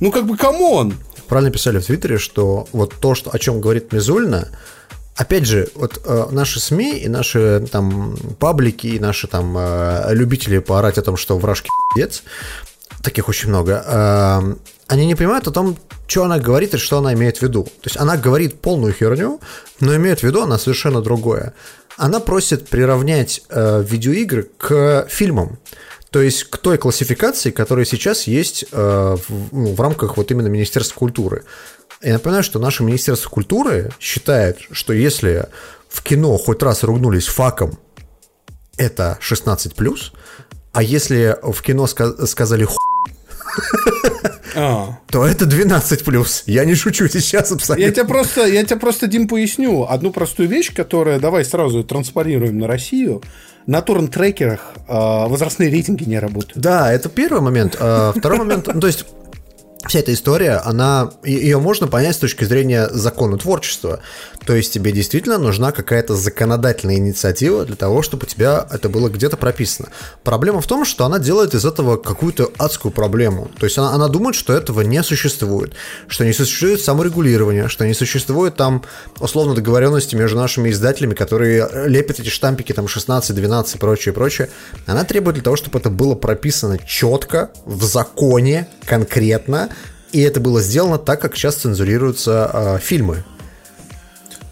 Ну, 0.00 0.10
как 0.10 0.26
бы, 0.26 0.36
come 0.36 0.69
on. 0.69 0.94
правильно 1.28 1.52
писали 1.52 1.78
в 1.78 1.86
Твиттере, 1.86 2.18
что 2.18 2.66
вот 2.72 2.94
то, 3.00 3.14
что, 3.14 3.30
о 3.32 3.38
чем 3.38 3.60
говорит 3.60 3.92
Мизулина, 3.92 4.48
опять 5.16 5.46
же, 5.46 5.68
вот 5.74 6.00
э, 6.04 6.26
наши 6.30 6.60
СМИ 6.60 6.98
и 6.98 7.08
наши 7.08 7.66
там 7.70 8.16
паблики, 8.38 8.88
и 8.88 8.98
наши 8.98 9.26
там 9.26 9.54
э, 9.56 10.14
любители 10.14 10.58
поорать 10.58 10.98
о 10.98 11.02
том, 11.02 11.16
что 11.16 11.38
в 11.38 11.42
Рашке 11.42 11.68
пиздец, 11.94 12.22
таких 13.02 13.28
очень 13.28 13.48
много, 13.48 13.84
э, 13.86 14.54
они 14.86 15.06
не 15.06 15.14
понимают 15.14 15.48
о 15.48 15.52
том, 15.52 15.76
что 16.06 16.24
она 16.24 16.38
говорит 16.38 16.74
и 16.74 16.78
что 16.78 16.98
она 16.98 17.14
имеет 17.14 17.38
в 17.38 17.42
виду. 17.42 17.64
То 17.64 17.86
есть 17.86 17.96
она 17.96 18.16
говорит 18.16 18.60
полную 18.60 18.92
херню, 18.92 19.40
но 19.80 19.96
имеет 19.96 20.20
в 20.20 20.22
виду 20.22 20.42
она 20.42 20.58
совершенно 20.58 21.00
другое. 21.00 21.54
Она 21.96 22.20
просит 22.20 22.68
приравнять 22.68 23.42
э, 23.48 23.82
видеоигры 23.88 24.50
к 24.58 25.06
фильмам. 25.08 25.58
То 26.10 26.22
есть 26.22 26.44
к 26.44 26.58
той 26.58 26.78
классификации, 26.78 27.50
которая 27.50 27.84
сейчас 27.84 28.28
есть 28.28 28.64
э, 28.70 29.16
в, 29.28 29.54
ну, 29.54 29.74
в 29.74 29.80
рамках 29.80 30.16
вот 30.16 30.30
именно 30.30 30.48
Министерства 30.48 30.96
культуры. 30.96 31.44
Я 32.04 32.12
напоминаю, 32.12 32.44
что 32.44 32.58
наше 32.58 32.82
Министерство 32.82 33.30
культуры 33.30 33.90
считает, 33.98 34.58
что 34.70 34.92
если 34.92 35.46
в 35.88 36.02
кино 36.02 36.36
хоть 36.36 36.62
раз 36.62 36.82
ругнулись 36.82 37.26
факом, 37.26 37.78
это 38.76 39.18
16+, 39.22 39.96
а 40.72 40.82
если 40.82 41.36
в 41.42 41.62
кино 41.62 41.86
ска- 41.86 42.26
сказали 42.26 42.64
ху 42.64 42.76
а. 44.54 44.98
то 45.10 45.24
это 45.24 45.46
12 45.46 46.04
плюс. 46.04 46.42
Я 46.46 46.66
не 46.66 46.74
шучу 46.74 47.08
сейчас 47.08 47.52
абсолютно. 47.52 47.86
Я 47.86 47.90
тебе 47.90 48.04
просто, 48.04 48.44
я 48.46 48.64
тебе 48.64 48.78
просто, 48.78 49.06
Дим, 49.06 49.26
поясню 49.26 49.86
одну 49.88 50.12
простую 50.12 50.48
вещь, 50.48 50.74
которая, 50.74 51.18
давай 51.18 51.44
сразу 51.44 51.84
транспарируем 51.84 52.58
на 52.58 52.66
Россию. 52.66 53.22
На 53.66 53.80
торрент-трекерах 53.80 54.60
э, 54.76 54.92
возрастные 54.92 55.70
рейтинги 55.70 56.04
не 56.04 56.18
работают. 56.18 56.58
Да, 56.58 56.92
это 56.92 57.08
первый 57.08 57.40
момент. 57.40 57.76
Э, 57.80 58.12
второй 58.14 58.40
момент, 58.40 58.68
ну, 58.72 58.78
то 58.78 58.86
есть 58.86 59.06
вся 59.86 59.98
эта 59.98 60.12
история, 60.12 60.62
она, 60.64 61.10
ее 61.24 61.58
можно 61.58 61.86
понять 61.86 62.16
с 62.16 62.18
точки 62.18 62.44
зрения 62.44 62.88
закона 62.90 63.38
творчества. 63.38 64.00
То 64.46 64.54
есть 64.54 64.72
тебе 64.72 64.92
действительно 64.92 65.38
нужна 65.38 65.72
какая-то 65.72 66.14
законодательная 66.16 66.96
инициатива 66.96 67.64
для 67.64 67.76
того, 67.76 68.02
чтобы 68.02 68.24
у 68.24 68.26
тебя 68.26 68.66
это 68.70 68.88
было 68.88 69.08
где-то 69.08 69.36
прописано. 69.36 69.88
Проблема 70.22 70.60
в 70.60 70.66
том, 70.66 70.84
что 70.84 71.04
она 71.04 71.18
делает 71.18 71.54
из 71.54 71.64
этого 71.64 71.96
какую-то 71.96 72.50
адскую 72.58 72.92
проблему. 72.92 73.50
То 73.58 73.64
есть 73.64 73.78
она, 73.78 73.92
она 73.92 74.08
думает, 74.08 74.36
что 74.36 74.52
этого 74.52 74.82
не 74.82 75.02
существует, 75.02 75.72
что 76.08 76.24
не 76.24 76.32
существует 76.32 76.80
саморегулирования, 76.80 77.68
что 77.68 77.86
не 77.86 77.94
существует 77.94 78.56
там 78.56 78.82
условно 79.18 79.54
договоренности 79.54 80.14
между 80.14 80.36
нашими 80.36 80.70
издателями, 80.70 81.14
которые 81.14 81.86
лепят 81.86 82.20
эти 82.20 82.28
штампики 82.28 82.72
там 82.72 82.86
16, 82.86 83.34
12 83.34 83.74
и 83.74 83.78
прочее, 83.78 84.12
прочее. 84.12 84.50
Она 84.86 85.04
требует 85.04 85.34
для 85.34 85.44
того, 85.44 85.56
чтобы 85.56 85.78
это 85.78 85.90
было 85.90 86.14
прописано 86.14 86.78
четко, 86.78 87.50
в 87.64 87.84
законе, 87.84 88.68
конкретно, 88.84 89.70
и 90.14 90.20
это 90.20 90.38
было 90.38 90.62
сделано 90.62 90.98
так, 90.98 91.20
как 91.20 91.36
сейчас 91.36 91.56
цензурируются 91.56 92.48
э, 92.52 92.78
фильмы. 92.80 93.24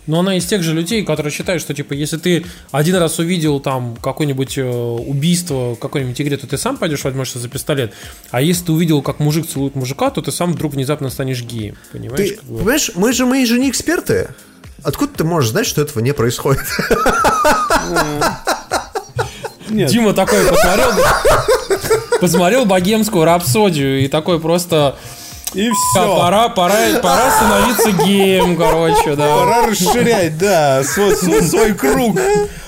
Но 0.09 0.19
она 0.19 0.37
из 0.37 0.45
тех 0.45 0.61
же 0.65 0.75
людей, 0.75 1.05
которые 1.05 1.33
считают, 1.33 1.63
что 1.63 1.73
типа, 1.73 1.93
если 1.93 2.17
ты 2.17 2.45
один 2.73 2.97
раз 2.97 3.21
увидел 3.21 3.61
там 3.61 3.97
какое-нибудь 4.03 4.59
э, 4.59 4.65
убийство 4.65 5.77
в 5.77 5.79
какой-нибудь 5.79 6.21
игре, 6.21 6.37
то 6.37 6.49
ты 6.49 6.59
сам 6.59 6.77
пойдешь 6.77 7.05
возьмешься 7.05 7.39
за 7.39 7.49
пистолет. 7.49 7.93
А 8.33 8.43
если 8.43 8.65
ты 8.65 8.73
увидел, 8.73 9.03
как 9.03 9.21
мужик 9.21 9.49
целует 9.49 9.77
мужика, 9.77 10.11
то 10.11 10.21
ты 10.21 10.33
сам 10.33 10.55
вдруг 10.55 10.75
внезапно 10.75 11.11
станешь 11.11 11.45
геем. 11.45 11.77
Понимаешь? 11.93 12.31
Ты, 12.31 12.41
понимаешь, 12.45 12.91
мы 12.97 13.13
же 13.13 13.25
мы 13.25 13.47
же 13.47 13.61
не 13.61 13.71
эксперты. 13.71 14.31
Откуда 14.83 15.13
ты 15.19 15.23
можешь 15.23 15.51
знать, 15.51 15.69
что 15.69 15.81
этого 15.81 16.03
не 16.03 16.13
происходит? 16.13 16.65
Нет. 19.71 19.91
Дима 19.93 20.13
такой 20.13 20.45
посмотрел, 20.45 20.91
посмотрел 22.21 22.65
богемскую 22.65 23.25
рапсодию 23.25 24.01
и 24.01 24.09
такой 24.09 24.41
просто 24.41 24.97
и 25.55 25.71
все. 25.71 26.17
Пора, 26.17 26.49
пора, 26.49 26.77
пора 27.03 27.31
становиться 27.31 27.93
геем, 28.05 28.57
короче, 28.57 29.17
да. 29.17 29.37
Пора 29.37 29.67
расширять, 29.67 30.39
да, 30.39 30.83
свой, 30.85 31.15
свой, 31.17 31.43
свой 31.43 31.75
круг 31.75 32.19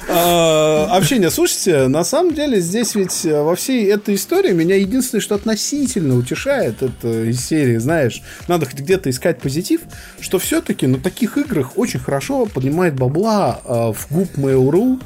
а, 0.08 0.88
общения. 0.90 1.30
Слушайте, 1.30 1.88
на 1.88 2.04
самом 2.04 2.34
деле 2.34 2.60
здесь 2.60 2.94
ведь 2.94 3.24
э, 3.24 3.42
во 3.42 3.56
всей 3.56 3.86
этой 3.90 4.16
истории 4.16 4.52
меня 4.52 4.76
единственное, 4.76 5.22
что 5.22 5.34
относительно 5.34 6.16
утешает, 6.16 6.82
это 6.82 7.24
из 7.24 7.44
серии, 7.44 7.78
знаешь, 7.78 8.22
надо 8.48 8.66
хоть 8.66 8.80
где-то 8.80 9.10
искать 9.10 9.40
позитив, 9.40 9.80
что 10.20 10.38
все-таки 10.38 10.86
на 10.86 10.98
таких 10.98 11.38
играх 11.38 11.76
очень 11.76 12.00
хорошо 12.00 12.46
поднимает 12.46 12.94
бабла 12.94 13.60
а, 13.64 13.92
в 13.92 14.06
губ 14.10 14.28
Mail.ru, 14.36 15.00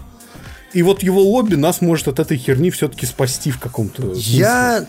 и 0.73 0.83
вот 0.83 1.03
его 1.03 1.23
лобби 1.23 1.55
нас 1.55 1.81
может 1.81 2.09
от 2.09 2.19
этой 2.19 2.37
херни 2.37 2.71
все-таки 2.71 3.07
спасти 3.07 3.51
в 3.51 3.59
каком-то... 3.59 4.13
Я 4.15 4.87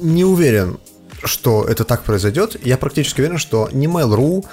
не 0.00 0.24
уверен 0.24 0.78
что 1.24 1.64
это 1.64 1.84
так 1.84 2.02
произойдет, 2.02 2.56
я 2.64 2.76
практически 2.76 3.20
уверен, 3.20 3.38
что 3.38 3.68
ни 3.72 3.88
Mail.ru, 3.88 4.44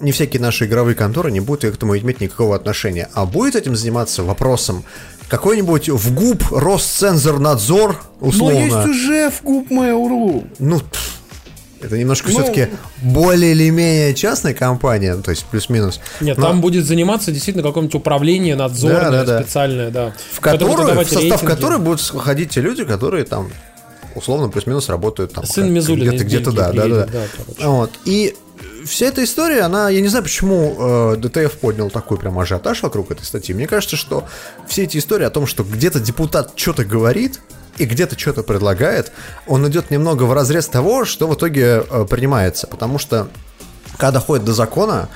ни 0.00 0.12
всякие 0.12 0.40
наши 0.40 0.66
игровые 0.66 0.94
конторы 0.94 1.30
не 1.30 1.40
будут 1.40 1.62
к 1.62 1.76
этому 1.76 1.96
иметь 1.98 2.20
никакого 2.20 2.54
отношения. 2.54 3.08
А 3.14 3.26
будет 3.26 3.56
этим 3.56 3.76
заниматься 3.76 4.22
вопросом 4.22 4.84
какой-нибудь 5.28 5.88
в 5.88 6.14
ГУП 6.14 6.42
Росцензорнадзор, 6.50 8.00
условно. 8.20 8.58
Но 8.58 8.64
есть 8.64 8.88
уже 8.88 9.30
в 9.30 9.42
ГУП 9.42 9.70
Mail.ru. 9.70 10.46
Ну, 10.58 10.80
это 11.80 11.96
немножко 11.96 12.30
ну, 12.30 12.34
все-таки 12.34 12.68
более 13.02 13.52
или 13.52 13.70
менее 13.70 14.14
частная 14.14 14.54
компания, 14.54 15.14
то 15.16 15.30
есть 15.30 15.44
плюс-минус. 15.44 16.00
Нет, 16.20 16.36
Но... 16.36 16.46
там 16.46 16.60
будет 16.60 16.86
заниматься 16.86 17.30
действительно 17.30 17.62
какое-нибудь 17.62 17.94
управление 17.94 18.56
надзорное, 18.56 19.10
да, 19.10 19.10
да, 19.10 19.24
да. 19.24 19.42
специальное, 19.42 19.90
да. 19.90 20.12
В, 20.32 20.40
которую, 20.40 21.04
в 21.04 21.08
состав 21.08 21.44
которой 21.44 21.78
будут 21.78 22.00
входить 22.00 22.50
те 22.50 22.60
люди, 22.60 22.84
которые 22.84 23.24
там 23.24 23.50
условно 24.14 24.48
плюс-минус 24.48 24.88
работают 24.88 25.32
там. 25.32 25.44
Сын 25.44 25.72
Мизулина 25.72 26.10
где-то, 26.10 26.24
где-то, 26.24 26.52
да, 26.52 26.72
да, 26.72 26.88
да. 26.88 27.06
да 27.06 27.68
вот. 27.68 27.90
И 28.04 28.36
вся 28.84 29.06
эта 29.06 29.22
история, 29.24 29.62
она, 29.62 29.88
я 29.88 30.00
не 30.00 30.08
знаю, 30.08 30.24
почему 30.24 30.76
э, 30.78 31.16
ДТФ 31.16 31.58
поднял 31.58 31.90
такой 31.90 32.18
прям 32.18 32.38
ажиотаж 32.38 32.82
вокруг 32.82 33.10
этой 33.10 33.24
статьи. 33.24 33.54
Мне 33.54 33.66
кажется, 33.66 33.96
что 33.96 34.24
все 34.66 34.84
эти 34.84 34.98
истории 34.98 35.24
о 35.24 35.30
том, 35.30 35.46
что 35.46 35.64
где-то 35.64 36.00
депутат 36.00 36.52
что-то 36.56 36.84
говорит, 36.84 37.40
и 37.78 37.84
где-то 37.84 38.18
что-то 38.18 38.42
предлагает, 38.42 39.12
он 39.46 39.66
идет 39.68 39.90
немного 39.90 40.24
в 40.24 40.32
разрез 40.32 40.66
того, 40.66 41.04
что 41.04 41.28
в 41.28 41.34
итоге 41.34 41.84
э, 41.88 42.06
принимается. 42.08 42.66
Потому 42.66 42.98
что, 42.98 43.28
когда 43.96 44.12
доходит 44.12 44.44
до 44.44 44.52
закона, 44.52 45.08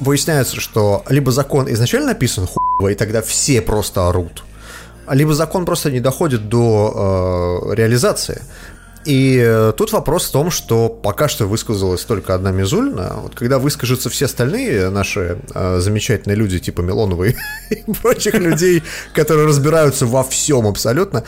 выясняется, 0.00 0.60
что 0.60 1.04
либо 1.08 1.30
закон 1.30 1.70
изначально 1.70 2.08
написан 2.08 2.46
хуево, 2.46 2.88
и 2.88 2.94
тогда 2.94 3.22
все 3.22 3.60
просто 3.60 4.08
орут, 4.08 4.44
либо 5.14 5.34
закон 5.34 5.64
просто 5.64 5.90
не 5.90 6.00
доходит 6.00 6.48
до 6.48 7.68
э, 7.70 7.74
реализации. 7.74 8.42
И 9.04 9.42
э, 9.42 9.72
тут 9.76 9.92
вопрос 9.92 10.28
в 10.28 10.32
том, 10.32 10.50
что 10.50 10.88
пока 10.90 11.28
что 11.28 11.46
высказалась 11.46 12.04
только 12.04 12.34
одна 12.34 12.50
Мизульна. 12.50 13.14
Вот 13.22 13.34
когда 13.34 13.58
выскажутся 13.58 14.10
все 14.10 14.26
остальные 14.26 14.90
наши 14.90 15.38
э, 15.54 15.78
замечательные 15.80 16.36
люди, 16.36 16.58
типа 16.58 16.82
Милоновой 16.82 17.36
и 17.70 17.92
прочих 17.92 18.34
людей, 18.34 18.82
которые 19.14 19.46
разбираются 19.46 20.04
во 20.04 20.22
всем 20.22 20.66
абсолютно, 20.66 21.24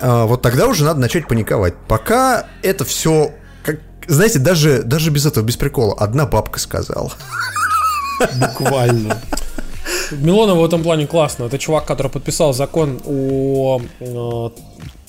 э, 0.00 0.24
вот 0.24 0.40
тогда 0.42 0.68
уже 0.68 0.84
надо 0.84 1.00
начать 1.00 1.26
паниковать. 1.26 1.74
Пока 1.88 2.46
это 2.62 2.84
все, 2.84 3.32
как, 3.64 3.80
знаете, 4.06 4.38
даже, 4.38 4.84
даже 4.84 5.10
без 5.10 5.26
этого, 5.26 5.44
без 5.44 5.56
прикола, 5.56 5.96
одна 5.98 6.26
бабка 6.26 6.60
сказала. 6.60 7.12
Буквально. 8.36 9.20
Милонов 10.12 10.58
в 10.58 10.64
этом 10.64 10.82
плане 10.82 11.06
классно. 11.06 11.44
Это 11.44 11.58
чувак, 11.58 11.86
который 11.86 12.08
подписал 12.08 12.52
закон 12.52 13.00
о 13.06 13.80
э, 14.00 14.48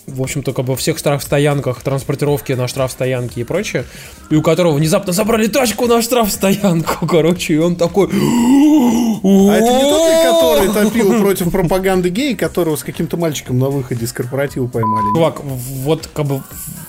в 0.08 0.22
общем-то, 0.22 0.54
как 0.54 0.66
бы 0.66 0.76
всех 0.76 0.98
штрафстоянках, 0.98 1.82
транспортировки 1.82 2.54
на 2.54 2.68
штрафстоянки 2.68 3.40
и 3.40 3.44
прочее, 3.44 3.86
и 4.30 4.36
у 4.36 4.42
которого 4.42 4.74
внезапно 4.74 5.14
забрали 5.14 5.48
тачку 5.48 5.88
на 5.88 6.02
штрафстоянку, 6.02 7.08
короче, 7.10 7.56
и 7.56 7.58
он 7.58 7.76
такой... 7.76 8.08
А 8.08 9.56
это 9.56 9.74
не 9.74 9.84
тот, 9.84 10.12
который 10.24 10.74
топил 10.74 11.20
против 11.22 11.52
пропаганды 11.52 12.10
гей, 12.10 12.36
которого 12.36 12.76
с 12.76 12.84
каким-то 12.84 13.18
мальчиком 13.18 13.60
на 13.60 13.70
выходе 13.70 14.06
из 14.06 14.14
корпоратива 14.14 14.68
поймали? 14.68 15.16
Чувак, 15.16 15.42
вот 15.44 16.10
как 16.14 16.26
бы 16.26 16.42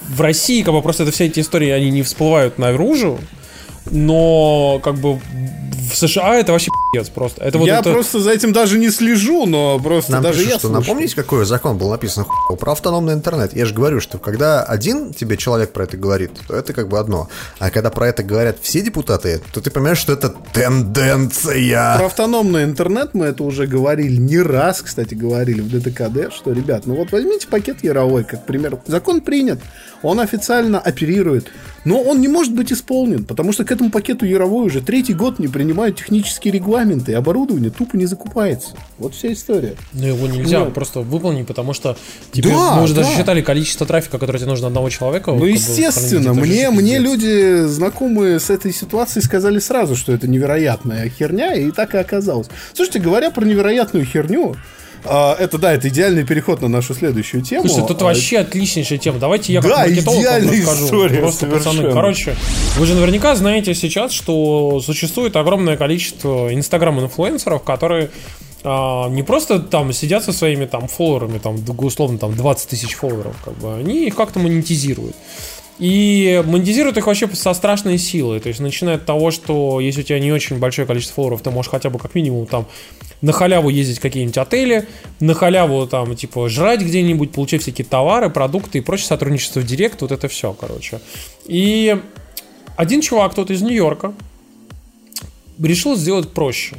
в 0.08 0.20
России 0.20 0.62
как 0.62 0.74
бы 0.74 0.82
просто 0.82 1.02
это 1.04 1.12
все 1.12 1.26
эти 1.26 1.40
истории, 1.40 1.70
они 1.70 1.90
не 1.90 2.02
всплывают 2.02 2.58
наружу, 2.58 3.18
но 3.92 4.80
как 4.82 4.96
бы 4.96 5.20
в 5.92 5.96
США 5.96 6.36
это 6.36 6.52
вообще 6.52 6.70
пиздец 6.92 7.10
просто. 7.10 7.44
Это 7.44 7.58
вот 7.58 7.66
я 7.66 7.80
это... 7.80 7.92
просто 7.92 8.20
за 8.20 8.32
этим 8.32 8.52
даже 8.52 8.78
не 8.78 8.90
слежу, 8.90 9.46
но 9.46 9.78
просто 9.78 10.12
Нам 10.12 10.22
даже 10.22 10.38
пишут, 10.38 10.52
я 10.52 10.58
что 10.58 10.68
напомните, 10.70 11.14
какой 11.14 11.44
закон 11.44 11.76
был 11.78 11.90
написан 11.90 12.24
хуй, 12.24 12.56
про 12.56 12.72
автономный 12.72 13.12
интернет. 13.12 13.54
Я 13.54 13.66
же 13.66 13.74
говорю, 13.74 14.00
что 14.00 14.18
когда 14.18 14.62
один 14.62 15.12
тебе 15.12 15.36
человек 15.36 15.72
про 15.72 15.84
это 15.84 15.96
говорит, 15.96 16.30
то 16.48 16.56
это 16.56 16.72
как 16.72 16.88
бы 16.88 16.98
одно. 16.98 17.28
А 17.58 17.70
когда 17.70 17.90
про 17.90 18.08
это 18.08 18.22
говорят 18.22 18.56
все 18.62 18.80
депутаты, 18.80 19.40
то 19.52 19.60
ты 19.60 19.70
понимаешь, 19.70 19.98
что 19.98 20.12
это 20.12 20.34
тенденция. 20.52 21.98
Про 21.98 22.06
автономный 22.06 22.64
интернет 22.64 23.10
мы 23.12 23.26
это 23.26 23.42
уже 23.44 23.66
говорили 23.66 24.16
не 24.16 24.38
раз, 24.38 24.82
кстати, 24.82 25.14
говорили 25.14 25.60
в 25.60 25.68
ДТКД, 25.68 26.32
что, 26.32 26.52
ребят, 26.52 26.86
ну 26.86 26.94
вот 26.94 27.12
возьмите 27.12 27.46
пакет 27.48 27.84
Яровой, 27.84 28.24
как 28.24 28.46
пример. 28.46 28.78
Закон 28.86 29.20
принят, 29.20 29.60
он 30.02 30.20
официально 30.20 30.80
оперирует, 30.80 31.48
но 31.84 32.00
он 32.00 32.20
не 32.20 32.28
может 32.28 32.54
быть 32.54 32.72
исполнен, 32.72 33.24
потому 33.24 33.52
что 33.52 33.64
к 33.64 33.72
этому 33.72 33.81
пакету 33.90 34.26
Яровой 34.26 34.66
уже 34.66 34.80
третий 34.80 35.14
год 35.14 35.38
не 35.38 35.48
принимают 35.48 35.96
технические 35.96 36.52
регламенты, 36.52 37.12
и 37.12 37.14
оборудование 37.14 37.70
тупо 37.70 37.96
не 37.96 38.06
закупается. 38.06 38.70
Вот 38.98 39.14
вся 39.14 39.32
история. 39.32 39.74
Но 39.92 40.06
его 40.06 40.26
нельзя 40.26 40.64
ну, 40.64 40.70
просто 40.70 41.00
выполнить, 41.00 41.46
потому 41.46 41.72
что 41.72 41.96
тебе, 42.30 42.50
да, 42.50 42.76
мы 42.76 42.84
уже 42.84 42.94
да. 42.94 43.02
даже 43.02 43.16
считали 43.16 43.42
количество 43.42 43.86
трафика, 43.86 44.18
которое 44.18 44.38
тебе 44.38 44.50
нужно 44.50 44.68
одного 44.68 44.88
человека. 44.90 45.32
Ну, 45.32 45.44
естественно, 45.44 46.34
бы, 46.34 46.40
мне, 46.40 46.70
мне 46.70 46.98
люди, 46.98 47.64
знакомые 47.66 48.40
с 48.40 48.50
этой 48.50 48.72
ситуацией, 48.72 49.24
сказали 49.24 49.58
сразу, 49.58 49.96
что 49.96 50.12
это 50.12 50.28
невероятная 50.28 51.08
херня, 51.08 51.54
и 51.54 51.70
так 51.70 51.94
и 51.94 51.98
оказалось. 51.98 52.48
Слушайте, 52.74 53.00
говоря 53.00 53.30
про 53.30 53.44
невероятную 53.44 54.04
херню, 54.04 54.56
а, 55.04 55.36
это, 55.38 55.58
да, 55.58 55.72
это 55.72 55.88
идеальный 55.88 56.24
переход 56.24 56.60
на 56.62 56.68
нашу 56.68 56.94
следующую 56.94 57.42
тему. 57.42 57.68
Слушай, 57.68 57.86
тут 57.88 58.02
а, 58.02 58.06
вообще 58.06 58.38
отличнейшая 58.38 58.98
тема. 58.98 59.18
Давайте 59.18 59.52
я 59.52 59.60
как 59.60 59.70
да, 59.70 59.78
маркетолог 59.78 60.24
вам 60.24 60.50
расскажу. 60.50 60.84
История, 60.84 61.18
Просто, 61.18 61.40
совершенно. 61.40 61.74
пацаны, 61.74 61.92
короче, 61.92 62.36
вы 62.76 62.86
же 62.86 62.94
наверняка 62.94 63.34
знаете 63.34 63.74
сейчас, 63.74 64.12
что 64.12 64.80
существует 64.80 65.36
огромное 65.36 65.76
количество 65.76 66.54
инстаграм-инфлюенсеров, 66.54 67.62
которые 67.62 68.10
а, 68.64 69.08
не 69.08 69.22
просто 69.22 69.58
там 69.58 69.92
сидят 69.92 70.24
со 70.24 70.32
своими 70.32 70.66
там 70.66 70.86
фолловерами, 70.86 71.38
там, 71.38 71.56
условно, 71.78 72.18
там 72.18 72.36
20 72.36 72.68
тысяч 72.68 72.94
фолловеров, 72.94 73.36
как 73.44 73.54
бы, 73.54 73.74
они 73.74 74.06
их 74.06 74.14
как-то 74.14 74.38
монетизируют. 74.38 75.16
И 75.78 76.42
монетизируют 76.46 76.96
их 76.96 77.06
вообще 77.06 77.28
со 77.34 77.54
страшной 77.54 77.98
силой. 77.98 78.40
То 78.40 78.48
есть, 78.48 78.60
начиная 78.60 78.96
от 78.96 79.06
того, 79.06 79.30
что 79.30 79.80
если 79.80 80.02
у 80.02 80.04
тебя 80.04 80.20
не 80.20 80.32
очень 80.32 80.58
большое 80.58 80.86
количество 80.86 81.14
фолловеров, 81.14 81.42
ты 81.42 81.50
можешь 81.50 81.70
хотя 81.70 81.90
бы 81.90 81.98
как 81.98 82.14
минимум 82.14 82.46
там 82.46 82.66
на 83.22 83.32
халяву 83.32 83.68
ездить 83.68 83.98
в 83.98 84.02
какие-нибудь 84.02 84.36
отели, 84.36 84.86
на 85.20 85.34
халяву 85.34 85.86
там, 85.86 86.14
типа, 86.14 86.48
жрать 86.48 86.80
где-нибудь, 86.80 87.32
получать 87.32 87.62
всякие 87.62 87.84
товары, 87.84 88.30
продукты 88.30 88.78
и 88.78 88.80
прочее 88.80 89.06
сотрудничество 89.06 89.60
в 89.60 89.66
Директ, 89.66 90.02
вот 90.02 90.12
это 90.12 90.28
все, 90.28 90.52
короче. 90.52 91.00
И 91.46 91.96
один 92.76 93.00
чувак, 93.00 93.34
тот 93.34 93.50
из 93.50 93.62
Нью-Йорка, 93.62 94.12
решил 95.60 95.96
сделать 95.96 96.30
проще. 96.30 96.76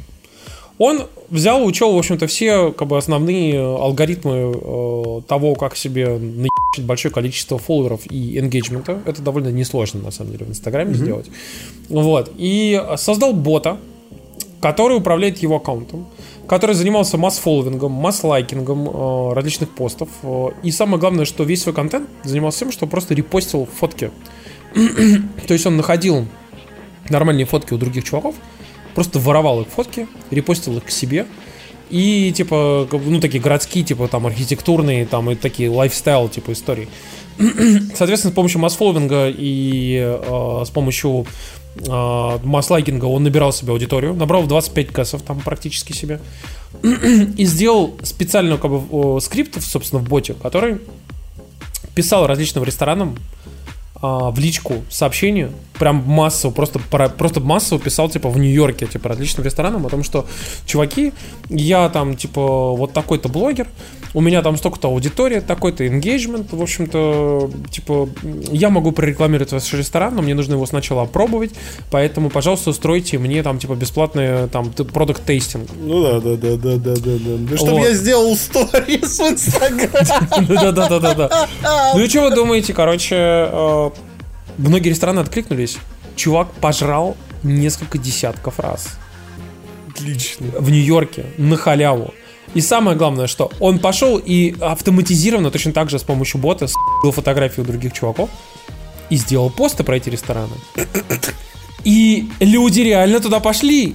Он 0.78 1.06
взял, 1.30 1.64
учел, 1.64 1.94
в 1.94 1.98
общем-то, 1.98 2.26
все 2.26 2.72
как 2.72 2.88
бы, 2.88 2.98
основные 2.98 3.60
алгоритмы 3.60 4.52
э, 4.54 5.20
того, 5.28 5.54
как 5.54 5.76
себе 5.76 6.08
наебать 6.18 6.50
большое 6.78 7.14
количество 7.14 7.58
фолловеров 7.58 8.00
и 8.10 8.38
энгейджмента. 8.38 9.00
Это 9.06 9.22
довольно 9.22 9.48
несложно, 9.48 10.02
на 10.02 10.10
самом 10.10 10.32
деле, 10.32 10.46
в 10.46 10.50
Инстаграме 10.50 10.92
mm-hmm. 10.92 10.96
сделать. 10.96 11.26
Вот. 11.88 12.32
И 12.36 12.82
создал 12.96 13.32
бота, 13.34 13.78
который 14.60 14.96
управляет 14.96 15.38
его 15.38 15.56
аккаунтом 15.56 16.06
который 16.46 16.74
занимался 16.74 17.16
масс-фолловингом, 17.16 17.92
масс-лайкингом 17.92 18.88
э, 18.88 19.32
различных 19.34 19.70
постов. 19.70 20.08
Э, 20.22 20.48
и 20.62 20.70
самое 20.70 20.98
главное, 20.98 21.24
что 21.24 21.44
весь 21.44 21.62
свой 21.62 21.74
контент 21.74 22.08
занимался 22.22 22.60
тем, 22.60 22.72
что 22.72 22.86
просто 22.86 23.14
репостил 23.14 23.66
фотки. 23.66 24.10
То 24.74 25.54
есть 25.54 25.66
он 25.66 25.76
находил 25.76 26.26
нормальные 27.08 27.46
фотки 27.46 27.74
у 27.74 27.78
других 27.78 28.04
чуваков, 28.04 28.34
просто 28.94 29.18
воровал 29.18 29.62
их 29.62 29.68
фотки, 29.68 30.06
репостил 30.30 30.76
их 30.76 30.84
к 30.84 30.90
себе. 30.90 31.26
И, 31.90 32.32
типа, 32.34 32.88
ну, 32.92 33.20
такие 33.20 33.42
городские, 33.42 33.84
типа, 33.84 34.08
там, 34.08 34.26
архитектурные, 34.26 35.06
там, 35.06 35.30
и 35.30 35.34
такие 35.34 35.70
лайфстайл, 35.70 36.28
типа, 36.28 36.52
истории. 36.52 36.88
Соответственно, 37.94 38.32
с 38.32 38.34
помощью 38.34 38.60
масс-фолловинга 38.60 39.28
и 39.28 39.98
э, 40.00 40.62
с 40.64 40.70
помощью 40.70 41.26
э, 41.76 42.38
масс-лайкинга 42.42 43.04
он 43.04 43.24
набирал 43.24 43.52
себе 43.52 43.72
аудиторию, 43.72 44.14
набрал 44.14 44.44
25 44.44 44.88
кэсов 44.88 45.22
там 45.22 45.40
практически 45.40 45.92
себе, 45.92 46.20
и 46.82 47.44
сделал 47.44 47.94
специальную 48.02 48.58
как 48.58 48.70
бы 48.70 49.20
скрипт, 49.20 49.60
собственно, 49.62 50.00
в 50.00 50.08
боте, 50.08 50.34
который 50.34 50.78
писал 51.94 52.26
различным 52.26 52.64
ресторанам 52.64 53.16
а, 54.00 54.30
в 54.30 54.38
личку 54.38 54.84
сообщение, 54.90 55.50
прям 55.78 56.02
массово, 56.06 56.50
просто, 56.50 56.78
просто 56.78 57.40
массово 57.40 57.80
писал, 57.80 58.08
типа, 58.08 58.28
в 58.28 58.38
Нью-Йорке, 58.38 58.86
типа, 58.86 59.08
различным 59.08 59.44
ресторанам 59.44 59.86
о 59.86 59.88
том, 59.88 60.02
что, 60.02 60.26
чуваки, 60.66 61.12
я 61.48 61.88
там, 61.88 62.16
типа, 62.16 62.72
вот 62.72 62.92
такой-то 62.92 63.28
блогер, 63.28 63.68
у 64.14 64.20
меня 64.20 64.42
там 64.42 64.56
столько-то 64.56 64.88
аудитория, 64.88 65.40
такой-то 65.40 65.84
engagement, 65.84 66.56
в 66.56 66.62
общем-то, 66.62 67.50
типа, 67.70 68.08
я 68.52 68.70
могу 68.70 68.92
прорекламировать 68.92 69.52
ваш 69.52 69.72
ресторан, 69.74 70.14
но 70.14 70.22
мне 70.22 70.34
нужно 70.34 70.54
его 70.54 70.64
сначала 70.66 71.02
опробовать, 71.02 71.50
поэтому, 71.90 72.30
пожалуйста, 72.30 72.70
устройте 72.70 73.18
мне 73.18 73.42
там, 73.42 73.58
типа, 73.58 73.74
бесплатный 73.74 74.48
там 74.48 74.70
продукт 74.72 75.24
тейстинг. 75.24 75.68
Ну 75.76 76.02
да, 76.02 76.20
да, 76.20 76.36
да, 76.36 76.56
да, 76.56 76.76
да, 76.76 76.94
да, 76.94 77.18
да. 77.18 77.36
Да 77.50 77.56
чтобы 77.56 77.80
я 77.80 77.92
сделал 77.92 78.36
сторис 78.36 79.18
в 79.18 79.22
Инстаграм. 79.22 79.90
Да, 80.54 80.72
да, 80.72 80.88
да, 80.88 81.00
да, 81.00 81.14
да. 81.14 81.48
Ну 81.94 82.00
и 82.00 82.08
что 82.08 82.22
вы 82.22 82.34
думаете, 82.34 82.72
короче, 82.72 83.16
э, 83.16 83.90
многие 84.58 84.90
рестораны 84.90 85.20
откликнулись. 85.20 85.78
Чувак 86.16 86.52
пожрал 86.52 87.16
несколько 87.42 87.98
десятков 87.98 88.60
раз. 88.60 88.96
Отлично. 89.90 90.46
В 90.58 90.70
Нью-Йорке 90.70 91.26
на 91.38 91.56
халяву. 91.56 92.14
И 92.54 92.60
самое 92.60 92.96
главное, 92.96 93.26
что 93.26 93.50
он 93.60 93.78
пошел 93.78 94.18
и 94.18 94.54
автоматизированно, 94.60 95.50
точно 95.50 95.72
так 95.72 95.90
же 95.90 95.98
с 95.98 96.02
помощью 96.02 96.40
бота, 96.40 96.68
с***л 96.68 97.10
фотографии 97.10 97.60
у 97.60 97.64
других 97.64 97.92
чуваков 97.92 98.30
и 99.10 99.16
сделал 99.16 99.50
посты 99.50 99.84
про 99.84 99.96
эти 99.96 100.08
рестораны. 100.08 100.54
И 101.84 102.28
люди 102.40 102.80
реально 102.80 103.20
туда 103.20 103.40
пошли. 103.40 103.94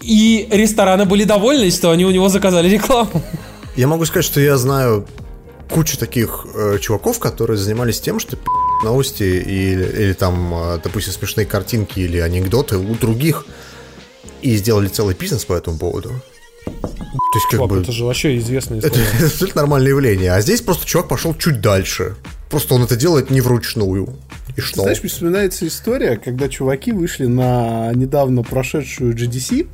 И 0.00 0.48
рестораны 0.50 1.04
были 1.04 1.24
довольны, 1.24 1.70
что 1.70 1.90
они 1.90 2.04
у 2.04 2.10
него 2.10 2.28
заказали 2.28 2.68
рекламу. 2.68 3.22
Я 3.76 3.88
могу 3.88 4.04
сказать, 4.06 4.24
что 4.24 4.40
я 4.40 4.56
знаю 4.56 5.06
кучу 5.68 5.98
таких 5.98 6.46
э, 6.54 6.78
чуваков, 6.80 7.18
которые 7.18 7.58
занимались 7.58 8.00
тем, 8.00 8.20
что 8.20 8.38
новости 8.84 9.24
или, 9.24 9.84
или 9.84 10.12
там, 10.12 10.54
э, 10.54 10.78
допустим, 10.82 11.12
смешные 11.12 11.44
картинки 11.44 11.98
или 11.98 12.18
анекдоты 12.18 12.78
у 12.78 12.94
других 12.94 13.46
и 14.42 14.56
сделали 14.56 14.88
целый 14.88 15.14
бизнес 15.14 15.44
по 15.44 15.54
этому 15.54 15.76
поводу. 15.78 16.12
То 16.66 17.38
есть, 17.38 17.46
как 17.50 17.58
чувак, 17.58 17.70
бы... 17.70 17.80
это 17.80 17.92
же 17.92 18.04
вообще 18.04 18.38
известная 18.38 18.78
история. 18.78 19.04
Это, 19.04 19.16
это 19.16 19.26
абсолютно 19.26 19.60
нормальное 19.62 19.90
явление. 19.90 20.32
А 20.32 20.40
здесь 20.40 20.60
просто 20.62 20.86
чувак 20.86 21.08
пошел 21.08 21.34
чуть 21.34 21.60
дальше. 21.60 22.16
Просто 22.50 22.74
он 22.74 22.82
это 22.82 22.96
делает 22.96 23.30
не 23.30 23.40
вручную. 23.40 24.08
И 24.56 24.60
что? 24.60 24.82
Знаешь, 24.82 25.00
мне 25.00 25.10
вспоминается 25.10 25.66
история, 25.66 26.16
когда 26.16 26.48
чуваки 26.48 26.92
вышли 26.92 27.26
на 27.26 27.92
недавно 27.94 28.42
прошедшую 28.42 29.14
GDC 29.14 29.68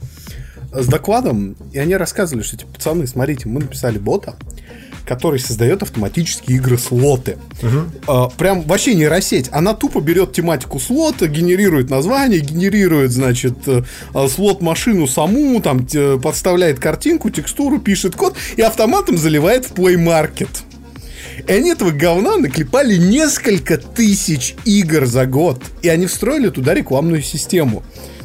с 0.72 0.86
докладом, 0.86 1.56
и 1.72 1.78
они 1.78 1.94
рассказывали, 1.96 2.42
что, 2.42 2.56
типа, 2.56 2.72
пацаны, 2.72 3.06
смотрите, 3.06 3.48
мы 3.48 3.60
написали 3.60 3.98
бота, 3.98 4.36
который 5.04 5.38
создает 5.38 5.82
автоматические 5.82 6.58
игры 6.58 6.78
слоты. 6.78 7.38
Угу. 7.62 8.32
Прям 8.36 8.62
вообще 8.62 8.94
нейросеть. 8.94 9.48
Она 9.52 9.74
тупо 9.74 10.00
берет 10.00 10.32
тематику 10.32 10.78
слота, 10.78 11.26
генерирует 11.26 11.90
название, 11.90 12.40
генерирует, 12.40 13.10
значит, 13.10 13.56
э, 13.66 13.82
а, 14.14 14.28
слот-машину 14.28 15.06
саму, 15.06 15.60
там 15.60 15.86
подставляет 16.20 16.78
картинку, 16.78 17.30
текстуру, 17.30 17.78
пишет 17.78 18.16
код 18.16 18.36
и 18.56 18.62
автоматом 18.62 19.18
заливает 19.18 19.66
в 19.66 19.72
Play 19.72 19.96
Market. 19.96 20.48
И 21.46 21.52
они 21.52 21.70
этого 21.70 21.90
говна 21.90 22.36
наклепали 22.36 22.96
несколько 22.96 23.78
тысяч 23.78 24.54
игр 24.64 25.06
за 25.06 25.26
год. 25.26 25.62
И 25.82 25.88
они 25.88 26.06
встроили 26.06 26.50
туда 26.50 26.74
рекламную 26.74 27.22
систему 27.22 27.82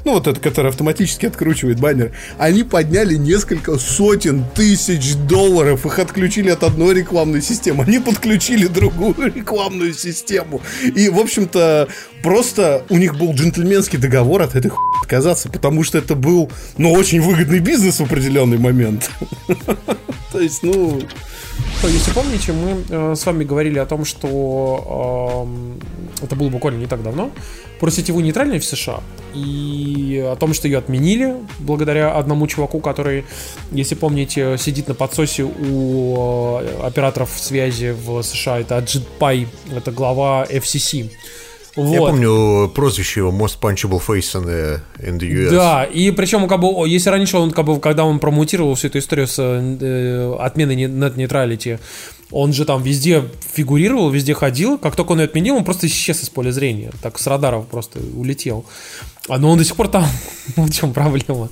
ну 0.07 0.13
вот 0.13 0.25
это, 0.25 0.39
который 0.39 0.69
автоматически 0.69 1.25
откручивает 1.25 1.81
баннер, 1.81 2.13
они 2.37 2.63
подняли 2.63 3.15
несколько 3.15 3.77
сотен 3.77 4.45
тысяч 4.55 5.15
долларов, 5.15 5.85
их 5.85 5.99
отключили 5.99 6.49
от 6.49 6.63
одной 6.63 6.93
рекламной 6.95 7.41
системы, 7.41 7.83
они 7.83 7.99
подключили 7.99 8.67
другую 8.67 9.15
рекламную 9.35 9.93
систему. 9.93 10.61
И, 10.95 11.09
в 11.09 11.19
общем-то, 11.19 11.89
просто 12.23 12.85
у 12.87 12.95
них 12.95 13.17
был 13.17 13.33
джентльменский 13.33 13.99
договор 13.99 14.43
от 14.43 14.55
этой 14.55 14.69
хуй 14.69 14.79
отказаться, 15.01 15.49
потому 15.49 15.83
что 15.83 15.97
это 15.97 16.15
был, 16.15 16.49
ну, 16.77 16.93
очень 16.93 17.19
выгодный 17.19 17.59
бизнес 17.59 17.99
в 17.99 18.03
определенный 18.03 18.57
момент. 18.57 19.11
То 20.31 20.39
есть, 20.39 20.63
ну... 20.63 21.01
Если 21.83 22.11
помните, 22.11 22.53
мы 22.53 22.83
э, 22.89 23.15
с 23.15 23.25
вами 23.25 23.43
говорили 23.43 23.79
о 23.79 23.85
том, 23.85 24.03
что 24.03 25.47
э, 26.21 26.25
это 26.25 26.35
было 26.35 26.49
буквально 26.49 26.79
не 26.79 26.87
так 26.87 27.03
давно, 27.03 27.31
про 27.79 27.91
сетевую 27.91 28.25
нейтральность 28.25 28.65
в 28.65 28.69
США 28.69 29.01
и 29.33 30.23
о 30.25 30.35
том, 30.35 30.53
что 30.53 30.67
ее 30.67 30.79
отменили 30.79 31.35
благодаря 31.59 32.11
одному 32.15 32.47
чуваку, 32.47 32.79
который, 32.79 33.25
если 33.71 33.95
помните, 33.95 34.57
сидит 34.57 34.87
на 34.87 34.95
подсосе 34.95 35.43
у 35.43 36.59
э, 36.59 36.79
операторов 36.83 37.29
связи 37.37 37.91
в 37.91 38.21
США. 38.23 38.59
Это 38.59 38.77
Аджит 38.77 39.07
Пай, 39.19 39.47
это 39.73 39.91
глава 39.91 40.45
FCC. 40.49 41.11
Вот. 41.77 41.93
Я 41.93 41.99
помню 41.99 42.69
прозвище 42.69 43.19
его 43.19 43.31
Most 43.31 43.59
Punchable 43.61 44.01
Face 44.05 44.33
in 44.33 44.45
the, 44.45 44.79
in 44.99 45.19
the 45.19 45.29
US. 45.29 45.51
Да, 45.51 45.83
и 45.83 46.09
причем, 46.09 46.47
как 46.47 46.59
бы, 46.59 46.67
если 46.89 47.11
раньше 47.11 47.37
он, 47.37 47.51
как 47.51 47.65
бы, 47.65 47.79
когда 47.79 48.03
он 48.03 48.17
промутировал 48.17 48.73
всю 48.73 48.87
эту 48.87 48.97
историю 48.97 49.27
с 49.27 49.35
э, 49.39 50.35
отменой 50.39 50.75
net 50.75 51.15
neutrality, 51.15 51.79
он 52.31 52.51
же 52.51 52.65
там 52.65 52.81
везде 52.81 53.23
фигурировал, 53.53 54.09
везде 54.09 54.33
ходил. 54.33 54.79
Как 54.79 54.95
только 54.95 55.11
он 55.11 55.19
ее 55.19 55.25
отменил, 55.25 55.55
он 55.55 55.63
просто 55.63 55.85
исчез 55.85 56.23
из 56.23 56.29
поля 56.29 56.51
зрения. 56.51 56.91
Так 57.03 57.19
с 57.19 57.27
радаров 57.27 57.67
просто 57.67 57.99
улетел. 58.15 58.65
А 59.29 59.37
но 59.37 59.51
он 59.51 59.59
до 59.59 59.63
сих 59.63 59.75
пор 59.75 59.87
там. 59.87 60.05
в 60.55 60.71
чем 60.71 60.93
проблема? 60.93 61.49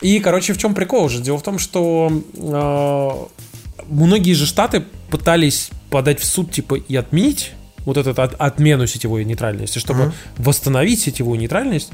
И, 0.00 0.18
короче, 0.20 0.54
в 0.54 0.58
чем 0.58 0.74
прикол 0.74 1.04
уже? 1.04 1.20
Дело 1.20 1.38
в 1.38 1.42
том, 1.42 1.58
что 1.58 2.10
э, 2.34 3.82
многие 3.88 4.32
же 4.32 4.46
штаты 4.46 4.84
пытались 5.10 5.70
подать 5.90 6.20
в 6.20 6.24
суд, 6.24 6.50
типа, 6.50 6.76
и 6.76 6.96
отменить 6.96 7.52
вот 7.88 7.96
эту 7.96 8.10
от, 8.20 8.34
отмену 8.34 8.86
сетевой 8.86 9.24
нейтральности, 9.24 9.78
чтобы 9.78 10.00
uh-huh. 10.00 10.12
восстановить 10.36 11.00
сетевую 11.00 11.40
нейтральность, 11.40 11.90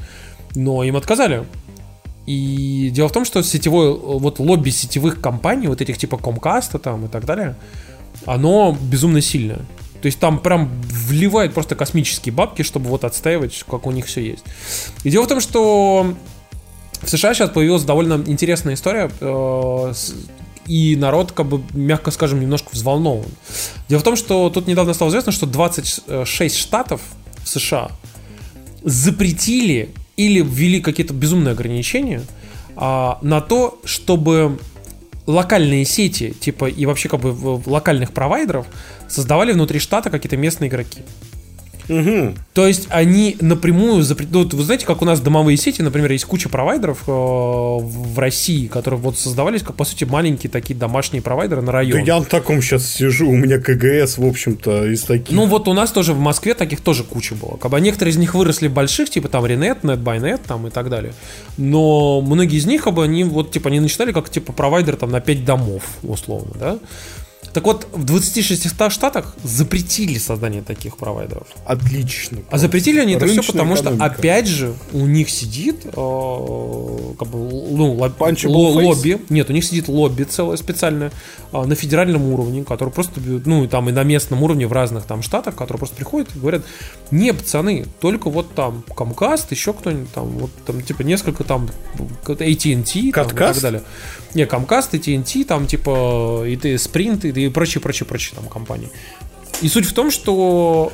но 0.53 0.83
им 0.83 0.97
отказали. 0.97 1.45
И 2.25 2.89
дело 2.93 3.07
в 3.07 3.13
том, 3.13 3.23
что 3.23 3.41
сетевое, 3.43 3.93
вот 3.93 4.39
лобби 4.39 4.71
сетевых 4.71 5.21
компаний, 5.21 5.67
вот 5.67 5.79
этих 5.79 5.97
типа 5.97 6.15
Comcast 6.15 6.77
там 6.79 7.05
и 7.05 7.07
так 7.07 7.23
далее, 7.23 7.55
оно 8.25 8.77
безумно 8.81 9.21
сильное. 9.21 9.61
То 10.01 10.07
есть 10.07 10.19
там 10.19 10.39
прям 10.39 10.69
вливают 10.83 11.53
просто 11.53 11.75
космические 11.75 12.33
бабки, 12.33 12.63
чтобы 12.63 12.89
вот 12.89 13.05
отстаивать, 13.05 13.63
как 13.69 13.87
у 13.87 13.91
них 13.91 14.07
все 14.07 14.21
есть. 14.21 14.43
И 15.05 15.09
дело 15.09 15.23
в 15.23 15.27
том, 15.29 15.39
что 15.39 16.13
в 17.01 17.09
США 17.09 17.33
сейчас 17.33 17.51
появилась 17.51 17.83
довольно 17.83 18.21
интересная 18.27 18.73
история, 18.73 19.09
э, 19.21 19.93
и 20.67 20.95
народ, 20.95 21.31
как 21.31 21.47
бы, 21.47 21.61
мягко 21.73 22.11
скажем, 22.11 22.39
немножко 22.39 22.69
взволнован. 22.71 23.25
Дело 23.87 23.99
в 23.99 24.03
том, 24.03 24.15
что 24.15 24.49
тут 24.49 24.67
недавно 24.67 24.93
стало 24.93 25.09
известно, 25.09 25.31
что 25.31 25.45
26 25.45 26.57
штатов 26.57 27.01
в 27.43 27.49
США 27.49 27.91
запретили 28.83 29.89
или 30.17 30.41
ввели 30.41 30.81
какие-то 30.81 31.13
безумные 31.13 31.53
ограничения 31.53 32.21
а, 32.75 33.19
на 33.21 33.41
то, 33.41 33.79
чтобы 33.83 34.59
локальные 35.27 35.85
сети, 35.85 36.31
типа, 36.39 36.65
и 36.65 36.85
вообще 36.85 37.09
как 37.09 37.19
бы 37.19 37.61
локальных 37.65 38.11
провайдеров 38.11 38.67
создавали 39.07 39.53
внутри 39.53 39.79
штата 39.79 40.09
какие-то 40.09 40.37
местные 40.37 40.69
игроки. 40.69 40.99
Угу. 41.89 42.33
То 42.53 42.67
есть 42.67 42.87
они 42.89 43.37
напрямую 43.41 44.03
запрет... 44.03 44.29
ну, 44.31 44.47
вы 44.47 44.63
знаете, 44.63 44.85
как 44.85 45.01
у 45.01 45.05
нас 45.05 45.19
домовые 45.19 45.57
сети, 45.57 45.81
например, 45.81 46.11
есть 46.11 46.25
куча 46.25 46.49
провайдеров 46.49 47.03
э, 47.07 47.11
в 47.11 48.17
России, 48.17 48.67
которые 48.67 48.99
вот 48.99 49.17
создавались 49.17 49.61
как 49.61 49.75
по 49.75 49.85
сути 49.85 50.03
маленькие 50.03 50.49
такие 50.49 50.75
домашние 50.75 51.21
провайдеры 51.21 51.61
на 51.61 51.71
район. 51.71 51.99
Да 51.99 52.05
я 52.05 52.19
на 52.19 52.25
таком 52.25 52.61
сейчас 52.61 52.87
сижу, 52.87 53.29
у 53.29 53.35
меня 53.35 53.59
КГС, 53.59 54.17
в 54.17 54.25
общем-то, 54.25 54.85
из 54.87 55.03
таких. 55.03 55.35
Ну 55.35 55.45
вот 55.45 55.67
у 55.67 55.73
нас 55.73 55.91
тоже 55.91 56.13
в 56.13 56.19
Москве 56.19 56.53
таких 56.53 56.81
тоже 56.81 57.03
куча 57.03 57.35
было. 57.35 57.57
Как 57.57 57.71
бы 57.71 57.79
некоторые 57.79 58.13
из 58.13 58.17
них 58.17 58.33
выросли 58.33 58.67
больших, 58.67 59.09
типа 59.09 59.27
там 59.27 59.45
Renet, 59.45 59.81
NetByNet 59.81 60.41
там 60.47 60.67
и 60.67 60.69
так 60.69 60.89
далее. 60.89 61.13
Но 61.57 62.21
многие 62.21 62.57
из 62.57 62.65
них, 62.65 62.83
как 62.83 62.93
бы, 62.93 63.03
они 63.03 63.23
вот 63.23 63.51
типа 63.51 63.69
они 63.69 63.79
начинали 63.79 64.11
как 64.11 64.29
типа 64.29 64.53
провайдер 64.53 64.95
там 64.95 65.11
на 65.11 65.21
5 65.21 65.45
домов, 65.45 65.83
условно, 66.03 66.53
да. 66.59 66.79
Так 67.55 67.63
вот, 67.63 67.87
в 67.93 68.03
26 68.03 68.91
штатах 68.91 69.33
запретили 69.41 70.17
создание 70.17 70.61
таких 70.61 70.97
провайдеров. 70.97 71.47
Отлично. 71.65 72.39
А 72.49 72.57
запретили 72.57 72.99
они 72.99 73.13
это 73.13 73.27
все 73.27 73.41
потому, 73.41 73.77
что, 73.77 73.91
опять 73.97 74.45
же, 74.45 74.73
у 74.91 75.05
них 75.05 75.29
сидит 75.29 75.85
э, 75.85 75.89
как 77.17 77.27
бы, 77.29 77.37
ну, 77.71 77.93
лобби. 77.93 79.21
Нет, 79.29 79.49
у 79.49 79.53
них 79.53 79.63
сидит 79.63 79.87
лобби 79.87 80.23
целое 80.23 80.57
специальное 80.57 81.13
э, 81.53 81.63
на 81.63 81.75
федеральном 81.75 82.25
уровне, 82.33 82.65
который 82.65 82.89
просто, 82.89 83.21
ну, 83.21 83.63
и 83.63 83.69
там 83.69 83.87
и 83.87 83.93
на 83.93 84.03
местном 84.03 84.43
уровне 84.43 84.67
в 84.67 84.73
разных 84.73 85.05
там 85.05 85.21
штатах, 85.21 85.55
которые 85.55 85.79
просто 85.79 85.95
приходят 85.95 86.27
и 86.35 86.39
говорят, 86.39 86.63
не, 87.09 87.33
пацаны, 87.33 87.85
только 88.01 88.29
вот 88.29 88.53
там 88.53 88.83
Comcast, 88.89 89.45
еще 89.51 89.71
кто-нибудь 89.71 90.11
там, 90.11 90.27
вот 90.27 90.51
там, 90.65 90.81
типа, 90.81 91.03
несколько 91.03 91.45
там 91.45 91.69
AT&T 92.25 93.11
там, 93.13 93.27
и 93.27 93.29
так 93.29 93.61
далее. 93.61 93.81
Не, 94.33 94.43
Comcast, 94.43 94.91
AT&T, 94.91 95.45
там, 95.45 95.67
типа, 95.67 96.43
и 96.45 96.57
ты 96.57 96.73
Sprint, 96.75 97.25
и 97.29 97.44
и 97.45 97.49
прочие, 97.49 97.81
прочие, 97.81 98.07
прочие 98.07 98.35
там 98.35 98.47
компании. 98.47 98.89
И 99.61 99.69
суть 99.69 99.85
в 99.85 99.93
том, 99.93 100.11
что 100.11 100.91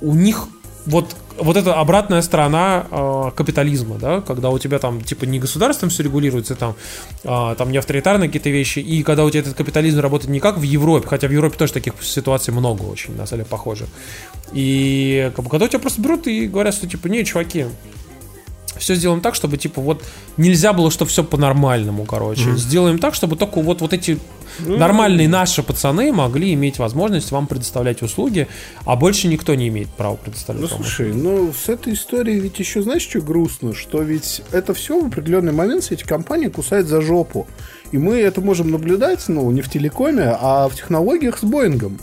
у 0.00 0.14
них 0.14 0.48
вот 0.86 1.14
вот 1.36 1.56
эта 1.56 1.74
обратная 1.74 2.22
сторона 2.22 2.86
э, 2.90 3.30
капитализма, 3.34 3.96
да, 3.98 4.20
когда 4.20 4.50
у 4.50 4.58
тебя 4.58 4.78
там 4.78 5.00
типа 5.00 5.24
не 5.24 5.38
государством 5.38 5.88
все 5.88 6.02
регулируется, 6.02 6.54
там, 6.54 6.76
э, 7.24 7.54
там 7.58 7.72
не 7.72 7.78
авторитарные 7.78 8.28
какие-то 8.28 8.50
вещи, 8.50 8.78
и 8.78 9.02
когда 9.02 9.24
у 9.24 9.30
тебя 9.30 9.40
этот 9.40 9.54
капитализм 9.54 10.00
работает 10.00 10.30
не 10.30 10.40
как 10.40 10.58
в 10.58 10.62
Европе, 10.62 11.08
хотя 11.08 11.26
в 11.26 11.32
Европе 11.32 11.56
тоже 11.58 11.72
таких 11.72 11.94
ситуаций 12.02 12.54
много 12.54 12.82
очень, 12.82 13.16
на 13.16 13.26
самом 13.26 13.42
деле, 13.42 13.50
похоже. 13.50 13.86
И 14.52 15.32
как 15.34 15.44
бы, 15.44 15.50
когда 15.50 15.66
у 15.66 15.68
тебя 15.68 15.80
просто 15.80 16.00
берут 16.00 16.26
и 16.26 16.46
говорят, 16.46 16.74
что 16.74 16.86
типа, 16.86 17.08
не, 17.08 17.24
чуваки, 17.24 17.66
все 18.78 18.94
сделаем 18.94 19.20
так, 19.20 19.34
чтобы, 19.34 19.56
типа, 19.56 19.80
вот 19.80 20.02
нельзя 20.36 20.72
было, 20.72 20.90
чтобы 20.90 21.10
все 21.10 21.24
по-нормальному, 21.24 22.04
короче. 22.04 22.50
Mm-hmm. 22.50 22.56
Сделаем 22.56 22.98
так, 22.98 23.14
чтобы 23.14 23.36
только 23.36 23.60
вот, 23.60 23.80
вот 23.80 23.92
эти 23.92 24.12
mm-hmm. 24.12 24.76
нормальные 24.76 25.28
наши 25.28 25.62
пацаны 25.62 26.12
могли 26.12 26.54
иметь 26.54 26.78
возможность 26.78 27.30
вам 27.30 27.46
предоставлять 27.46 28.02
услуги, 28.02 28.48
а 28.84 28.96
больше 28.96 29.28
никто 29.28 29.54
не 29.54 29.68
имеет 29.68 29.88
права 29.88 30.16
предоставлять 30.16 30.70
Ну, 30.70 30.76
слушай, 30.76 31.10
услуги. 31.10 31.24
ну, 31.24 31.52
с 31.52 31.68
этой 31.68 31.94
историей 31.94 32.40
ведь 32.40 32.58
еще, 32.58 32.82
знаешь, 32.82 33.02
что 33.02 33.20
грустно? 33.20 33.74
Что 33.74 34.02
ведь 34.02 34.42
это 34.52 34.74
все 34.74 35.00
в 35.00 35.06
определенный 35.06 35.52
момент 35.52 35.86
эти 35.90 36.04
компании 36.04 36.48
кусают 36.48 36.88
за 36.88 37.00
жопу. 37.00 37.46
И 37.92 37.98
мы 37.98 38.16
это 38.16 38.40
можем 38.40 38.70
наблюдать, 38.70 39.28
ну, 39.28 39.48
не 39.50 39.62
в 39.62 39.70
телекоме, 39.70 40.36
а 40.40 40.68
в 40.68 40.74
технологиях 40.74 41.38
с 41.38 41.44
Боингом. 41.44 41.98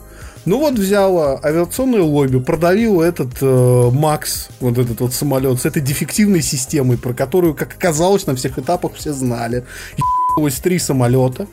Ну 0.45 0.57
вот 0.57 0.73
взяла 0.73 1.39
авиационное 1.43 2.01
лобби, 2.01 2.39
продавила 2.39 3.03
этот 3.03 3.29
э, 3.41 3.89
Макс, 3.93 4.49
вот 4.59 4.77
этот 4.79 4.99
вот 4.99 5.13
самолет 5.13 5.59
с 5.59 5.65
этой 5.65 5.83
дефективной 5.83 6.41
системой, 6.41 6.97
про 6.97 7.13
которую, 7.13 7.53
как 7.53 7.73
оказалось, 7.73 8.25
на 8.25 8.35
всех 8.35 8.57
этапах 8.57 8.93
все 8.95 9.13
знали. 9.13 9.65
Ебалось 10.35 10.55
три 10.55 10.79
самолета. 10.79 11.45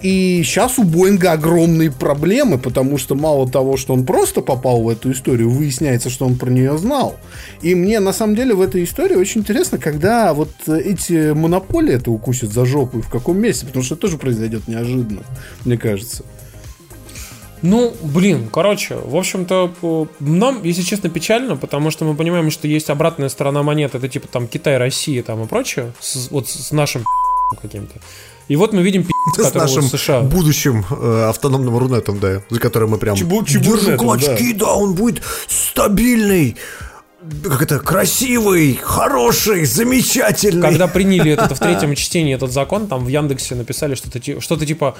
И 0.00 0.42
сейчас 0.44 0.80
у 0.80 0.82
Боинга 0.82 1.32
огромные 1.32 1.92
проблемы, 1.92 2.58
потому 2.58 2.98
что 2.98 3.14
мало 3.14 3.48
того, 3.48 3.76
что 3.76 3.94
он 3.94 4.04
просто 4.04 4.40
попал 4.40 4.82
в 4.82 4.88
эту 4.88 5.12
историю, 5.12 5.48
выясняется, 5.48 6.10
что 6.10 6.26
он 6.26 6.34
про 6.34 6.50
нее 6.50 6.76
знал. 6.76 7.14
И 7.60 7.76
мне 7.76 8.00
на 8.00 8.12
самом 8.12 8.34
деле 8.34 8.54
в 8.54 8.60
этой 8.60 8.82
истории 8.82 9.14
очень 9.14 9.42
интересно, 9.42 9.78
когда 9.78 10.34
вот 10.34 10.50
эти 10.66 11.32
монополии 11.32 11.94
это 11.94 12.10
укусят 12.10 12.52
за 12.52 12.66
жопу 12.66 12.98
и 12.98 13.02
в 13.02 13.08
каком 13.08 13.38
месте, 13.38 13.66
потому 13.66 13.84
что 13.84 13.94
это 13.94 14.02
тоже 14.02 14.18
произойдет 14.18 14.66
неожиданно, 14.66 15.22
мне 15.64 15.78
кажется. 15.78 16.24
Ну, 17.62 17.94
блин, 18.02 18.48
короче, 18.52 18.96
в 18.96 19.16
общем-то, 19.16 20.08
нам, 20.20 20.62
если 20.64 20.82
честно, 20.82 21.08
печально, 21.08 21.56
потому 21.56 21.90
что 21.90 22.04
мы 22.04 22.14
понимаем, 22.14 22.50
что 22.50 22.66
есть 22.66 22.90
обратная 22.90 23.28
сторона 23.28 23.62
монеты, 23.62 23.98
это 23.98 24.08
типа 24.08 24.28
там 24.28 24.48
Китай, 24.48 24.78
Россия 24.78 25.22
там 25.22 25.44
и 25.44 25.46
прочее, 25.46 25.92
с, 26.00 26.30
вот 26.30 26.48
с 26.48 26.72
нашим 26.72 27.04
каким-то. 27.62 28.00
И 28.48 28.56
вот 28.56 28.72
мы 28.72 28.82
видим 28.82 29.06
с 29.36 29.54
нашим 29.54 29.82
США. 29.82 30.20
будущим 30.22 30.84
э, 30.90 31.26
автономным 31.28 31.76
рунетом, 31.78 32.18
да, 32.18 32.42
за 32.50 32.60
которым 32.60 32.90
мы 32.90 32.98
прям 32.98 33.14
Чебу, 33.14 33.42
держим 33.44 33.96
кулачки, 33.96 34.52
да. 34.52 34.66
да, 34.66 34.74
он 34.74 34.94
будет 34.94 35.22
стабильный 35.46 36.56
как 37.44 37.62
это, 37.62 37.78
красивый, 37.78 38.74
хороший, 38.82 39.64
замечательный. 39.64 40.60
Когда 40.62 40.88
приняли 40.88 41.30
это 41.32 41.54
в 41.54 41.58
третьем 41.60 41.94
чтении 41.94 42.34
этот 42.34 42.50
закон, 42.50 42.88
там 42.88 43.04
в 43.04 43.08
Яндексе 43.08 43.54
написали 43.54 43.94
что-то 43.94 44.40
что-то 44.40 44.66
типа 44.66 44.96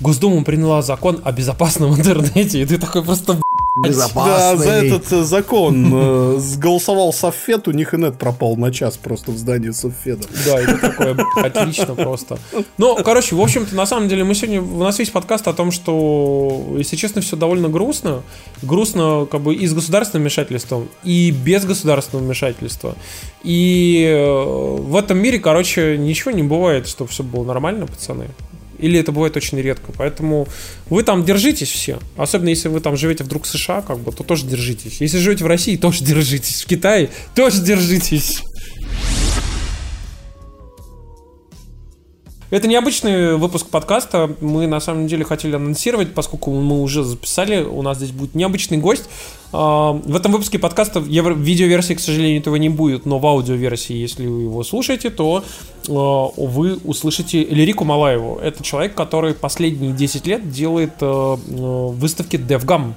Госдума 0.00 0.44
приняла 0.44 0.82
закон 0.82 1.20
о 1.24 1.32
безопасном 1.32 1.94
интернете, 1.98 2.62
и 2.62 2.66
ты 2.66 2.78
такой 2.78 3.04
просто 3.04 3.38
безопасный. 3.84 4.32
Да, 4.32 4.56
за 4.56 4.70
этот 4.70 5.12
э, 5.12 5.22
закон 5.22 5.90
э, 5.92 6.38
сголосовал 6.38 7.12
Софет, 7.12 7.68
у 7.68 7.70
них 7.70 7.94
и 7.94 7.96
нет 7.96 8.18
пропал 8.18 8.56
на 8.56 8.72
час 8.72 8.96
просто 8.96 9.30
в 9.30 9.36
здании 9.36 9.70
Софеда. 9.70 10.26
Да, 10.44 10.60
это 10.60 10.78
такое 10.78 11.16
отлично 11.36 11.94
просто. 11.94 12.38
Ну, 12.78 12.96
короче, 12.96 13.36
в 13.36 13.40
общем-то, 13.40 13.74
на 13.74 13.86
самом 13.86 14.08
деле, 14.08 14.24
мы 14.24 14.34
сегодня, 14.34 14.60
у 14.60 14.82
нас 14.82 14.98
есть 14.98 15.12
подкаст 15.12 15.46
о 15.48 15.52
том, 15.52 15.70
что, 15.70 16.74
если 16.76 16.96
честно, 16.96 17.20
все 17.20 17.36
довольно 17.36 17.68
грустно. 17.68 18.22
Грустно 18.62 19.26
как 19.30 19.42
бы 19.42 19.54
и 19.54 19.66
с 19.66 19.74
государственным 19.74 20.22
вмешательством, 20.22 20.88
и 21.04 21.30
без 21.30 21.64
государственного 21.64 22.24
вмешательства. 22.24 22.96
И 23.42 24.04
э, 24.06 24.76
в 24.80 24.96
этом 24.96 25.18
мире, 25.18 25.38
короче, 25.38 25.96
ничего 25.98 26.30
не 26.30 26.42
бывает, 26.42 26.88
что 26.88 27.06
все 27.06 27.22
было 27.22 27.44
нормально, 27.44 27.86
пацаны. 27.86 28.28
Или 28.80 28.98
это 28.98 29.12
бывает 29.12 29.36
очень 29.36 29.58
редко. 29.60 29.92
Поэтому 29.96 30.46
вы 30.88 31.02
там 31.02 31.24
держитесь 31.24 31.70
все. 31.70 31.98
Особенно 32.16 32.48
если 32.48 32.68
вы 32.68 32.80
там 32.80 32.96
живете 32.96 33.24
вдруг 33.24 33.44
в 33.44 33.48
США, 33.48 33.82
как 33.82 33.98
бы, 33.98 34.12
то 34.12 34.24
тоже 34.24 34.46
держитесь. 34.46 35.00
Если 35.00 35.18
живете 35.18 35.44
в 35.44 35.46
России, 35.46 35.76
тоже 35.76 36.04
держитесь. 36.04 36.62
В 36.62 36.66
Китае 36.66 37.10
тоже 37.34 37.62
держитесь. 37.62 38.42
Это 42.50 42.66
необычный 42.66 43.36
выпуск 43.36 43.68
подкаста. 43.68 44.34
Мы 44.40 44.66
на 44.66 44.80
самом 44.80 45.06
деле 45.06 45.24
хотели 45.24 45.54
анонсировать, 45.54 46.14
поскольку 46.14 46.50
мы 46.50 46.82
уже 46.82 47.04
записали. 47.04 47.62
У 47.62 47.80
нас 47.82 47.98
здесь 47.98 48.10
будет 48.10 48.34
необычный 48.34 48.76
гость. 48.76 49.04
А, 49.52 49.92
в 49.92 50.16
этом 50.16 50.32
выпуске 50.32 50.58
подкаста 50.58 50.98
в 50.98 51.06
видеоверсии, 51.06 51.94
к 51.94 52.00
сожалению, 52.00 52.40
этого 52.40 52.56
не 52.56 52.68
будет, 52.68 53.06
но 53.06 53.20
в 53.20 53.26
аудиоверсии, 53.26 53.94
если 53.94 54.26
вы 54.26 54.42
его 54.42 54.64
слушаете, 54.64 55.10
то 55.10 55.44
вы 55.90 56.78
услышите 56.84 57.44
Лирику 57.44 57.84
Малаеву. 57.84 58.38
Это 58.42 58.62
человек, 58.62 58.94
который 58.94 59.34
последние 59.34 59.92
10 59.92 60.26
лет 60.26 60.50
делает 60.50 60.92
а, 61.00 61.36
выставки 61.36 62.36
DevGam. 62.36 62.94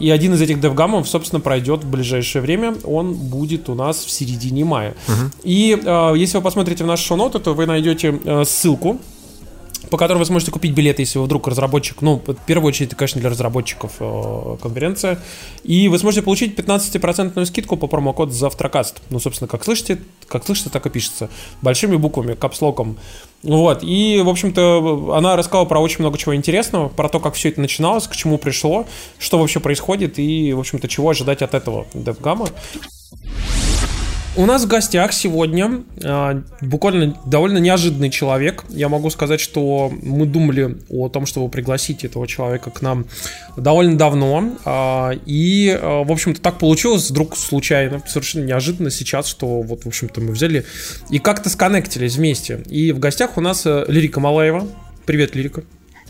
И 0.00 0.10
один 0.10 0.34
из 0.34 0.40
этих 0.40 0.60
девгамов, 0.60 1.06
собственно, 1.06 1.38
пройдет 1.38 1.84
в 1.84 1.90
ближайшее 1.90 2.40
время. 2.40 2.74
Он 2.84 3.12
будет 3.12 3.68
у 3.68 3.74
нас 3.74 4.04
в 4.04 4.10
середине 4.10 4.64
мая. 4.64 4.94
Uh-huh. 5.06 5.30
И 5.44 5.78
э, 5.84 6.14
если 6.16 6.38
вы 6.38 6.42
посмотрите 6.42 6.82
в 6.84 6.86
наши 6.86 7.04
шоу-ноты, 7.04 7.40
то 7.40 7.52
вы 7.52 7.66
найдете 7.66 8.18
э, 8.24 8.44
ссылку 8.46 8.98
по 9.90 9.96
которой 9.96 10.18
вы 10.18 10.26
сможете 10.26 10.50
купить 10.50 10.72
билеты, 10.72 11.02
если 11.02 11.18
вы 11.18 11.24
вдруг 11.24 11.48
разработчик, 11.48 12.02
ну, 12.02 12.22
в 12.24 12.34
первую 12.46 12.68
очередь, 12.68 12.88
это, 12.88 12.96
конечно, 12.96 13.20
для 13.20 13.30
разработчиков 13.30 13.92
э, 14.00 14.56
конференция, 14.60 15.18
и 15.62 15.88
вы 15.88 15.98
сможете 15.98 16.22
получить 16.22 16.58
15% 16.58 17.44
скидку 17.46 17.76
по 17.76 17.86
промокоду 17.86 18.32
Завтракаст. 18.32 19.02
Ну, 19.10 19.18
собственно, 19.18 19.48
как 19.48 19.64
слышите, 19.64 20.00
как 20.28 20.44
слышите, 20.44 20.70
так 20.70 20.86
и 20.86 20.90
пишется. 20.90 21.30
Большими 21.62 21.96
буквами, 21.96 22.34
капслоком. 22.34 22.96
Вот, 23.42 23.82
и, 23.82 24.22
в 24.24 24.28
общем-то, 24.28 25.14
она 25.16 25.36
рассказала 25.36 25.66
про 25.66 25.80
очень 25.80 26.00
много 26.00 26.16
чего 26.16 26.34
интересного, 26.34 26.88
про 26.88 27.08
то, 27.08 27.20
как 27.20 27.34
все 27.34 27.50
это 27.50 27.60
начиналось, 27.60 28.06
к 28.06 28.16
чему 28.16 28.38
пришло, 28.38 28.86
что 29.18 29.38
вообще 29.38 29.60
происходит 29.60 30.18
и, 30.18 30.52
в 30.52 30.60
общем-то, 30.60 30.88
чего 30.88 31.10
ожидать 31.10 31.42
от 31.42 31.54
этого 31.54 31.86
DevGamma. 31.92 32.50
У 34.36 34.46
нас 34.46 34.64
в 34.64 34.66
гостях 34.66 35.12
сегодня 35.12 35.84
э, 36.02 36.42
буквально 36.60 37.16
довольно 37.24 37.58
неожиданный 37.58 38.10
человек. 38.10 38.64
Я 38.68 38.88
могу 38.88 39.08
сказать, 39.10 39.38
что 39.38 39.92
мы 40.02 40.26
думали 40.26 40.76
о 40.90 41.08
том, 41.08 41.24
чтобы 41.24 41.48
пригласить 41.48 42.04
этого 42.04 42.26
человека 42.26 42.72
к 42.72 42.82
нам 42.82 43.06
довольно 43.56 43.96
давно. 43.96 44.50
Э, 44.64 45.12
и, 45.24 45.68
э, 45.68 45.80
в 45.80 46.10
общем-то, 46.10 46.40
так 46.40 46.58
получилось 46.58 47.10
вдруг 47.10 47.36
случайно, 47.36 48.02
совершенно 48.08 48.44
неожиданно 48.44 48.90
сейчас, 48.90 49.28
что 49.28 49.62
вот, 49.62 49.84
в 49.84 49.86
общем-то, 49.86 50.20
мы 50.20 50.32
взяли 50.32 50.64
и 51.10 51.20
как-то 51.20 51.48
сконнектились 51.48 52.16
вместе. 52.16 52.60
И 52.68 52.90
в 52.90 52.98
гостях 52.98 53.36
у 53.36 53.40
нас 53.40 53.64
Лирика 53.64 54.18
Малаева. 54.18 54.66
Привет, 55.06 55.36
Лирика. 55.36 55.62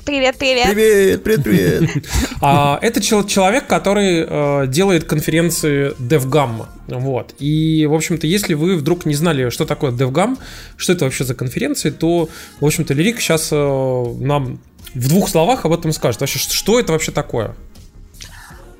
Привет, 0.05 0.37
привет. 0.37 0.71
Привет, 0.71 1.25
привет, 1.25 1.43
привет. 1.43 2.05
А, 2.43 2.79
это 2.83 3.01
человек, 3.01 3.67
который 3.67 4.27
э, 4.29 4.67
делает 4.67 5.05
конференции 5.05 5.95
DevGam. 5.99 6.67
Вот. 6.89 7.35
И, 7.39 7.87
в 7.87 7.95
общем-то, 7.95 8.27
если 8.27 8.53
вы 8.53 8.77
вдруг 8.77 9.07
не 9.07 9.15
знали, 9.15 9.49
что 9.49 9.65
такое 9.65 9.93
DevGam, 9.93 10.39
что 10.77 10.93
это 10.93 11.07
вообще 11.07 11.25
за 11.25 11.35
конференции, 11.35 11.89
то, 11.89 12.29
в 12.61 12.67
общем-то, 12.67 12.93
Лирик 12.93 13.19
сейчас 13.21 13.49
э, 13.51 13.57
нам 13.57 14.59
в 14.95 15.09
двух 15.09 15.31
словах 15.31 15.65
об 15.65 15.73
этом 15.73 15.93
скажет. 15.93 16.21
Вообще, 16.21 16.39
что 16.39 16.79
это 16.79 16.93
вообще 16.93 17.11
такое? 17.11 17.55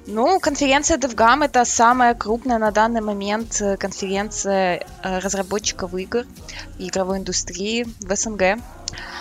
Ну, 0.07 0.39
конференция 0.41 0.99
DevGam 0.99 1.47
это 1.47 1.65
самая 1.65 2.15
крупная 2.15 2.59
на 2.59 2.71
данный 2.71 3.01
момент 3.01 3.63
э, 3.63 3.79
конференция 3.79 4.87
э, 5.03 5.19
разработчиков 5.21 5.95
игр 5.95 6.25
и 6.79 6.89
игровой 6.89 7.19
индустрии 7.19 7.87
в 8.01 8.15
СНГ 8.15 8.59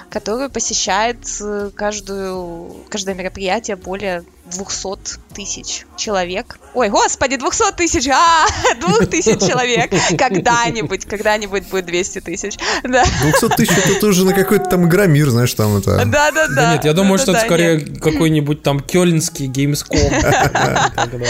которую 0.10 0.50
посещает 0.50 1.26
э, 1.42 1.72
каждую, 1.76 2.86
каждое 2.90 3.16
мероприятие 3.16 3.76
более 3.76 4.24
200 4.54 5.20
тысяч 5.34 5.86
человек. 5.98 6.60
Ой, 6.74 6.90
господи, 6.90 7.38
200 7.38 7.74
тысяч! 7.76 8.08
А, 8.08 8.46
2 8.80 9.06
тысяч 9.08 9.40
человек! 9.40 9.92
Когда-нибудь, 10.18 11.06
когда-нибудь 11.06 11.68
будет 11.68 11.86
200 11.86 12.22
тысяч. 12.22 12.58
Да. 12.84 13.04
200 13.22 13.50
тысяч 13.56 13.78
это 13.78 14.00
тоже 14.00 14.26
на 14.26 14.34
какой-то 14.34 14.66
там 14.66 14.90
Громир, 14.90 15.30
знаешь, 15.30 15.54
там 15.54 15.78
это... 15.78 16.06
Да-да-да. 16.06 16.48
Да 16.48 16.74
нет, 16.74 16.86
я 16.86 16.94
думаю, 16.94 17.20
что 17.20 17.32
это 17.32 17.42
скорее 17.42 17.80
какой-нибудь 17.80 18.64
там 18.64 18.80
кёльнский 18.80 19.48
Gamescom. 19.48 19.94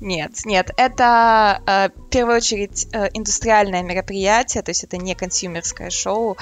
Нет, 0.00 0.44
нет, 0.44 0.70
это 0.76 1.60
э, 1.66 1.88
в 1.88 2.10
первую 2.10 2.36
очередь 2.36 2.86
э, 2.92 3.08
индустриальное 3.14 3.82
мероприятие, 3.82 4.62
то 4.62 4.70
есть 4.70 4.84
это 4.84 4.96
не 4.96 5.14
консюмерское 5.14 5.90
шоу, 5.90 6.36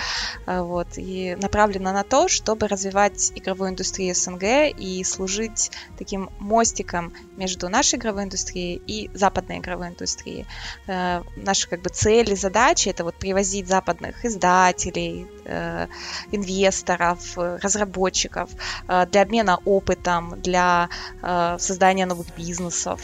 э, 0.46 0.60
вот, 0.60 0.88
и 0.96 1.36
направлено 1.40 1.92
на 1.92 2.02
то, 2.02 2.28
чтобы 2.28 2.68
развивать 2.68 3.32
игровую 3.34 3.70
индустрию 3.70 4.14
СНГ 4.14 4.76
и 4.76 5.04
служить 5.04 5.70
таким 5.98 6.13
мостиком 6.38 7.12
между 7.36 7.68
нашей 7.68 7.98
игровой 7.98 8.24
индустрией 8.24 8.82
и 8.86 9.10
западной 9.14 9.58
игровой 9.58 9.88
индустрией. 9.88 10.46
Э, 10.86 11.22
наши 11.36 11.68
как 11.68 11.82
бы 11.82 11.90
цели, 11.90 12.34
задачи 12.34 12.88
это 12.88 13.04
вот 13.04 13.14
привозить 13.14 13.68
западных 13.68 14.24
издателей, 14.24 15.26
э, 15.44 15.86
инвесторов, 16.32 17.36
разработчиков 17.36 18.50
э, 18.88 19.06
для 19.10 19.22
обмена 19.22 19.58
опытом, 19.64 20.40
для 20.40 20.88
э, 21.22 21.56
создания 21.58 22.06
новых 22.06 22.26
бизнесов 22.36 23.00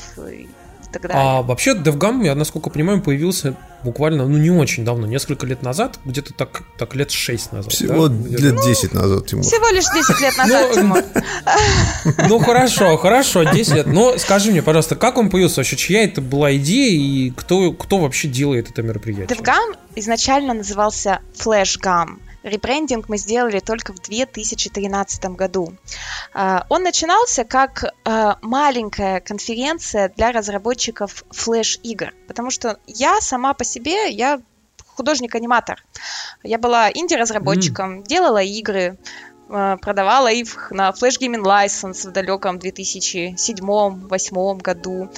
так 0.90 1.02
далее. 1.02 1.18
А 1.18 1.42
вообще 1.42 1.74
DevGam, 1.74 2.24
я 2.24 2.34
насколько 2.34 2.70
понимаю, 2.70 3.02
появился 3.02 3.56
буквально, 3.84 4.26
ну 4.26 4.36
не 4.38 4.50
очень 4.50 4.84
давно, 4.84 5.06
несколько 5.06 5.46
лет 5.46 5.62
назад, 5.62 5.98
где-то 6.04 6.34
так, 6.34 6.62
так 6.78 6.94
лет 6.94 7.10
6 7.10 7.52
назад. 7.52 7.72
Всего 7.72 8.08
да? 8.08 8.28
лет 8.28 8.54
ну, 8.54 8.64
10 8.64 8.94
назад, 8.94 9.26
Тимур. 9.26 9.44
Всего 9.44 9.68
лишь 9.68 9.84
10 9.84 10.20
лет 10.20 10.36
назад, 10.36 10.66
ну, 10.68 10.74
Тимур. 10.74 11.04
Ну 12.28 12.38
хорошо, 12.38 12.96
хорошо, 12.96 13.44
10 13.44 13.74
лет. 13.74 13.86
Но 13.86 14.18
скажи 14.18 14.50
мне, 14.50 14.62
пожалуйста, 14.62 14.96
как 14.96 15.18
он 15.18 15.30
появился 15.30 15.60
вообще, 15.60 15.76
чья 15.76 16.04
это 16.04 16.20
была 16.20 16.54
идея 16.56 16.90
и 16.90 17.30
кто, 17.30 17.72
кто 17.72 17.98
вообще 17.98 18.28
делает 18.28 18.70
это 18.70 18.82
мероприятие? 18.82 19.26
DevGam 19.26 19.76
изначально 19.96 20.54
назывался 20.54 21.20
FlashGam. 21.34 22.18
Ребрендинг 22.42 23.08
мы 23.08 23.16
сделали 23.18 23.60
только 23.60 23.92
в 23.92 24.00
2013 24.00 25.24
году. 25.36 25.74
А, 26.32 26.66
он 26.68 26.82
начинался 26.82 27.44
как 27.44 27.84
а, 28.04 28.38
маленькая 28.40 29.20
конференция 29.20 30.08
для 30.16 30.32
разработчиков 30.32 31.22
флеш-игр, 31.30 32.12
потому 32.26 32.50
что 32.50 32.80
я 32.86 33.20
сама 33.20 33.54
по 33.54 33.62
себе, 33.64 34.10
я 34.10 34.40
художник-аниматор. 34.86 35.84
Я 36.42 36.58
была 36.58 36.90
инди-разработчиком, 36.90 38.00
mm. 38.00 38.06
делала 38.06 38.42
игры, 38.42 38.98
а, 39.50 39.76
продавала 39.76 40.32
их 40.32 40.70
на 40.70 40.88
Flash 40.90 41.20
Gaming 41.20 41.42
License 41.42 42.08
в 42.08 42.12
далеком 42.12 42.56
2007-2008 42.56 44.62
году. 44.62 45.10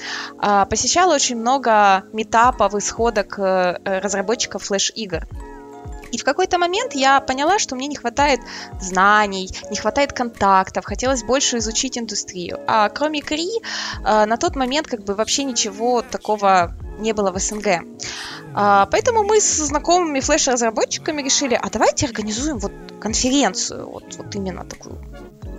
Посещала 0.69 1.15
очень 1.15 1.37
много 1.37 2.03
метапов 2.11 2.75
и 2.75 2.81
сходок 2.81 3.39
э, 3.39 3.77
разработчиков 3.83 4.63
флеш-игр. 4.63 5.25
И 6.13 6.17
в 6.17 6.23
какой-то 6.23 6.59
момент 6.59 6.93
я 6.93 7.19
поняла, 7.19 7.57
что 7.57 7.75
мне 7.75 7.87
не 7.87 7.95
хватает 7.95 8.39
знаний, 8.79 9.49
не 9.71 9.77
хватает 9.77 10.13
контактов, 10.13 10.85
хотелось 10.85 11.23
больше 11.23 11.57
изучить 11.57 11.97
индустрию. 11.97 12.59
А 12.67 12.89
кроме 12.89 13.21
КРИ, 13.21 13.49
э, 14.05 14.25
на 14.25 14.37
тот 14.37 14.55
момент 14.55 14.87
как 14.87 15.03
бы 15.03 15.15
вообще 15.15 15.43
ничего 15.43 16.03
такого 16.03 16.75
не 16.99 17.13
было 17.13 17.31
в 17.31 17.39
СНГ. 17.39 17.67
А, 18.53 18.85
поэтому 18.91 19.23
мы 19.23 19.41
с 19.41 19.57
знакомыми 19.57 20.19
флеш-разработчиками 20.19 21.23
решили, 21.23 21.55
а 21.55 21.67
давайте 21.71 22.05
организуем 22.05 22.59
вот 22.59 22.71
конференцию, 23.01 23.89
вот, 23.89 24.15
вот 24.17 24.35
именно 24.35 24.63
такую 24.63 24.99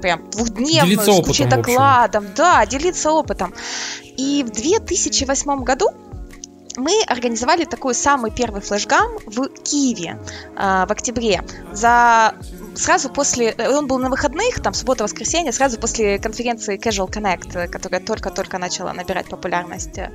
прям 0.00 0.30
двухдневную, 0.30 0.86
делиться 0.86 1.12
с 1.12 1.26
кучей 1.26 1.46
докладов, 1.46 2.34
да, 2.34 2.64
делиться 2.66 3.10
опытом. 3.10 3.54
И 4.16 4.44
в 4.46 4.50
2008 4.50 5.64
году 5.64 5.90
мы 6.76 7.02
организовали 7.06 7.64
такой 7.64 7.94
самый 7.94 8.30
первый 8.30 8.60
флешгам 8.60 9.18
в 9.26 9.48
Киеве 9.48 10.18
э, 10.56 10.86
в 10.86 10.90
октябре. 10.90 11.42
За 11.72 12.34
сразу 12.74 13.08
после, 13.08 13.54
э, 13.56 13.68
он 13.68 13.86
был 13.86 13.98
на 13.98 14.10
выходных, 14.10 14.60
там 14.62 14.74
суббота-воскресенье, 14.74 15.52
сразу 15.52 15.78
после 15.78 16.18
конференции 16.18 16.78
Casual 16.78 17.10
Connect, 17.10 17.68
которая 17.68 18.00
только-только 18.00 18.58
начала 18.58 18.92
набирать 18.92 19.28
популярность. 19.28 19.98
Э, 19.98 20.10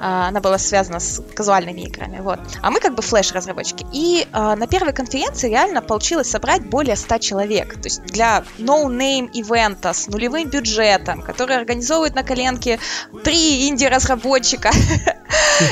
она 0.00 0.40
была 0.40 0.58
связана 0.58 1.00
с 1.00 1.22
казуальными 1.34 1.82
играми, 1.82 2.20
вот. 2.20 2.38
А 2.60 2.70
мы 2.70 2.80
как 2.80 2.94
бы 2.94 3.02
флеш-разработчики. 3.02 3.86
И 3.92 4.26
э, 4.32 4.54
на 4.54 4.66
первой 4.66 4.92
конференции 4.92 5.50
реально 5.50 5.82
получилось 5.82 6.30
собрать 6.30 6.62
более 6.66 6.96
100 6.96 7.18
человек. 7.18 7.74
То 7.74 7.84
есть 7.84 8.02
для 8.04 8.44
no-name 8.58 9.30
ивента 9.32 9.92
с 9.92 10.08
нулевым 10.08 10.48
бюджетом, 10.48 11.22
который 11.22 11.56
организовывает 11.56 12.14
на 12.14 12.22
коленке 12.22 12.78
три 13.24 13.68
инди-разработчика. 13.68 14.70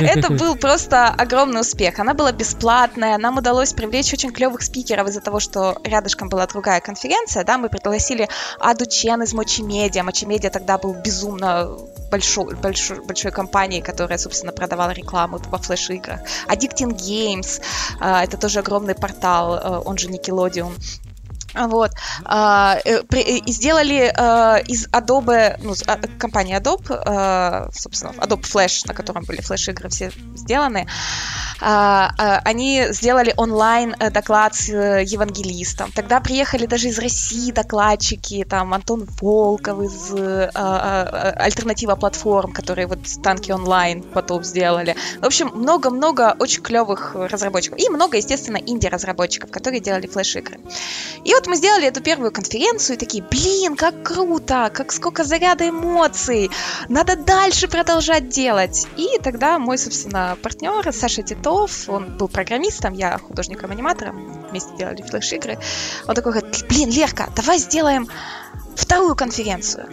Это 0.00 0.32
был 0.32 0.56
просто 0.56 1.08
огромный 1.08 1.60
успех. 1.60 1.98
Она 1.98 2.14
была 2.14 2.32
бесплатная, 2.32 3.18
нам 3.18 3.38
удалось 3.38 3.72
привлечь 3.72 4.12
очень 4.12 4.32
клевых 4.32 4.62
спикеров 4.62 5.08
из-за 5.08 5.20
того, 5.20 5.40
что 5.40 5.78
рядышком 6.10 6.28
была 6.28 6.46
другая 6.46 6.80
конференция, 6.80 7.44
да, 7.44 7.58
мы 7.58 7.68
пригласили 7.68 8.28
Аду 8.58 8.86
Чен 8.86 9.22
из 9.22 9.32
Мочимедиа. 9.32 10.02
Мочимедиа 10.02 10.50
тогда 10.50 10.78
был 10.78 10.94
безумно 10.94 11.76
большой, 12.10 12.54
большой, 12.56 13.00
большой 13.00 13.30
компанией, 13.30 13.82
которая, 13.82 14.18
собственно, 14.18 14.52
продавала 14.52 14.90
рекламу 14.90 15.38
во 15.50 15.58
флеш-играх. 15.58 16.20
Addicting 16.48 16.96
Games, 16.96 17.60
а, 18.00 18.24
это 18.24 18.36
тоже 18.36 18.58
огромный 18.58 18.94
портал, 18.94 19.54
а, 19.54 19.80
он 19.80 19.98
же 19.98 20.08
Nickelodeon. 20.08 20.72
Вот. 21.54 21.92
А, 22.24 22.78
э, 22.84 23.02
и 23.16 23.50
сделали 23.52 24.12
э, 24.14 24.62
из 24.66 24.86
Adobe, 24.88 25.58
ну, 25.62 25.74
а, 25.86 25.96
компании 26.18 26.56
Adobe, 26.56 26.94
э, 26.94 27.70
собственно, 27.72 28.12
Adobe 28.12 28.42
Flash, 28.42 28.86
на 28.86 28.94
котором 28.94 29.24
были 29.24 29.40
флеш-игры 29.40 29.88
все 29.88 30.12
сделаны, 30.36 30.86
а, 31.60 32.10
они 32.44 32.86
сделали 32.90 33.34
онлайн 33.36 33.94
доклад 34.12 34.54
с 34.54 34.68
евангелистом. 34.68 35.92
Тогда 35.92 36.20
приехали 36.20 36.66
даже 36.66 36.88
из 36.88 36.98
России 36.98 37.50
докладчики, 37.52 38.46
там 38.48 38.72
Антон 38.72 39.06
Волков 39.20 39.82
из 39.82 40.12
Альтернатива 40.54 41.96
платформ, 41.96 42.52
которые 42.52 42.86
вот 42.86 43.00
танки 43.22 43.50
онлайн 43.50 44.02
потом 44.02 44.44
сделали. 44.44 44.96
В 45.20 45.26
общем, 45.26 45.50
много-много 45.54 46.36
очень 46.38 46.62
клевых 46.62 47.14
разработчиков. 47.14 47.78
И 47.78 47.88
много, 47.88 48.16
естественно, 48.16 48.56
инди-разработчиков, 48.56 49.50
которые 49.50 49.80
делали 49.80 50.06
флеш-игры. 50.06 50.60
И 51.24 51.34
вот 51.40 51.46
мы 51.46 51.56
сделали 51.56 51.86
эту 51.86 52.02
первую 52.02 52.32
конференцию 52.32 52.96
и 52.96 52.98
такие, 52.98 53.24
блин, 53.24 53.74
как 53.74 54.02
круто, 54.02 54.70
как 54.74 54.92
сколько 54.92 55.24
заряда 55.24 55.70
эмоций, 55.70 56.50
надо 56.90 57.16
дальше 57.16 57.66
продолжать 57.66 58.28
делать. 58.28 58.86
И 58.98 59.18
тогда 59.22 59.58
мой, 59.58 59.78
собственно, 59.78 60.36
партнер 60.42 60.92
Саша 60.92 61.22
Титов, 61.22 61.88
он 61.88 62.18
был 62.18 62.28
программистом, 62.28 62.92
я 62.92 63.16
художником-аниматором, 63.16 64.48
вместе 64.50 64.70
делали 64.76 65.00
флеш-игры, 65.00 65.58
он 66.06 66.14
такой 66.14 66.32
говорит, 66.32 66.66
блин, 66.68 66.90
Лерка, 66.90 67.30
давай 67.34 67.56
сделаем 67.56 68.06
вторую 68.76 69.16
конференцию, 69.16 69.88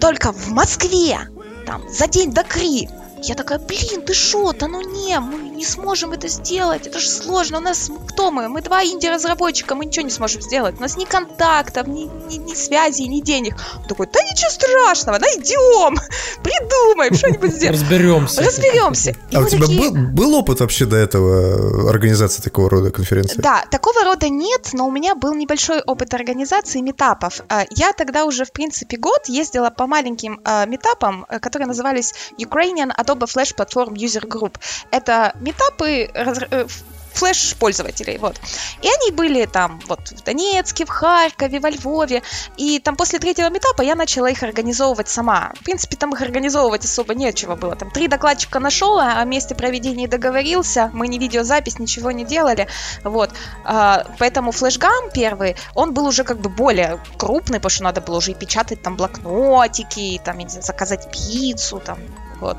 только 0.00 0.32
в 0.32 0.48
Москве, 0.48 1.28
там, 1.66 1.86
за 1.90 2.06
день 2.06 2.32
до 2.32 2.42
Кри, 2.42 2.88
я 3.28 3.34
такая, 3.34 3.58
блин, 3.58 4.02
ты 4.02 4.12
шо, 4.12 4.52
да 4.52 4.68
ну 4.68 4.80
не, 4.80 5.18
мы 5.18 5.48
не 5.48 5.64
сможем 5.64 6.12
это 6.12 6.28
сделать, 6.28 6.86
это 6.86 7.00
же 7.00 7.08
сложно, 7.08 7.58
у 7.58 7.60
нас 7.60 7.90
кто 8.08 8.30
мы? 8.30 8.48
Мы 8.48 8.60
два 8.60 8.84
инди-разработчика, 8.84 9.74
мы 9.74 9.86
ничего 9.86 10.04
не 10.04 10.10
сможем 10.10 10.42
сделать, 10.42 10.76
у 10.78 10.82
нас 10.82 10.96
ни 10.96 11.04
контактов, 11.04 11.86
ни, 11.86 12.04
ни, 12.28 12.36
ни 12.36 12.54
связи, 12.54 13.02
ни 13.02 13.20
денег. 13.20 13.56
Он 13.80 13.88
такой, 13.88 14.06
да 14.12 14.20
ничего 14.22 14.50
страшного, 14.50 15.18
найдем, 15.18 15.96
придумаем, 16.42 17.14
что-нибудь 17.14 17.54
сделаем. 17.54 17.80
Разберемся. 17.80 18.42
Разберемся. 18.42 19.16
А 19.34 19.40
у 19.40 19.48
тебя 19.48 19.66
был, 19.66 19.92
был 20.12 20.34
опыт 20.34 20.60
вообще 20.60 20.84
до 20.84 20.96
этого 20.96 21.90
организации 21.90 22.40
такого 22.40 22.70
рода 22.70 22.90
конференции? 22.90 23.40
Да, 23.40 23.64
такого 23.70 24.04
рода 24.04 24.28
нет, 24.28 24.70
но 24.72 24.86
у 24.86 24.90
меня 24.92 25.14
был 25.14 25.34
небольшой 25.34 25.80
опыт 25.80 26.14
организации 26.14 26.80
метапов. 26.80 27.40
А, 27.48 27.64
я 27.70 27.92
тогда 27.92 28.26
уже, 28.26 28.44
в 28.44 28.52
принципе, 28.52 28.96
год 28.96 29.26
ездила 29.26 29.70
по 29.70 29.86
маленьким 29.86 30.40
а, 30.44 30.66
метапам, 30.66 31.26
э, 31.28 31.40
которые 31.40 31.66
назывались 31.66 32.14
Ukrainian 32.38 32.92
Adobe 32.96 33.13
Adobe 33.14 33.26
Flash 33.26 33.54
Platform 33.54 33.94
User 33.94 34.26
Group. 34.26 34.56
Это 34.90 35.34
метапы, 35.40 36.10
э, 36.12 36.66
флеш-пользователей, 37.14 38.18
вот. 38.18 38.40
И 38.82 38.88
они 38.88 39.12
были 39.12 39.46
там 39.46 39.80
вот 39.86 40.00
в 40.10 40.22
Донецке, 40.24 40.84
в 40.84 40.88
Харькове, 40.88 41.60
во 41.60 41.70
Львове, 41.70 42.22
и 42.56 42.80
там 42.80 42.96
после 42.96 43.18
третьего 43.18 43.48
метапа 43.50 43.82
я 43.82 43.94
начала 43.94 44.28
их 44.30 44.42
организовывать 44.42 45.08
сама. 45.08 45.52
В 45.60 45.64
принципе, 45.64 45.96
там 45.96 46.12
их 46.12 46.20
организовывать 46.20 46.84
особо 46.84 47.14
нечего 47.14 47.54
было. 47.54 47.76
Там 47.76 47.90
три 47.90 48.08
докладчика 48.08 48.58
нашел, 48.58 48.98
а 48.98 49.20
о 49.20 49.24
месте 49.24 49.54
проведения 49.54 50.08
договорился, 50.08 50.90
мы 50.92 51.08
не 51.08 51.18
видеозапись, 51.18 51.78
ничего 51.78 52.10
не 52.10 52.24
делали, 52.24 52.66
вот. 53.04 53.30
А, 53.64 54.06
поэтому 54.18 54.50
флешгам 54.50 55.10
первый, 55.12 55.56
он 55.74 55.94
был 55.94 56.06
уже 56.06 56.24
как 56.24 56.38
бы 56.38 56.50
более 56.50 57.00
крупный, 57.16 57.58
потому 57.58 57.70
что 57.70 57.84
надо 57.84 58.00
было 58.00 58.16
уже 58.16 58.32
и 58.32 58.34
печатать 58.34 58.82
там 58.82 58.96
блокнотики, 58.96 60.20
там, 60.24 60.38
не 60.38 60.48
знаю, 60.48 60.64
заказать 60.64 61.10
пиццу, 61.10 61.80
там, 61.80 61.98
вот. 62.44 62.58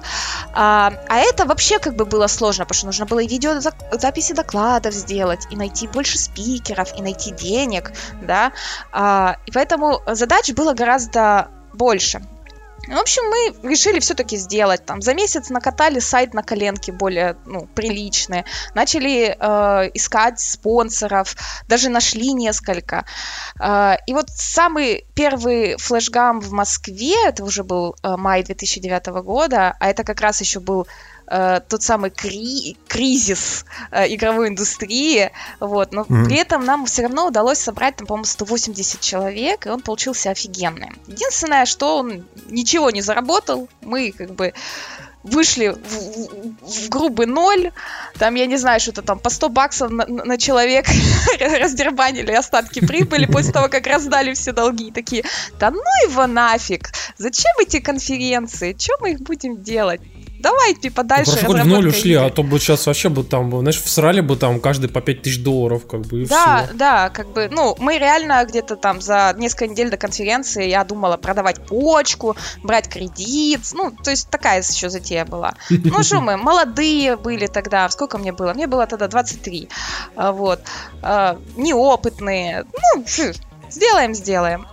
А, 0.54 0.94
а 1.08 1.18
это 1.18 1.46
вообще 1.46 1.80
как 1.80 1.96
бы 1.96 2.06
было 2.06 2.28
сложно, 2.28 2.66
потому 2.66 2.78
что 2.78 2.86
нужно 2.88 3.06
было 3.06 3.20
и 3.20 3.28
видеозаписи 3.28 4.34
докладов 4.34 4.94
сделать, 4.94 5.48
и 5.52 5.56
найти 5.56 5.88
больше 5.88 6.18
спикеров, 6.18 6.98
и 6.98 7.02
найти 7.02 7.32
денег, 7.32 7.92
да. 8.22 8.52
А, 8.92 9.38
и 9.46 9.52
поэтому 9.52 10.02
задач 10.08 10.52
было 10.54 10.74
гораздо 10.74 11.50
больше. 11.74 12.22
В 12.88 12.98
общем, 12.98 13.24
мы 13.30 13.70
решили 13.70 14.00
все-таки 14.00 14.38
сделать. 14.38 14.86
Там 14.86 15.02
за 15.02 15.14
месяц 15.14 15.50
накатали 15.50 16.00
сайт 16.00 16.34
на 16.34 16.44
коленке 16.44 16.92
более 16.92 17.36
ну, 17.46 17.68
приличные, 17.74 18.46
начали 18.76 19.36
э, 19.38 19.92
искать 19.94 20.40
спонсоров, 20.40 21.36
даже 21.68 21.90
нашли 21.90 22.34
несколько. 22.34 23.06
Э, 23.60 23.96
и 24.06 24.14
вот 24.14 24.30
самый 24.30 25.06
первый 25.16 25.78
флешгам 25.78 26.40
в 26.42 26.52
Москве, 26.52 27.16
это 27.28 27.44
уже 27.44 27.64
был 27.64 27.96
э, 28.04 28.16
май 28.18 28.44
2009 28.44 29.08
года, 29.24 29.76
а 29.80 29.90
это 29.90 30.04
как 30.04 30.22
раз 30.22 30.42
еще 30.42 30.60
был 30.60 30.88
э, 31.28 31.62
тот 31.68 31.84
самый 31.84 32.10
кри- 32.10 32.78
кризис 32.88 33.66
э, 33.92 34.14
игровой 34.14 34.50
индустрии, 34.50 35.32
вот, 35.60 35.92
но 35.92 36.02
mm-hmm. 36.02 36.26
при 36.26 36.38
этом 36.38 36.66
нам 36.66 36.86
все 36.86 37.04
равно 37.04 37.28
удалось 37.28 37.60
собрать, 37.60 37.96
там, 37.96 38.08
по-моему, 38.08 38.26
180 38.26 39.02
человек, 39.02 39.66
и 39.66 39.70
он 39.70 39.82
получился 39.82 40.32
офигенный. 40.32 40.92
Единственное, 41.08 41.66
что 41.66 41.98
он 41.98 42.26
ничего 42.50 42.92
не 42.92 43.02
заработал, 43.02 43.70
мы 43.82 44.12
как 44.12 44.32
бы 44.32 44.54
вышли 45.26 45.70
в, 45.70 45.78
в, 45.78 46.86
в 46.86 46.90
грубый 46.90 47.26
ноль, 47.26 47.72
там, 48.20 48.36
я 48.36 48.46
не 48.46 48.58
знаю, 48.58 48.80
что-то 48.80 49.02
там 49.02 49.20
по 49.20 49.30
100 49.30 49.50
баксов 49.50 49.92
на, 49.92 50.06
на 50.06 50.38
человек 50.38 50.86
раздербанили 51.40 52.32
остатки 52.32 52.86
прибыли 52.86 53.26
после 53.26 53.52
того, 53.52 53.68
как 53.68 53.88
раздали 53.88 54.34
все 54.34 54.52
долги. 54.52 54.92
Такие, 54.92 55.24
да 55.60 55.72
ну 55.72 55.82
его 56.08 56.28
нафиг, 56.28 56.92
зачем 57.18 57.52
эти 57.60 57.80
конференции, 57.80 58.76
что 58.80 58.94
мы 59.02 59.12
их 59.12 59.22
будем 59.22 59.64
делать? 59.64 60.02
Давайте 60.46 60.82
типа 60.82 61.04
дальше. 61.04 61.32
Ну, 61.42 61.48
хоть 61.48 61.62
в 61.62 61.68
ноль 61.68 61.88
ушли, 61.88 62.14
а 62.14 62.30
то 62.30 62.44
бы 62.44 62.60
сейчас 62.60 62.86
вообще 62.86 63.10
бы 63.10 63.24
там, 63.24 63.50
знаешь, 63.60 63.82
всрали 63.82 64.22
бы 64.22 64.36
там 64.36 64.60
каждый 64.60 64.90
по 64.90 65.02
5 65.02 65.22
тысяч 65.24 65.44
долларов, 65.44 65.88
как 65.88 66.02
бы, 66.02 66.22
и 66.22 66.26
Да, 66.26 66.66
все. 66.66 66.74
да, 66.76 67.10
как 67.10 67.30
бы, 67.34 67.50
ну, 67.52 67.76
мы 67.80 67.98
реально 67.98 68.46
где-то 68.46 68.76
там 68.76 69.02
за 69.02 69.34
несколько 69.38 69.68
недель 69.68 69.90
до 69.90 69.98
конференции 69.98 70.68
я 70.68 70.84
думала 70.84 71.18
продавать 71.18 71.66
почку, 71.66 72.36
брать 72.64 72.88
кредит, 72.88 73.62
ну, 73.74 73.92
то 73.92 74.12
есть 74.12 74.30
такая 74.30 74.62
еще 74.62 74.90
затея 74.90 75.26
была. 75.26 75.56
Ну, 75.70 76.04
что 76.04 76.22
мы, 76.22 76.38
молодые 76.50 77.18
были 77.18 77.48
тогда, 77.48 77.90
сколько 77.90 78.18
мне 78.18 78.32
было? 78.32 78.54
Мне 78.54 78.68
было 78.68 78.86
тогда 78.86 79.08
23, 79.08 79.70
а, 80.16 80.32
вот, 80.32 80.60
а, 81.02 81.38
неопытные, 81.58 82.66
ну, 82.96 83.04
сделаем, 83.70 84.14
сделаем. 84.14 84.68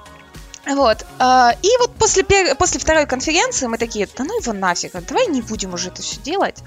Вот. 0.66 1.04
А, 1.18 1.54
и 1.62 1.68
вот 1.80 1.94
после, 1.94 2.24
после 2.54 2.80
второй 2.80 3.06
конференции 3.06 3.66
мы 3.66 3.78
такие, 3.78 4.08
да 4.16 4.24
ну 4.24 4.40
его 4.40 4.52
нафиг, 4.52 4.92
давай 4.92 5.26
не 5.26 5.42
будем 5.42 5.74
уже 5.74 5.88
это 5.88 6.02
все 6.02 6.20
делать. 6.20 6.58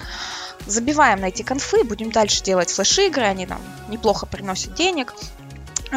Забиваем 0.68 1.22
на 1.22 1.26
эти 1.26 1.44
конфы, 1.44 1.84
будем 1.84 2.12
дальше 2.12 2.44
делать 2.44 2.70
флеш-игры, 2.72 3.24
они 3.24 3.46
нам 3.46 3.62
неплохо 3.88 4.26
приносят 4.26 4.74
денег. 4.74 5.14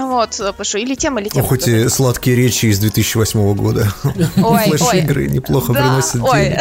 Вот, 0.07 0.31
потому 0.39 0.65
что 0.65 0.79
или 0.79 0.95
тем, 0.95 1.19
или 1.19 1.29
тем. 1.29 1.43
Ну, 1.43 1.49
хоть 1.49 1.69
и 1.69 1.89
сладкие 1.89 2.37
речи 2.37 2.67
из 2.67 2.79
2008 2.79 3.55
года. 3.55 3.85
Флэш-игры 4.37 5.29
неплохо 5.29 5.73
приносят 5.73 6.23
денег. 6.23 6.61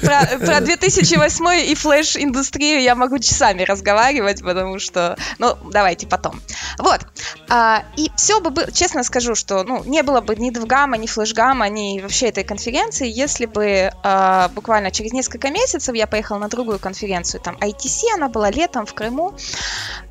Про 0.00 0.60
2008 0.60 1.46
и 1.66 1.74
флэш-индустрию 1.74 2.80
я 2.80 2.94
могу 2.94 3.18
часами 3.18 3.62
разговаривать, 3.62 4.42
потому 4.42 4.78
что... 4.78 5.16
Ну, 5.38 5.56
давайте 5.70 6.06
потом. 6.06 6.40
Вот. 6.78 7.00
А, 7.48 7.84
и 7.96 8.10
все 8.16 8.40
бы 8.40 8.50
было... 8.50 8.70
Честно 8.72 9.02
скажу, 9.02 9.34
что 9.34 9.64
ну, 9.64 9.82
не 9.84 10.02
было 10.02 10.20
бы 10.20 10.36
ни 10.36 10.50
Двгама, 10.50 10.96
ни 10.96 11.06
Флэшгама, 11.06 11.68
ни 11.68 12.00
вообще 12.00 12.26
этой 12.26 12.44
конференции, 12.44 13.08
если 13.08 13.46
бы 13.46 13.90
а, 14.02 14.48
буквально 14.54 14.90
через 14.90 15.12
несколько 15.12 15.50
месяцев 15.50 15.94
я 15.94 16.06
поехала 16.06 16.38
на 16.38 16.48
другую 16.48 16.78
конференцию. 16.78 17.40
Там 17.40 17.56
ITC, 17.56 18.14
она 18.14 18.28
была 18.28 18.50
летом 18.50 18.86
в 18.86 18.94
Крыму. 18.94 19.34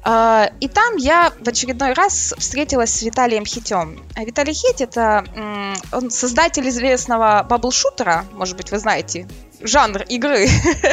А, 0.08 0.52
и 0.60 0.68
там 0.68 0.98
я 0.98 1.34
в 1.40 1.50
очередной 1.50 1.94
раз 1.94 2.36
встретилась 2.38 2.94
с 2.94 3.02
Виталием 3.02 3.44
Хитем. 3.44 4.00
А 4.16 4.24
Виталий 4.24 4.54
Хит 4.54 4.80
это 4.80 5.26
он 5.92 6.12
создатель 6.12 6.70
известного 6.70 7.44
bubble-шутера, 7.50 8.24
может 8.34 8.56
быть, 8.56 8.72
вы 8.72 8.78
знаете, 8.78 9.28
жанр 9.68 10.04
игры 10.04 10.48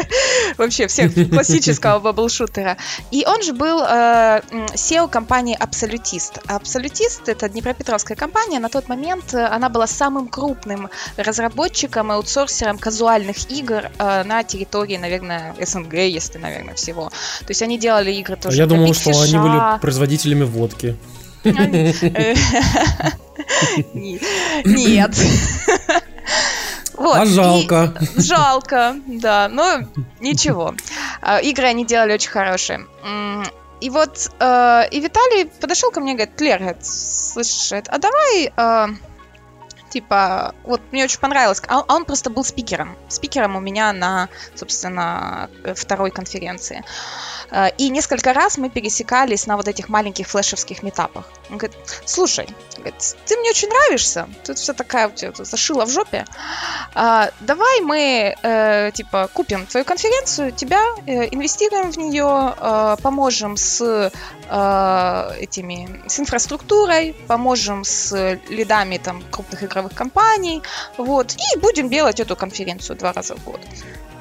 вообще 0.59 0.87
всех 0.87 1.13
классического 1.31 2.01
bubble-шутера. 2.01 2.77
И 3.11 3.25
он 3.27 3.43
же 3.43 3.53
был 3.53 3.83
э, 3.83 4.41
CEO 4.75 5.09
компании 5.09 5.57
Абсолютист. 5.59 6.39
Абсолютист 6.47 7.29
это 7.29 7.49
Днепропетровская 7.49 8.17
компания. 8.17 8.59
На 8.59 8.69
тот 8.69 8.89
момент 8.89 9.35
э, 9.35 9.45
она 9.45 9.69
была 9.69 9.87
самым 9.87 10.29
крупным 10.29 10.89
разработчиком 11.17 12.13
и 12.13 12.15
аутсорсером 12.15 12.79
казуальных 12.79 13.51
игр 13.51 13.91
э, 13.99 14.25
на 14.25 14.43
территории, 14.45 14.97
наверное, 14.97 15.55
СНГ, 15.61 15.95
если, 15.95 16.39
наверное, 16.39 16.75
всего. 16.75 17.11
То 17.41 17.51
есть 17.51 17.63
они 17.63 17.79
делали 17.79 18.13
игры 18.13 18.37
тоже. 18.37 18.57
Я 18.57 18.67
думал, 18.67 18.95
что 18.95 19.11
они 19.11 19.39
были 19.39 19.81
производителями 19.81 20.45
водки. 20.45 20.97
Нет. 24.65 25.11
Вот. 27.03 27.17
А 27.17 27.25
жалко. 27.27 27.93
И, 28.17 28.21
жалко, 28.21 28.95
да, 29.07 29.49
но 29.49 29.81
ничего. 30.21 30.77
А, 31.21 31.39
игры 31.39 31.67
они 31.67 31.85
делали 31.85 32.13
очень 32.13 32.31
хорошие. 32.31 32.87
И 33.81 33.91
вот, 33.91 34.31
э, 34.39 34.89
и 34.93 35.01
Виталий 35.01 35.47
подошел 35.61 35.91
ко 35.91 35.99
мне 35.99 36.13
и 36.13 36.15
говорит, 36.15 36.41
Лер, 36.41 36.61
говорит, 36.61 36.87
слышишь, 36.87 37.73
а 37.73 37.99
давай, 37.99 38.53
э, 38.57 38.87
типа, 39.91 40.55
вот 40.63 40.81
мне 40.93 41.03
очень 41.03 41.19
понравилось, 41.19 41.61
а, 41.67 41.83
а 41.89 41.95
он 41.97 42.05
просто 42.05 42.31
был 42.31 42.45
спикером, 42.45 42.97
спикером 43.09 43.57
у 43.57 43.61
меня 43.61 43.93
на, 43.93 44.29
собственно, 44.55 45.51
второй 45.75 46.13
конференции. 46.13 46.79
Э, 46.79 46.85
и 47.79 47.91
несколько 47.91 48.33
раз 48.33 48.59
мы 48.59 48.71
пересекались 48.71 49.47
на 49.47 49.57
вот 49.57 49.69
этих 49.69 49.89
маленьких 49.89 50.27
флешевских 50.27 50.83
метапах. 50.83 51.25
Он 51.51 51.59
говорит, 51.59 51.77
слушай, 52.05 52.49
ты 53.27 53.37
мне 53.37 53.51
очень 53.51 53.69
нравишься, 53.69 54.29
тут 54.45 54.59
вся 54.59 54.73
такая 54.73 55.09
у 55.09 55.11
тебя 55.11 55.33
зашила 55.45 55.85
в 55.85 55.91
жопе. 55.91 56.25
А, 56.95 57.31
давай 57.41 57.81
мы, 57.81 58.35
э, 58.43 58.91
типа, 58.93 59.29
купим 59.33 59.67
твою 59.67 59.85
конференцию, 59.85 60.53
тебя 60.53 60.81
э, 61.07 61.29
инвестируем 61.31 61.93
в 61.93 61.97
нее, 61.97 62.55
э, 62.59 62.97
поможем 63.03 63.57
с 63.57 63.81
э, 63.83 65.31
этими, 65.41 66.03
с 66.07 66.21
инфраструктурой, 66.21 67.15
поможем 67.29 67.85
с 67.85 68.39
лидами 68.49 68.99
там 68.99 69.23
крупных 69.31 69.63
игровых 69.63 69.95
компаний, 69.95 70.63
вот, 70.97 71.35
и 71.35 71.59
будем 71.59 71.89
делать 71.89 72.21
эту 72.21 72.37
конференцию 72.37 72.97
два 72.97 73.13
раза 73.13 73.35
в 73.37 73.45
год. 73.45 73.61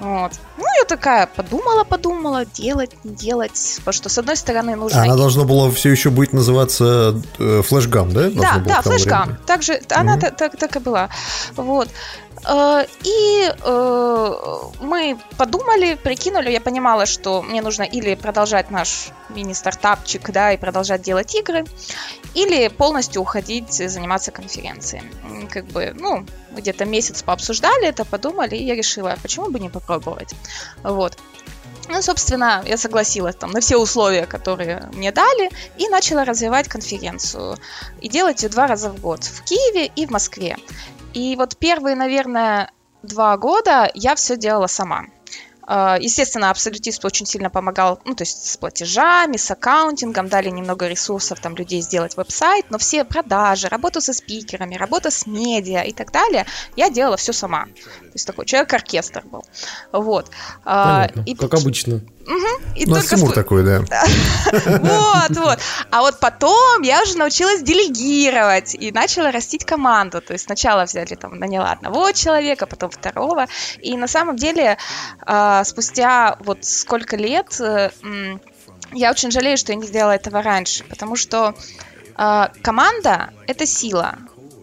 Вот. 0.01 0.31
Ну, 0.57 0.65
я 0.79 0.85
такая 0.87 1.27
подумала, 1.27 1.83
подумала, 1.83 2.43
делать, 2.45 2.91
не 3.03 3.13
делать. 3.21 3.75
Потому 3.77 3.93
что, 3.93 4.09
с 4.09 4.17
одной 4.17 4.35
стороны, 4.35 4.75
нужно... 4.75 5.03
Она 5.03 5.15
должна 5.15 5.43
была 5.43 5.69
все 5.71 5.89
еще 5.89 6.09
быть 6.09 6.33
называться 6.33 7.21
э, 7.39 7.61
флешгам, 7.61 8.11
да? 8.11 8.29
Да, 8.29 8.57
да, 8.57 8.81
флешгам. 8.81 9.37
Также 9.45 9.73
mm-hmm. 9.73 9.93
она 9.93 10.17
так, 10.17 10.35
так, 10.35 10.57
так 10.57 10.75
и 10.75 10.79
была. 10.79 11.09
Вот. 11.55 11.87
Э, 12.47 12.85
и 13.03 13.51
э, 13.63 14.31
мы 14.81 15.17
подумали, 15.37 15.95
прикинули, 15.95 16.51
я 16.51 16.61
понимала, 16.61 17.05
что 17.05 17.41
мне 17.41 17.61
нужно 17.61 17.83
или 17.83 18.15
продолжать 18.15 18.71
наш 18.71 19.09
мини-стартапчик, 19.29 20.31
да, 20.31 20.53
и 20.53 20.57
продолжать 20.57 21.01
делать 21.01 21.33
игры, 21.35 21.65
или 22.33 22.67
полностью 22.69 23.21
уходить 23.21 23.73
заниматься 23.73 24.31
конференцией. 24.31 25.03
Как 25.49 25.65
бы, 25.67 25.93
ну, 25.97 26.25
где-то 26.51 26.85
месяц 26.85 27.23
пообсуждали 27.23 27.87
это, 27.87 28.05
подумали, 28.05 28.55
и 28.55 28.65
я 28.65 28.75
решила, 28.75 29.15
почему 29.21 29.49
бы 29.49 29.59
не 29.59 29.69
попробовать. 29.69 30.33
Вот. 30.83 31.17
Ну, 31.89 32.01
собственно, 32.01 32.63
я 32.65 32.77
согласилась 32.77 33.35
там 33.35 33.51
на 33.51 33.59
все 33.59 33.77
условия, 33.77 34.25
которые 34.25 34.89
мне 34.93 35.11
дали, 35.11 35.49
и 35.77 35.87
начала 35.89 36.25
развивать 36.25 36.67
конференцию. 36.67 37.57
И 37.99 38.09
делать 38.09 38.43
ее 38.43 38.49
два 38.49 38.67
раза 38.67 38.89
в 38.89 38.99
год 38.99 39.23
в 39.23 39.43
Киеве 39.43 39.87
и 39.87 40.05
в 40.05 40.11
Москве. 40.11 40.57
И 41.13 41.35
вот 41.35 41.57
первые, 41.57 41.95
наверное, 41.95 42.71
два 43.03 43.35
года 43.37 43.89
я 43.93 44.15
все 44.15 44.37
делала 44.37 44.67
сама. 44.67 45.05
А, 45.63 45.97
естественно, 45.99 46.49
абсолютист 46.49 47.03
очень 47.05 47.25
сильно 47.25 47.49
помогал, 47.49 47.99
ну, 48.05 48.15
то 48.15 48.23
есть 48.23 48.51
с 48.51 48.57
платежами, 48.57 49.37
с 49.37 49.49
аккаунтингом, 49.51 50.27
дали 50.27 50.49
немного 50.49 50.87
ресурсов 50.87 51.39
там 51.39 51.55
людей 51.55 51.81
сделать 51.81 52.17
веб-сайт, 52.17 52.65
но 52.69 52.77
все 52.77 53.05
продажи, 53.05 53.67
работу 53.67 54.01
со 54.01 54.13
спикерами, 54.13 54.75
работа 54.75 55.11
с 55.11 55.27
медиа 55.27 55.81
и 55.81 55.93
так 55.93 56.11
далее, 56.11 56.45
я 56.75 56.89
делала 56.89 57.17
все 57.17 57.33
сама. 57.33 57.65
То 57.65 58.13
есть 58.13 58.27
такой 58.27 58.45
человек-оркестр 58.45 59.23
был. 59.25 59.43
Вот. 59.91 60.29
А, 60.65 61.07
Понятно, 61.07 61.23
и, 61.25 61.35
как 61.35 61.53
обычно. 61.53 62.01
Угу. 62.27 62.75
И 62.75 62.85
У 62.85 62.89
нас 62.89 63.07
Тимур 63.07 63.29
спу... 63.29 63.33
такой, 63.33 63.63
да. 63.63 63.79
Вот, 64.51 65.37
вот. 65.37 65.59
А 65.89 66.01
вот 66.01 66.19
потом 66.19 66.81
я 66.81 67.01
уже 67.03 67.17
научилась 67.17 67.61
делегировать 67.61 68.75
и 68.75 68.91
начала 68.91 69.31
растить 69.31 69.65
команду. 69.65 70.21
То 70.21 70.33
есть 70.33 70.45
сначала 70.45 70.85
взяли, 70.85 71.15
там, 71.15 71.39
наняла 71.39 71.71
одного 71.71 72.11
человека, 72.11 72.65
потом 72.67 72.89
второго. 72.89 73.47
И 73.81 73.97
на 73.97 74.07
самом 74.07 74.35
деле 74.35 74.77
а, 75.21 75.63
спустя 75.63 76.37
вот 76.39 76.63
сколько 76.63 77.17
лет 77.17 77.59
э, 77.59 77.89
я 78.93 79.11
очень 79.11 79.31
жалею, 79.31 79.57
что 79.57 79.71
я 79.71 79.77
не 79.77 79.87
сделала 79.87 80.11
этого 80.11 80.41
раньше, 80.41 80.83
потому 80.83 81.15
что 81.15 81.55
а, 82.15 82.51
команда— 82.61 83.31
это 83.47 83.65
сила 83.65 84.17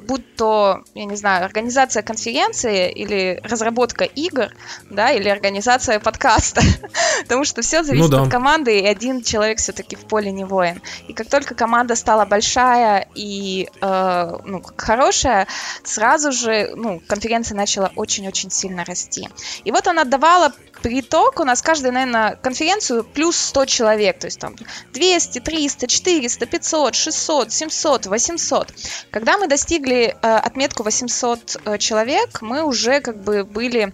будь 0.08 0.36
то, 0.36 0.82
я 0.94 1.04
не 1.04 1.16
знаю, 1.16 1.44
организация 1.44 2.02
конференции 2.02 2.90
или 2.90 3.40
разработка 3.44 4.04
игр, 4.04 4.48
да, 4.88 5.10
или 5.10 5.28
организация 5.28 6.00
подкаста, 6.00 6.62
потому 7.22 7.44
что 7.44 7.60
все 7.60 7.82
зависит 7.82 8.10
ну, 8.10 8.16
да. 8.16 8.22
от 8.22 8.30
команды, 8.30 8.80
и 8.80 8.86
один 8.86 9.22
человек 9.22 9.58
все-таки 9.58 9.96
в 9.96 10.06
поле 10.06 10.32
не 10.32 10.44
воин. 10.44 10.80
И 11.08 11.12
как 11.12 11.28
только 11.28 11.54
команда 11.54 11.94
стала 11.94 12.24
большая 12.24 13.06
и 13.14 13.68
э, 13.82 14.38
ну, 14.46 14.62
хорошая, 14.76 15.46
сразу 15.84 16.32
же 16.32 16.72
ну, 16.74 17.02
конференция 17.06 17.54
начала 17.54 17.92
очень-очень 17.94 18.50
сильно 18.50 18.86
расти. 18.86 19.28
И 19.64 19.70
вот 19.70 19.86
она 19.86 20.04
давала 20.04 20.54
приток 20.82 21.40
у 21.40 21.44
нас 21.44 21.62
каждая, 21.62 21.92
наверное, 21.92 22.36
конференцию 22.36 23.04
плюс 23.04 23.36
100 23.36 23.66
человек, 23.66 24.18
то 24.18 24.26
есть 24.26 24.38
там 24.38 24.56
200, 24.92 25.40
300, 25.40 25.86
400, 25.86 26.46
500, 26.46 26.94
600, 26.94 27.52
700, 27.52 28.06
800. 28.06 28.74
Когда 29.10 29.38
мы 29.38 29.46
достигли 29.46 30.16
э, 30.20 30.36
отметку 30.36 30.82
800 30.82 31.60
э, 31.64 31.78
человек, 31.78 32.42
мы 32.42 32.62
уже 32.62 33.00
как 33.00 33.22
бы 33.22 33.44
были 33.44 33.92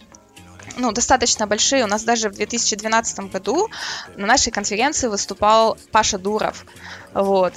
ну, 0.76 0.92
достаточно 0.92 1.46
большие. 1.46 1.84
У 1.84 1.86
нас 1.86 2.04
даже 2.04 2.28
в 2.28 2.34
2012 2.34 3.30
году 3.30 3.68
на 4.16 4.26
нашей 4.26 4.50
конференции 4.50 5.08
выступал 5.08 5.78
Паша 5.92 6.18
Дуров. 6.18 6.64
Вот. 7.12 7.54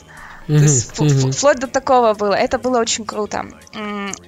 То 0.48 0.54
есть 0.54 0.92
mm-hmm. 0.98 1.32
вплоть 1.32 1.60
до 1.60 1.68
такого 1.68 2.14
было. 2.14 2.34
Это 2.34 2.58
было 2.58 2.80
очень 2.80 3.06
круто. 3.06 3.46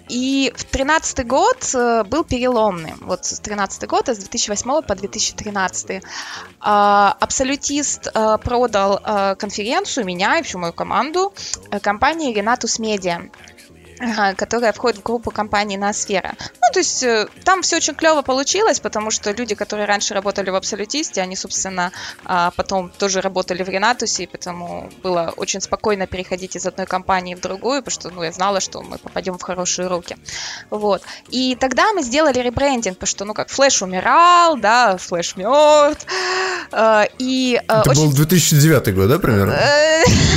И 0.09 0.51
в 0.55 0.65
тринадцатый 0.65 1.23
год 1.23 1.73
э, 1.73 2.03
был 2.03 2.25
переломный. 2.25 2.93
Вот 3.01 3.25
с 3.25 3.39
13 3.39 3.87
год, 3.87 4.09
с 4.09 4.17
2008 4.17 4.81
по 4.81 4.95
2013. 4.95 6.03
А, 6.59 7.15
абсолютист 7.19 8.07
э, 8.13 8.37
продал 8.43 8.99
э, 9.03 9.35
конференцию, 9.35 10.05
меня 10.05 10.39
и 10.39 10.43
всю 10.43 10.59
мою 10.59 10.73
команду 10.73 11.33
компании 11.81 12.35
Renatus 12.35 12.81
Media 12.81 13.31
которая 14.35 14.73
входит 14.73 14.99
в 14.99 15.03
группу 15.03 15.31
компаний 15.31 15.77
Ноосфера. 15.77 16.33
Ну, 16.39 16.73
то 16.73 16.79
есть 16.79 17.03
э, 17.03 17.27
там 17.43 17.61
все 17.61 17.77
очень 17.77 17.95
клево 17.95 18.21
получилось, 18.21 18.79
потому 18.79 19.11
что 19.11 19.31
люди, 19.31 19.55
которые 19.55 19.85
раньше 19.85 20.13
работали 20.13 20.49
в 20.49 20.55
Абсолютисте, 20.55 21.21
они, 21.21 21.35
собственно, 21.35 21.91
а, 22.25 22.51
потом 22.51 22.89
тоже 22.89 23.21
работали 23.21 23.63
в 23.63 23.69
Ренатусе, 23.69 24.23
и 24.23 24.27
поэтому 24.27 24.89
было 25.03 25.33
очень 25.35 25.61
спокойно 25.61 26.07
переходить 26.07 26.55
из 26.55 26.65
одной 26.65 26.85
компании 26.85 27.35
в 27.35 27.41
другую, 27.41 27.81
потому 27.81 27.93
что, 27.99 28.09
ну, 28.09 28.23
я 28.23 28.31
знала, 28.31 28.59
что 28.59 28.81
мы 28.81 28.97
попадем 28.97 29.37
в 29.37 29.41
хорошие 29.41 29.87
руки. 29.87 30.17
Вот. 30.69 31.01
И 31.29 31.55
тогда 31.59 31.91
мы 31.93 32.01
сделали 32.03 32.39
ребрендинг, 32.39 32.97
потому 32.97 33.07
что, 33.07 33.25
ну, 33.25 33.33
как 33.33 33.49
Флэш 33.49 33.81
умирал, 33.81 34.57
да, 34.57 34.97
Флэш 34.97 35.35
мертв, 35.35 36.05
э, 36.71 37.03
и... 37.17 37.61
Э, 37.67 37.81
Это 37.81 37.89
очень... 37.89 38.05
был 38.05 38.13
2009 38.13 38.95
год, 38.95 39.09
да, 39.09 39.19
примерно? 39.19 39.53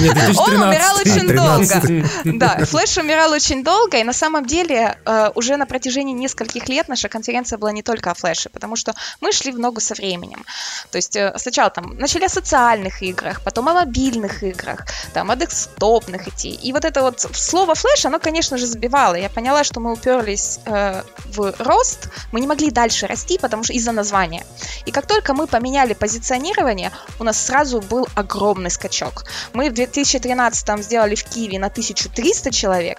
Нет, 0.00 0.14
2013. 0.14 0.38
Он 0.38 0.62
умирал 0.62 0.96
очень 0.96 1.26
долго. 1.28 2.08
Да, 2.24 2.64
Флэш 2.64 2.98
умирал 2.98 3.32
очень 3.32 3.51
очень 3.52 3.64
долго, 3.64 3.98
и 3.98 4.04
на 4.04 4.12
самом 4.12 4.46
деле 4.46 4.96
э, 5.04 5.30
уже 5.34 5.56
на 5.56 5.66
протяжении 5.66 6.14
нескольких 6.14 6.68
лет 6.70 6.88
наша 6.88 7.08
конференция 7.08 7.58
была 7.58 7.72
не 7.72 7.82
только 7.82 8.10
о 8.10 8.14
флеше, 8.14 8.48
потому 8.48 8.76
что 8.76 8.94
мы 9.20 9.32
шли 9.32 9.52
в 9.52 9.58
ногу 9.58 9.80
со 9.80 9.94
временем. 9.94 10.44
То 10.90 10.96
есть 10.96 11.16
э, 11.16 11.34
сначала 11.36 11.68
там 11.68 11.96
начали 11.98 12.24
о 12.24 12.28
социальных 12.28 13.02
играх, 13.02 13.42
потом 13.44 13.68
о 13.68 13.74
мобильных 13.74 14.42
играх, 14.42 14.86
там 15.12 15.30
о 15.30 15.36
десктопных 15.36 16.28
идти. 16.28 16.50
И 16.66 16.72
вот 16.72 16.84
это 16.84 17.02
вот 17.02 17.20
слово 17.20 17.74
флеш, 17.74 18.06
оно, 18.06 18.18
конечно 18.18 18.56
же, 18.56 18.66
забивало. 18.66 19.16
Я 19.16 19.28
поняла, 19.28 19.64
что 19.64 19.80
мы 19.80 19.92
уперлись 19.92 20.60
э, 20.64 21.02
в 21.26 21.54
рост, 21.58 22.08
мы 22.32 22.40
не 22.40 22.46
могли 22.46 22.70
дальше 22.70 23.06
расти, 23.06 23.38
потому 23.38 23.64
что 23.64 23.74
из-за 23.74 23.92
названия. 23.92 24.44
И 24.86 24.92
как 24.92 25.06
только 25.06 25.34
мы 25.34 25.46
поменяли 25.46 25.92
позиционирование, 25.94 26.90
у 27.20 27.24
нас 27.24 27.46
сразу 27.46 27.82
был 27.82 28.08
огромный 28.14 28.70
скачок. 28.70 29.24
Мы 29.52 29.68
в 29.68 29.74
2013 29.74 30.84
сделали 30.84 31.14
в 31.14 31.24
Киеве 31.24 31.58
на 31.58 31.66
1300 31.66 32.50
человек, 32.50 32.98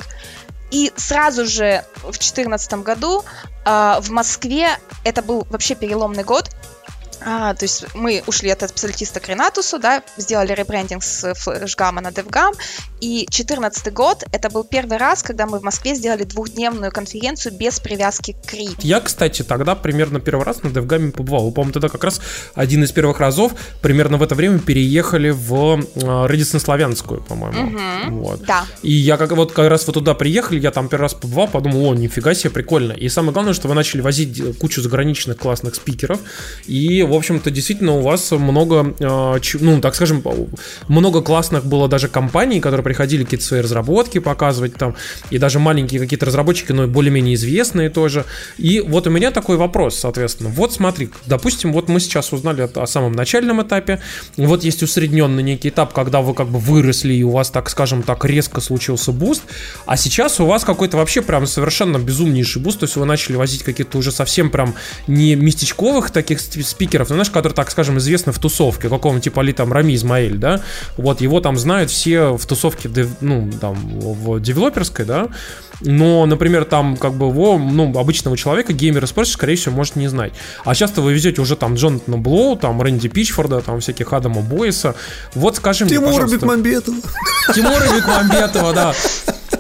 и 0.74 0.92
сразу 0.96 1.46
же 1.46 1.86
в 1.98 2.12
2014 2.12 2.74
году 2.82 3.24
э, 3.64 3.96
в 4.02 4.10
Москве 4.10 4.70
это 5.04 5.22
был 5.22 5.46
вообще 5.52 5.76
переломный 5.76 6.24
год. 6.24 6.50
А, 7.26 7.54
то 7.54 7.64
есть 7.64 7.86
мы 7.94 8.24
ушли 8.28 8.50
от 8.50 8.64
абсолютиста 8.64 9.20
к 9.20 9.28
Ренатусу, 9.28 9.80
да, 9.80 10.04
сделали 10.18 10.54
ребрендинг 10.54 11.04
с 11.04 11.34
флешгама 11.36 12.02
на 12.02 12.10
DevGam, 12.10 12.54
и 13.02 13.26
2014 13.30 13.94
год 13.94 14.24
это 14.32 14.50
был 14.50 14.64
первый 14.64 14.98
раз, 14.98 15.24
когда 15.24 15.46
мы 15.46 15.60
в 15.60 15.64
Москве 15.64 15.96
сделали 15.96 16.24
двухдневную 16.24 16.92
конференцию 16.92 17.54
без 17.54 17.80
привязки 17.80 18.34
к 18.34 18.50
КРИ. 18.50 18.70
Я, 18.80 19.00
кстати, 19.02 19.44
тогда 19.44 19.76
примерно 19.76 20.20
первый 20.20 20.46
раз 20.46 20.64
на 20.64 20.68
DevGam 20.68 21.12
побывал. 21.12 21.46
Вы, 21.46 21.52
по-моему, 21.52 21.74
тогда 21.74 21.90
как 21.90 22.04
раз 22.04 22.22
один 22.56 22.84
из 22.84 22.92
первых 22.92 23.20
разов, 23.20 23.54
примерно 23.82 24.18
в 24.18 24.24
это 24.24 24.36
время 24.36 24.60
переехали 24.60 25.30
в 25.32 25.80
Редисон 26.28 26.60
Славянскую, 26.60 27.22
по-моему. 27.22 28.08
Угу, 28.08 28.16
вот. 28.22 28.42
Да. 28.46 28.66
И 28.82 28.92
я 28.92 29.18
как 29.18 29.32
вот 29.32 29.52
как 29.52 29.70
раз 29.70 29.86
вот 29.88 29.94
туда 29.94 30.14
приехали, 30.14 30.60
я 30.60 30.72
там 30.72 30.88
первый 30.88 31.04
раз 31.04 31.14
побывал, 31.14 31.48
подумал, 31.48 31.92
о, 31.92 31.96
нифига 31.96 32.34
себе, 32.34 32.52
прикольно. 32.52 32.94
И 32.94 33.10
самое 33.10 33.34
главное, 33.34 33.54
что 33.54 33.68
вы 33.68 33.76
начали 33.76 34.02
возить 34.02 34.58
кучу 34.60 34.82
заграничных 34.82 35.38
классных 35.38 35.76
спикеров, 35.76 36.20
и 36.66 37.04
в 37.14 37.16
общем-то, 37.16 37.52
действительно 37.52 37.94
у 37.94 38.02
вас 38.02 38.32
много, 38.32 38.94
а, 39.00 39.38
ну, 39.60 39.82
так 39.82 39.96
скажем, 39.96 40.24
много 40.88 41.22
классных 41.22 41.66
было 41.66 41.88
даже 41.88 42.08
компаний, 42.08 42.60
которые 42.60 42.84
приходили 42.84 43.24
какие-то 43.24 43.46
свои 43.46 43.62
разработки 43.62 44.20
показывать 44.20 44.76
там, 44.76 44.96
и 45.30 45.38
даже 45.38 45.60
маленькие 45.60 46.00
какие-то 46.00 46.26
разработчики, 46.26 46.72
но 46.72 46.88
более-менее 46.88 47.36
известные 47.36 47.90
тоже. 47.90 48.26
И 48.58 48.80
вот 48.82 49.08
у 49.08 49.10
меня 49.10 49.32
такой 49.32 49.58
вопрос, 49.58 49.98
соответственно. 49.98 50.50
Вот 50.50 50.74
смотри, 50.74 51.10
допустим, 51.26 51.72
вот 51.74 51.90
мы 51.90 52.00
сейчас 52.00 52.34
узнали 52.34 52.68
о 52.74 52.88
самом 52.88 53.12
начальном 53.12 53.62
этапе, 53.62 54.02
вот 54.38 54.64
есть 54.64 54.84
усредненный 54.84 55.44
некий 55.44 55.70
этап, 55.70 55.94
когда 55.94 56.22
вы 56.22 56.34
как 56.34 56.48
бы 56.48 56.60
выросли, 56.60 57.14
и 57.14 57.24
у 57.24 57.30
вас, 57.30 57.50
так 57.50 57.70
скажем 57.70 58.04
так, 58.04 58.26
резко 58.26 58.62
случился 58.62 59.12
boost, 59.12 59.44
а 59.86 59.98
сейчас 59.98 60.40
у 60.40 60.46
вас 60.46 60.64
какой-то 60.64 60.98
вообще 60.98 61.22
прям 61.22 61.46
совершенно 61.46 61.98
безумнейший 61.98 62.62
boost, 62.62 62.80
то 62.80 62.86
есть 62.86 62.96
вы 62.96 63.06
начали 63.06 63.36
возить 63.36 63.64
какие-то 63.64 63.98
уже 63.98 64.12
совсем 64.12 64.50
прям 64.50 64.74
не 65.08 65.36
местечковых 65.36 66.12
таких 66.12 66.40
спикеров, 66.40 66.93
спикеров, 66.94 67.10
ну, 67.10 67.16
знаешь, 67.16 67.32
который, 67.32 67.54
так 67.54 67.72
скажем, 67.72 67.98
известны 67.98 68.32
в 68.32 68.40
тусовке, 68.40 68.90
какого 68.90 69.14
нибудь 69.14 69.24
типа 69.24 69.42
Али 69.42 69.54
там 69.54 69.74
Рами 69.74 69.96
Исмаил, 69.96 70.38
да, 70.38 70.62
вот 70.98 71.22
его 71.22 71.40
там 71.42 71.58
знают 71.58 71.90
все 71.90 72.38
в 72.38 72.46
тусовке, 72.46 72.90
ну, 73.22 73.50
там, 73.60 73.76
в 73.76 74.40
девелоперской, 74.40 75.06
да, 75.06 75.28
но, 75.82 76.26
например, 76.26 76.66
там, 76.66 76.96
как 76.98 77.14
бы, 77.14 77.28
его, 77.28 77.58
ну, 77.58 77.98
обычного 77.98 78.38
человека, 78.38 78.74
геймера 78.74 79.06
спросишь, 79.08 79.34
скорее 79.34 79.56
всего, 79.56 79.76
может 79.76 79.96
не 79.96 80.08
знать. 80.08 80.34
А 80.64 80.76
часто 80.76 81.02
вы 81.02 81.14
везете 81.14 81.42
уже 81.42 81.56
там 81.56 81.76
Джонатана 81.76 82.18
Блоу, 82.18 82.56
там 82.56 82.82
Рэнди 82.82 83.10
Пичфорда, 83.10 83.62
там 83.62 83.80
всяких 83.80 84.14
Адама 84.14 84.42
Бойса. 84.42 84.96
Вот 85.34 85.58
скажи 85.58 85.86
мне, 85.86 85.96
Тимура 85.96 86.28
Бекмамбетова. 86.28 86.98
Тимура 87.56 87.84
Бекмамбетова, 87.96 88.74
да. 88.74 88.94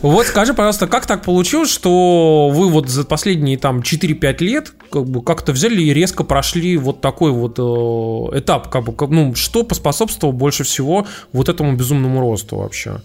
Вот 0.03 0.27
скажи, 0.27 0.53
пожалуйста, 0.53 0.87
как 0.87 1.05
так 1.05 1.23
получилось, 1.23 1.69
что 1.69 2.49
вы 2.53 2.67
вот 2.67 2.89
за 2.89 3.05
последние 3.05 3.57
там 3.57 3.79
4-5 3.79 4.43
лет 4.43 4.73
как 4.91 5.05
бы 5.05 5.23
как-то 5.23 5.53
взяли 5.53 5.81
и 5.81 5.93
резко 5.93 6.25
прошли 6.25 6.75
вот 6.75 6.99
такой 6.99 7.31
вот 7.31 7.57
э, 7.57 8.39
этап, 8.39 8.69
как 8.69 8.83
бы, 8.83 9.07
ну, 9.07 9.33
что 9.33 9.63
поспособствовало 9.63 10.35
больше 10.35 10.65
всего 10.65 11.07
вот 11.31 11.47
этому 11.47 11.77
безумному 11.77 12.19
росту 12.19 12.57
вообще? 12.57 13.01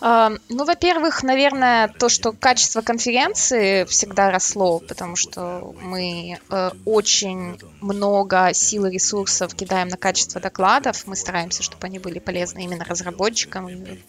Ну, 0.00 0.64
во-первых, 0.64 1.22
наверное, 1.22 1.88
то, 1.88 2.08
что 2.08 2.32
качество 2.32 2.80
конференции 2.80 3.84
всегда 3.84 4.30
росло, 4.30 4.78
потому 4.78 5.14
что 5.16 5.74
мы 5.82 6.38
э, 6.48 6.70
очень 6.86 7.58
много 7.82 8.54
сил 8.54 8.86
и 8.86 8.90
ресурсов 8.90 9.54
кидаем 9.54 9.88
на 9.88 9.98
качество 9.98 10.40
докладов. 10.40 11.06
Мы 11.06 11.16
стараемся, 11.16 11.62
чтобы 11.62 11.86
они 11.86 11.98
были 11.98 12.18
полезны 12.18 12.64
именно 12.64 12.84
разработчикам, 12.84 13.68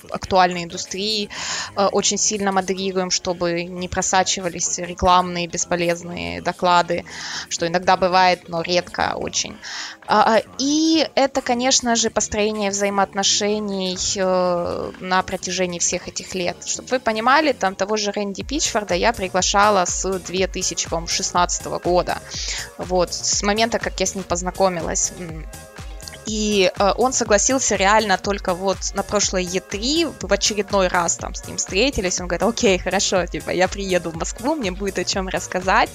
актуальной 0.10 0.64
индустрии. 0.64 1.30
Э, 1.76 1.88
очень 1.88 2.18
сильно 2.18 2.54
модерируем, 2.54 3.12
чтобы 3.12 3.64
не 3.64 3.90
просачивались 3.90 4.78
рекламные 4.78 5.48
бесполезные 5.48 6.42
доклады, 6.42 7.04
что 7.50 7.68
иногда 7.68 7.98
бывает, 7.98 8.48
но 8.48 8.62
редко 8.62 9.16
очень. 9.18 9.58
А, 10.14 10.42
и 10.60 11.08
это, 11.16 11.42
конечно 11.42 11.96
же, 11.96 12.10
построение 12.10 12.70
взаимоотношений 12.70 13.98
э, 14.18 14.92
на 15.00 15.24
протяжении 15.24 15.80
всех 15.80 16.10
этих 16.10 16.36
лет. 16.36 16.58
Чтобы 16.66 16.90
вы 16.90 17.00
понимали, 17.00 17.54
там 17.54 17.76
того 17.76 17.96
же 17.96 18.12
Рэнди 18.12 18.44
Пичфорда 18.44 18.94
я 18.94 19.14
приглашала 19.14 19.86
с 19.86 20.20
2016 20.20 21.66
года. 21.82 22.18
Вот, 22.78 23.14
с 23.14 23.42
момента, 23.42 23.80
как 23.80 23.98
я 24.02 24.06
с 24.06 24.14
ним 24.14 24.26
познакомилась. 24.26 25.14
И 26.26 26.72
э, 26.78 26.94
он 26.98 27.14
согласился 27.14 27.76
реально 27.76 28.18
только 28.18 28.54
вот 28.54 28.78
на 28.94 29.04
прошлой 29.04 29.46
Е3, 29.46 30.28
в 30.28 30.32
очередной 30.32 30.88
раз 30.88 31.16
там 31.18 31.34
с 31.36 31.46
ним 31.46 31.58
встретились, 31.58 32.20
он 32.20 32.28
говорит, 32.28 32.44
окей, 32.44 32.78
хорошо, 32.78 33.26
типа, 33.26 33.50
я 33.52 33.68
приеду 33.68 34.12
в 34.12 34.16
Москву, 34.16 34.56
мне 34.56 34.72
будет 34.72 35.00
о 35.00 35.04
чем 35.04 35.28
рассказать, 35.28 35.90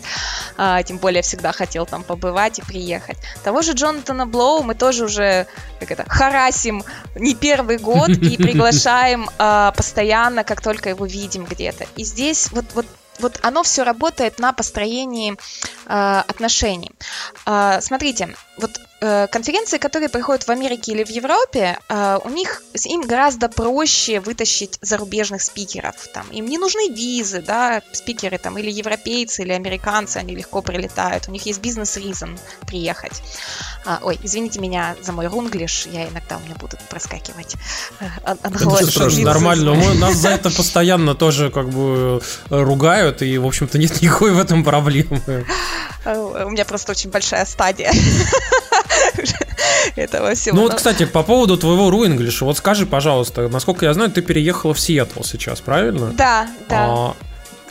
э, 0.59 0.79
тем 0.85 0.99
более 0.99 1.23
всегда 1.23 1.53
хотел 1.53 1.87
там 1.87 2.03
побывать 2.03 2.59
и 2.59 2.63
приехать. 2.63 3.19
Того 3.45 3.63
же 3.63 3.73
Джонатана 3.73 4.27
Блоу 4.27 4.63
мы 4.63 4.75
тоже 4.75 5.05
уже, 5.05 5.47
как 5.81 5.91
это, 5.91 6.05
харасим 6.09 6.85
не 7.15 7.35
первый 7.35 7.79
год 7.79 8.09
и 8.09 8.37
приглашаем 8.43 9.29
э, 9.39 9.73
постоянно, 9.77 10.45
как 10.45 10.61
только 10.61 10.89
его 10.91 11.07
видим 11.07 11.45
где-то. 11.45 11.87
И 11.97 12.05
здесь 12.05 12.51
вот, 12.53 12.65
вот 12.75 12.87
вот 13.19 13.39
оно 13.43 13.63
все 13.63 13.83
работает 13.83 14.39
на 14.39 14.53
построении 14.53 15.37
э, 15.87 16.23
отношений. 16.27 16.91
Э, 17.47 17.79
смотрите, 17.81 18.35
вот 18.59 18.79
конференции, 19.31 19.79
которые 19.79 20.09
проходят 20.09 20.47
в 20.47 20.51
Америке 20.51 20.93
или 20.93 21.05
в 21.05 21.11
Европе, 21.11 21.79
э, 21.89 22.19
у 22.25 22.31
них 22.31 22.63
им 22.85 23.03
гораздо 23.03 23.49
проще 23.49 24.21
вытащить 24.21 24.79
зарубежных 24.81 25.43
спикеров. 25.43 25.95
Там, 26.15 26.27
им 26.31 26.47
не 26.47 26.59
нужны 26.59 26.89
визы, 26.91 27.43
да, 27.43 27.83
спикеры 27.93 28.39
там 28.39 28.59
или 28.59 28.71
европейцы, 28.71 29.43
или 29.43 29.53
американцы, 29.53 30.19
они 30.19 30.35
легко 30.35 30.63
прилетают. 30.63 31.29
У 31.29 31.33
них 31.33 31.47
есть 31.47 31.61
бизнес-ризон 31.61 32.39
приехать. 32.67 33.23
А, 33.85 34.01
ой, 34.03 34.19
извините 34.23 34.61
меня 34.61 34.97
за 35.03 35.13
мой 35.13 35.27
рунглиш, 35.27 35.87
я 35.87 36.09
иногда 36.09 36.37
у 36.37 36.41
меня 36.41 36.55
будут 36.55 36.81
проскакивать 36.89 37.55
англоязычные 38.43 39.25
Нормально, 39.25 39.95
нас 39.95 40.17
за 40.17 40.31
это 40.31 40.51
постоянно 40.51 41.15
тоже 41.15 41.51
как 41.51 41.69
бы 41.69 42.21
ругают, 42.51 43.23
и, 43.23 43.39
в 43.39 43.47
общем-то, 43.47 43.79
нет 43.79 44.01
никакой 44.03 44.33
в 44.33 44.39
этом 44.39 44.65
проблемы. 44.65 45.47
У 46.05 46.51
меня 46.51 46.65
просто 46.65 46.93
очень 46.93 47.11
большая 47.11 47.45
стадия. 47.45 47.93
Этого 49.97 50.35
всего. 50.35 50.57
Ну 50.57 50.63
вот, 50.63 50.75
кстати, 50.75 51.05
по 51.05 51.23
поводу 51.23 51.57
твоего 51.57 51.91
Руинглиша, 51.91 52.45
вот 52.45 52.59
скажи, 52.59 52.87
пожалуйста, 52.87 53.49
насколько 53.49 53.87
я 53.87 53.95
знаю, 53.95 54.11
ты 54.11 54.23
переехала 54.23 54.75
в 54.75 54.81
Сиэтл 54.81 55.23
сейчас, 55.23 55.61
правильно? 55.61 56.13
Да, 56.13 56.49
да. 56.69 56.87
А, 56.89 57.15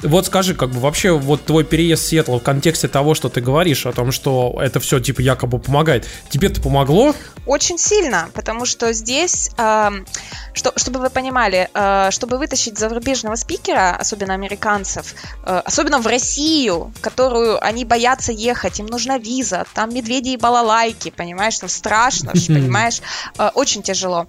вот 0.01 0.25
скажи, 0.25 0.53
как 0.53 0.71
бы 0.71 0.79
вообще 0.79 1.11
вот 1.11 1.45
твой 1.45 1.63
переезд 1.63 2.03
в 2.03 2.07
Сиэтл 2.07 2.37
в 2.37 2.43
контексте 2.43 2.87
того, 2.87 3.15
что 3.15 3.29
ты 3.29 3.41
говоришь 3.41 3.85
о 3.85 3.93
том, 3.93 4.11
что 4.11 4.57
это 4.61 4.79
все 4.79 4.99
типа 4.99 5.21
якобы 5.21 5.59
помогает, 5.59 6.07
тебе 6.29 6.49
это 6.49 6.61
помогло? 6.61 7.15
Очень 7.45 7.77
сильно, 7.77 8.29
потому 8.33 8.65
что 8.65 8.91
здесь, 8.91 9.51
э, 9.57 9.91
что, 10.53 10.73
чтобы 10.75 10.99
вы 10.99 11.09
понимали, 11.09 11.69
э, 11.73 12.09
чтобы 12.11 12.37
вытащить 12.37 12.77
зарубежного 12.77 13.35
спикера, 13.35 13.95
особенно 13.95 14.33
американцев, 14.33 15.13
э, 15.45 15.61
особенно 15.63 15.99
в 15.99 16.07
Россию, 16.07 16.91
которую 17.01 17.63
они 17.63 17.85
боятся 17.85 18.31
ехать, 18.31 18.79
им 18.79 18.87
нужна 18.87 19.17
виза, 19.17 19.65
там 19.73 19.93
медведи 19.93 20.29
и 20.29 20.37
балалайки, 20.37 21.11
понимаешь, 21.11 21.57
там 21.59 21.69
страшно, 21.69 22.31
понимаешь, 22.47 23.01
э, 23.37 23.49
очень 23.53 23.81
тяжело. 23.81 24.27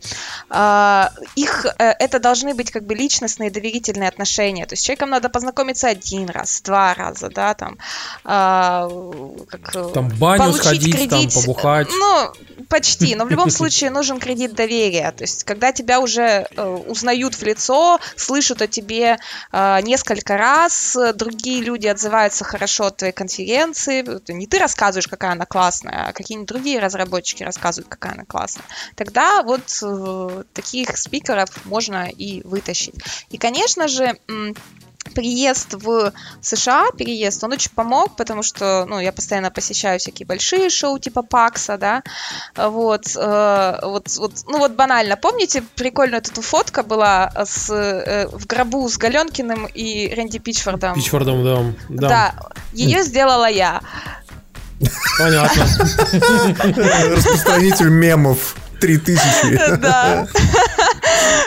Э, 0.50 1.08
их, 1.34 1.66
э, 1.66 1.94
это 1.98 2.20
должны 2.20 2.54
быть 2.54 2.70
как 2.70 2.84
бы 2.84 2.94
личностные 2.94 3.50
доверительные 3.50 4.08
отношения, 4.08 4.66
то 4.66 4.74
есть 4.74 4.84
человеком 4.84 5.10
надо 5.10 5.28
познакомиться 5.28 5.55
познакомиться 5.56 5.88
один 5.88 6.28
раз, 6.28 6.60
два 6.60 6.94
раза, 6.94 7.30
да, 7.30 7.54
там, 7.54 7.78
э, 8.24 9.48
как, 9.48 9.92
там 9.92 10.08
баню 10.18 10.52
сходить, 10.52 10.94
кредит, 10.94 11.32
там 11.32 11.42
побухать. 11.42 11.88
Ну, 11.90 12.32
почти, 12.68 13.14
но 13.14 13.24
в 13.24 13.30
любом 13.30 13.50
случае 13.58 13.90
нужен 13.90 14.20
кредит 14.20 14.54
доверия, 14.54 15.10
то 15.12 15.24
есть 15.24 15.44
когда 15.44 15.72
тебя 15.72 16.00
уже 16.00 16.46
э, 16.50 16.62
узнают 16.88 17.34
в 17.34 17.42
лицо, 17.42 17.98
слышат 18.16 18.62
о 18.62 18.66
тебе 18.66 19.18
э, 19.52 19.80
несколько 19.82 20.36
раз, 20.36 20.96
другие 21.14 21.62
люди 21.62 21.86
отзываются 21.86 22.44
хорошо 22.44 22.86
от 22.86 22.98
твоей 22.98 23.14
конференции, 23.14 24.04
не 24.32 24.46
ты 24.46 24.58
рассказываешь, 24.58 25.08
какая 25.08 25.32
она 25.32 25.46
классная, 25.46 26.08
а 26.08 26.12
какие-нибудь 26.12 26.48
другие 26.48 26.80
разработчики 26.80 27.42
рассказывают, 27.42 27.88
какая 27.88 28.12
она 28.12 28.24
классная, 28.24 28.66
тогда 28.94 29.42
вот 29.42 29.82
э, 29.82 30.42
таких 30.52 30.96
спикеров 30.98 31.48
можно 31.64 32.08
и 32.08 32.42
вытащить. 32.42 32.94
И, 33.30 33.38
конечно 33.38 33.88
же, 33.88 34.18
приезд 35.14 35.74
в 35.74 36.12
США, 36.40 36.86
переезд, 36.96 37.44
он 37.44 37.52
очень 37.52 37.70
помог, 37.74 38.16
потому 38.16 38.42
что, 38.42 38.86
ну, 38.88 38.98
я 39.00 39.12
постоянно 39.12 39.50
посещаю 39.50 39.98
всякие 39.98 40.26
большие 40.26 40.70
шоу 40.70 40.98
типа 40.98 41.22
Пакса, 41.22 41.78
да, 41.78 42.02
вот, 42.56 43.16
э, 43.16 43.78
вот, 43.82 44.16
вот, 44.16 44.32
ну 44.46 44.58
вот 44.58 44.72
банально, 44.72 45.16
помните, 45.16 45.62
прикольная 45.74 46.18
эта 46.18 46.42
фотка 46.42 46.82
была 46.82 47.32
с, 47.44 47.70
э, 47.70 48.28
в 48.32 48.46
гробу 48.46 48.88
с 48.88 48.96
Галенкиным 48.96 49.66
и 49.66 50.12
Рэнди 50.14 50.38
Пичфордом? 50.38 50.94
Пичфордом, 50.94 51.44
да. 51.44 51.74
Да, 51.88 52.08
да 52.08 52.34
ее 52.72 53.02
сделала 53.02 53.48
я. 53.48 53.80
Понятно. 55.18 55.64
Распространитель 57.16 57.88
мемов. 57.88 58.56
Три 58.80 58.98
тысячи. 58.98 59.76
Да. 59.76 60.26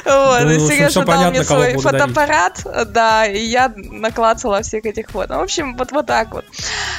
Вот, 0.06 0.44
ну, 0.44 0.52
и 0.52 0.60
Сережа 0.60 1.04
дал 1.06 1.30
мне 1.30 1.44
свой 1.44 1.78
фотоаппарат, 1.78 2.66
да, 2.88 3.26
и 3.26 3.40
я 3.40 3.72
наклацала 3.76 4.62
всех 4.62 4.86
этих 4.86 5.10
фото. 5.10 5.38
В 5.38 5.42
общем, 5.42 5.76
вот, 5.76 5.92
вот 5.92 6.06
так 6.06 6.32
вот. 6.32 6.46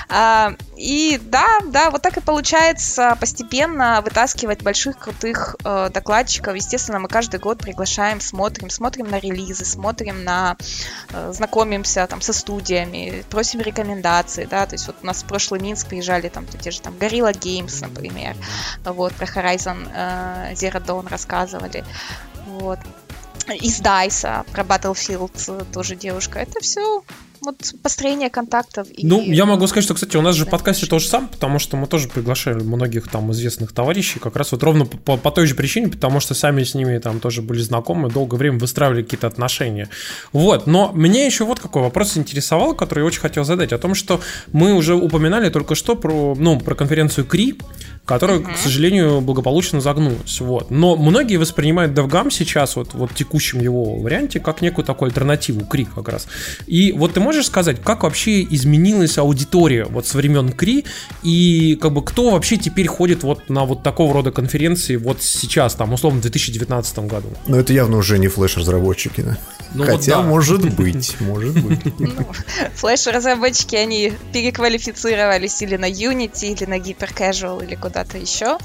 А, 0.08 0.54
и 0.76 1.20
да, 1.22 1.58
да, 1.66 1.90
вот 1.90 2.02
так 2.02 2.16
и 2.16 2.20
получается 2.20 3.16
постепенно 3.20 4.00
вытаскивать 4.04 4.62
больших 4.62 4.98
крутых 4.98 5.56
э, 5.64 5.90
докладчиков. 5.92 6.54
Естественно, 6.54 6.98
мы 6.98 7.08
каждый 7.08 7.38
год 7.38 7.58
приглашаем, 7.58 8.20
смотрим, 8.20 8.70
смотрим 8.70 9.10
на 9.10 9.18
релизы, 9.18 9.64
смотрим 9.64 10.24
на, 10.24 10.56
э, 11.12 11.32
знакомимся 11.34 12.06
там 12.06 12.20
со 12.20 12.32
студиями, 12.32 13.24
просим 13.30 13.60
рекомендации, 13.60 14.46
да, 14.50 14.66
то 14.66 14.74
есть 14.74 14.86
вот 14.86 14.96
у 15.02 15.06
нас 15.06 15.22
в 15.22 15.26
прошлый 15.26 15.60
Минск 15.60 15.88
приезжали 15.88 16.28
там 16.28 16.46
те 16.46 16.70
же 16.70 16.80
там 16.80 16.94
Gorilla 16.94 17.32
Games, 17.32 17.80
например, 17.80 18.36
вот, 18.84 19.12
про 19.14 19.26
Horizon 19.26 19.88
э, 19.94 20.19
Zero 20.52 20.84
Dawn 20.84 21.08
рассказывали. 21.08 21.84
Вот. 22.46 22.78
Из 23.60 23.80
Дайса 23.80 24.44
про 24.52 24.62
Battlefield 24.62 25.66
тоже 25.72 25.96
девушка. 25.96 26.38
Это 26.38 26.60
все 26.60 27.02
вот 27.40 27.56
построение 27.82 28.30
контактов. 28.30 28.86
И... 28.94 29.06
Ну, 29.06 29.22
я 29.22 29.46
могу 29.46 29.66
сказать, 29.66 29.84
что, 29.84 29.94
кстати, 29.94 30.16
у 30.16 30.22
нас 30.22 30.36
же 30.36 30.44
в 30.44 30.50
подкасте 30.50 30.86
то 30.86 30.98
же 30.98 31.08
самое, 31.08 31.30
потому 31.30 31.58
что 31.58 31.76
мы 31.76 31.86
тоже 31.86 32.08
приглашали 32.08 32.62
многих 32.62 33.08
там 33.08 33.32
известных 33.32 33.72
товарищей, 33.72 34.18
как 34.18 34.36
раз 34.36 34.52
вот 34.52 34.62
ровно 34.62 34.84
по, 34.84 35.16
по 35.16 35.30
той 35.30 35.46
же 35.46 35.54
причине, 35.54 35.88
потому 35.88 36.20
что 36.20 36.34
сами 36.34 36.62
с 36.62 36.74
ними 36.74 36.98
там 36.98 37.20
тоже 37.20 37.42
были 37.42 37.60
знакомы, 37.60 38.10
долгое 38.10 38.36
время 38.36 38.58
выстраивали 38.58 39.02
какие-то 39.02 39.26
отношения. 39.26 39.88
Вот, 40.32 40.66
но 40.66 40.92
меня 40.94 41.24
еще 41.24 41.44
вот 41.44 41.60
какой 41.60 41.82
вопрос 41.82 42.16
интересовал, 42.16 42.74
который 42.74 43.00
я 43.00 43.06
очень 43.06 43.20
хотел 43.20 43.44
задать, 43.44 43.72
о 43.72 43.78
том, 43.78 43.94
что 43.94 44.20
мы 44.52 44.74
уже 44.74 44.94
упоминали 44.94 45.48
только 45.48 45.74
что 45.74 45.96
про, 45.96 46.34
ну, 46.36 46.60
про 46.60 46.74
конференцию 46.74 47.26
КРИ, 47.26 47.58
которая, 48.04 48.40
uh-huh. 48.40 48.54
к 48.54 48.58
сожалению, 48.58 49.20
благополучно 49.20 49.80
загнулась. 49.80 50.40
Вот. 50.40 50.70
Но 50.70 50.96
многие 50.96 51.36
воспринимают 51.36 51.92
DevGam 51.92 52.30
сейчас, 52.30 52.74
вот, 52.76 52.94
вот 52.94 53.12
в 53.12 53.14
текущем 53.14 53.60
его 53.60 53.96
варианте, 54.00 54.40
как 54.40 54.62
некую 54.62 54.84
такую 54.84 55.08
альтернативу 55.08 55.64
Кри 55.64 55.84
как 55.84 56.08
раз. 56.08 56.26
И 56.66 56.92
вот 56.92 57.14
ты 57.14 57.20
можешь 57.20 57.46
сказать, 57.46 57.80
как 57.80 58.02
вообще 58.02 58.42
изменилась 58.42 59.16
аудитория 59.18 59.84
вот 59.84 60.06
с 60.06 60.14
времен 60.14 60.52
Кри, 60.52 60.84
и 61.22 61.78
как 61.80 61.92
бы 61.92 62.04
кто 62.04 62.30
вообще 62.30 62.56
теперь 62.56 62.88
ходит 62.88 63.22
вот 63.22 63.48
на 63.48 63.64
вот 63.64 63.82
такого 63.82 64.12
рода 64.12 64.32
конференции 64.32 64.96
вот 64.96 65.22
сейчас, 65.22 65.74
там, 65.74 65.92
условно, 65.92 66.18
в 66.18 66.22
2019 66.22 66.98
году? 67.00 67.28
Ну, 67.46 67.56
это 67.56 67.72
явно 67.72 67.96
уже 67.98 68.18
не 68.18 68.26
флеш-разработчики, 68.26 69.20
да? 69.20 69.38
Ну, 69.72 69.84
Хотя, 69.84 70.16
вот 70.16 70.22
да. 70.24 70.28
может 70.28 70.74
быть, 70.74 71.16
может 71.20 71.54
быть. 71.62 71.80
Ну, 72.00 72.26
флеш-разработчики, 72.74 73.76
они 73.76 74.12
переквалифицировались 74.32 75.62
или 75.62 75.76
на 75.76 75.88
Unity, 75.88 76.52
или 76.52 76.64
на 76.64 76.78
Hyper 76.78 77.14
Casual, 77.14 77.64
или 77.64 77.76
куда 77.76 77.89
куда-то 77.90 78.18
еще. 78.18 78.56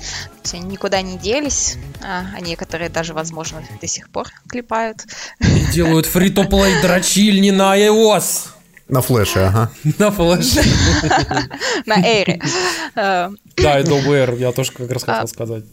Все 0.44 0.60
никуда 0.60 1.02
не 1.02 1.18
делись, 1.18 1.78
а, 2.04 2.26
а 2.36 2.42
некоторые 2.42 2.90
даже, 2.90 3.14
возможно, 3.16 3.64
до 3.82 3.88
сих 3.88 4.10
пор 4.10 4.28
клепают. 4.48 5.06
И 5.40 5.72
делают 5.72 6.06
фри-то-плей 6.06 6.82
дрочильни 6.82 7.50
на 7.50 7.76
iOS. 7.76 8.55
На 8.88 9.02
флеше, 9.02 9.40
ага. 9.40 9.72
На 10.00 10.12
флеше. 10.12 10.62
На 11.86 11.96
эйре. 11.96 12.40
Да, 12.96 13.32
Adobe 13.80 14.10
Air, 14.10 14.38
я 14.38 14.52
тоже 14.52 14.72
как 14.72 14.92
раз 14.92 15.04
хотел 15.04 15.24
а, 15.24 15.28
сказать. 15.28 15.64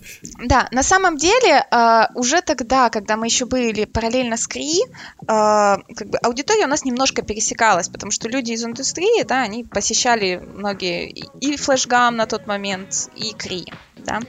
Да, 0.44 0.68
на 0.70 0.82
самом 0.82 1.16
деле, 1.16 1.66
а, 1.70 2.08
уже 2.14 2.40
тогда, 2.40 2.88
когда 2.88 3.16
мы 3.16 3.26
еще 3.26 3.44
были 3.44 3.84
параллельно 3.84 4.36
с 4.36 4.46
КРИ, 4.46 4.82
как 5.26 6.08
бы 6.08 6.18
аудитория 6.22 6.64
у 6.64 6.68
нас 6.68 6.84
немножко 6.84 7.22
пересекалась, 7.22 7.88
потому 7.88 8.12
что 8.12 8.28
люди 8.28 8.52
из 8.52 8.64
индустрии, 8.64 9.24
да, 9.24 9.42
они 9.42 9.64
посещали 9.64 10.40
многие 10.54 11.08
и 11.10 11.56
флешгам 11.56 12.16
на 12.16 12.26
тот 12.26 12.46
момент, 12.46 13.10
и 13.16 13.32
КРИ. 13.32 13.66
Да. 14.04 14.20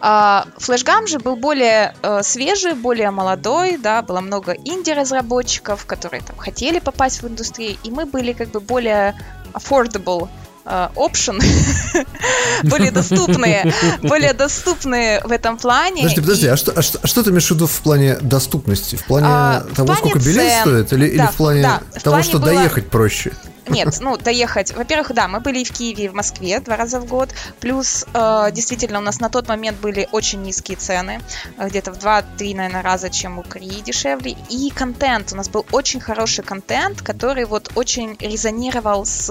А, 0.00 0.46
Флэшгам 0.58 1.06
же 1.06 1.18
был 1.18 1.36
более 1.36 1.94
э, 2.02 2.22
свежий, 2.22 2.74
более 2.74 3.10
молодой, 3.10 3.78
да, 3.78 4.02
было 4.02 4.20
много 4.20 4.52
инди-разработчиков, 4.52 5.86
которые 5.86 6.22
там 6.22 6.36
хотели 6.36 6.80
попасть 6.80 7.22
в 7.22 7.28
индустрию, 7.28 7.76
и 7.82 7.90
мы 7.90 7.99
были 8.06 8.32
как 8.32 8.50
бы 8.50 8.60
более 8.60 9.14
affordable 9.52 10.28
э, 10.64 10.88
option, 10.94 11.42
более 12.64 12.90
доступные, 12.90 13.72
более 14.02 14.32
доступные 14.32 15.20
в 15.22 15.30
этом 15.30 15.56
плане. 15.56 16.02
Подожди, 16.02 16.20
подожди, 16.20 16.46
а, 16.48 16.56
что, 16.56 16.72
а, 16.72 16.82
что, 16.82 16.98
а 17.02 17.06
что 17.06 17.22
ты 17.22 17.30
имеешь 17.30 17.46
в 17.46 17.50
виду 17.52 17.66
в 17.66 17.80
плане 17.80 18.16
доступности? 18.20 18.96
В 18.96 19.04
плане 19.04 19.26
а, 19.28 19.60
того, 19.74 19.92
в 19.92 19.98
плане 19.98 19.98
сколько 19.98 20.18
билет 20.18 20.52
цен, 20.52 20.60
стоит, 20.60 20.92
или, 20.92 21.16
да, 21.16 21.24
или 21.24 21.32
в 21.32 21.36
плане 21.36 21.62
да, 21.62 21.78
того, 21.78 21.98
в 21.98 22.02
плане 22.02 22.24
что 22.24 22.38
было... 22.38 22.52
доехать 22.52 22.90
проще? 22.90 23.32
Нет, 23.70 23.98
ну, 24.00 24.16
доехать. 24.16 24.72
Во-первых, 24.74 25.12
да, 25.14 25.28
мы 25.28 25.40
были 25.40 25.60
и 25.60 25.64
в 25.64 25.72
Киеве, 25.72 26.04
и 26.04 26.08
в 26.08 26.14
Москве 26.14 26.60
два 26.60 26.76
раза 26.76 27.00
в 27.00 27.06
год. 27.06 27.30
Плюс, 27.60 28.04
э, 28.12 28.48
действительно, 28.52 28.98
у 28.98 29.02
нас 29.02 29.20
на 29.20 29.28
тот 29.28 29.48
момент 29.48 29.78
были 29.80 30.08
очень 30.12 30.42
низкие 30.42 30.76
цены. 30.76 31.20
э, 31.58 31.68
Где-то 31.68 31.92
в 31.92 31.98
2-3, 31.98 32.54
наверное, 32.54 32.82
раза, 32.82 33.10
чем 33.10 33.38
у 33.38 33.42
Кри 33.42 33.68
дешевле. 33.68 34.36
И 34.48 34.70
контент. 34.70 35.32
У 35.32 35.36
нас 35.36 35.48
был 35.48 35.64
очень 35.72 36.00
хороший 36.00 36.44
контент, 36.44 37.02
который 37.02 37.44
вот 37.44 37.70
очень 37.74 38.16
резонировал 38.20 39.06
с 39.06 39.30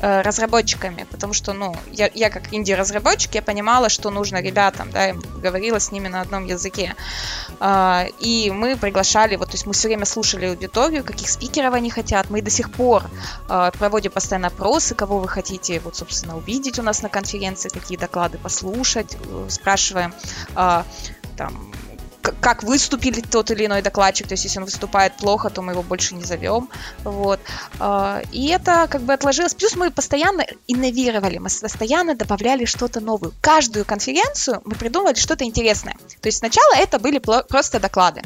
э, 0.00 0.22
разработчиками. 0.22 1.06
Потому 1.10 1.32
что, 1.32 1.52
ну, 1.52 1.76
я, 1.92 2.10
я 2.14 2.30
как 2.30 2.52
инди-разработчик, 2.54 3.34
я 3.34 3.42
понимала, 3.42 3.88
что 3.88 4.10
нужно 4.10 4.40
ребятам, 4.40 4.90
да, 4.90 5.06
я 5.06 5.14
говорила 5.42 5.78
с 5.78 5.92
ними 5.92 6.08
на 6.08 6.20
одном 6.20 6.46
языке. 6.46 6.94
А, 7.60 8.06
И 8.20 8.50
мы 8.50 8.76
приглашали, 8.76 9.36
вот, 9.36 9.48
то 9.48 9.54
есть 9.54 9.66
мы 9.66 9.72
все 9.72 9.88
время 9.88 10.04
слушали 10.04 10.46
аудиторию, 10.46 11.04
каких 11.04 11.28
спикеров 11.28 11.74
они 11.74 11.90
хотят. 11.90 12.30
Мы 12.30 12.42
до 12.42 12.50
сих 12.50 12.70
пор 12.72 13.02
а, 13.48 13.63
проводим 13.70 14.12
постоянно 14.12 14.48
опросы, 14.48 14.94
кого 14.94 15.18
вы 15.18 15.28
хотите, 15.28 15.80
вот, 15.80 15.96
собственно, 15.96 16.36
увидеть 16.36 16.78
у 16.78 16.82
нас 16.82 17.02
на 17.02 17.08
конференции, 17.08 17.68
какие 17.68 17.98
доклады 17.98 18.38
послушать, 18.38 19.16
э, 19.16 19.46
спрашиваем 19.48 20.14
а, 20.54 20.84
там, 21.36 21.72
как 22.40 22.62
выступили 22.62 23.20
тот 23.20 23.50
или 23.50 23.66
иной 23.66 23.82
докладчик, 23.82 24.26
то 24.26 24.32
есть 24.32 24.44
если 24.44 24.58
он 24.58 24.64
выступает 24.64 25.16
плохо, 25.16 25.50
то 25.50 25.62
мы 25.62 25.72
его 25.72 25.82
больше 25.82 26.14
не 26.14 26.24
зовем, 26.24 26.70
вот. 27.04 27.38
И 28.32 28.48
это 28.48 28.86
как 28.88 29.02
бы 29.02 29.12
отложилось. 29.12 29.54
Плюс 29.54 29.76
мы 29.76 29.90
постоянно 29.90 30.46
инновировали, 30.66 31.38
мы 31.38 31.50
постоянно 31.50 32.14
добавляли 32.14 32.64
что-то 32.64 33.00
новое. 33.00 33.32
Каждую 33.42 33.84
конференцию 33.84 34.62
мы 34.64 34.74
придумывали 34.74 35.16
что-то 35.16 35.44
интересное. 35.44 35.96
То 36.20 36.28
есть 36.28 36.38
сначала 36.38 36.74
это 36.76 36.98
были 36.98 37.18
просто 37.18 37.78
доклады. 37.78 38.22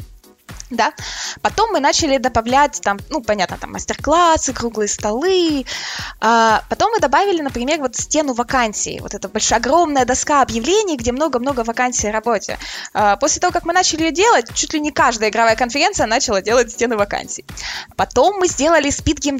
Да. 0.69 0.93
Потом 1.41 1.71
мы 1.71 1.79
начали 1.79 2.17
добавлять 2.17 2.79
там, 2.81 2.99
ну, 3.09 3.21
понятно, 3.21 3.57
там 3.57 3.71
мастер-классы, 3.71 4.53
круглые 4.53 4.87
столы. 4.87 5.65
А, 6.19 6.63
потом 6.69 6.91
мы 6.91 6.99
добавили, 6.99 7.41
например, 7.41 7.79
вот 7.79 7.95
стену 7.95 8.33
вакансий. 8.33 8.99
Вот 9.01 9.13
эта 9.13 9.27
большая, 9.27 9.59
огромная 9.59 10.05
доска 10.05 10.41
объявлений, 10.41 10.97
где 10.97 11.11
много-много 11.11 11.63
вакансий 11.63 12.09
в 12.09 12.11
работе. 12.11 12.57
А, 12.93 13.15
после 13.15 13.41
того, 13.41 13.51
как 13.51 13.65
мы 13.65 13.73
начали 13.73 14.03
ее 14.03 14.11
делать, 14.11 14.53
чуть 14.53 14.73
ли 14.73 14.79
не 14.79 14.91
каждая 14.91 15.29
игровая 15.29 15.55
конференция 15.55 16.05
начала 16.05 16.41
делать 16.41 16.71
стены 16.71 16.97
вакансий. 16.97 17.45
Потом 17.95 18.39
мы 18.39 18.47
сделали 18.47 18.89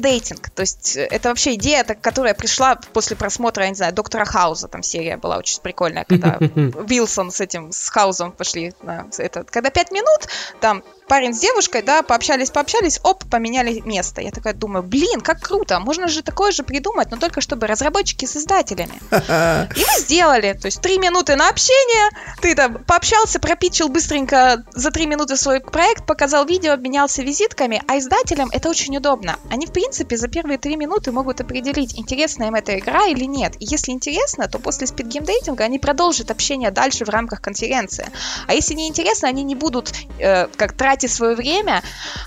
dating. 0.00 0.44
То 0.54 0.62
есть 0.62 0.96
э, 0.96 1.06
это 1.06 1.28
вообще 1.28 1.54
идея, 1.54 1.84
которая 1.84 2.34
пришла 2.34 2.76
после 2.76 3.16
просмотра, 3.16 3.64
я 3.64 3.70
не 3.70 3.76
знаю, 3.76 3.92
Доктора 3.92 4.24
Хауза. 4.24 4.68
Там 4.68 4.82
серия 4.82 5.16
была 5.16 5.38
очень 5.38 5.60
прикольная, 5.60 6.04
когда 6.04 6.38
Вилсон 6.40 7.30
с 7.30 7.40
этим, 7.40 7.72
с 7.72 7.88
Хаузом 7.88 8.32
пошли 8.32 8.72
на 8.82 9.06
это. 9.18 9.44
Когда 9.44 9.70
пять 9.70 9.90
минут, 9.90 10.28
там 10.60 10.82
парень 11.10 11.34
с 11.34 11.40
девушкой, 11.40 11.82
да, 11.82 12.02
пообщались, 12.02 12.50
пообщались, 12.50 13.00
оп, 13.02 13.24
поменяли 13.28 13.82
место. 13.84 14.20
Я 14.20 14.30
такая 14.30 14.54
думаю, 14.54 14.84
блин, 14.84 15.20
как 15.20 15.40
круто, 15.40 15.80
можно 15.80 16.06
же 16.06 16.22
такое 16.22 16.52
же 16.52 16.62
придумать, 16.62 17.10
но 17.10 17.16
только 17.16 17.40
чтобы 17.40 17.66
разработчики 17.66 18.26
с 18.26 18.36
издателями. 18.36 18.94
И 19.10 19.80
мы 19.80 19.98
сделали, 19.98 20.52
то 20.52 20.66
есть 20.66 20.80
три 20.80 20.98
минуты 20.98 21.34
на 21.34 21.48
общение, 21.48 22.10
ты 22.40 22.54
там 22.54 22.84
пообщался, 22.84 23.40
пропичил 23.40 23.88
быстренько 23.88 24.64
за 24.72 24.92
три 24.92 25.06
минуты 25.06 25.36
свой 25.36 25.58
проект, 25.58 26.06
показал 26.06 26.46
видео, 26.46 26.74
обменялся 26.74 27.22
визитками, 27.22 27.82
а 27.88 27.98
издателям 27.98 28.48
это 28.52 28.68
очень 28.68 28.96
удобно. 28.96 29.36
Они, 29.50 29.66
в 29.66 29.72
принципе, 29.72 30.16
за 30.16 30.28
первые 30.28 30.58
три 30.58 30.76
минуты 30.76 31.10
могут 31.10 31.40
определить, 31.40 31.98
интересна 31.98 32.44
им 32.44 32.54
эта 32.54 32.78
игра 32.78 33.06
или 33.06 33.24
нет. 33.24 33.56
И 33.58 33.66
если 33.68 33.90
интересно, 33.90 34.46
то 34.46 34.60
после 34.60 34.86
спидгеймдейтинга 34.86 35.64
они 35.64 35.80
продолжат 35.80 36.30
общение 36.30 36.70
дальше 36.70 37.04
в 37.04 37.08
рамках 37.08 37.40
конференции. 37.40 38.06
А 38.46 38.54
если 38.54 38.74
не 38.74 38.86
интересно, 38.86 39.26
они 39.26 39.42
не 39.42 39.56
будут 39.56 39.92
э, 40.20 40.46
как 40.56 40.74
тратить 40.74 40.99
свое 41.08 41.34
время 41.34 41.82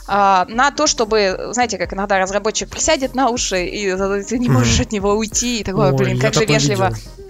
э, 0.07 0.45
на 0.47 0.71
то, 0.71 0.87
чтобы, 0.87 1.49
знаете, 1.51 1.77
как 1.77 1.93
иногда 1.93 2.19
разработчик 2.19 2.69
присядет 2.69 3.15
на 3.15 3.29
уши, 3.29 3.65
и 3.65 3.95
ты 4.23 4.39
не 4.39 4.49
можешь 4.49 4.79
от 4.79 4.91
него 4.91 5.13
уйти, 5.13 5.61
и 5.61 5.63
такое, 5.63 5.91
Ой, 5.91 5.97
блин, 5.97 6.19
как 6.19 6.33
же 6.33 6.45
вежливо. 6.45 6.89
видел. 6.89 7.22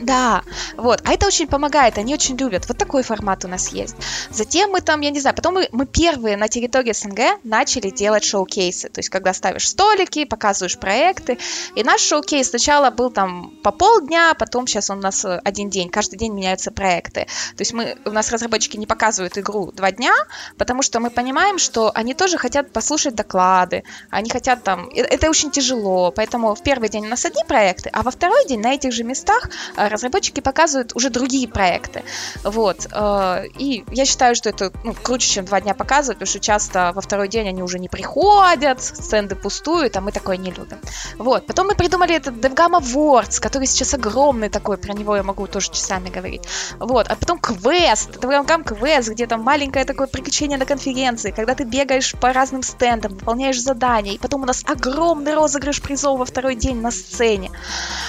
Да, 0.00 0.42
вот. 0.76 1.02
А 1.04 1.12
это 1.12 1.26
очень 1.26 1.48
помогает, 1.48 1.98
они 1.98 2.14
очень 2.14 2.36
любят. 2.36 2.68
Вот 2.68 2.78
такой 2.78 3.02
формат 3.02 3.44
у 3.44 3.48
нас 3.48 3.68
есть. 3.68 3.96
Затем 4.30 4.70
мы 4.70 4.80
там, 4.80 5.00
я 5.00 5.10
не 5.10 5.20
знаю, 5.20 5.34
потом 5.34 5.54
мы, 5.54 5.68
мы 5.72 5.86
первые 5.86 6.36
на 6.36 6.48
территории 6.48 6.92
СНГ 6.92 7.40
начали 7.44 7.90
делать 7.90 8.24
шоу-кейсы. 8.24 8.88
То 8.88 9.00
есть, 9.00 9.08
когда 9.08 9.32
ставишь 9.34 9.68
столики, 9.68 10.24
показываешь 10.24 10.78
проекты. 10.78 11.38
И 11.74 11.82
наш 11.82 12.00
шоу-кейс 12.00 12.50
сначала 12.50 12.90
был 12.90 13.10
там 13.10 13.52
по 13.62 13.72
полдня, 13.72 14.34
потом 14.34 14.66
сейчас 14.66 14.90
он 14.90 14.98
у 14.98 15.02
нас 15.02 15.24
э, 15.24 15.40
один 15.44 15.70
день. 15.70 15.88
Каждый 15.88 16.16
день 16.16 16.32
меняются 16.32 16.70
проекты. 16.70 17.26
То 17.56 17.60
есть, 17.60 17.72
мы, 17.72 17.96
у 18.04 18.10
нас 18.10 18.30
разработчики 18.30 18.76
не 18.76 18.86
показывают 18.86 19.36
игру 19.38 19.72
два 19.72 19.90
дня, 19.90 20.14
потому 20.56 20.82
что 20.82 21.00
мы 21.00 21.10
понимаем, 21.10 21.58
что 21.58 21.90
они 21.94 22.14
тоже 22.14 22.38
хотят 22.38 22.70
послушать 22.72 23.14
доклады. 23.14 23.82
Они 24.10 24.30
хотят 24.30 24.62
там... 24.62 24.88
Это 24.90 25.28
очень 25.28 25.50
тяжело. 25.50 26.12
Поэтому 26.12 26.54
в 26.54 26.62
первый 26.62 26.88
день 26.88 27.06
у 27.06 27.08
нас 27.08 27.24
одни 27.24 27.42
проекты, 27.46 27.90
а 27.92 28.02
во 28.02 28.10
второй 28.10 28.46
день 28.46 28.60
на 28.60 28.74
этих 28.74 28.92
же 28.92 29.04
местах 29.04 29.50
э, 29.76 29.87
разработчики 29.88 30.40
показывают 30.40 30.94
уже 30.94 31.10
другие 31.10 31.48
проекты. 31.48 32.02
Вот. 32.44 32.86
э, 32.92 33.44
И 33.58 33.84
я 33.90 34.04
считаю, 34.04 34.34
что 34.34 34.50
это 34.50 34.72
ну, 34.84 34.94
круче, 34.94 35.28
чем 35.28 35.44
два 35.44 35.60
дня 35.60 35.74
показывать, 35.74 36.18
потому 36.18 36.28
что 36.28 36.40
часто 36.40 36.92
во 36.94 37.00
второй 37.00 37.28
день 37.28 37.48
они 37.48 37.62
уже 37.62 37.78
не 37.78 37.88
приходят, 37.88 38.82
стенды 38.82 39.34
пустуют, 39.34 39.96
а 39.96 40.00
мы 40.00 40.12
такое 40.12 40.36
не 40.36 40.50
любим. 40.50 40.78
Вот. 41.18 41.46
Потом 41.46 41.68
мы 41.68 41.74
придумали 41.74 42.14
этот 42.14 42.34
DevGam 42.34 42.80
Awards, 42.80 43.40
который 43.40 43.66
сейчас 43.66 43.94
огромный 43.94 44.48
такой, 44.48 44.76
про 44.76 44.92
него 44.92 45.16
я 45.16 45.22
могу 45.22 45.46
тоже 45.46 45.70
часами 45.70 46.08
говорить. 46.08 46.42
Вот. 46.78 47.08
А 47.08 47.16
потом 47.16 47.38
квест, 47.38 48.16
DevGam 48.16 48.64
квест, 48.64 49.08
где 49.10 49.26
там 49.26 49.42
маленькое 49.42 49.84
такое 49.84 50.06
приключение 50.06 50.58
на 50.58 50.66
конференции, 50.66 51.30
когда 51.30 51.54
ты 51.54 51.64
бегаешь 51.64 52.14
по 52.20 52.32
разным 52.32 52.62
стендам, 52.62 53.14
выполняешь 53.14 53.60
задания, 53.60 54.14
и 54.14 54.18
потом 54.18 54.42
у 54.42 54.46
нас 54.46 54.64
огромный 54.66 55.34
розыгрыш 55.34 55.80
призов 55.80 56.18
во 56.18 56.24
второй 56.24 56.54
день 56.54 56.80
на 56.80 56.90
сцене. 56.90 57.50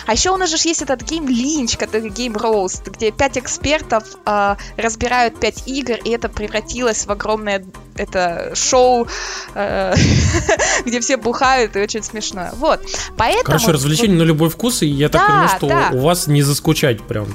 А 0.06 0.14
еще 0.14 0.32
у 0.32 0.38
нас 0.38 0.50
же 0.50 0.58
есть 0.68 0.82
этот 0.82 1.02
Game 1.04 1.28
Lynch, 1.70 1.78
который 1.78 2.10
Game 2.10 2.34
Roast, 2.34 2.90
где 2.90 3.12
пять 3.12 3.38
экспертов 3.38 4.04
э, 4.26 4.56
разбирают 4.78 5.40
пять 5.40 5.68
игр, 5.68 5.96
и 6.04 6.10
это 6.12 6.30
превратилось 6.30 7.06
в 7.06 7.12
огромное 7.12 7.66
это 7.96 8.52
шоу, 8.56 9.08
э, 9.56 9.96
где 10.86 11.00
все 11.00 11.18
бухают, 11.18 11.76
и 11.76 11.80
очень 11.80 12.04
смешно. 12.04 12.50
Вот. 12.54 12.82
Поэтому... 13.18 13.44
Короче, 13.44 13.72
развлечение 13.72 14.18
на 14.18 14.24
любой 14.24 14.50
вкус, 14.50 14.82
и 14.82 14.88
я 14.88 15.10
так 15.10 15.22
Да, 15.22 15.28
понимаю, 15.28 15.50
что 15.50 15.68
да. 15.68 15.90
у 15.94 16.00
вас 16.00 16.28
не 16.28 16.42
заскучать 16.42 17.02
прям. 17.04 17.28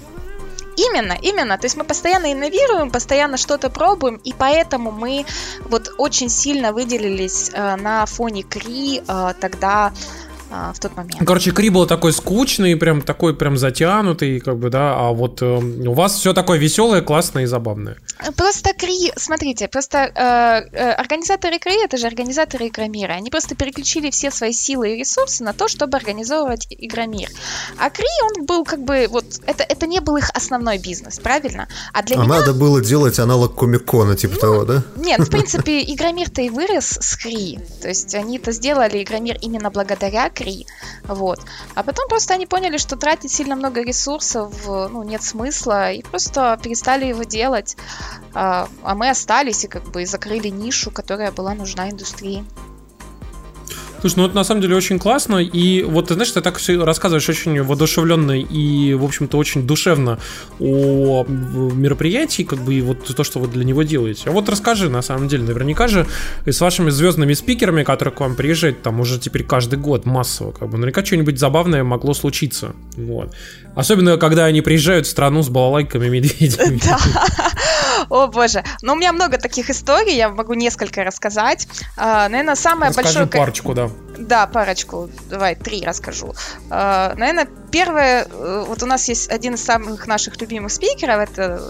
Именно, 0.76 1.16
именно. 1.22 1.56
То 1.56 1.66
есть 1.66 1.76
мы 1.76 1.84
постоянно 1.84 2.32
инновируем, 2.32 2.90
постоянно 2.90 3.36
что-то 3.36 3.70
пробуем, 3.70 4.16
и 4.24 4.34
поэтому 4.36 4.90
мы 4.90 5.24
вот 5.68 5.92
очень 5.98 6.28
сильно 6.28 6.72
выделились 6.72 7.50
э, 7.52 7.76
на 7.76 8.06
фоне 8.06 8.42
Кри 8.42 9.00
э, 9.06 9.34
тогда 9.40 9.92
э, 10.54 10.72
в 10.72 10.78
тот 10.78 10.96
момент. 10.96 11.20
Ну, 11.20 11.26
Короче, 11.26 11.50
Кри 11.50 11.70
был 11.70 11.86
такой 11.86 12.12
скучный, 12.12 12.76
прям 12.76 13.02
такой 13.02 13.34
прям 13.34 13.56
затянутый, 13.56 14.40
как 14.40 14.58
бы, 14.58 14.70
да, 14.70 14.94
а 14.96 15.12
вот 15.12 15.42
э, 15.42 15.46
у 15.46 15.92
вас 15.92 16.14
все 16.14 16.32
такое 16.32 16.58
веселое, 16.58 17.02
классное 17.02 17.44
и 17.44 17.46
забавное. 17.46 17.96
Просто 18.36 18.72
Кри, 18.72 19.12
смотрите, 19.16 19.68
просто 19.68 19.98
э, 19.98 20.76
э, 20.76 20.92
организаторы 20.92 21.58
Кри, 21.58 21.84
это 21.84 21.96
же 21.96 22.06
организаторы 22.06 22.68
Игромира, 22.68 23.12
они 23.12 23.30
просто 23.30 23.54
переключили 23.54 24.10
все 24.10 24.30
свои 24.30 24.52
силы 24.52 24.94
и 24.94 24.98
ресурсы 24.98 25.42
на 25.42 25.52
то, 25.52 25.68
чтобы 25.68 25.96
организовывать 25.96 26.66
Игромир. 26.70 27.28
А 27.78 27.90
Кри, 27.90 28.06
он 28.22 28.46
был 28.46 28.64
как 28.64 28.80
бы, 28.80 29.06
вот, 29.10 29.24
это, 29.46 29.64
это 29.64 29.86
не 29.86 30.00
был 30.00 30.16
их 30.16 30.30
основной 30.34 30.78
бизнес, 30.78 31.18
правильно? 31.18 31.68
А 31.92 32.02
для 32.02 32.16
А 32.16 32.24
меня... 32.24 32.40
надо 32.40 32.54
было 32.54 32.80
делать 32.80 33.18
аналог 33.18 33.54
Комик-Кона, 33.54 34.16
типа 34.16 34.38
того, 34.38 34.64
да? 34.64 34.82
Нет, 34.96 35.20
в 35.20 35.30
принципе, 35.30 35.82
Игромир-то 35.82 36.42
и 36.42 36.50
вырос 36.50 36.98
с 37.00 37.16
Кри. 37.16 37.58
То 37.82 37.88
есть 37.88 38.14
они-то 38.14 38.52
сделали 38.52 39.02
Игромир 39.02 39.36
именно 39.40 39.70
благодаря 39.70 40.30
Кри. 40.30 40.43
Вот. 41.04 41.40
А 41.74 41.82
потом 41.82 42.08
просто 42.08 42.34
они 42.34 42.46
поняли, 42.46 42.78
что 42.78 42.96
тратить 42.96 43.32
сильно 43.32 43.56
много 43.56 43.82
ресурсов, 43.82 44.52
ну, 44.66 45.02
нет 45.02 45.22
смысла, 45.22 45.92
и 45.92 46.02
просто 46.02 46.58
перестали 46.62 47.06
его 47.06 47.22
делать. 47.24 47.76
А, 48.34 48.68
а 48.82 48.94
мы 48.94 49.10
остались 49.10 49.64
и 49.64 49.68
как 49.68 49.84
бы 49.84 50.06
закрыли 50.06 50.48
нишу, 50.48 50.90
которая 50.90 51.32
была 51.32 51.54
нужна 51.54 51.90
индустрии. 51.90 52.44
Слушай, 54.04 54.16
ну 54.16 54.26
это 54.26 54.34
на 54.34 54.44
самом 54.44 54.60
деле 54.60 54.76
очень 54.76 54.98
классно, 54.98 55.38
и 55.38 55.82
вот 55.82 56.08
ты 56.08 56.12
знаешь, 56.12 56.30
ты 56.30 56.42
так 56.42 56.58
все 56.58 56.84
рассказываешь 56.84 57.26
очень 57.30 57.62
воодушевленно 57.62 58.38
и, 58.38 58.92
в 58.92 59.02
общем-то, 59.02 59.38
очень 59.38 59.66
душевно 59.66 60.18
о 60.60 61.24
мероприятии, 61.24 62.42
как 62.42 62.58
бы, 62.58 62.74
и 62.74 62.82
вот 62.82 63.02
то, 63.02 63.24
что 63.24 63.38
вы 63.38 63.48
для 63.48 63.64
него 63.64 63.82
делаете. 63.82 64.24
А 64.26 64.32
вот 64.32 64.46
расскажи, 64.50 64.90
на 64.90 65.00
самом 65.00 65.26
деле, 65.26 65.44
наверняка 65.44 65.88
же 65.88 66.06
и 66.44 66.52
с 66.52 66.60
вашими 66.60 66.90
звездными 66.90 67.32
спикерами, 67.32 67.82
которые 67.82 68.14
к 68.14 68.20
вам 68.20 68.34
приезжают, 68.34 68.82
там 68.82 69.00
уже 69.00 69.18
теперь 69.18 69.42
каждый 69.42 69.78
год 69.78 70.04
массово, 70.04 70.52
как 70.52 70.68
бы, 70.68 70.76
наверняка 70.76 71.02
что-нибудь 71.02 71.38
забавное 71.38 71.82
могло 71.82 72.12
случиться, 72.12 72.74
вот. 72.98 73.32
Особенно, 73.74 74.18
когда 74.18 74.44
они 74.44 74.60
приезжают 74.60 75.06
в 75.06 75.10
страну 75.10 75.42
с 75.42 75.48
балалайками 75.48 76.08
и 76.08 76.10
медведями. 76.10 76.78
Да. 76.84 76.98
О 78.08 78.26
боже. 78.26 78.64
Ну, 78.82 78.92
у 78.92 78.96
меня 78.96 79.12
много 79.12 79.38
таких 79.38 79.70
историй, 79.70 80.16
я 80.16 80.28
могу 80.28 80.54
несколько 80.54 81.04
рассказать. 81.04 81.68
А, 81.96 82.28
наверное, 82.28 82.54
самое 82.54 82.90
Расскажи 82.90 83.20
большое... 83.20 83.26
парочку, 83.26 83.74
да. 83.74 83.90
Да, 84.18 84.46
парочку. 84.46 85.10
Давай, 85.28 85.54
три 85.54 85.84
расскажу. 85.84 86.34
А, 86.70 87.14
наверное, 87.16 87.48
первое, 87.70 88.26
э, 88.30 88.64
вот 88.66 88.82
у 88.82 88.86
нас 88.86 89.08
есть 89.08 89.30
один 89.30 89.54
из 89.54 89.64
самых 89.64 90.06
наших 90.06 90.40
любимых 90.40 90.72
спикеров, 90.72 91.28
это 91.28 91.60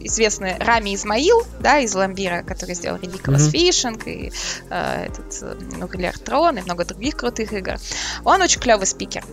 известный 0.00 0.56
Рами 0.58 0.94
Измаил, 0.94 1.44
да, 1.60 1.78
из 1.78 1.94
Ламбира, 1.94 2.42
который 2.42 2.74
сделал 2.74 2.98
Ridiculous 2.98 3.50
mm-hmm. 3.50 3.52
Fishing 3.52 4.08
и 4.08 4.32
э, 4.70 5.06
этот 5.06 5.42
э, 5.42 5.56
Nuclear 5.78 6.14
Throne 6.22 6.60
и 6.60 6.62
много 6.62 6.84
других 6.84 7.16
крутых 7.16 7.52
игр. 7.52 7.78
Он 8.24 8.40
очень 8.42 8.60
клевый 8.60 8.86
спикер 8.86 9.24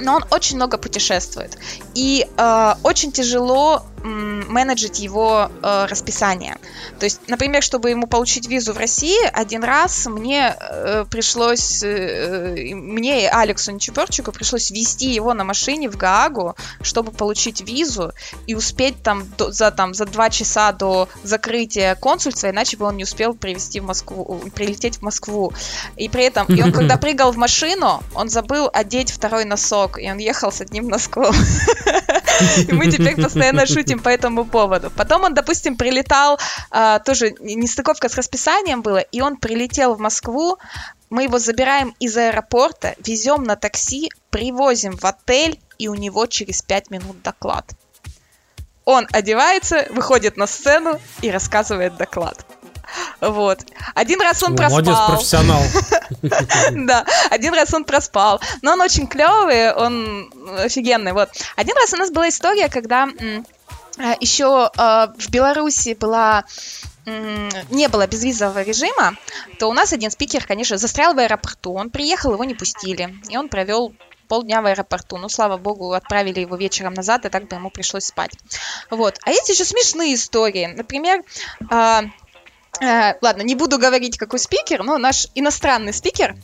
но 0.00 0.16
он 0.16 0.24
очень 0.30 0.56
много 0.56 0.78
путешествует. 0.78 1.56
И 1.94 2.26
э, 2.36 2.74
очень 2.82 3.12
тяжело 3.12 3.84
менеджить 4.04 5.00
его 5.00 5.50
э, 5.62 5.86
расписание. 5.86 6.58
То 6.98 7.06
есть, 7.06 7.20
например, 7.26 7.62
чтобы 7.62 7.90
ему 7.90 8.06
получить 8.06 8.46
визу 8.46 8.74
в 8.74 8.78
России, 8.78 9.18
один 9.32 9.64
раз 9.64 10.06
мне 10.06 10.54
э, 10.58 11.06
пришлось, 11.10 11.82
э, 11.82 12.74
мне 12.74 13.24
и 13.24 13.26
Алексу 13.26 13.72
Нечеборчику 13.72 14.30
пришлось 14.30 14.70
вести 14.70 15.10
его 15.10 15.32
на 15.32 15.44
машине 15.44 15.88
в 15.88 15.96
Гаагу, 15.96 16.54
чтобы 16.82 17.12
получить 17.12 17.62
визу 17.62 18.12
и 18.46 18.54
успеть 18.54 19.02
там 19.02 19.24
до, 19.38 19.50
за, 19.50 19.70
там, 19.70 19.94
за 19.94 20.04
два 20.04 20.28
часа 20.28 20.72
до 20.72 21.08
закрытия 21.22 21.94
консульства, 21.94 22.50
иначе 22.50 22.76
бы 22.76 22.84
он 22.84 22.98
не 22.98 23.04
успел 23.04 23.34
привезти 23.34 23.80
в 23.80 23.84
Москву, 23.84 24.42
прилететь 24.54 24.98
в 24.98 25.02
Москву. 25.02 25.52
И 25.96 26.10
при 26.10 26.24
этом, 26.24 26.46
и 26.48 26.62
он 26.62 26.72
когда 26.74 26.98
прыгал 26.98 27.32
в 27.32 27.36
машину, 27.36 28.02
он 28.14 28.28
забыл 28.28 28.68
одеть 28.70 29.10
второй 29.10 29.46
носок, 29.46 29.98
и 29.98 30.10
он 30.10 30.18
ехал 30.18 30.52
с 30.52 30.60
одним 30.60 30.88
носком. 30.88 31.34
И 32.68 32.72
мы 32.72 32.90
теперь 32.90 33.20
постоянно 33.20 33.66
шутим 33.66 34.00
по 34.00 34.08
этому 34.08 34.44
поводу. 34.44 34.90
Потом 34.90 35.24
он, 35.24 35.34
допустим, 35.34 35.76
прилетал, 35.76 36.38
а, 36.70 36.98
тоже 36.98 37.34
нестыковка 37.40 38.08
с 38.08 38.14
расписанием 38.16 38.82
было, 38.82 38.98
и 38.98 39.20
он 39.20 39.36
прилетел 39.36 39.94
в 39.94 40.00
Москву, 40.00 40.58
мы 41.10 41.24
его 41.24 41.38
забираем 41.38 41.94
из 42.00 42.16
аэропорта, 42.16 42.94
везем 43.04 43.44
на 43.44 43.56
такси, 43.56 44.10
привозим 44.30 44.96
в 44.96 45.04
отель, 45.04 45.60
и 45.78 45.88
у 45.88 45.94
него 45.94 46.26
через 46.26 46.62
5 46.62 46.90
минут 46.90 47.22
доклад. 47.22 47.72
Он 48.84 49.06
одевается, 49.12 49.86
выходит 49.90 50.36
на 50.36 50.46
сцену 50.46 51.00
и 51.22 51.30
рассказывает 51.30 51.96
доклад. 51.96 52.44
Вот. 53.20 53.60
Один 53.94 54.20
раз 54.20 54.42
он 54.42 54.56
проспал. 54.56 54.82
Молодец, 54.82 54.96
профессионал. 55.08 55.62
Да, 56.86 57.04
один 57.30 57.54
раз 57.54 57.72
он 57.74 57.84
проспал. 57.84 58.40
Но 58.62 58.72
он 58.72 58.80
очень 58.80 59.06
клевый, 59.06 59.72
он 59.72 60.30
офигенный. 60.58 61.12
Вот. 61.12 61.30
Один 61.56 61.76
раз 61.76 61.92
у 61.92 61.96
нас 61.96 62.10
была 62.10 62.28
история, 62.28 62.68
когда 62.68 63.08
а, 63.98 64.16
еще 64.20 64.70
а, 64.76 65.12
в 65.18 65.30
Беларуси 65.30 65.96
была 65.98 66.44
не 67.70 67.88
было 67.88 68.06
безвизового 68.06 68.62
режима, 68.62 69.14
то 69.58 69.68
у 69.68 69.74
нас 69.74 69.92
один 69.92 70.10
спикер, 70.10 70.46
конечно, 70.46 70.78
застрял 70.78 71.12
в 71.12 71.18
аэропорту. 71.18 71.74
Он 71.74 71.90
приехал, 71.90 72.32
его 72.32 72.44
не 72.44 72.54
пустили. 72.54 73.14
И 73.28 73.36
он 73.36 73.50
провел 73.50 73.94
полдня 74.28 74.62
в 74.62 74.66
аэропорту. 74.66 75.18
Ну, 75.18 75.28
слава 75.28 75.56
богу, 75.56 75.92
отправили 75.92 76.40
его 76.40 76.56
вечером 76.56 76.94
назад, 76.94 77.26
и 77.26 77.28
так 77.28 77.48
бы 77.48 77.56
ему 77.56 77.70
пришлось 77.70 78.06
спать. 78.06 78.32
Вот. 78.90 79.18
А 79.24 79.30
есть 79.30 79.48
еще 79.48 79.64
смешные 79.64 80.14
истории. 80.14 80.66
Например, 80.66 81.22
а, 81.70 82.04
Э, 82.80 83.14
ладно, 83.20 83.42
не 83.42 83.54
буду 83.54 83.78
говорить, 83.78 84.18
какой 84.18 84.38
спикер, 84.38 84.82
но 84.82 84.98
наш 84.98 85.28
иностранный 85.34 85.92
спикер. 85.92 86.36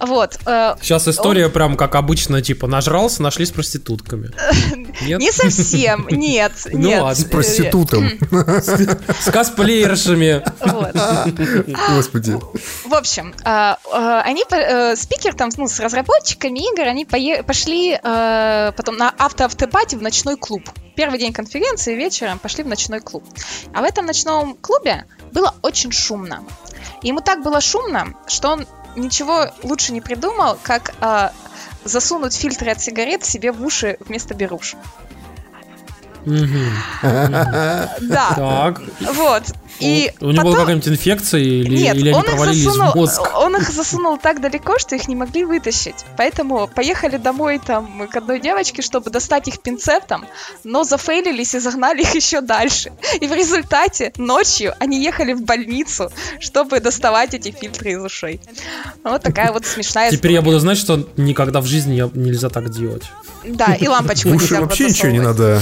Вот. 0.00 0.38
Э, 0.46 0.74
Сейчас 0.80 1.06
история 1.08 1.46
он... 1.46 1.52
прям 1.52 1.76
как 1.76 1.94
обычно, 1.94 2.42
типа, 2.42 2.66
нажрался, 2.66 3.22
нашли 3.22 3.46
с 3.46 3.50
проститутками. 3.50 4.30
Нет? 5.02 5.20
Не 5.20 5.32
совсем, 5.32 6.06
нет. 6.10 6.52
Ну 6.72 6.90
ладно. 6.90 7.14
С 7.14 7.24
проститутом. 7.24 8.10
С 8.30 9.30
косплеершами. 9.30 10.42
Господи. 11.94 12.38
В 12.84 12.94
общем, 12.94 13.34
э, 13.44 13.74
они, 14.24 14.44
спикер 14.96 15.34
там, 15.34 15.50
ну, 15.56 15.68
с 15.68 15.78
разработчиками 15.80 16.60
игр, 16.72 16.88
они 16.88 17.04
пошли 17.04 17.98
потом 18.02 18.96
на 18.96 19.10
автоавтопати 19.10 19.96
в 19.96 20.02
ночной 20.02 20.36
клуб 20.36 20.68
первый 20.96 21.18
день 21.18 21.32
конференции 21.32 21.96
вечером 21.96 22.38
пошли 22.38 22.62
в 22.62 22.68
ночной 22.68 23.00
клуб. 23.00 23.24
А 23.74 23.80
в 23.80 23.84
этом 23.84 24.06
ночном 24.06 24.54
клубе 24.54 25.06
было 25.32 25.54
очень 25.62 25.90
шумно. 25.90 26.44
И 27.02 27.08
ему 27.08 27.20
так 27.20 27.42
было 27.42 27.60
шумно, 27.60 28.14
что 28.28 28.50
он 28.50 28.66
ничего 28.96 29.52
лучше 29.62 29.92
не 29.92 30.00
придумал, 30.00 30.58
как 30.62 30.94
э, 31.00 31.30
засунуть 31.84 32.34
фильтры 32.34 32.70
от 32.70 32.80
сигарет 32.80 33.24
себе 33.24 33.52
в 33.52 33.64
уши 33.64 33.96
вместо 34.00 34.34
беруш. 34.34 34.76
Да. 36.24 37.88
Так. 38.36 38.80
Вот. 39.14 39.42
И 39.80 40.12
у 40.20 40.30
него 40.30 40.44
была 40.44 40.60
какая-нибудь 40.60 40.88
инфекция 40.88 41.40
или, 41.40 41.76
Нет, 41.76 41.96
или 41.96 42.08
они 42.08 42.18
он 42.18 42.24
провалились 42.24 42.64
засунул, 42.64 42.92
в 42.92 42.94
мозг? 42.94 43.22
Он 43.34 43.56
их 43.56 43.68
засунул 43.70 44.18
так 44.18 44.40
далеко, 44.40 44.78
что 44.78 44.94
их 44.94 45.08
не 45.08 45.16
могли 45.16 45.44
вытащить. 45.44 46.04
Поэтому 46.16 46.68
поехали 46.68 47.16
домой 47.16 47.60
там 47.64 48.06
к 48.08 48.16
одной 48.16 48.40
девочке, 48.40 48.82
чтобы 48.82 49.10
достать 49.10 49.48
их 49.48 49.60
пинцетом, 49.60 50.26
но 50.62 50.84
зафейлились 50.84 51.54
и 51.54 51.58
загнали 51.58 52.02
их 52.02 52.14
еще 52.14 52.40
дальше. 52.40 52.92
И 53.20 53.26
в 53.26 53.32
результате 53.32 54.12
ночью 54.16 54.74
они 54.78 55.02
ехали 55.02 55.32
в 55.32 55.42
больницу, 55.42 56.10
чтобы 56.38 56.80
доставать 56.80 57.34
эти 57.34 57.50
фильтры 57.50 57.92
из 57.92 58.04
ушей. 58.04 58.40
Вот 59.02 59.22
такая 59.22 59.52
вот 59.52 59.66
смешная 59.66 60.10
Теперь 60.10 60.32
я 60.32 60.42
буду 60.42 60.58
знать, 60.60 60.78
что 60.78 61.08
никогда 61.16 61.60
в 61.60 61.66
жизни 61.66 62.08
нельзя 62.14 62.48
так 62.48 62.70
делать. 62.70 63.04
Да, 63.44 63.74
и 63.74 63.88
лампочку 63.88 64.30
Уши 64.30 64.54
вообще 64.60 64.88
ничего 64.88 65.10
не 65.10 65.20
надо 65.20 65.60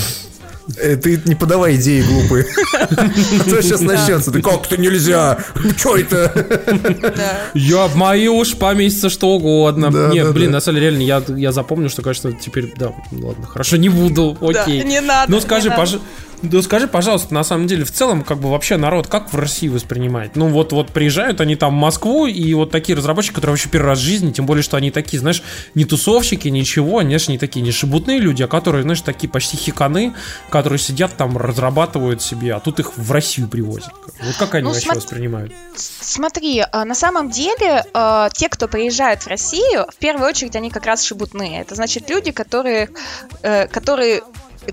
ты 0.68 1.20
не 1.24 1.34
подавай 1.34 1.76
идеи 1.76 2.02
глупые. 2.02 2.47
А 2.82 3.44
то 3.44 3.62
сейчас 3.62 3.80
начнется. 3.80 4.30
Ты 4.30 4.43
как-то 4.43 4.76
нельзя. 4.76 5.39
Что 5.76 5.97
это? 5.97 6.32
Я 7.55 7.86
в 7.86 7.97
мои 7.97 8.28
уж 8.28 8.56
поместится 8.56 9.10
что 9.10 9.30
угодно. 9.30 9.90
Нет, 10.12 10.32
блин, 10.32 10.51
на 10.51 10.60
самом 10.60 10.76
деле 10.80 10.90
реально 10.90 11.02
я, 11.02 11.22
я 11.36 11.52
запомню, 11.52 11.89
что, 11.89 12.02
конечно, 12.02 12.32
теперь, 12.32 12.72
да, 12.76 12.93
ладно, 13.12 13.47
хорошо, 13.47 13.76
не 13.76 13.89
буду, 13.89 14.36
окей. 14.40 14.82
Не 14.84 15.01
надо. 15.01 15.30
Ну 15.30 15.40
скажи, 15.40 15.70
пожалуйста. 15.70 16.01
Да 16.43 16.60
скажи, 16.60 16.89
пожалуйста, 16.89 17.32
на 17.32 17.44
самом 17.44 17.69
деле, 17.69 17.85
в 17.85 17.93
целом, 17.93 18.24
как 18.24 18.39
бы 18.39 18.51
вообще 18.51 18.77
народ 18.77 19.06
как 19.06 19.32
в 19.32 19.39
России 19.39 19.69
воспринимает? 19.69 20.35
Ну 20.35 20.48
вот, 20.48 20.73
вот 20.73 20.90
приезжают 20.90 21.40
они 21.40 21.55
там 21.55 21.77
в 21.77 21.81
Москву, 21.81 22.27
и 22.27 22.52
вот 22.55 22.70
такие 22.73 22.97
разработчики, 22.97 23.35
которые 23.35 23.52
вообще 23.52 23.69
первый 23.69 23.86
раз 23.86 24.01
в 24.01 24.02
жизни, 24.02 24.32
тем 24.32 24.44
более, 24.44 24.62
что 24.62 24.77
они 24.77 24.90
такие, 24.90 25.20
знаешь, 25.20 25.43
не 25.74 25.85
тусовщики, 25.85 26.48
ничего, 26.48 26.98
они, 26.98 27.10
знаешь, 27.10 27.28
не 27.28 27.39
такие, 27.39 27.62
не 27.62 27.70
шебутные 27.70 28.19
люди, 28.19 28.43
а 28.43 28.48
которые, 28.48 28.82
знаешь, 28.82 29.01
такие 29.02 29.28
почти 29.28 29.56
хиканы, 29.56 30.14
которые 30.51 30.81
сидят 30.81 31.16
там, 31.16 31.36
разрабатывают 31.36 32.23
себе, 32.23 32.55
а 32.55 32.60
тут 32.60 32.81
их 32.81 32.97
в 32.97 33.12
Россию 33.12 33.48
привозят. 33.48 33.93
Вот 34.20 34.36
как 34.36 34.55
они 34.56 34.64
ну, 34.64 34.70
вообще 34.70 34.86
см... 34.86 35.01
воспринимают? 35.01 35.52
Смотри, 35.77 36.64
а, 36.73 36.85
на 36.85 36.94
самом 36.94 37.31
деле, 37.31 37.85
а, 37.94 38.31
те, 38.31 38.48
кто 38.48 38.66
приезжает 38.66 39.23
в 39.23 39.28
Россию, 39.28 39.86
в 39.89 39.97
первую 39.97 40.28
очередь 40.28 40.56
они 40.56 40.70
как 40.70 40.86
раз 40.86 41.05
шебутные. 41.05 41.60
Это 41.60 41.77
значит 41.77 42.10
люди, 42.10 42.32
которые, 42.32 42.90
э, 43.43 43.69
которые 43.69 44.23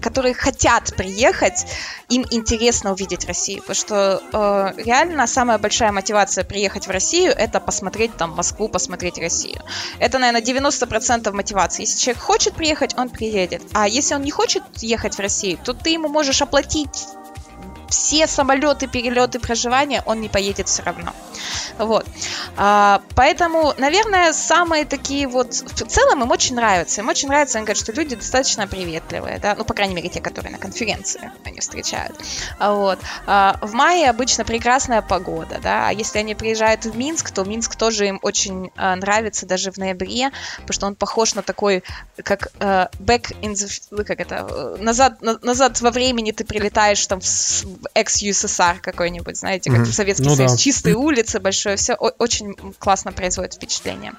которые 0.02 0.34
хотят 0.34 0.96
приехать, 0.96 1.66
им 2.10 2.26
интересно 2.32 2.92
увидеть 2.92 3.26
Россию, 3.26 3.62
потому 3.62 3.76
что 3.76 4.22
э, 4.32 4.82
реально 4.82 5.28
самая 5.28 5.58
большая 5.58 5.92
мотивация 5.92 6.44
приехать 6.44 6.88
в 6.88 6.92
Россию 6.92 7.34
это 7.36 7.60
посмотреть 7.60 8.16
там 8.18 8.32
Москву, 8.32 8.68
посмотреть 8.70 9.18
Россию. 9.18 9.62
Это, 10.00 10.20
наверное, 10.20 10.42
90% 10.42 11.32
мотивации. 11.32 11.84
Если 11.84 12.00
человек 12.00 12.22
хочет 12.22 12.54
приехать, 12.54 12.98
он 12.98 13.10
приедет. 13.10 13.62
А 13.74 13.88
если 13.88 14.16
он 14.16 14.22
не 14.22 14.32
хочет 14.32 14.64
ехать 14.78 15.16
в 15.16 15.20
Россию, 15.20 15.58
то 15.64 15.74
ты 15.74 15.92
ему 15.92 16.08
можешь 16.08 16.42
оплатить 16.42 17.08
все 17.90 18.28
самолеты, 18.28 18.88
перелеты, 18.88 19.40
проживания, 19.40 20.04
он 20.06 20.22
не 20.22 20.30
поедет 20.30 20.68
все 20.68 20.84
равно. 20.84 21.14
Вот. 21.78 22.06
А, 22.58 23.02
поэтому, 23.16 23.74
наверное, 23.78 24.34
самые 24.34 24.86
такие 24.86 25.28
вот... 25.28 25.54
В 25.54 25.88
целом 25.88 26.24
им 26.24 26.32
очень 26.32 26.56
нравится. 26.56 27.02
Им 27.02 27.08
очень 27.08 27.30
нравится, 27.30 27.58
они 27.58 27.66
говорят, 27.66 27.82
что 27.82 27.92
люди 27.94 28.16
достаточно 28.16 28.68
приветливые, 28.68 29.40
да, 29.40 29.56
ну, 29.58 29.64
по 29.64 29.74
крайней 29.74 29.96
мере, 29.96 30.10
те, 30.10 30.22
которые 30.22 30.52
на 30.52 30.58
конференции 30.58 31.32
они 31.46 31.60
встречают. 31.60 32.20
А, 32.60 32.74
вот. 32.74 33.00
А, 33.26 33.58
в 33.62 33.74
мае 33.74 34.10
обычно 34.10 34.44
прекрасная 34.44 35.02
погода, 35.02 35.60
да, 35.62 35.88
а 35.88 35.92
если 35.92 36.20
они 36.20 36.36
приезжают 36.36 36.86
в 36.86 36.98
Минск, 36.98 37.32
то 37.32 37.44
Минск 37.44 37.76
тоже 37.76 38.08
им 38.08 38.20
очень 38.22 38.72
а, 38.76 38.96
нравится 38.96 39.46
даже 39.46 39.72
в 39.72 39.78
ноябре, 39.78 40.32
потому 40.58 40.74
что 40.74 40.88
он 40.88 40.96
похож 40.96 41.36
на 41.36 41.42
такой, 41.42 41.84
как 42.24 42.50
а, 42.60 42.90
back 43.00 43.36
in 43.42 43.54
the... 43.54 44.04
как 44.04 44.20
это? 44.20 44.48
Э, 44.50 44.78
назад, 44.80 45.22
на, 45.22 45.38
назад 45.42 45.80
во 45.82 45.92
времени 45.92 46.32
ты 46.32 46.44
прилетаешь 46.44 47.06
там 47.08 47.22
в, 47.22 47.26
экс-ЮССР 47.94 48.80
какой-нибудь, 48.82 49.38
знаете, 49.38 49.70
как 49.70 49.82
mm-hmm. 49.82 49.86
в 49.86 49.94
Советский 49.94 50.28
ну, 50.28 50.36
Союз. 50.36 50.52
Да. 50.52 50.58
Чистые 50.58 50.96
улицы, 50.96 51.40
большое 51.40 51.76
все, 51.76 51.94
очень 51.96 52.56
классно 52.78 53.12
производит 53.12 53.54
впечатление. 53.56 54.14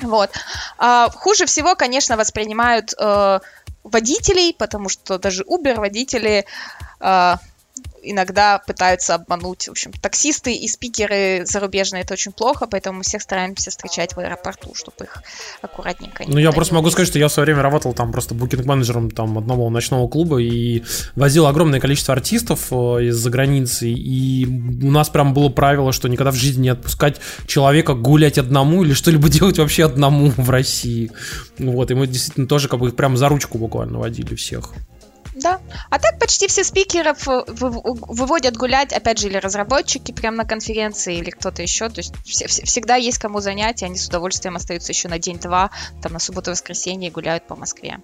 Вот. 0.00 0.30
А, 0.78 1.10
хуже 1.10 1.46
всего, 1.46 1.74
конечно, 1.74 2.16
воспринимают 2.16 2.94
э, 2.98 3.40
водителей, 3.82 4.54
потому 4.56 4.88
что 4.88 5.18
даже 5.18 5.42
Uber 5.44 5.76
водители 5.76 6.44
э, 7.00 7.34
иногда 8.10 8.58
пытаются 8.58 9.14
обмануть. 9.14 9.68
В 9.68 9.72
общем, 9.72 9.92
таксисты 9.92 10.54
и 10.54 10.68
спикеры 10.68 11.44
зарубежные 11.44 12.02
это 12.02 12.14
очень 12.14 12.32
плохо, 12.32 12.66
поэтому 12.70 12.98
мы 12.98 13.04
всех 13.04 13.22
стараемся 13.22 13.70
встречать 13.70 14.14
в 14.14 14.20
аэропорту, 14.20 14.74
чтобы 14.74 15.04
их 15.04 15.22
аккуратненько 15.62 16.24
Ну, 16.26 16.38
я 16.38 16.52
просто 16.52 16.74
могу 16.74 16.90
сказать, 16.90 17.08
что 17.08 17.18
я 17.18 17.28
в 17.28 17.32
свое 17.32 17.46
время 17.46 17.62
работал 17.62 17.92
там 17.94 18.12
просто 18.12 18.34
букинг-менеджером 18.34 19.10
там 19.10 19.38
одного 19.38 19.70
ночного 19.70 20.08
клуба 20.08 20.38
и 20.38 20.82
возил 21.14 21.46
огромное 21.46 21.80
количество 21.80 22.14
артистов 22.14 22.68
э, 22.70 22.74
из-за 23.06 23.30
границы, 23.30 23.90
и 23.90 24.46
у 24.46 24.90
нас 24.90 25.08
прям 25.08 25.34
было 25.34 25.48
правило, 25.48 25.92
что 25.92 26.08
никогда 26.08 26.30
в 26.30 26.36
жизни 26.36 26.62
не 26.62 26.68
отпускать 26.70 27.20
человека 27.46 27.94
гулять 27.94 28.38
одному 28.38 28.84
или 28.84 28.92
что-либо 28.92 29.28
делать 29.28 29.58
вообще 29.58 29.84
одному 29.84 30.32
в 30.36 30.50
России. 30.50 31.10
Вот, 31.58 31.90
и 31.90 31.94
мы 31.94 32.06
действительно 32.06 32.46
тоже 32.46 32.68
как 32.68 32.80
бы 32.80 32.88
их 32.88 32.96
прям 32.96 33.16
за 33.16 33.28
ручку 33.28 33.58
буквально 33.58 33.98
водили 33.98 34.34
всех. 34.34 34.72
Да. 35.40 35.60
А 35.90 35.98
так 35.98 36.18
почти 36.18 36.48
все 36.48 36.64
спикеров 36.64 37.28
э, 37.28 37.44
выводят 37.46 38.56
гулять, 38.56 38.92
опять 38.92 39.18
же, 39.18 39.28
или 39.28 39.36
разработчики 39.36 40.12
прямо 40.12 40.38
на 40.38 40.44
конференции, 40.44 41.16
или 41.16 41.30
кто-то 41.30 41.62
еще. 41.62 41.88
То 41.88 42.00
есть 42.00 42.14
всегда 42.24 42.96
есть 42.96 43.18
кому 43.18 43.40
занять, 43.40 43.82
и 43.82 43.84
они 43.84 43.96
с 43.96 44.08
удовольствием 44.08 44.56
остаются 44.56 44.92
еще 44.92 45.08
на 45.08 45.18
день-два, 45.18 45.70
там 46.02 46.12
на 46.12 46.18
субботу-воскресенье 46.18 47.10
гуляют 47.10 47.46
по 47.46 47.54
Москве. 47.54 48.00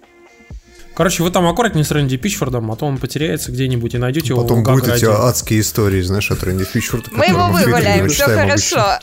Короче, 0.95 1.23
вы 1.23 1.31
там 1.31 1.47
аккуратнее 1.47 1.83
с 1.83 1.91
Рэнди 1.91 2.17
Пичфордом, 2.17 2.71
а 2.71 2.75
то 2.75 2.85
он 2.85 2.97
потеряется 2.97 3.51
где-нибудь 3.51 3.93
и 3.95 3.97
найдете 3.97 4.29
его. 4.29 4.41
Потом 4.41 4.63
будут 4.63 4.87
эти 4.87 5.05
адские 5.05 5.59
истории, 5.59 6.01
знаешь, 6.01 6.31
от 6.31 6.43
Рэнди 6.43 6.65
Пичфорда. 6.65 7.09
Мы 7.11 7.25
его 7.25 7.47
выгуляем, 7.49 8.07
все 8.09 8.25
хорошо. 8.25 8.99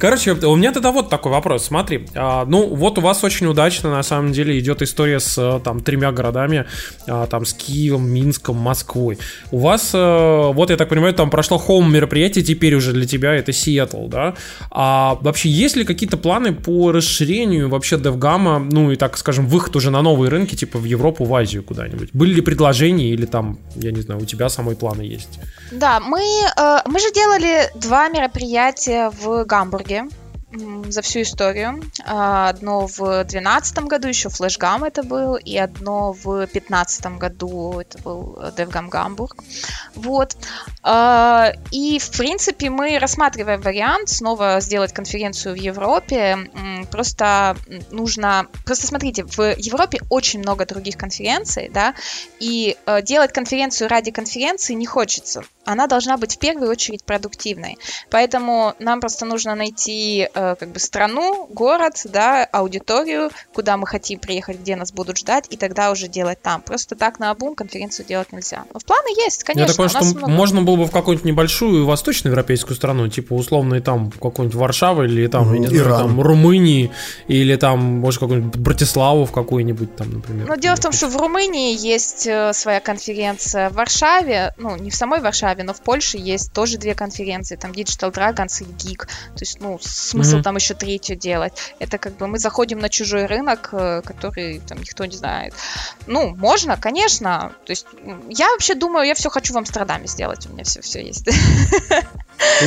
Короче, 0.00 0.32
у 0.32 0.56
меня 0.56 0.72
тогда 0.72 0.92
вот 0.92 1.10
такой 1.10 1.32
вопрос. 1.32 1.66
Смотри, 1.66 2.06
а, 2.14 2.44
ну 2.44 2.66
вот 2.74 2.98
у 2.98 3.00
вас 3.00 3.24
очень 3.24 3.46
удачно 3.46 3.90
на 3.90 4.02
самом 4.02 4.32
деле 4.32 4.58
идет 4.58 4.82
история 4.82 5.20
с 5.20 5.60
там 5.64 5.80
тремя 5.80 6.12
городами, 6.12 6.66
а, 7.06 7.26
там 7.26 7.44
с 7.44 7.54
Киевом, 7.54 8.08
Минском, 8.08 8.56
Москвой. 8.56 9.18
У 9.50 9.58
вас, 9.58 9.90
э, 9.94 10.52
вот 10.52 10.70
я 10.70 10.76
так 10.76 10.88
понимаю, 10.88 11.14
там 11.14 11.30
прошло 11.30 11.58
хоум 11.58 11.92
мероприятие, 11.92 12.44
теперь 12.44 12.74
уже 12.74 12.92
для 12.92 13.06
тебя 13.06 13.34
это 13.34 13.52
Сиэтл, 13.52 14.06
да? 14.08 14.34
А 14.70 15.18
вообще 15.20 15.48
есть 15.48 15.76
ли 15.76 15.84
какие-то 15.84 16.16
планы 16.16 16.52
по 16.52 16.92
расширению 16.92 17.68
вообще 17.68 17.96
DevGamma, 17.96 18.58
ну 18.58 18.92
и 18.92 18.96
так 18.96 19.16
скажем, 19.16 19.37
скажем, 19.38 19.46
выход 19.46 19.76
уже 19.76 19.90
на 19.90 20.02
новые 20.02 20.30
рынки, 20.30 20.56
типа 20.56 20.78
в 20.78 20.84
Европу, 20.84 21.24
в 21.24 21.34
Азию 21.34 21.62
куда-нибудь? 21.62 22.10
Были 22.12 22.34
ли 22.34 22.42
предложения 22.42 23.10
или 23.10 23.26
там, 23.26 23.58
я 23.76 23.92
не 23.92 24.00
знаю, 24.00 24.20
у 24.20 24.24
тебя 24.24 24.48
самые 24.48 24.76
планы 24.76 25.02
есть? 25.02 25.38
Да, 25.72 26.00
мы, 26.00 26.20
э, 26.20 26.78
мы 26.86 26.98
же 26.98 27.12
делали 27.12 27.70
два 27.74 28.08
мероприятия 28.08 29.10
в 29.10 29.44
Гамбурге 29.44 30.08
за 30.88 31.02
всю 31.02 31.20
историю. 31.20 31.82
А, 32.06 32.48
одно 32.48 32.86
в 32.86 32.98
2012 32.98 33.78
году, 33.86 34.08
еще 34.08 34.28
флешгам 34.28 34.84
это 34.84 35.02
был, 35.02 35.36
и 35.36 35.58
одно 35.58 36.12
в 36.12 36.22
2015 36.22 37.18
году, 37.18 37.80
это 37.80 37.98
был 38.02 38.38
DevGam 38.56 38.88
Гамбург. 38.88 39.44
Вот. 39.94 40.36
А, 40.82 41.52
и, 41.70 41.98
в 41.98 42.10
принципе, 42.16 42.70
мы 42.70 42.98
рассматриваем 42.98 43.60
вариант 43.60 44.08
снова 44.08 44.60
сделать 44.60 44.92
конференцию 44.92 45.54
в 45.54 45.58
Европе. 45.58 46.50
Просто 46.90 47.56
нужно... 47.90 48.46
Просто 48.64 48.86
смотрите, 48.86 49.24
в 49.24 49.54
Европе 49.56 50.00
очень 50.10 50.40
много 50.40 50.66
других 50.66 50.96
конференций, 50.96 51.70
да, 51.72 51.94
и 52.40 52.76
э, 52.86 53.02
делать 53.02 53.32
конференцию 53.32 53.88
ради 53.88 54.10
конференции 54.10 54.74
не 54.74 54.86
хочется 54.86 55.42
она 55.68 55.86
должна 55.86 56.16
быть 56.16 56.36
в 56.36 56.38
первую 56.38 56.70
очередь 56.70 57.04
продуктивной. 57.04 57.76
Поэтому 58.10 58.74
нам 58.78 59.00
просто 59.00 59.26
нужно 59.26 59.54
найти 59.54 60.26
э, 60.32 60.54
как 60.58 60.70
бы 60.70 60.78
страну, 60.78 61.46
город, 61.50 62.00
да, 62.04 62.44
аудиторию, 62.44 63.30
куда 63.52 63.76
мы 63.76 63.86
хотим 63.86 64.18
приехать, 64.18 64.60
где 64.60 64.76
нас 64.76 64.92
будут 64.92 65.18
ждать, 65.18 65.44
и 65.50 65.58
тогда 65.58 65.90
уже 65.90 66.08
делать 66.08 66.40
там. 66.40 66.62
Просто 66.62 66.96
так 66.96 67.18
на 67.18 67.30
обум 67.30 67.54
конференцию 67.54 68.06
делать 68.06 68.32
нельзя. 68.32 68.64
Но 68.72 68.80
в 68.80 68.84
планы 68.86 69.08
есть, 69.22 69.44
конечно. 69.44 69.66
Я 69.66 69.72
такое, 69.72 69.88
что 69.88 70.04
много... 70.04 70.28
можно 70.28 70.62
было 70.62 70.77
бы 70.78 70.86
в 70.86 70.90
какую-нибудь 70.90 71.24
небольшую 71.24 71.86
восточноевропейскую 71.86 72.76
страну, 72.76 73.08
типа 73.08 73.34
условно 73.34 73.76
и 73.76 73.80
там 73.80 74.10
какую-нибудь 74.10 74.54
Варшаву 74.54 75.04
или 75.04 75.26
там, 75.26 75.52
mm, 75.52 75.68
знаю, 75.68 76.08
там 76.08 76.20
Румынии, 76.20 76.90
или 77.26 77.56
там, 77.56 77.80
может, 77.80 78.20
какую-нибудь 78.20 78.56
Братиславу 78.56 79.24
в 79.24 79.32
какую-нибудь 79.32 79.96
там, 79.96 80.14
например. 80.14 80.48
Но 80.48 80.56
дело 80.56 80.76
в 80.76 80.80
том, 80.80 80.92
что 80.92 81.08
в 81.08 81.16
Румынии 81.16 81.76
есть 81.78 82.26
э, 82.26 82.52
своя 82.52 82.80
конференция, 82.80 83.70
в 83.70 83.74
Варшаве, 83.74 84.54
ну, 84.56 84.76
не 84.76 84.90
в 84.90 84.94
самой 84.94 85.20
Варшаве, 85.20 85.48
Варшаве, 85.48 85.64
но 85.64 85.72
в 85.72 85.80
Польше 85.80 86.18
есть 86.18 86.52
тоже 86.52 86.78
две 86.78 86.94
конференции, 86.94 87.56
там 87.56 87.72
Digital 87.72 88.12
Dragons 88.12 88.62
и 88.62 88.64
Geek. 88.64 89.06
То 89.06 89.40
есть, 89.40 89.60
ну, 89.60 89.78
смысл 89.80 90.36
mm-hmm. 90.36 90.42
там 90.42 90.56
еще 90.56 90.74
третью 90.74 91.16
делать. 91.16 91.52
Это 91.78 91.98
как 91.98 92.16
бы 92.16 92.26
мы 92.26 92.38
заходим 92.38 92.78
на 92.78 92.88
чужой 92.88 93.26
рынок, 93.26 93.70
э, 93.72 94.02
который 94.02 94.60
там 94.60 94.78
никто 94.78 95.04
не 95.04 95.16
знает. 95.16 95.54
Ну, 96.06 96.34
можно, 96.36 96.76
конечно. 96.76 97.52
То 97.66 97.70
есть, 97.70 97.86
я 98.28 98.50
вообще 98.50 98.74
думаю, 98.74 99.06
я 99.06 99.14
все 99.14 99.30
хочу 99.30 99.52
в 99.52 99.58
Амстердаме 99.58 100.06
сделать. 100.06 100.48
Меня 100.58 100.64
все, 100.64 100.80
все 100.80 101.06
есть. 101.06 101.24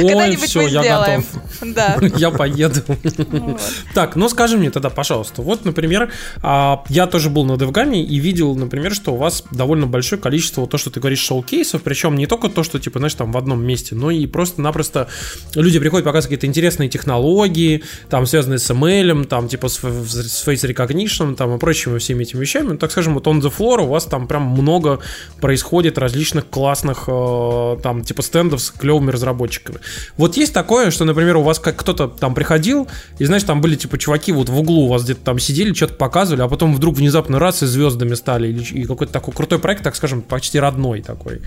Ой, 0.01 0.38
все, 0.38 0.65
я 0.68 0.81
готов. 0.81 1.26
Да. 1.61 1.99
Я 2.18 2.31
поеду. 2.31 2.81
Так, 3.93 4.15
ну 4.15 4.30
скажи 4.30 4.57
мне 4.57 4.72
тогда, 4.72 4.89
пожалуйста, 4.89 5.41
вот, 5.41 5.65
например, 5.65 6.11
а, 6.41 6.84
я 6.89 7.05
тоже 7.07 7.30
был 7.30 7.45
на 7.45 7.57
Девгаме 7.57 8.03
и 8.03 8.18
видел, 8.19 8.55
например, 8.55 8.95
что 8.95 9.13
у 9.13 9.18
вас 9.18 9.43
довольно 9.51 9.85
большое 9.85 10.19
количество, 10.19 10.65
то, 10.65 10.77
что 10.77 10.89
ты 10.89 10.99
говоришь, 10.99 11.19
шоу-кейсов, 11.19 11.84
причем 11.84 12.15
не 12.15 12.26
только 12.26 12.49
то, 12.49 12.63
что, 12.63 12.80
типа, 12.80 12.99
знаешь, 12.99 13.13
там 13.13 13.31
в 13.31 13.38
одном 13.38 13.63
месте, 13.63 13.93
но 13.95 14.09
и 14.09 14.26
просто-напросто 14.26 15.07
люди 15.53 15.80
приходят 15.80 16.05
показывать 16.05 16.35
какие-то 16.35 16.47
интересные 16.47 16.89
технологии, 16.89 17.84
там, 18.09 18.26
связанные 18.26 18.59
с 18.59 18.69
ML, 18.72 19.26
там, 19.26 19.47
типа, 19.47 19.68
с, 19.68 19.80
с 19.80 20.47
face 20.47 20.73
recognition, 20.73 21.35
там, 21.35 21.55
и 21.55 21.59
прочими 21.59 21.99
всеми 21.99 22.23
этими 22.23 22.41
вещами. 22.41 22.69
Ну, 22.69 22.77
так 22.77 22.91
скажем, 22.91 23.13
вот 23.13 23.27
on 23.27 23.39
the 23.39 23.53
floor 23.55 23.81
у 23.81 23.88
вас 23.88 24.05
там 24.05 24.27
прям 24.27 24.43
много 24.43 24.99
происходит 25.41 25.97
различных 25.97 26.49
классных, 26.49 27.03
э, 27.07 27.77
там, 27.81 28.03
типа, 28.03 28.21
стендов 28.21 28.61
с 28.61 28.71
клевыми 28.71 29.11
разработчиками. 29.11 29.79
Вот 30.17 30.37
есть 30.37 30.53
такое, 30.53 30.91
что, 30.91 31.05
например, 31.05 31.37
у 31.37 31.43
вас 31.43 31.59
как 31.59 31.77
кто-то 31.77 32.07
там 32.07 32.33
приходил, 32.33 32.87
и, 33.19 33.25
знаешь, 33.25 33.43
там 33.43 33.61
были, 33.61 33.75
типа, 33.75 33.97
чуваки 33.97 34.31
вот 34.31 34.49
в 34.49 34.57
углу 34.57 34.85
у 34.85 34.87
вас 34.87 35.03
где-то 35.03 35.21
там 35.21 35.39
сидели, 35.39 35.73
что-то 35.73 35.95
показывали, 35.95 36.41
а 36.41 36.47
потом 36.47 36.75
вдруг 36.75 36.95
внезапно 36.95 37.39
раз 37.39 37.63
и 37.63 37.65
звездами 37.65 38.13
стали, 38.13 38.51
и 38.51 38.83
какой-то 38.83 39.13
такой 39.13 39.33
крутой 39.33 39.59
проект, 39.59 39.83
так 39.83 39.95
скажем, 39.95 40.21
почти 40.21 40.59
родной 40.59 41.01
такой. 41.01 41.41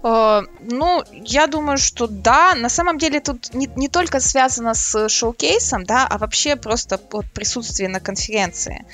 Uh, 0.00 0.46
ну, 0.60 1.02
я 1.12 1.48
думаю, 1.48 1.76
что 1.76 2.06
да. 2.06 2.54
На 2.54 2.68
самом 2.68 2.98
деле 2.98 3.20
тут 3.20 3.52
не, 3.52 3.68
не 3.74 3.88
только 3.88 4.20
связано 4.20 4.74
с 4.74 5.08
шоу-кейсом, 5.08 5.84
да, 5.84 6.06
а 6.08 6.18
вообще 6.18 6.54
просто 6.54 7.00
вот 7.10 7.26
присутствие 7.26 7.88
на 7.88 7.98
конференции. 7.98 8.84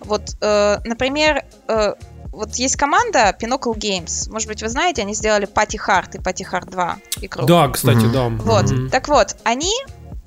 Вот, 0.00 0.22
uh, 0.40 0.80
например, 0.84 1.44
uh, 1.66 1.96
вот 2.32 2.54
есть 2.56 2.76
команда 2.76 3.36
Pinnacle 3.40 3.74
Games. 3.74 4.30
Может 4.30 4.48
быть, 4.48 4.62
вы 4.62 4.68
знаете, 4.68 5.02
они 5.02 5.14
сделали 5.14 5.46
Пати 5.46 5.76
Харт 5.76 6.14
и 6.14 6.20
Пати 6.20 6.42
Харт 6.42 6.70
2 6.70 6.98
игру. 7.22 7.46
Да, 7.46 7.68
кстати, 7.68 7.98
mm-hmm. 7.98 8.12
да. 8.12 8.28
Вот. 8.28 8.64
Mm-hmm. 8.66 8.90
Так 8.90 9.08
вот, 9.08 9.36
они 9.44 9.72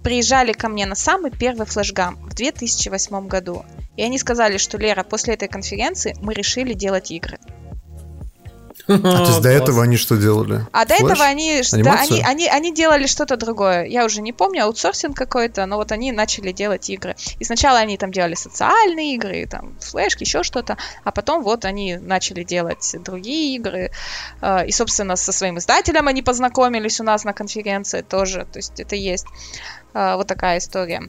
приезжали 0.04 0.52
ко 0.52 0.68
мне 0.68 0.86
на 0.86 0.96
самый 0.96 1.32
первый 1.32 1.66
флешгам 1.66 2.18
в 2.30 2.36
2008 2.36 3.28
году. 3.28 3.66
И 3.96 4.04
они 4.04 4.18
сказали, 4.18 4.58
что 4.58 4.78
Лера, 4.78 5.04
после 5.04 5.36
этой 5.36 5.48
конференции 5.48 6.16
мы 6.22 6.34
решили 6.34 6.74
делать 6.74 7.12
игры. 7.12 7.40
А 8.88 8.98
то 8.98 9.26
есть 9.28 9.42
до 9.42 9.50
этого 9.50 9.84
они 9.84 9.98
что 9.98 10.18
делали? 10.18 10.66
А 10.72 10.86
до 10.86 10.96
этого 10.96 11.24
они, 11.24 11.62
да, 11.72 12.00
они, 12.02 12.22
они, 12.22 12.48
они 12.48 12.74
делали 12.74 13.08
что-то 13.08 13.38
другое. 13.38 13.86
Я 13.86 14.06
уже 14.06 14.22
не 14.22 14.34
помню, 14.34 14.66
аутсорсинг 14.66 15.16
какой-то, 15.16 15.66
но 15.66 15.78
вот 15.78 15.92
они 15.92 16.12
начали 16.12 16.52
делать 16.52 16.90
игры. 16.90 17.16
И 17.40 17.44
сначала 17.44 17.80
они 17.80 17.98
там 17.98 18.12
делали 18.12 18.36
социальные 18.36 19.16
игры, 19.16 19.48
там 19.50 19.76
флешки, 19.80 20.24
еще 20.24 20.44
что-то, 20.44 20.78
а 21.04 21.12
потом 21.12 21.44
вот 21.44 21.66
они 21.66 21.98
начали 21.98 22.44
делать 22.44 22.96
другие 23.04 23.56
игры. 23.56 23.92
А, 24.42 24.64
и, 24.66 24.72
собственно, 24.72 25.16
со 25.16 25.32
своим 25.32 25.58
издателем 25.58 26.08
они 26.08 26.22
познакомились 26.22 27.00
у 27.00 27.04
нас 27.04 27.24
на 27.24 27.34
конференции 27.34 28.02
тоже. 28.02 28.48
То 28.52 28.60
есть 28.60 28.80
это 28.80 28.96
есть 28.96 29.26
а, 29.94 30.18
вот 30.18 30.28
такая 30.28 30.58
история. 30.58 31.04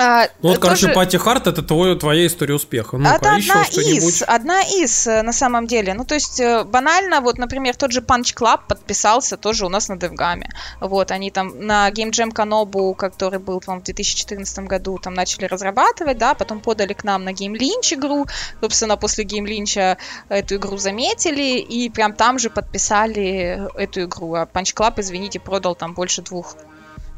А, 0.00 0.28
ну 0.42 0.50
вот, 0.50 0.58
короче, 0.58 0.90
Пати 0.90 1.16
Харт 1.16 1.48
это 1.48 1.60
твой, 1.60 1.98
твоя 1.98 2.28
история 2.28 2.54
успеха. 2.54 2.96
Ну, 2.98 3.08
это 3.08 3.34
одна 3.34 3.64
из, 3.64 4.22
одна 4.22 4.62
из, 4.62 5.08
э, 5.08 5.22
на 5.22 5.32
самом 5.32 5.66
деле. 5.66 5.92
Ну, 5.92 6.04
то 6.04 6.14
есть, 6.14 6.38
э, 6.38 6.62
банально, 6.62 7.20
вот, 7.20 7.36
например, 7.36 7.74
тот 7.74 7.90
же 7.90 8.00
Punch 8.00 8.32
Club 8.32 8.60
подписался 8.68 9.36
тоже 9.36 9.66
у 9.66 9.68
нас 9.68 9.88
на 9.88 9.96
Девгаме. 9.96 10.50
Вот, 10.78 11.10
они 11.10 11.32
там 11.32 11.66
на 11.66 11.90
Game 11.90 12.10
Jam 12.10 12.30
Канобу, 12.30 12.94
который 12.94 13.40
был, 13.40 13.58
по 13.58 13.74
в 13.74 13.82
2014 13.82 14.68
году, 14.68 14.98
там 14.98 15.14
начали 15.14 15.46
разрабатывать, 15.46 16.16
да, 16.16 16.34
потом 16.34 16.60
подали 16.60 16.92
к 16.92 17.02
нам 17.02 17.24
на 17.24 17.30
Game 17.30 17.58
Lynch 17.58 17.94
игру. 17.94 18.26
Собственно, 18.60 18.96
после 18.96 19.24
Game 19.24 19.46
Lynch 19.46 19.98
эту 20.28 20.54
игру 20.54 20.76
заметили, 20.78 21.58
и 21.58 21.90
прям 21.90 22.12
там 22.12 22.38
же 22.38 22.50
подписали 22.50 23.68
эту 23.74 24.04
игру. 24.04 24.34
А 24.34 24.44
Punch 24.44 24.76
Club, 24.76 24.94
извините, 24.98 25.40
продал 25.40 25.74
там 25.74 25.94
больше 25.94 26.22
двух 26.22 26.54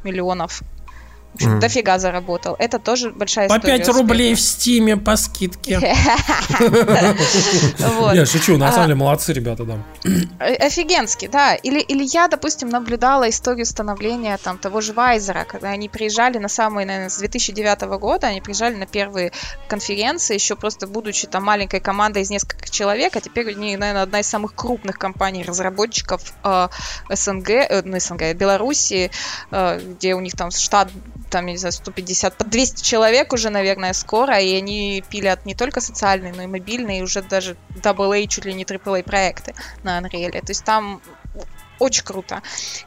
миллионов 0.02 0.62
mm. 1.39 1.61
дофига 1.61 1.98
заработал. 1.98 2.57
Это 2.59 2.78
тоже 2.78 3.11
большая 3.11 3.48
по 3.48 3.57
история. 3.57 3.73
По 3.73 3.78
5 3.78 3.81
успеха. 3.81 3.98
рублей 3.98 4.35
в 4.35 4.40
стиме 4.40 4.97
по 4.97 5.16
скидке. 5.16 5.81
Я 8.15 8.27
шучу, 8.27 8.57
на 8.57 8.73
самом 8.73 8.86
деле 8.86 8.97
молодцы 8.97 9.32
ребята, 9.32 9.65
да. 9.65 9.78
Э, 10.39 10.55
офигенски, 10.55 11.28
да. 11.28 11.55
Или, 11.55 11.81
или 11.81 12.05
я, 12.05 12.28
допустим, 12.28 12.69
наблюдала 12.69 13.28
историю 13.28 13.66
становления 13.66 14.36
там 14.39 14.59
того 14.59 14.81
же 14.81 14.93
Вайзера, 14.93 15.44
когда 15.44 15.69
они 15.69 15.89
приезжали 15.89 16.39
на 16.39 16.48
самые, 16.48 16.86
наверное, 16.86 17.11
с 17.11 17.19
2009 17.19 17.82
года, 17.98 18.28
они 18.28 18.40
приезжали 18.40 18.74
на 18.74 18.86
первые 18.86 19.32
конференции, 19.69 20.35
еще 20.35 20.57
просто 20.57 20.86
будучи 20.86 21.27
там 21.27 21.44
маленькой 21.44 21.81
командой 21.81 22.23
из 22.23 22.31
нескольких 22.31 22.70
человек, 22.70 23.16
а 23.16 23.20
теперь 23.20 23.51
они, 23.51 23.77
наверное, 23.77 24.02
одна 24.02 24.20
из 24.20 24.27
самых 24.27 24.55
крупных 24.55 24.98
компаний 24.98 25.44
разработчиков 25.44 26.35
э, 26.44 26.69
СНГ, 27.09 27.51
э, 27.51 27.82
ну, 27.85 27.98
СНГ, 28.01 28.35
Белоруссии, 28.35 29.11
где 29.51 30.15
у 30.15 30.20
них 30.20 30.35
там 30.35 30.51
штат 30.51 30.89
там, 31.31 31.47
не 31.47 31.57
знаю, 31.57 31.73
150, 31.73 32.36
под 32.36 32.51
200 32.51 32.82
человек 32.82 33.32
уже, 33.32 33.51
наверное, 33.51 33.93
скоро, 33.93 34.39
и 34.39 34.55
они 34.57 35.02
пилят 35.09 35.47
не 35.47 35.55
только 35.55 35.81
социальные, 35.81 36.35
но 36.35 36.43
и 36.43 36.47
мобильные, 36.47 36.98
и 36.98 37.02
уже 37.02 37.23
даже 37.23 37.57
AA, 37.82 38.27
чуть 38.27 38.44
ли 38.44 38.52
не 38.52 38.65
AAA 38.65 39.02
проекты 39.02 39.55
на 39.82 39.98
Unreal. 39.98 40.32
То 40.32 40.51
есть 40.51 40.65
там 40.65 41.01
очень 41.81 42.05
круто. 42.05 42.43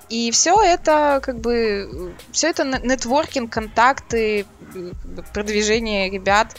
И 0.07 0.31
все 0.31 0.61
это, 0.61 1.19
как 1.21 1.39
бы, 1.39 2.13
все 2.31 2.49
это 2.49 2.63
нетворкинг, 2.63 3.51
контакты, 3.51 4.45
продвижение 5.33 6.09
ребят. 6.09 6.55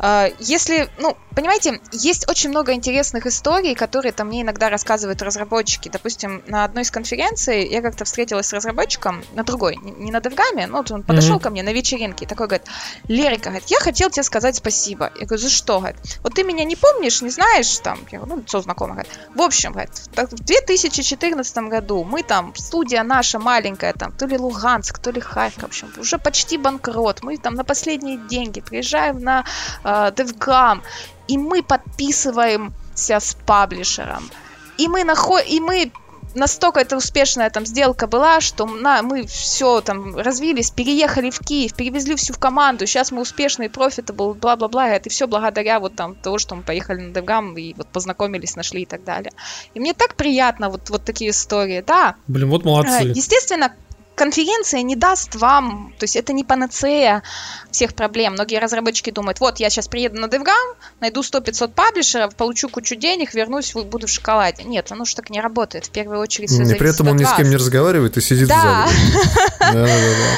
А, 0.00 0.28
если, 0.38 0.88
ну, 0.98 1.16
понимаете, 1.34 1.80
есть 1.92 2.28
очень 2.28 2.50
много 2.50 2.72
интересных 2.72 3.26
историй, 3.26 3.74
которые 3.74 4.12
там 4.12 4.28
мне 4.28 4.42
иногда 4.42 4.68
рассказывают 4.68 5.22
разработчики. 5.22 5.88
Допустим, 5.88 6.42
на 6.46 6.64
одной 6.64 6.84
из 6.84 6.90
конференций 6.90 7.66
я 7.68 7.82
как-то 7.82 8.04
встретилась 8.04 8.46
с 8.46 8.52
разработчиком, 8.52 9.24
на 9.34 9.42
другой, 9.42 9.76
не 9.76 10.12
на 10.12 10.20
Девгаме, 10.20 10.66
но 10.66 10.78
вот 10.78 10.90
он 10.90 11.02
подошел 11.02 11.38
mm-hmm. 11.38 11.42
ко 11.42 11.50
мне 11.50 11.62
на 11.62 11.72
вечеринке 11.72 12.24
и 12.24 12.28
такой 12.28 12.46
говорит, 12.46 12.66
Лерика, 13.08 13.50
говорит, 13.50 13.68
я 13.68 13.80
хотел 13.80 14.10
тебе 14.10 14.22
сказать 14.22 14.56
спасибо. 14.56 15.12
Я 15.18 15.26
говорю, 15.26 15.42
за 15.42 15.50
что? 15.50 15.78
Говорит, 15.78 15.98
вот 16.22 16.34
ты 16.34 16.44
меня 16.44 16.64
не 16.64 16.76
помнишь, 16.76 17.22
не 17.22 17.30
знаешь, 17.30 17.78
там, 17.78 17.98
я 18.10 18.18
говорю, 18.18 18.36
ну, 18.36 18.42
лицо 18.42 18.60
знакомое. 18.60 18.94
Говорит, 18.94 19.12
в 19.34 19.42
общем, 19.42 19.72
говорит, 19.72 19.90
в 20.14 20.44
2014 20.44 21.56
году 21.68 22.04
мы 22.04 22.22
там, 22.22 22.54
студия 22.54 23.02
наша 23.02 23.38
маленькая, 23.38 23.92
там, 23.92 24.12
то 24.12 24.26
ли 24.26 24.36
Луганск, 24.38 24.98
то 24.98 25.10
ли 25.10 25.20
Харьков, 25.20 25.62
в 25.62 25.66
общем, 25.66 25.92
уже 25.98 26.18
почти 26.18 26.58
банкрот, 26.58 27.22
мы 27.22 27.36
там 27.36 27.54
на 27.54 27.64
последние 27.64 28.16
деньги 28.16 28.60
приезжаем 28.60 29.20
на 29.20 29.44
э, 29.84 30.10
DevGAMM, 30.16 30.80
и 31.28 31.38
мы 31.38 31.62
подписываемся 31.62 33.20
с 33.20 33.34
publisher 33.46 34.09
ом. 34.09 34.30
И 34.78 34.88
мы, 34.88 35.04
наход... 35.04 35.42
и 35.46 35.60
мы 35.60 35.92
настолько 36.34 36.80
это 36.80 36.96
успешная 36.96 37.50
там 37.50 37.66
сделка 37.66 38.06
была, 38.06 38.40
что 38.40 38.66
на, 38.66 39.02
мы 39.02 39.26
все 39.26 39.80
там 39.80 40.16
развились, 40.16 40.70
переехали 40.70 41.30
в 41.30 41.38
Киев, 41.40 41.74
перевезли 41.74 42.16
всю 42.16 42.32
в 42.32 42.38
команду, 42.38 42.86
сейчас 42.86 43.10
мы 43.12 43.22
успешные, 43.22 43.70
profitable, 43.70 44.34
бла-бла-бла, 44.34 44.88
это 44.88 45.10
все 45.10 45.26
благодаря 45.26 45.80
вот 45.80 45.94
там 45.94 46.14
того, 46.14 46.38
что 46.38 46.54
мы 46.54 46.62
поехали 46.62 47.00
на 47.00 47.12
DevGAMM 47.12 47.54
и 47.58 47.74
вот 47.74 47.88
познакомились, 47.88 48.56
нашли 48.56 48.82
и 48.82 48.86
так 48.86 49.04
далее. 49.04 49.32
И 49.74 49.80
мне 49.80 49.94
так 49.94 50.14
приятно 50.14 50.70
вот, 50.70 50.90
вот 50.90 51.04
такие 51.04 51.30
истории, 51.30 51.82
да. 51.86 52.16
Блин, 52.26 52.50
вот 52.50 52.64
молодцы. 52.64 53.02
Э, 53.02 53.04
естественно, 53.04 53.72
конференция 54.18 54.82
не 54.82 54.96
даст 54.96 55.34
вам, 55.36 55.94
то 55.98 56.04
есть 56.04 56.16
это 56.16 56.32
не 56.32 56.44
панацея 56.44 57.22
всех 57.70 57.94
проблем. 57.94 58.34
Многие 58.34 58.58
разработчики 58.58 59.10
думают, 59.10 59.40
вот 59.40 59.60
я 59.60 59.70
сейчас 59.70 59.88
приеду 59.88 60.20
на 60.20 60.26
DevGam, 60.26 60.76
найду 61.00 61.20
100-500 61.20 61.68
паблишеров, 61.68 62.34
получу 62.34 62.68
кучу 62.68 62.96
денег, 62.96 63.32
вернусь, 63.32 63.72
буду 63.72 64.06
в 64.06 64.10
шоколаде. 64.10 64.64
Нет, 64.64 64.90
оно 64.90 65.04
же 65.04 65.14
так 65.14 65.30
не 65.30 65.40
работает. 65.40 65.86
В 65.86 65.90
первую 65.90 66.20
очередь 66.20 66.50
И 66.50 66.74
при 66.74 66.90
этом 66.90 67.08
он 67.08 67.16
ни 67.16 67.24
с 67.24 67.32
кем 67.32 67.48
не 67.48 67.56
разговаривает 67.56 68.16
и 68.16 68.20
сидит 68.20 68.48
да. 68.48 68.86
в 68.86 69.60
зале. 69.60 69.86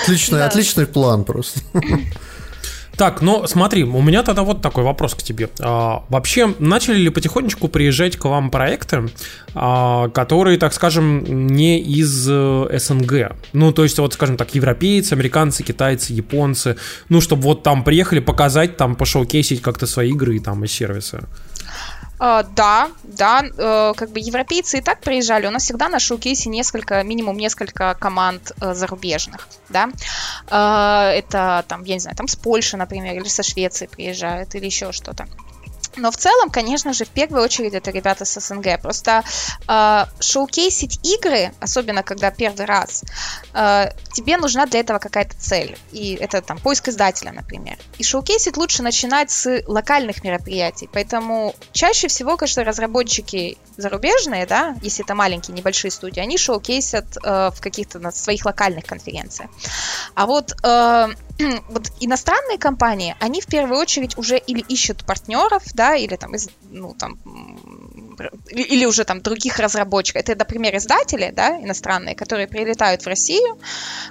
Отличный, 0.02 0.44
отличный 0.44 0.86
план 0.86 1.24
просто. 1.24 1.60
Так, 3.00 3.22
ну 3.22 3.46
смотри, 3.46 3.84
у 3.84 4.02
меня 4.02 4.22
тогда 4.22 4.42
вот 4.42 4.60
такой 4.60 4.84
вопрос 4.84 5.14
к 5.14 5.22
тебе. 5.22 5.48
А, 5.60 6.04
вообще, 6.10 6.54
начали 6.58 6.98
ли 6.98 7.08
потихонечку 7.08 7.68
приезжать 7.68 8.18
к 8.18 8.26
вам 8.26 8.50
проекты, 8.50 9.08
а, 9.54 10.10
которые, 10.10 10.58
так 10.58 10.74
скажем, 10.74 11.46
не 11.46 11.80
из 11.80 12.26
э, 12.28 12.78
СНГ? 12.78 13.36
Ну, 13.54 13.72
то 13.72 13.84
есть, 13.84 13.98
вот, 13.98 14.12
скажем 14.12 14.36
так, 14.36 14.54
европейцы, 14.54 15.14
американцы, 15.14 15.62
китайцы, 15.62 16.12
японцы, 16.12 16.76
ну, 17.08 17.22
чтобы 17.22 17.44
вот 17.44 17.62
там 17.62 17.84
приехали 17.84 18.20
показать, 18.20 18.76
там, 18.76 18.94
пошоукейсить 18.96 19.62
как-то 19.62 19.86
свои 19.86 20.10
игры 20.10 20.38
там 20.38 20.62
и 20.64 20.68
сервисы. 20.68 21.20
Uh, 22.20 22.46
да, 22.54 22.90
да, 23.02 23.40
uh, 23.42 23.94
как 23.94 24.10
бы 24.10 24.20
европейцы 24.20 24.76
и 24.76 24.80
так 24.82 25.00
приезжали. 25.00 25.46
У 25.46 25.50
нас 25.50 25.62
всегда 25.62 25.88
на 25.88 25.98
шоу-кейсе 25.98 26.50
несколько, 26.50 27.02
минимум 27.02 27.38
несколько 27.38 27.96
команд 27.98 28.52
uh, 28.60 28.74
зарубежных, 28.74 29.48
да. 29.70 29.88
Это 30.46 31.64
там, 31.66 31.84
я 31.84 31.94
не 31.94 32.00
знаю, 32.00 32.16
там 32.16 32.28
с 32.28 32.36
Польши, 32.36 32.76
например, 32.76 33.16
или 33.16 33.28
со 33.28 33.42
Швеции 33.42 33.86
приезжают, 33.86 34.54
или 34.54 34.66
еще 34.66 34.92
что-то. 34.92 35.26
Но 35.96 36.10
в 36.10 36.16
целом, 36.16 36.50
конечно 36.50 36.92
же, 36.92 37.04
в 37.04 37.08
первую 37.08 37.42
очередь 37.42 37.74
это 37.74 37.90
ребята 37.90 38.24
с 38.24 38.40
СНГ. 38.40 38.80
Просто 38.80 39.24
э, 39.68 40.04
шоукейсить 40.20 41.00
игры, 41.02 41.52
особенно 41.60 42.02
когда 42.02 42.30
первый 42.30 42.66
раз, 42.66 43.04
э, 43.54 43.90
тебе 44.12 44.36
нужна 44.36 44.66
для 44.66 44.80
этого 44.80 44.98
какая-то 44.98 45.36
цель. 45.38 45.76
И 45.92 46.14
это 46.14 46.42
там 46.42 46.58
поиск 46.58 46.88
издателя, 46.88 47.32
например. 47.32 47.76
И 47.98 48.04
шоукейсить 48.04 48.56
лучше 48.56 48.82
начинать 48.82 49.30
с 49.30 49.62
локальных 49.66 50.22
мероприятий. 50.24 50.88
Поэтому 50.92 51.54
чаще 51.72 52.08
всего, 52.08 52.36
конечно, 52.36 52.64
разработчики 52.64 53.58
зарубежные, 53.76 54.46
да, 54.46 54.76
если 54.82 55.04
это 55.04 55.14
маленькие, 55.14 55.56
небольшие 55.56 55.90
студии, 55.90 56.20
они 56.20 56.38
шоукейсят 56.38 57.16
э, 57.22 57.50
в 57.50 57.60
каких-то 57.60 57.98
на 57.98 58.12
своих 58.12 58.44
локальных 58.44 58.84
конференциях. 58.84 59.50
А 60.14 60.26
вот 60.26 60.52
э, 60.62 61.08
вот 61.68 61.90
иностранные 62.00 62.58
компании, 62.58 63.16
они 63.20 63.40
в 63.40 63.46
первую 63.46 63.78
очередь 63.78 64.16
уже 64.18 64.38
или 64.38 64.60
ищут 64.60 65.04
партнеров, 65.04 65.62
да, 65.74 65.94
или 65.94 66.16
там, 66.16 66.34
из, 66.34 66.48
ну, 66.70 66.94
там, 66.94 67.18
или 68.50 68.84
уже 68.84 69.04
там 69.04 69.20
других 69.20 69.58
разработчиков. 69.58 70.22
Это, 70.22 70.36
например, 70.36 70.76
издатели, 70.76 71.32
да, 71.34 71.60
иностранные, 71.60 72.14
которые 72.14 72.46
прилетают 72.46 73.02
в 73.02 73.06
Россию 73.06 73.58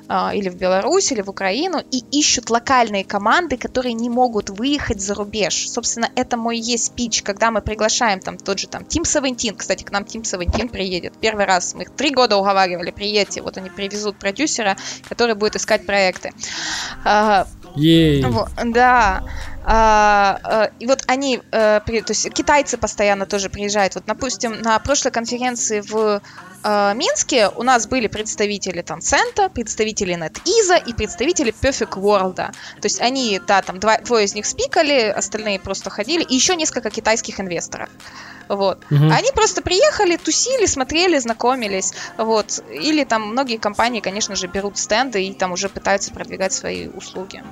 э, 0.07 0.35
или 0.35 0.49
в 0.49 0.55
Беларусь, 0.55 1.11
или 1.11 1.21
в 1.21 1.29
Украину 1.29 1.79
и 1.91 2.03
ищут 2.11 2.49
локальные 2.49 3.03
команды, 3.03 3.57
которые 3.57 3.93
не 3.93 4.09
могут 4.09 4.49
выехать 4.49 5.01
за 5.01 5.15
рубеж. 5.15 5.69
Собственно, 5.69 6.09
это 6.15 6.37
мой 6.37 6.57
есть 6.57 6.85
спич, 6.85 7.21
когда 7.23 7.51
мы 7.51 7.61
приглашаем 7.61 8.19
там 8.19 8.37
тот 8.37 8.59
же 8.59 8.67
там 8.67 8.83
Team 8.83 9.05
17, 9.05 9.57
кстати, 9.57 9.83
к 9.83 9.91
нам 9.91 10.03
Team 10.03 10.23
17 10.23 10.71
приедет. 10.71 11.13
Первый 11.19 11.45
раз 11.45 11.73
мы 11.75 11.83
их 11.83 11.91
три 11.91 12.11
года 12.11 12.37
уговаривали, 12.37 12.91
приедьте, 12.91 13.41
вот 13.41 13.57
они 13.57 13.69
привезут 13.69 14.17
продюсера, 14.17 14.77
который 15.07 15.35
будет 15.35 15.55
искать 15.55 15.85
проекты. 15.85 16.31
Э, 17.05 17.45
Ей. 17.75 18.25
Да. 18.65 19.23
А, 19.71 20.39
а, 20.43 20.71
и 20.79 20.87
вот 20.87 21.03
они, 21.05 21.37
при, 21.51 22.01
то 22.01 22.11
есть 22.11 22.33
китайцы 22.33 22.75
постоянно 22.75 23.27
тоже 23.27 23.51
приезжают. 23.51 23.93
Вот, 23.93 24.05
допустим, 24.07 24.59
на 24.61 24.79
прошлой 24.79 25.11
конференции 25.11 25.81
в 25.81 26.21
а, 26.63 26.93
Минске 26.93 27.49
у 27.49 27.61
нас 27.61 27.85
были 27.85 28.07
представители 28.07 28.81
Tencent, 28.83 29.49
представители 29.53 30.15
NetEase 30.15 30.83
и 30.87 30.93
представители 30.93 31.53
Perfect 31.53 31.93
World. 32.01 32.35
То 32.35 32.53
есть 32.81 32.99
они, 32.99 33.39
да, 33.45 33.61
там 33.61 33.79
два, 33.79 33.99
двое 33.99 34.25
из 34.25 34.33
них 34.33 34.47
спикали, 34.47 35.13
остальные 35.15 35.59
просто 35.59 35.91
ходили, 35.91 36.23
и 36.23 36.33
еще 36.33 36.55
несколько 36.55 36.89
китайских 36.89 37.39
инвесторов. 37.39 37.89
Вот. 38.47 38.79
Угу. 38.89 39.11
Они 39.11 39.31
просто 39.35 39.61
приехали, 39.61 40.15
тусили, 40.15 40.65
смотрели, 40.65 41.19
знакомились. 41.19 41.93
Вот. 42.17 42.63
Или 42.71 43.03
там 43.03 43.21
многие 43.27 43.57
компании, 43.57 43.99
конечно 43.99 44.35
же, 44.35 44.47
берут 44.47 44.79
стенды 44.79 45.23
и 45.23 45.33
там 45.33 45.51
уже 45.51 45.69
пытаются 45.69 46.11
продвигать 46.11 46.51
свои 46.51 46.87
услуги. 46.87 47.43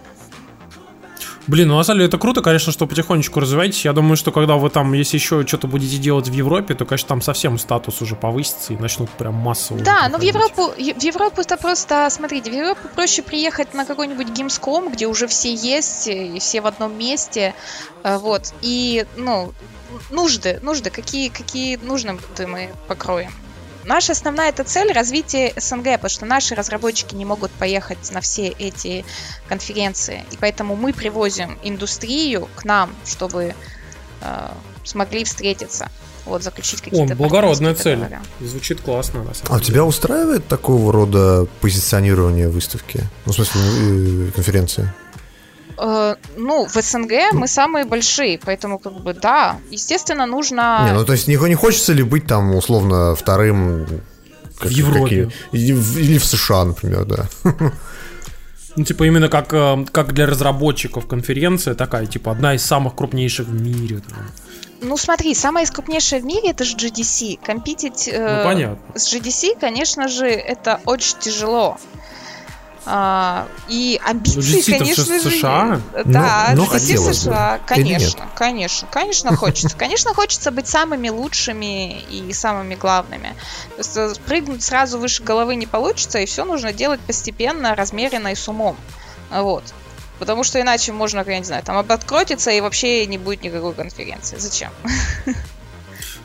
Блин, 1.48 1.70
ну 1.70 1.78
на 1.78 1.84
самом 1.84 2.00
деле 2.00 2.10
это 2.10 2.18
круто, 2.18 2.42
конечно, 2.42 2.74
что 2.74 2.86
потихонечку 2.88 3.40
развиваетесь. 3.40 3.86
Я 3.86 3.94
думаю, 3.94 4.18
что 4.18 4.32
когда 4.32 4.56
вы 4.56 4.70
там, 4.70 4.92
если 4.94 5.18
еще 5.18 5.48
что-то 5.48 5.68
будете 5.68 5.98
делать 5.98 6.28
в 6.28 6.34
Европе, 6.34 6.76
то, 6.76 6.86
конечно, 6.86 7.08
там 7.08 7.22
совсем 7.22 7.58
статус 7.58 8.02
уже 8.02 8.16
повысится 8.16 8.74
и 8.74 8.78
начнут 8.78 9.10
прям 9.12 9.36
массово. 9.36 9.80
Да, 9.80 10.10
но 10.10 10.18
в 10.18 10.22
Европу, 10.22 10.74
в 10.76 10.78
Европу 10.78 11.42
это 11.42 11.56
просто, 11.56 12.08
смотрите, 12.12 12.52
в 12.52 12.54
Европу 12.54 12.90
проще 12.94 13.22
приехать 13.22 13.74
на 13.74 13.86
какой-нибудь 13.86 14.28
Gamescom, 14.28 14.92
где 14.92 15.08
уже 15.08 15.28
все 15.28 15.54
есть, 15.54 16.08
и 16.08 16.38
все 16.40 16.60
в 16.60 16.68
одном 16.68 16.98
месте, 16.98 17.54
э, 18.04 18.18
вот, 18.18 18.54
и, 18.62 19.06
ну, 19.16 19.54
нужды, 20.10 20.60
нужды, 20.62 20.90
какие, 20.90 21.30
какие 21.30 21.78
нужны 21.78 22.18
мы 22.46 22.70
покроем. 22.88 23.32
Наша 23.88 24.12
основная 24.12 24.50
эта 24.50 24.66
цель 24.66 24.92
развитие 24.92 25.54
СНГ, 25.56 25.94
потому 25.94 26.10
что 26.10 26.26
наши 26.26 26.56
разработчики 26.56 27.16
не 27.16 27.24
могут 27.24 27.52
поехать 27.52 28.12
на 28.12 28.20
все 28.20 28.48
эти 28.50 29.06
конференции. 29.48 30.26
И 30.32 30.38
поэтому 30.38 30.76
мы 30.76 30.92
привозим 30.92 31.58
индустрию 31.64 32.50
к 32.56 32.66
нам, 32.66 32.94
чтобы 33.06 33.56
э, 34.22 34.48
смогли 34.84 35.24
встретиться. 35.24 35.90
Вот, 36.26 36.44
заключить 36.44 36.82
какие-то... 36.82 37.14
О, 37.14 37.16
благородная 37.16 37.74
цель. 37.76 38.00
Договора. 38.00 38.22
Звучит 38.42 38.82
классно, 38.82 39.24
на 39.24 39.34
самом 39.34 39.56
А 39.56 39.60
деле. 39.60 39.66
тебя 39.66 39.86
устраивает 39.86 40.46
такого 40.48 40.92
рода 40.92 41.48
позиционирование 41.62 42.50
выставки? 42.50 43.02
Ну, 43.26 43.32
в 43.32 43.36
смысле, 43.36 43.62
э, 43.64 44.32
конференции? 44.36 44.94
Э, 45.78 46.16
ну, 46.38 46.66
в 46.66 46.82
СНГ 46.82 47.34
мы 47.34 47.48
самые 47.48 47.86
большие, 47.86 48.40
поэтому, 48.44 48.80
как 48.80 48.94
бы, 48.94 49.14
да, 49.14 49.58
естественно, 49.70 50.26
нужно... 50.26 50.86
Не, 50.88 50.94
ну, 50.94 51.06
то 51.06 51.14
есть, 51.14 51.28
не, 51.28 51.36
не 51.36 51.56
хочется 51.56 51.94
ли 51.94 52.04
быть 52.04 52.28
там, 52.28 52.56
условно, 52.56 53.16
вторым... 53.16 53.86
Как, 54.60 54.70
в 54.70 54.72
Европе. 54.72 55.30
Какие, 55.52 55.74
или, 55.76 56.18
в, 56.18 56.26
США, 56.26 56.66
например, 56.66 57.06
да. 57.06 57.30
Ну, 58.76 58.84
типа 58.84 59.06
именно 59.06 59.28
как, 59.28 59.54
э, 59.54 59.86
как 59.92 60.14
для 60.14 60.28
разработчиков 60.28 61.08
конференция 61.08 61.74
такая, 61.74 62.06
типа 62.06 62.32
одна 62.32 62.54
из 62.54 62.64
самых 62.64 62.96
крупнейших 62.96 63.48
в 63.48 63.62
мире. 63.62 64.02
Там. 64.08 64.20
Ну 64.82 64.98
смотри, 64.98 65.34
самая 65.34 65.66
крупнейшая 65.66 66.22
в 66.22 66.26
мире 66.26 66.52
это 66.52 66.64
же 66.64 66.76
GDC. 66.76 67.40
Компетить 67.44 68.08
э, 68.08 68.38
ну, 68.38 68.44
понятно. 68.44 68.78
с 68.94 69.12
GDC, 69.12 69.60
конечно 69.60 70.08
же, 70.08 70.28
это 70.28 70.80
очень 70.86 71.18
тяжело. 71.20 71.78
А, 72.90 73.50
и 73.68 74.00
амбиции, 74.02 74.72
ну, 74.72 74.80
конечно 74.80 75.20
же, 75.20 75.30
США? 75.30 75.82
Да, 76.06 76.52
но, 76.56 76.64
но 76.64 76.72
GDC 76.72 76.98
в 76.98 77.14
США, 77.14 77.60
конечно, 77.68 78.30
конечно, 78.34 78.88
конечно 78.90 79.36
хочется. 79.36 79.76
Конечно, 79.78 80.14
хочется 80.14 80.52
быть 80.52 80.68
самыми 80.68 81.10
лучшими 81.10 82.00
и 82.00 82.32
самыми 82.32 82.76
главными. 82.76 83.36
То 83.76 83.78
есть 83.80 83.98
э, 83.98 84.14
прыгнуть 84.26 84.64
сразу 84.64 85.00
выше 85.00 85.22
головы 85.22 85.56
не 85.56 85.66
получится, 85.66 86.20
и 86.20 86.26
все 86.26 86.46
нужно 86.46 86.72
делать 86.72 87.02
постепенно, 87.02 87.76
размеренно 87.76 88.30
и 88.30 88.36
с 88.36 88.48
умом. 88.48 88.78
Вот. 89.32 89.66
Потому 90.18 90.46
что 90.46 90.62
иначе 90.62 90.94
можно, 90.94 91.26
я 91.28 91.40
не 91.40 91.46
знаю, 91.46 91.64
там 91.64 91.76
оботкротиться 91.76 92.52
и 92.52 92.62
вообще 92.62 93.06
не 93.06 93.18
будет 93.18 93.44
никакой 93.44 93.74
конференции. 93.74 94.38
Зачем? 94.38 94.72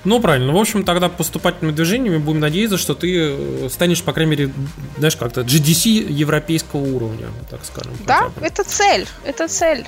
Ну, 0.04 0.20
правильно. 0.20 0.52
В 0.52 0.56
общем, 0.56 0.84
тогда 0.84 1.08
поступательными 1.08 1.74
движениями 1.74 2.18
будем 2.18 2.40
надеяться, 2.40 2.76
что 2.76 2.94
ты 2.94 3.14
э, 3.14 3.68
станешь, 3.70 4.02
по 4.02 4.12
крайней 4.12 4.32
мере, 4.32 4.52
знаешь, 4.98 5.16
как-то 5.16 5.42
GDC 5.42 6.10
европейского 6.10 6.80
уровня, 6.80 7.28
так 7.50 7.60
скажем. 7.64 7.92
Да, 8.06 8.30
это 8.40 8.64
цель. 8.64 9.06
Это 9.24 9.46
цель. 9.48 9.86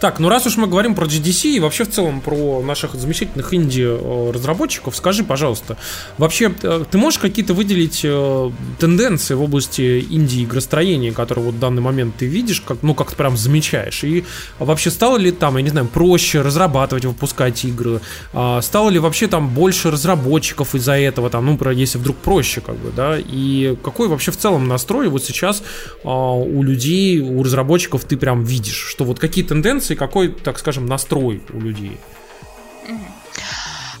Так, 0.00 0.18
ну 0.18 0.28
раз 0.28 0.46
уж 0.46 0.58
мы 0.58 0.66
говорим 0.66 0.94
про 0.94 1.06
GDC 1.06 1.56
и 1.56 1.60
вообще 1.60 1.84
в 1.84 1.90
целом 1.90 2.20
про 2.20 2.60
наших 2.60 2.94
замечательных 2.94 3.54
инди-разработчиков, 3.54 4.94
скажи, 4.94 5.24
пожалуйста, 5.24 5.78
вообще 6.18 6.52
э, 6.62 6.84
ты 6.90 6.98
можешь 6.98 7.18
какие-то 7.18 7.54
выделить 7.54 8.02
э, 8.04 8.50
тенденции 8.78 9.32
в 9.32 9.42
области 9.42 10.06
инди-игростроения, 10.10 11.12
которые 11.12 11.46
вот 11.46 11.54
в 11.54 11.58
данный 11.58 11.80
момент 11.80 12.16
ты 12.18 12.26
видишь, 12.26 12.60
как, 12.60 12.82
ну 12.82 12.94
как-то 12.94 13.16
прям 13.16 13.38
замечаешь? 13.38 14.04
И 14.04 14.24
вообще 14.58 14.90
стало 14.90 15.16
ли 15.16 15.30
там, 15.30 15.56
я 15.56 15.62
не 15.62 15.70
знаю, 15.70 15.86
проще 15.86 16.42
разрабатывать, 16.42 17.06
выпускать 17.06 17.64
игры? 17.64 18.02
А, 18.34 18.60
стало 18.60 18.90
ли 18.90 18.98
вообще 18.98 19.28
там 19.28 19.48
больше 19.48 19.90
разработчиков 19.90 20.74
из-за 20.74 20.98
этого, 20.98 21.30
там, 21.30 21.46
ну, 21.46 21.70
если 21.70 21.96
вдруг 21.96 22.16
проще, 22.18 22.60
как 22.60 22.76
бы, 22.76 22.92
да? 22.94 23.16
И 23.18 23.76
какой 23.82 24.08
вообще 24.08 24.30
в 24.30 24.36
целом 24.36 24.68
настрой 24.68 25.08
вот 25.08 25.24
сейчас 25.24 25.62
а, 26.04 26.34
у 26.34 26.62
людей, 26.62 27.20
у 27.20 27.42
разработчиков 27.42 28.04
ты 28.04 28.18
прям 28.18 28.44
видишь, 28.44 28.76
что 28.90 29.04
вот 29.04 29.18
какие 29.18 29.42
тенденции 29.42 29.85
и 29.90 29.96
какой, 29.96 30.28
так 30.28 30.58
скажем, 30.58 30.86
настрой 30.86 31.42
у 31.52 31.60
людей? 31.60 31.98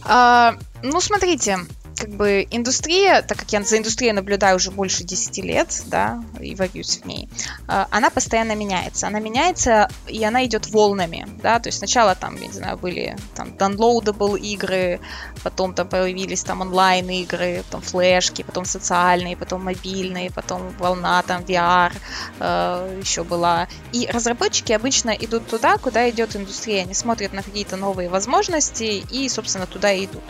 А, 0.04 0.56
ну, 0.82 1.00
смотрите, 1.00 1.58
как 1.96 2.10
бы 2.10 2.46
индустрия, 2.50 3.22
так 3.22 3.38
как 3.38 3.52
я 3.52 3.62
за 3.62 3.78
индустрией 3.78 4.12
наблюдаю 4.12 4.56
уже 4.56 4.70
больше 4.70 5.02
10 5.04 5.38
лет, 5.38 5.82
да, 5.86 6.22
и 6.40 6.54
варюсь 6.54 7.00
в 7.02 7.06
ней, 7.06 7.28
а, 7.66 7.88
она 7.90 8.10
постоянно 8.10 8.54
меняется. 8.54 9.06
Она 9.06 9.18
меняется, 9.18 9.88
и 10.06 10.22
она 10.22 10.44
идет 10.44 10.68
волнами, 10.68 11.26
да, 11.42 11.58
то 11.58 11.68
есть 11.68 11.78
сначала 11.78 12.14
там, 12.14 12.36
я 12.36 12.46
не 12.46 12.52
знаю, 12.52 12.76
были 12.76 13.16
там 13.34 13.48
downloadable 13.48 14.38
игры, 14.38 15.00
потом 15.42 15.74
там 15.74 15.88
появились 15.88 16.44
там 16.44 16.60
онлайн 16.60 17.08
игры, 17.08 17.62
потом 17.64 17.80
флешки, 17.80 18.42
потом 18.42 18.64
социальные, 18.64 19.36
потом 19.36 19.64
мобильные, 19.64 20.30
потом 20.30 20.70
волна 20.78 21.22
там 21.22 21.42
VR 21.42 21.92
э, 22.40 23.00
еще 23.00 23.24
была. 23.24 23.68
И 23.92 24.06
разработчики 24.12 24.72
обычно 24.72 25.10
идут 25.10 25.46
туда, 25.48 25.78
куда 25.78 26.08
идет 26.10 26.36
индустрия, 26.36 26.82
они 26.82 26.94
смотрят 26.94 27.32
на 27.32 27.42
какие-то 27.42 27.76
новые 27.76 28.08
возможности 28.08 29.04
и, 29.10 29.28
собственно, 29.28 29.66
туда 29.66 29.92
и 29.92 30.04
идут. 30.04 30.24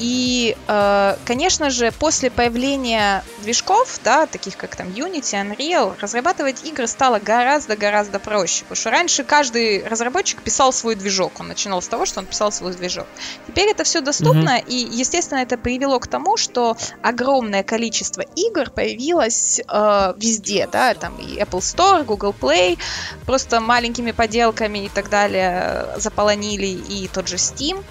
И, 0.00 0.56
э, 0.66 1.16
конечно 1.26 1.68
же, 1.68 1.92
после 1.92 2.30
появления 2.30 3.22
движков, 3.42 4.00
да, 4.02 4.26
таких 4.26 4.56
как 4.56 4.74
там 4.74 4.88
Unity, 4.88 5.20
Unreal, 5.20 5.94
разрабатывать 6.00 6.64
игры 6.64 6.86
стало 6.86 7.18
гораздо-гораздо 7.18 8.18
проще. 8.18 8.62
Потому 8.62 8.76
что 8.76 8.90
раньше 8.90 9.24
каждый 9.24 9.86
разработчик 9.86 10.40
писал 10.40 10.72
свой 10.72 10.94
движок. 10.94 11.38
Он 11.38 11.48
начинал 11.48 11.82
с 11.82 11.88
того, 11.88 12.06
что 12.06 12.20
он 12.20 12.26
писал 12.26 12.50
свой 12.50 12.72
движок. 12.72 13.06
Теперь 13.46 13.68
это 13.68 13.84
все 13.84 14.00
доступно, 14.00 14.58
mm-hmm. 14.58 14.68
и, 14.68 14.76
естественно, 14.76 15.40
это 15.40 15.58
привело 15.58 16.00
к 16.00 16.06
тому, 16.06 16.38
что 16.38 16.78
огромное 17.02 17.62
количество 17.62 18.22
игр 18.22 18.70
появилось 18.70 19.60
э, 19.60 20.14
везде, 20.16 20.66
да, 20.72 20.94
там 20.94 21.14
и 21.18 21.38
Apple 21.38 21.60
Store, 21.60 22.04
Google 22.04 22.34
Play, 22.40 22.78
просто 23.26 23.60
маленькими 23.60 24.12
поделками 24.12 24.86
и 24.86 24.88
так 24.88 25.10
далее 25.10 25.88
заполонили 25.98 26.66
и 26.66 27.06
тот 27.08 27.28
же 27.28 27.36
Steam. 27.36 27.84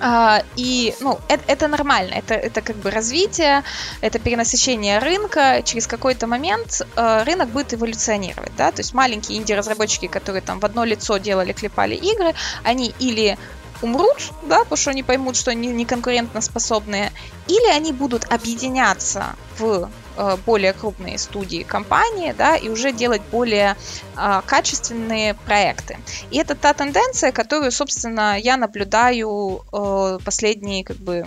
Uh, 0.00 0.42
и, 0.56 0.94
ну, 1.00 1.18
это, 1.28 1.42
это 1.46 1.68
нормально, 1.68 2.14
это, 2.14 2.34
это 2.34 2.62
как 2.62 2.76
бы 2.76 2.90
развитие, 2.90 3.64
это 4.00 4.18
перенасыщение 4.18 4.98
рынка. 4.98 5.62
Через 5.62 5.86
какой-то 5.86 6.26
момент 6.26 6.82
uh, 6.96 7.24
рынок 7.24 7.50
будет 7.50 7.74
эволюционировать, 7.74 8.52
да, 8.56 8.72
то 8.72 8.80
есть 8.80 8.94
маленькие 8.94 9.38
инди-разработчики, 9.38 10.06
которые 10.06 10.40
там 10.40 10.58
в 10.58 10.64
одно 10.64 10.84
лицо 10.84 11.18
делали, 11.18 11.52
клепали 11.52 11.94
игры, 11.94 12.34
они 12.64 12.94
или 12.98 13.36
умрут, 13.82 14.32
да, 14.42 14.60
потому 14.60 14.76
что 14.76 14.90
они 14.90 15.02
поймут, 15.02 15.36
что 15.36 15.50
они 15.50 15.68
не 15.68 15.84
конкурентно 15.84 16.40
способные, 16.40 17.12
или 17.46 17.70
они 17.70 17.92
будут 17.92 18.24
объединяться 18.32 19.36
в 19.58 19.90
Э, 20.09 20.09
более 20.44 20.72
крупные 20.72 21.18
студии 21.18 21.62
компании, 21.62 22.34
да, 22.36 22.56
и 22.56 22.68
уже 22.68 22.92
делать 22.92 23.22
более 23.30 23.76
а, 24.16 24.42
качественные 24.42 25.34
проекты. 25.34 25.98
И 26.30 26.38
это 26.38 26.54
та 26.54 26.74
тенденция, 26.74 27.32
которую, 27.32 27.70
собственно, 27.72 28.38
я 28.38 28.56
наблюдаю 28.56 29.62
э, 29.72 30.18
последние, 30.24 30.84
как 30.84 30.96
бы, 30.96 31.24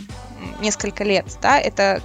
несколько 0.60 1.04
лет, 1.04 1.26
да, 1.42 1.60
это 1.60 2.02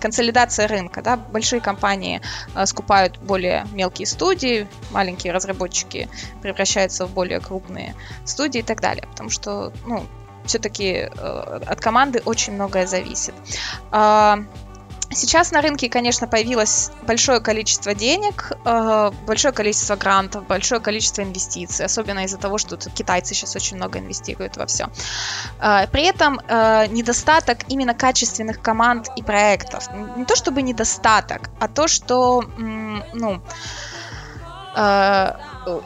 консолидация 0.00 0.68
рынка, 0.68 1.02
да, 1.02 1.16
большие 1.16 1.60
компании 1.60 2.20
э, 2.54 2.66
скупают 2.66 3.18
более 3.18 3.66
мелкие 3.72 4.06
студии, 4.06 4.66
маленькие 4.90 5.32
разработчики 5.32 6.08
превращаются 6.42 7.06
в 7.06 7.10
более 7.12 7.40
крупные 7.40 7.94
студии 8.24 8.60
и 8.60 8.62
так 8.62 8.80
далее, 8.80 9.06
потому 9.10 9.30
что, 9.30 9.72
ну, 9.86 10.06
все-таки 10.46 11.08
э, 11.10 11.60
от 11.66 11.80
команды 11.80 12.22
очень 12.24 12.54
многое 12.54 12.86
зависит. 12.86 13.34
Э, 13.92 14.36
Сейчас 15.10 15.52
на 15.52 15.60
рынке, 15.60 15.88
конечно, 15.88 16.26
появилось 16.26 16.90
большое 17.06 17.40
количество 17.40 17.94
денег, 17.94 18.52
э, 18.64 19.10
большое 19.26 19.54
количество 19.54 19.96
грантов, 19.96 20.46
большое 20.46 20.80
количество 20.80 21.22
инвестиций, 21.22 21.86
особенно 21.86 22.24
из-за 22.24 22.38
того, 22.38 22.58
что 22.58 22.76
китайцы 22.76 23.34
сейчас 23.34 23.54
очень 23.56 23.76
много 23.76 23.98
инвестируют 23.98 24.56
во 24.56 24.66
все. 24.66 24.88
Э, 25.60 25.86
при 25.86 26.02
этом 26.02 26.40
э, 26.40 26.86
недостаток 26.88 27.58
именно 27.68 27.94
качественных 27.94 28.60
команд 28.60 29.08
и 29.16 29.22
проектов. 29.22 29.88
Не 30.16 30.24
то 30.24 30.34
чтобы 30.34 30.62
недостаток, 30.62 31.50
а 31.60 31.68
то, 31.68 31.86
что, 31.86 32.42
ну, 32.56 33.40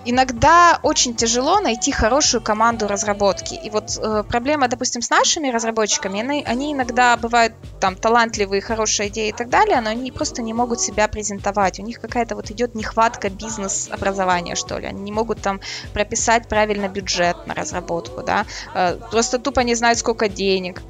иногда 0.04 0.78
очень 0.82 1.14
тяжело 1.14 1.60
найти 1.60 1.92
хорошую 1.92 2.42
команду 2.42 2.86
разработки. 2.86 3.54
И 3.54 3.70
вот 3.70 3.98
э, 3.98 4.24
проблема, 4.28 4.68
допустим, 4.68 5.02
с 5.02 5.10
нашими 5.10 5.48
разработчиками, 5.48 6.20
они, 6.20 6.44
они 6.44 6.72
иногда 6.72 7.16
бывают 7.16 7.54
там 7.80 7.96
талантливые, 7.96 8.60
хорошие 8.60 9.08
идеи 9.08 9.28
и 9.28 9.32
так 9.32 9.48
далее, 9.48 9.80
но 9.80 9.90
они 9.90 10.12
просто 10.12 10.42
не 10.42 10.52
могут 10.52 10.80
себя 10.80 11.08
презентовать. 11.08 11.80
У 11.80 11.82
них 11.82 12.00
какая-то 12.00 12.36
вот 12.36 12.50
идет 12.50 12.74
нехватка 12.74 13.30
бизнес-образования, 13.30 14.54
что 14.54 14.78
ли. 14.78 14.86
Они 14.86 15.02
не 15.02 15.12
могут 15.12 15.40
там 15.40 15.60
прописать 15.92 16.48
правильно 16.48 16.88
бюджет 16.88 17.46
на 17.46 17.54
разработку, 17.54 18.22
да. 18.22 18.46
Э, 18.74 18.96
просто 19.10 19.38
тупо 19.38 19.60
не 19.60 19.74
знают, 19.74 19.98
сколько 19.98 20.28
денег 20.28 20.82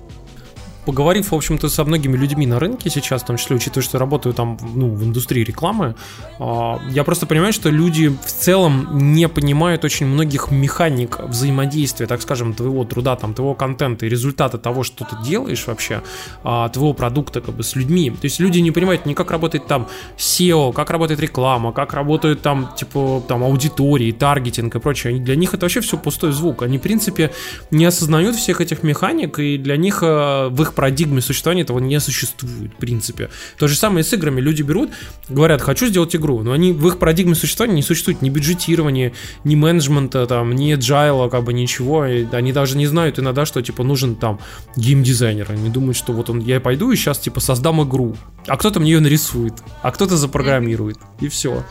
поговорив, 0.85 1.33
в 1.33 1.35
общем-то, 1.35 1.69
со 1.69 1.85
многими 1.85 2.17
людьми 2.17 2.47
на 2.47 2.59
рынке 2.59 2.91
сейчас, 2.91 3.23
в 3.23 3.27
том 3.27 3.37
числе, 3.37 3.57
учитывая, 3.57 3.83
что 3.83 3.99
работаю 3.99 4.35
там, 4.35 4.59
ну, 4.75 4.89
в 4.89 5.05
индустрии 5.05 5.45
рекламы, 5.45 5.95
а, 6.39 6.81
я 6.91 7.05
просто 7.05 7.27
понимаю, 7.27 7.53
что 7.53 7.71
люди 7.71 8.09
в 8.09 8.33
целом 8.33 8.89
не 9.13 9.29
понимают 9.29 9.85
очень 9.85 10.07
многих 10.07 10.51
механик 10.51 11.21
взаимодействия, 11.21 12.07
так 12.07 12.23
скажем, 12.23 12.55
твоего 12.55 12.85
труда, 12.85 13.17
там, 13.17 13.35
твоего 13.35 13.55
контента 13.55 14.07
и 14.07 14.09
результата 14.09 14.59
того, 14.59 14.83
что 14.83 15.05
ты 15.05 15.17
делаешь 15.25 15.67
вообще, 15.67 16.03
а, 16.45 16.69
твоего 16.69 16.95
продукта, 16.95 17.41
как 17.41 17.55
бы, 17.55 17.63
с 17.63 17.77
людьми. 17.77 18.11
То 18.11 18.25
есть 18.25 18.41
люди 18.41 18.59
не 18.59 18.71
понимают 18.71 19.07
ни 19.07 19.15
как 19.15 19.31
работает 19.31 19.67
там 19.67 19.89
SEO, 20.17 20.73
как 20.73 20.91
работает 20.91 21.21
реклама, 21.21 21.73
как 21.73 21.95
работают 21.95 22.43
там, 22.43 22.71
типа, 22.77 23.23
там, 23.29 23.43
аудитории, 23.43 24.13
таргетинг 24.13 24.75
и 24.75 24.79
прочее. 24.79 25.19
Для 25.19 25.37
них 25.37 25.55
это 25.55 25.67
вообще 25.67 25.81
все 25.81 25.97
пустой 25.99 26.33
звук. 26.33 26.63
Они, 26.63 26.79
в 26.79 26.83
принципе, 26.83 27.31
не 27.71 27.85
осознают 27.85 28.37
всех 28.37 28.61
этих 28.61 28.83
механик, 28.83 29.39
и 29.39 29.59
для 29.59 29.77
них 29.77 30.01
а, 30.03 30.49
в 30.49 30.63
их 30.63 30.70
парадигме 30.75 31.21
существования 31.21 31.63
этого 31.63 31.79
не 31.79 31.99
существует, 32.01 32.73
в 32.73 32.77
принципе. 32.77 33.31
То 33.59 33.69
же 33.69 33.77
самое 33.77 34.05
с 34.05 34.13
играми. 34.13 34.41
Люди 34.41 34.63
берут, 34.63 34.91
говорят, 35.29 35.63
хочу 35.63 35.87
сделать 35.87 36.15
игру, 36.17 36.43
но 36.43 36.53
они 36.53 36.73
в 36.73 36.87
их 36.89 36.99
парадигме 36.99 37.35
существования 37.35 37.77
не 37.77 37.83
существует 37.83 38.23
ни 38.23 38.31
бюджетирования, 38.31 39.13
ни 39.45 39.55
менеджмента, 39.55 40.27
там, 40.27 40.55
ни 40.55 40.75
agile, 40.75 41.31
как 41.31 41.45
бы 41.45 41.53
ничего. 41.53 42.07
И 42.07 42.27
они 42.33 42.53
даже 42.53 42.77
не 42.77 42.87
знают 42.87 43.19
иногда, 43.19 43.47
что, 43.47 43.63
типа, 43.63 43.83
нужен 43.83 44.17
там 44.17 44.41
геймдизайнер. 44.77 45.47
Они 45.51 45.71
думают, 45.71 45.97
что 45.97 46.13
вот 46.13 46.31
он, 46.31 46.41
я 46.41 46.61
пойду 46.61 46.91
и 46.91 46.97
сейчас, 46.97 47.19
типа, 47.19 47.41
создам 47.41 47.83
игру. 47.83 48.17
А 48.47 48.57
кто-то 48.57 48.81
мне 48.81 48.93
ее 48.93 49.01
нарисует, 49.01 49.55
а 49.83 49.91
кто-то 49.91 50.17
запрограммирует. 50.17 50.99
И 51.21 51.29
все. 51.29 51.65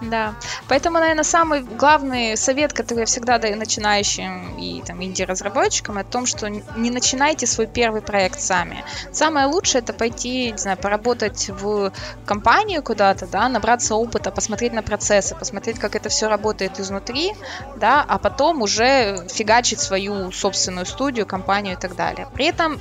Да. 0.00 0.34
Поэтому, 0.68 0.98
наверное, 0.98 1.24
самый 1.24 1.62
главный 1.62 2.36
совет, 2.36 2.72
который 2.72 3.00
я 3.00 3.06
всегда 3.06 3.38
даю 3.38 3.56
начинающим 3.56 4.58
и 4.58 4.82
там 4.82 5.02
инди-разработчикам, 5.02 5.98
о 5.98 6.04
том, 6.04 6.26
что 6.26 6.48
не 6.48 6.90
начинайте 6.90 7.46
свой 7.46 7.66
первый 7.66 8.02
проект 8.02 8.40
сами. 8.40 8.84
Самое 9.12 9.46
лучшее 9.46 9.80
это 9.80 9.92
пойти, 9.92 10.52
не 10.52 10.58
знаю, 10.58 10.76
поработать 10.76 11.48
в 11.48 11.92
компанию 12.26 12.82
куда-то, 12.82 13.26
да, 13.26 13.48
набраться 13.48 13.94
опыта, 13.94 14.30
посмотреть 14.30 14.72
на 14.72 14.82
процессы, 14.82 15.34
посмотреть, 15.34 15.78
как 15.78 15.96
это 15.96 16.08
все 16.08 16.28
работает 16.28 16.78
изнутри, 16.78 17.32
да, 17.76 18.04
а 18.06 18.18
потом 18.18 18.62
уже 18.62 19.26
фигачить 19.28 19.80
свою 19.80 20.30
собственную 20.30 20.86
студию, 20.86 21.26
компанию 21.26 21.74
и 21.74 21.78
так 21.78 21.96
далее. 21.96 22.28
При 22.34 22.46
этом 22.46 22.80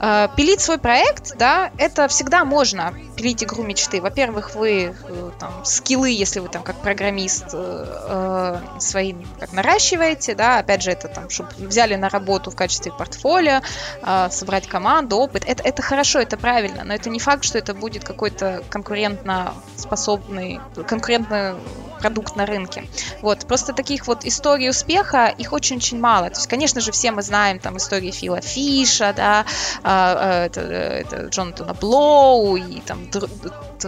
пилить 0.00 0.60
свой 0.60 0.78
проект, 0.78 1.36
да, 1.36 1.70
это 1.76 2.08
всегда 2.08 2.44
можно 2.44 2.94
пилить 3.16 3.44
игру 3.44 3.62
мечты. 3.62 4.00
Во-первых, 4.00 4.54
вы 4.54 4.94
э, 4.94 5.30
там 5.38 5.64
скиллы, 5.64 6.08
если 6.08 6.40
вы 6.40 6.48
там 6.48 6.62
как 6.62 6.76
программист 6.76 7.48
э, 7.52 8.60
свои 8.78 9.14
как 9.38 9.52
наращиваете, 9.52 10.34
да, 10.34 10.58
опять 10.58 10.82
же, 10.82 10.90
это 10.90 11.08
там, 11.08 11.28
чтобы 11.28 11.50
взяли 11.58 11.96
на 11.96 12.08
работу 12.08 12.50
в 12.50 12.56
качестве 12.56 12.92
портфолио, 12.92 13.60
собрать 14.30 14.66
команду, 14.66 15.16
опыт. 15.16 15.44
Это, 15.46 15.62
это 15.62 15.82
хорошо, 15.82 16.18
это 16.20 16.38
правильно, 16.38 16.84
но 16.84 16.94
это 16.94 17.10
не 17.10 17.18
факт, 17.18 17.44
что 17.44 17.58
это 17.58 17.74
будет 17.74 18.02
какой-то 18.04 18.62
конкурентно 18.70 19.52
способный, 19.76 20.60
конкурентно 20.86 21.56
продукт 22.00 22.36
на 22.36 22.46
рынке. 22.46 22.84
Вот, 23.22 23.46
просто 23.46 23.72
таких 23.72 24.06
вот 24.06 24.24
историй 24.24 24.70
успеха, 24.70 25.26
их 25.26 25.52
очень-очень 25.52 26.00
мало. 26.00 26.30
То 26.30 26.36
есть, 26.36 26.48
конечно 26.48 26.80
же, 26.80 26.92
все 26.92 27.12
мы 27.12 27.22
знаем 27.22 27.58
там 27.58 27.76
истории 27.76 28.10
Фила 28.10 28.40
Фиша, 28.40 29.12
да, 29.16 29.44
а, 29.82 30.46
это, 30.46 30.60
это 30.60 31.16
Джонатана 31.26 31.74
Блоу 31.74 32.56
и 32.56 32.80
там 32.80 33.08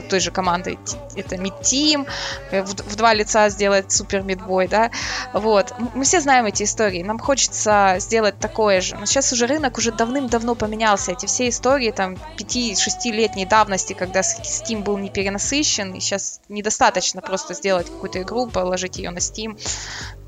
той 0.00 0.20
же 0.20 0.30
команды 0.30 0.78
это 1.16 1.36
Team, 1.36 2.06
э, 2.50 2.62
в, 2.62 2.74
в 2.74 2.96
два 2.96 3.14
лица 3.14 3.48
сделать 3.48 3.92
супер 3.92 4.22
мидбой, 4.22 4.68
да, 4.68 4.90
вот. 5.32 5.74
Мы 5.94 6.04
все 6.04 6.20
знаем 6.20 6.46
эти 6.46 6.62
истории, 6.62 7.02
нам 7.02 7.18
хочется 7.18 7.96
сделать 7.98 8.38
такое 8.38 8.80
же, 8.80 8.96
но 8.96 9.06
сейчас 9.06 9.32
уже 9.32 9.46
рынок 9.46 9.78
уже 9.78 9.92
давным-давно 9.92 10.54
поменялся, 10.54 11.12
эти 11.12 11.26
все 11.26 11.48
истории 11.48 11.90
там 11.90 12.16
5-6-летней 12.38 13.46
давности, 13.46 13.92
когда 13.92 14.20
Steam 14.20 14.82
был 14.82 14.96
не 14.98 15.10
перенасыщен, 15.10 15.92
и 15.92 16.00
сейчас 16.00 16.40
недостаточно 16.48 17.20
просто 17.20 17.54
сделать 17.54 17.86
какую-то 18.02 18.22
игру, 18.22 18.48
положить 18.48 18.98
ее 18.98 19.10
на 19.10 19.18
Steam, 19.18 19.56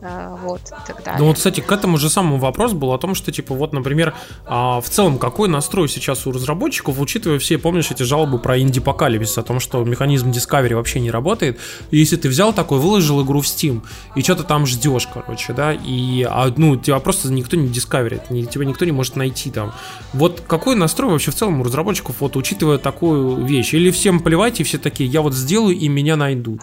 э, 0.01 0.37
вот, 0.43 0.61
и 0.61 0.87
так 0.87 1.03
далее. 1.03 1.19
Ну 1.19 1.27
вот, 1.27 1.37
кстати, 1.37 1.61
к 1.61 1.73
этому 1.73 1.99
же 1.99 2.09
самому 2.09 2.39
вопрос 2.39 2.73
был 2.73 2.93
о 2.93 2.99
том, 2.99 3.17
что, 3.17 3.33
типа, 3.33 3.55
вот, 3.55 3.73
например, 3.73 4.15
а, 4.47 4.81
в 4.81 4.89
целом, 4.89 5.19
какой 5.19 5.49
настрой 5.49 5.89
сейчас 5.89 6.27
у 6.27 6.33
разработчиков, 6.33 7.01
учитывая 7.01 7.39
все, 7.39 7.59
помнишь, 7.59 7.91
эти 7.91 8.05
жалобы 8.05 8.39
про 8.39 8.59
инди-покалипсис, 8.61 9.39
о 9.39 9.43
том, 9.43 9.59
что 9.59 9.83
механизм 9.85 10.31
Discovery 10.31 10.77
вообще 10.77 11.01
не 11.01 11.11
работает, 11.11 11.59
и 11.91 11.99
если 11.99 12.17
ты 12.17 12.29
взял 12.29 12.53
такой, 12.53 12.79
выложил 12.79 13.25
игру 13.25 13.41
в 13.41 13.45
Steam, 13.45 13.83
и 14.15 14.23
что-то 14.23 14.45
там 14.45 14.67
ждешь, 14.67 15.09
короче, 15.13 15.53
да, 15.53 15.73
и, 15.73 16.23
а, 16.23 16.53
ну, 16.57 16.77
тебя 16.77 17.01
просто 17.01 17.33
никто 17.33 17.57
не 17.57 17.69
дискаверит, 17.69 18.29
тебя 18.29 18.65
никто 18.65 18.85
не 18.85 18.93
может 18.93 19.17
найти 19.17 19.51
там. 19.51 19.73
Вот 20.13 20.43
какой 20.47 20.77
настрой 20.77 21.11
вообще 21.11 21.33
в 21.33 21.35
целом 21.35 21.61
у 21.61 21.65
разработчиков, 21.65 22.21
вот, 22.21 22.37
учитывая 22.37 22.79
такую 22.79 23.45
вещь? 23.45 23.75
Или 23.75 23.91
всем 23.91 24.21
плевать, 24.21 24.61
и 24.61 24.63
все 24.63 24.79
такие, 24.79 25.11
я 25.11 25.23
вот 25.23 25.35
сделаю, 25.35 25.77
и 25.77 25.89
меня 25.89 26.15
найдут? 26.17 26.61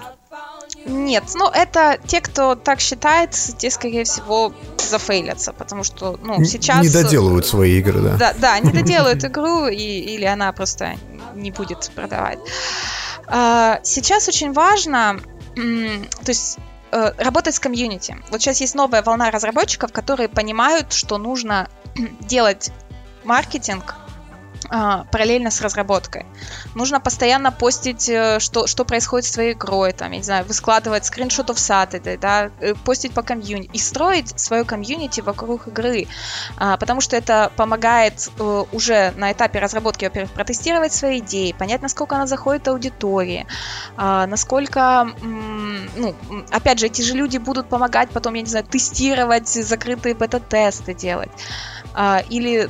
Нет, 0.85 1.23
ну 1.35 1.49
это 1.49 1.99
те, 2.07 2.21
кто 2.21 2.55
так 2.55 2.79
считает, 2.79 3.31
те, 3.31 3.69
скорее 3.69 4.03
всего, 4.03 4.53
зафейлятся, 4.77 5.53
потому 5.53 5.83
что, 5.83 6.17
ну, 6.21 6.43
сейчас... 6.43 6.81
Не 6.81 6.89
доделывают 6.89 7.45
свои 7.45 7.79
игры, 7.79 8.01
да? 8.01 8.17
Да, 8.17 8.33
да, 8.37 8.59
не 8.59 8.71
доделают 8.81 9.23
игру, 9.23 9.67
и, 9.67 9.75
или 9.75 10.25
она 10.25 10.51
просто 10.53 10.95
не 11.35 11.51
будет 11.51 11.91
продавать. 11.95 12.39
А, 13.27 13.79
сейчас 13.83 14.27
очень 14.27 14.53
важно, 14.53 15.19
то 15.55 16.29
есть 16.29 16.57
э, 16.91 17.13
работать 17.17 17.55
с 17.55 17.59
комьюнити. 17.59 18.17
Вот 18.29 18.41
сейчас 18.41 18.59
есть 18.61 18.75
новая 18.75 19.03
волна 19.03 19.31
разработчиков, 19.31 19.91
которые 19.91 20.29
понимают, 20.29 20.93
что 20.93 21.17
нужно 21.17 21.69
делать 22.21 22.71
маркетинг 23.23 23.95
параллельно 24.69 25.51
с 25.51 25.61
разработкой. 25.61 26.25
Нужно 26.75 26.99
постоянно 26.99 27.51
постить, 27.51 28.09
э, 28.09 28.39
что, 28.39 28.67
что 28.67 28.85
происходит 28.85 29.25
с 29.25 29.31
твоей 29.31 29.53
игрой, 29.53 29.93
там, 29.93 30.11
я 30.11 30.17
не 30.17 30.23
знаю, 30.23 30.45
выскладывать 30.45 31.05
скриншотов 31.05 31.57
Saturday, 31.57 32.17
да, 32.17 32.51
э, 32.59 32.73
постить 32.85 33.13
по 33.13 33.23
комьюнити 33.23 33.69
и 33.73 33.79
строить 33.79 34.39
свою 34.39 34.65
комьюнити 34.65 35.21
вокруг 35.21 35.67
игры, 35.67 36.07
а, 36.57 36.77
потому 36.77 37.01
что 37.01 37.15
это 37.15 37.51
помогает 37.55 38.29
а, 38.39 38.65
уже 38.71 39.13
на 39.17 39.31
этапе 39.31 39.59
разработки, 39.59 40.05
во-первых, 40.05 40.31
протестировать 40.31 40.93
свои 40.93 41.19
идеи, 41.19 41.53
понять, 41.57 41.81
насколько 41.81 42.15
она 42.15 42.27
заходит 42.27 42.67
аудитории, 42.67 43.47
а, 43.97 44.27
насколько, 44.27 45.09
ну, 45.21 46.15
опять 46.51 46.79
же, 46.79 46.85
эти 46.85 47.01
же 47.01 47.13
люди 47.13 47.37
будут 47.37 47.67
помогать 47.67 48.09
потом, 48.11 48.35
я 48.35 48.41
не 48.41 48.49
знаю, 48.49 48.65
тестировать 48.65 49.47
закрытые 49.47 50.15
бета-тесты 50.15 50.93
делать. 50.93 51.31
Uh, 51.93 52.25
или 52.29 52.69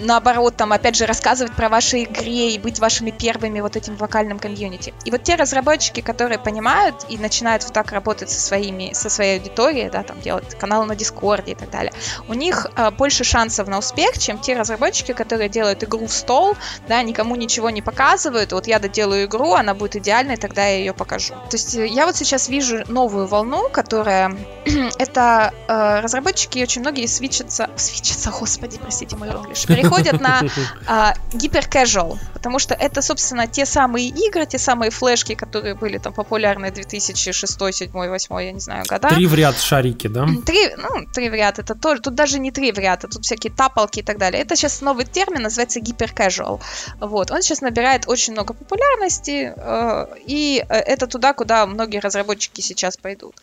наоборот, 0.00 0.56
там, 0.56 0.72
опять 0.72 0.96
же, 0.96 1.06
рассказывать 1.06 1.54
про 1.54 1.68
ваши 1.68 2.04
игре 2.04 2.54
и 2.54 2.58
быть 2.58 2.78
вашими 2.78 3.10
первыми 3.10 3.60
вот 3.60 3.76
этим 3.76 3.96
вокальным 3.96 4.38
комьюнити. 4.38 4.94
И 5.04 5.10
вот 5.10 5.22
те 5.22 5.34
разработчики, 5.34 6.00
которые 6.00 6.38
понимают 6.38 7.06
и 7.08 7.18
начинают 7.18 7.64
вот 7.64 7.72
так 7.72 7.92
работать 7.92 8.30
со 8.30 8.40
своими, 8.40 8.92
со 8.92 9.10
своей 9.10 9.38
аудиторией, 9.38 9.90
да, 9.90 10.02
там, 10.02 10.20
делать 10.20 10.54
каналы 10.58 10.86
на 10.86 10.96
Дискорде 10.96 11.52
и 11.52 11.54
так 11.54 11.70
далее, 11.70 11.92
у 12.28 12.34
них 12.34 12.66
э, 12.76 12.90
больше 12.90 13.24
шансов 13.24 13.68
на 13.68 13.78
успех, 13.78 14.18
чем 14.18 14.38
те 14.38 14.56
разработчики, 14.56 15.12
которые 15.12 15.48
делают 15.48 15.84
игру 15.84 16.06
в 16.06 16.12
стол, 16.12 16.56
да, 16.88 17.02
никому 17.02 17.36
ничего 17.36 17.70
не 17.70 17.82
показывают, 17.82 18.52
вот 18.52 18.66
я 18.66 18.78
доделаю 18.78 19.26
игру, 19.26 19.54
она 19.54 19.74
будет 19.74 19.96
идеальной, 19.96 20.36
тогда 20.36 20.66
я 20.66 20.78
ее 20.78 20.94
покажу. 20.94 21.34
То 21.34 21.54
есть 21.54 21.74
э, 21.74 21.86
я 21.86 22.06
вот 22.06 22.16
сейчас 22.16 22.48
вижу 22.48 22.84
новую 22.88 23.26
волну, 23.26 23.68
которая 23.70 24.36
это 24.98 25.52
э, 25.66 26.00
разработчики 26.00 26.62
очень 26.62 26.80
многие 26.82 27.06
свичатся, 27.06 27.70
свичатся, 27.76 28.30
господи, 28.30 28.78
простите 28.78 29.16
мой 29.16 29.30
англиш, 29.30 29.66
переходят 29.88 30.20
на 30.20 30.42
а, 30.86 31.14
гипер-casual, 31.32 32.18
потому 32.32 32.58
что 32.58 32.74
это, 32.74 33.02
собственно, 33.02 33.46
те 33.46 33.66
самые 33.66 34.08
игры, 34.08 34.46
те 34.46 34.58
самые 34.58 34.90
флешки, 34.90 35.34
которые 35.34 35.74
были 35.74 35.98
там 35.98 36.12
популярны 36.12 36.70
2006, 36.70 37.58
2007, 37.58 37.92
2008, 37.92 38.46
я 38.46 38.52
не 38.52 38.60
знаю, 38.60 38.84
года. 38.88 39.08
Три 39.08 39.26
в 39.26 39.34
ряд 39.34 39.58
шарики, 39.58 40.06
да? 40.06 40.26
Три, 40.46 40.74
ну, 40.76 41.06
три 41.12 41.30
в 41.30 41.34
ряд, 41.34 41.58
это 41.58 41.74
тоже, 41.74 42.00
тут 42.00 42.14
даже 42.14 42.38
не 42.38 42.50
три 42.50 42.72
в 42.72 42.78
ряд, 42.78 43.04
а 43.04 43.08
тут 43.08 43.24
всякие 43.24 43.52
тапалки 43.52 44.00
и 44.00 44.02
так 44.02 44.18
далее. 44.18 44.42
Это 44.42 44.56
сейчас 44.56 44.80
новый 44.80 45.04
термин, 45.04 45.42
называется 45.42 45.80
гипер-casual. 45.80 46.60
Вот, 47.00 47.30
он 47.30 47.42
сейчас 47.42 47.60
набирает 47.60 48.04
очень 48.06 48.32
много 48.32 48.54
популярности, 48.54 49.52
э, 49.56 50.06
и 50.26 50.64
э, 50.68 50.74
это 50.74 51.06
туда, 51.06 51.32
куда 51.32 51.66
многие 51.66 51.98
разработчики 51.98 52.60
сейчас 52.60 52.96
пойдут. 52.96 53.34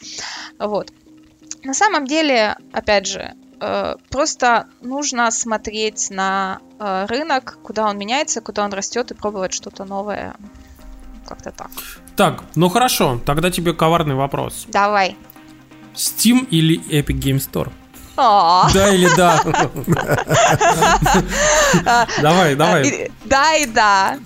Вот. 0.60 0.92
На 1.64 1.74
самом 1.74 2.06
деле, 2.06 2.56
опять 2.72 3.08
же, 3.08 3.34
просто 4.10 4.68
нужно 4.82 5.32
смотреть 5.32 6.10
на 6.10 6.60
э, 6.80 7.06
рынок, 7.08 7.58
куда 7.64 7.88
он 7.88 7.98
меняется, 7.98 8.42
куда 8.42 8.66
он 8.66 8.74
растет, 8.74 9.12
и 9.12 9.14
пробовать 9.14 9.54
что-то 9.54 9.86
новое. 9.86 10.36
Как-то 11.26 11.52
так. 11.52 11.70
Так, 12.16 12.44
ну 12.56 12.70
хорошо, 12.70 13.20
тогда 13.26 13.50
тебе 13.50 13.74
коварный 13.74 14.16
вопрос. 14.16 14.66
Давай. 14.68 15.18
Steam 15.96 16.48
или 16.50 16.80
Epic 16.90 17.20
Game 17.20 17.38
Store? 17.38 17.72
О. 18.18 18.70
Да 18.74 18.94
или 18.94 19.10
да? 19.16 19.42
Давай, 22.22 22.56
давай. 22.56 23.12
Да 23.26 23.56
и 23.56 23.66
да. 23.66 24.18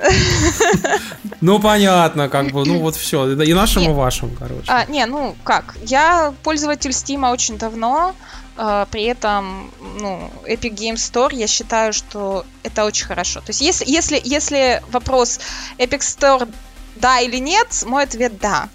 Ну, 1.41 1.59
понятно, 1.59 2.29
как 2.29 2.51
бы, 2.51 2.65
ну 2.65 2.79
вот 2.79 2.95
все. 2.95 3.31
И 3.31 3.53
нашему, 3.53 3.91
и 3.91 3.93
вашему, 3.93 4.31
короче. 4.37 4.65
А, 4.67 4.85
не, 4.85 5.05
ну 5.05 5.35
как, 5.43 5.75
я 5.83 6.33
пользователь 6.43 6.91
Steam 6.91 7.29
очень 7.31 7.57
давно. 7.57 8.13
А, 8.61 8.85
при 8.91 9.03
этом, 9.03 9.71
ну, 9.99 10.29
Epic 10.45 10.75
Game 10.75 10.95
Store, 10.95 11.33
я 11.33 11.47
считаю, 11.47 11.93
что 11.93 12.45
это 12.61 12.83
очень 12.83 13.05
хорошо. 13.05 13.39
То 13.39 13.51
есть, 13.51 13.61
если, 13.61 13.85
если, 13.87 14.19
если 14.21 14.83
вопрос 14.91 15.39
Epic 15.77 15.99
Store 15.99 16.53
да 16.97 17.21
или 17.21 17.37
нет, 17.37 17.67
мой 17.85 18.03
ответ 18.03 18.37
да. 18.39 18.67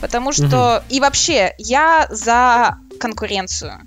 Потому 0.00 0.32
что, 0.32 0.78
угу. 0.78 0.84
и 0.88 0.98
вообще, 1.00 1.54
я 1.58 2.08
за 2.10 2.78
конкуренцию. 2.98 3.82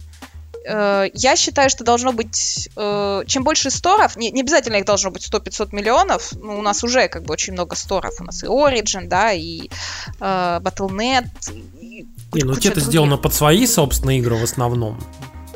Э, 0.65 1.09
я 1.13 1.35
считаю, 1.35 1.69
что 1.69 1.83
должно 1.83 2.11
быть, 2.11 2.69
э, 2.75 3.23
чем 3.27 3.43
больше 3.43 3.69
сторов, 3.69 4.15
не, 4.15 4.31
не 4.31 4.41
обязательно 4.41 4.77
их 4.77 4.85
должно 4.85 5.11
быть 5.11 5.27
100-500 5.31 5.69
миллионов, 5.71 6.33
ну, 6.33 6.57
у 6.57 6.61
нас 6.61 6.83
уже 6.83 7.07
как 7.07 7.23
бы 7.23 7.33
очень 7.33 7.53
много 7.53 7.75
сторов, 7.75 8.13
у 8.19 8.23
нас 8.23 8.43
и 8.43 8.47
Origin, 8.47 9.07
да, 9.07 9.31
и 9.31 9.69
э, 10.19 10.59
Battle.net, 10.61 11.25
не, 12.33 12.43
ну 12.43 12.53
это 12.53 12.79
сделано 12.79 13.17
под 13.17 13.33
свои 13.33 13.65
собственные 13.67 14.19
игры 14.19 14.35
в 14.35 14.43
основном. 14.43 14.99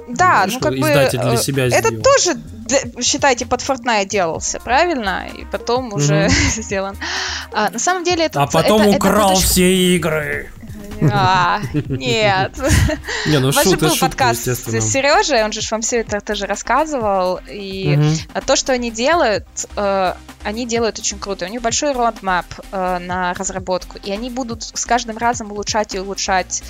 Да, 0.08 0.46
ну, 0.48 0.54
ну 0.54 0.60
как 0.60 0.72
бы 0.72 0.88
для 0.88 1.38
себя 1.38 1.68
это 1.68 1.90
сделал. 1.90 2.02
тоже, 2.04 2.34
для, 2.34 3.04
считайте, 3.04 3.46
под 3.46 3.62
Fortnite 3.62 4.08
делался, 4.08 4.60
правильно? 4.60 5.28
И 5.38 5.46
потом 5.46 5.94
уже 5.94 6.26
mm-hmm. 6.26 6.62
сделан. 6.62 6.98
А, 7.52 7.70
на 7.70 7.80
самом 7.80 8.04
деле 8.04 8.26
это... 8.26 8.42
А 8.42 8.48
потом 8.48 8.82
это, 8.82 8.98
украл 8.98 9.32
это, 9.32 9.40
это 9.40 9.48
все 9.48 9.96
игры. 9.96 10.52
А, 11.12 11.62
нет. 11.74 12.54
Не, 13.28 13.40
ну 13.40 13.50
У 13.50 13.52
вас 13.52 13.68
же 13.68 13.78
был 13.78 13.96
подкаст 13.96 14.48
с 14.48 14.82
Сережей, 14.82 15.44
он 15.44 15.52
же 15.52 15.62
вам 15.72 15.82
все 15.82 15.98
это 15.98 16.20
тоже 16.22 16.46
рассказывал. 16.46 17.40
И 17.50 17.98
то, 18.46 18.56
что 18.56 18.74
они 18.74 18.92
делают, 18.92 19.46
э, 19.76 20.14
они 20.44 20.66
делают 20.66 21.00
очень 21.00 21.20
круто. 21.20 21.46
У 21.46 21.48
них 21.50 21.62
большой 21.62 21.94
roadmap 21.94 22.46
э, 22.72 23.00
на 23.00 23.34
разработку, 23.34 23.98
и 24.04 24.12
они 24.12 24.30
будут 24.30 24.64
с 24.64 24.86
каждым 24.86 25.18
разом 25.18 25.52
улучшать 25.52 25.96
и 25.96 26.00
улучшать 26.00 26.64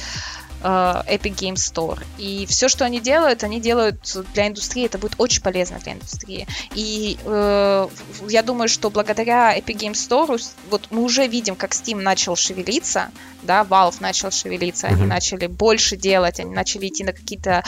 Epic 0.62 1.36
Games 1.36 1.56
Store. 1.56 2.00
И 2.18 2.46
все, 2.48 2.68
что 2.68 2.86
они 2.86 3.00
делают, 3.00 3.44
они 3.44 3.60
делают 3.60 4.18
для 4.34 4.48
индустрии, 4.48 4.86
это 4.86 4.98
будет 4.98 5.14
очень 5.18 5.42
полезно 5.42 5.80
для 5.80 5.94
индустрии. 5.94 6.48
И 6.76 7.18
э, 7.24 7.88
я 8.28 8.44
думаю, 8.44 8.70
что 8.70 8.90
благодаря 8.90 9.58
Epic 9.58 9.78
Games 9.78 9.94
Store, 9.94 10.42
вот 10.70 10.88
мы 10.90 11.04
уже 11.04 11.28
видим, 11.28 11.56
как 11.56 11.72
Steam 11.72 12.02
начал 12.02 12.36
шевелиться, 12.36 13.12
да, 13.44 13.64
Valve 13.64 13.98
начал 14.00 14.32
шевелиться, 14.32 14.88
они 14.88 15.06
начали 15.06 15.48
больше 15.48 15.96
делать, 15.96 16.40
они 16.40 16.54
начали 16.54 16.88
идти 16.88 17.04
на 17.04 17.14
какие-то 17.14 17.64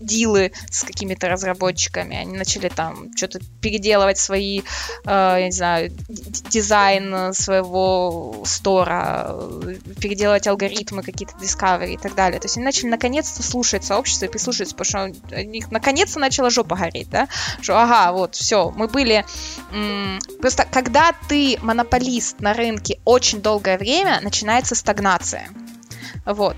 дилы 0.00 0.52
с 0.70 0.82
какими-то 0.84 1.28
разработчиками, 1.28 2.16
они 2.16 2.36
начали 2.36 2.68
там 2.68 3.14
что-то 3.16 3.40
переделывать 3.60 4.18
свои, 4.18 4.60
э, 4.60 4.62
я 5.04 5.44
не 5.44 5.52
знаю, 5.52 5.90
дизайн 6.50 7.32
своего 7.34 8.42
стора, 8.44 9.36
переделывать 10.00 10.46
алгоритмы 10.46 11.02
какие-то 11.02 11.34
Discovery 11.36 11.94
и 11.94 11.96
так 11.96 12.14
далее. 12.14 12.40
То 12.40 12.46
есть 12.46 12.56
они 12.56 12.64
начали 12.64 12.88
наконец-то 12.88 13.42
слушать 13.42 13.84
сообщество 13.84 14.26
и 14.26 14.28
прислушиваться, 14.28 14.74
потому 14.74 15.14
что 15.14 15.36
у 15.36 15.40
них 15.42 15.70
наконец-то 15.70 16.18
начала 16.18 16.50
жопа 16.50 16.76
гореть, 16.76 17.10
да, 17.10 17.28
что 17.60 17.80
ага, 17.80 18.12
вот, 18.12 18.34
все, 18.34 18.70
мы 18.70 18.88
были... 18.88 19.24
Просто 20.40 20.66
когда 20.70 21.12
ты 21.28 21.58
монополист 21.62 22.40
на 22.40 22.54
рынке 22.54 23.00
очень 23.04 23.40
долгое 23.40 23.78
время, 23.78 24.20
начинается 24.22 24.74
стагнация. 24.74 25.48
Вот. 26.28 26.56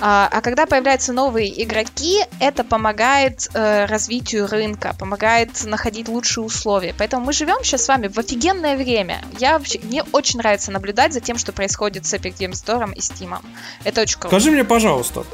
А, 0.00 0.28
а 0.30 0.40
когда 0.40 0.64
появляются 0.66 1.12
новые 1.12 1.64
игроки, 1.64 2.20
это 2.38 2.62
помогает 2.62 3.48
э, 3.52 3.86
развитию 3.86 4.46
рынка, 4.46 4.94
помогает 4.96 5.64
находить 5.64 6.08
лучшие 6.08 6.44
условия. 6.44 6.94
Поэтому 6.96 7.26
мы 7.26 7.32
живем 7.32 7.64
сейчас 7.64 7.84
с 7.84 7.88
вами 7.88 8.06
в 8.06 8.16
офигенное 8.16 8.76
время. 8.76 9.20
Я 9.40 9.58
вообще, 9.58 9.80
мне 9.82 10.04
очень 10.12 10.38
нравится 10.38 10.70
наблюдать 10.70 11.12
за 11.12 11.20
тем, 11.20 11.36
что 11.36 11.52
происходит 11.52 12.06
с 12.06 12.14
Epic 12.14 12.36
Games 12.38 12.64
Store 12.64 12.92
и 12.94 13.00
Steam. 13.00 13.36
Это 13.82 14.02
очень 14.02 14.20
круто. 14.20 14.36
Скажи 14.36 14.52
мне, 14.52 14.62
пожалуйста, 14.62 15.24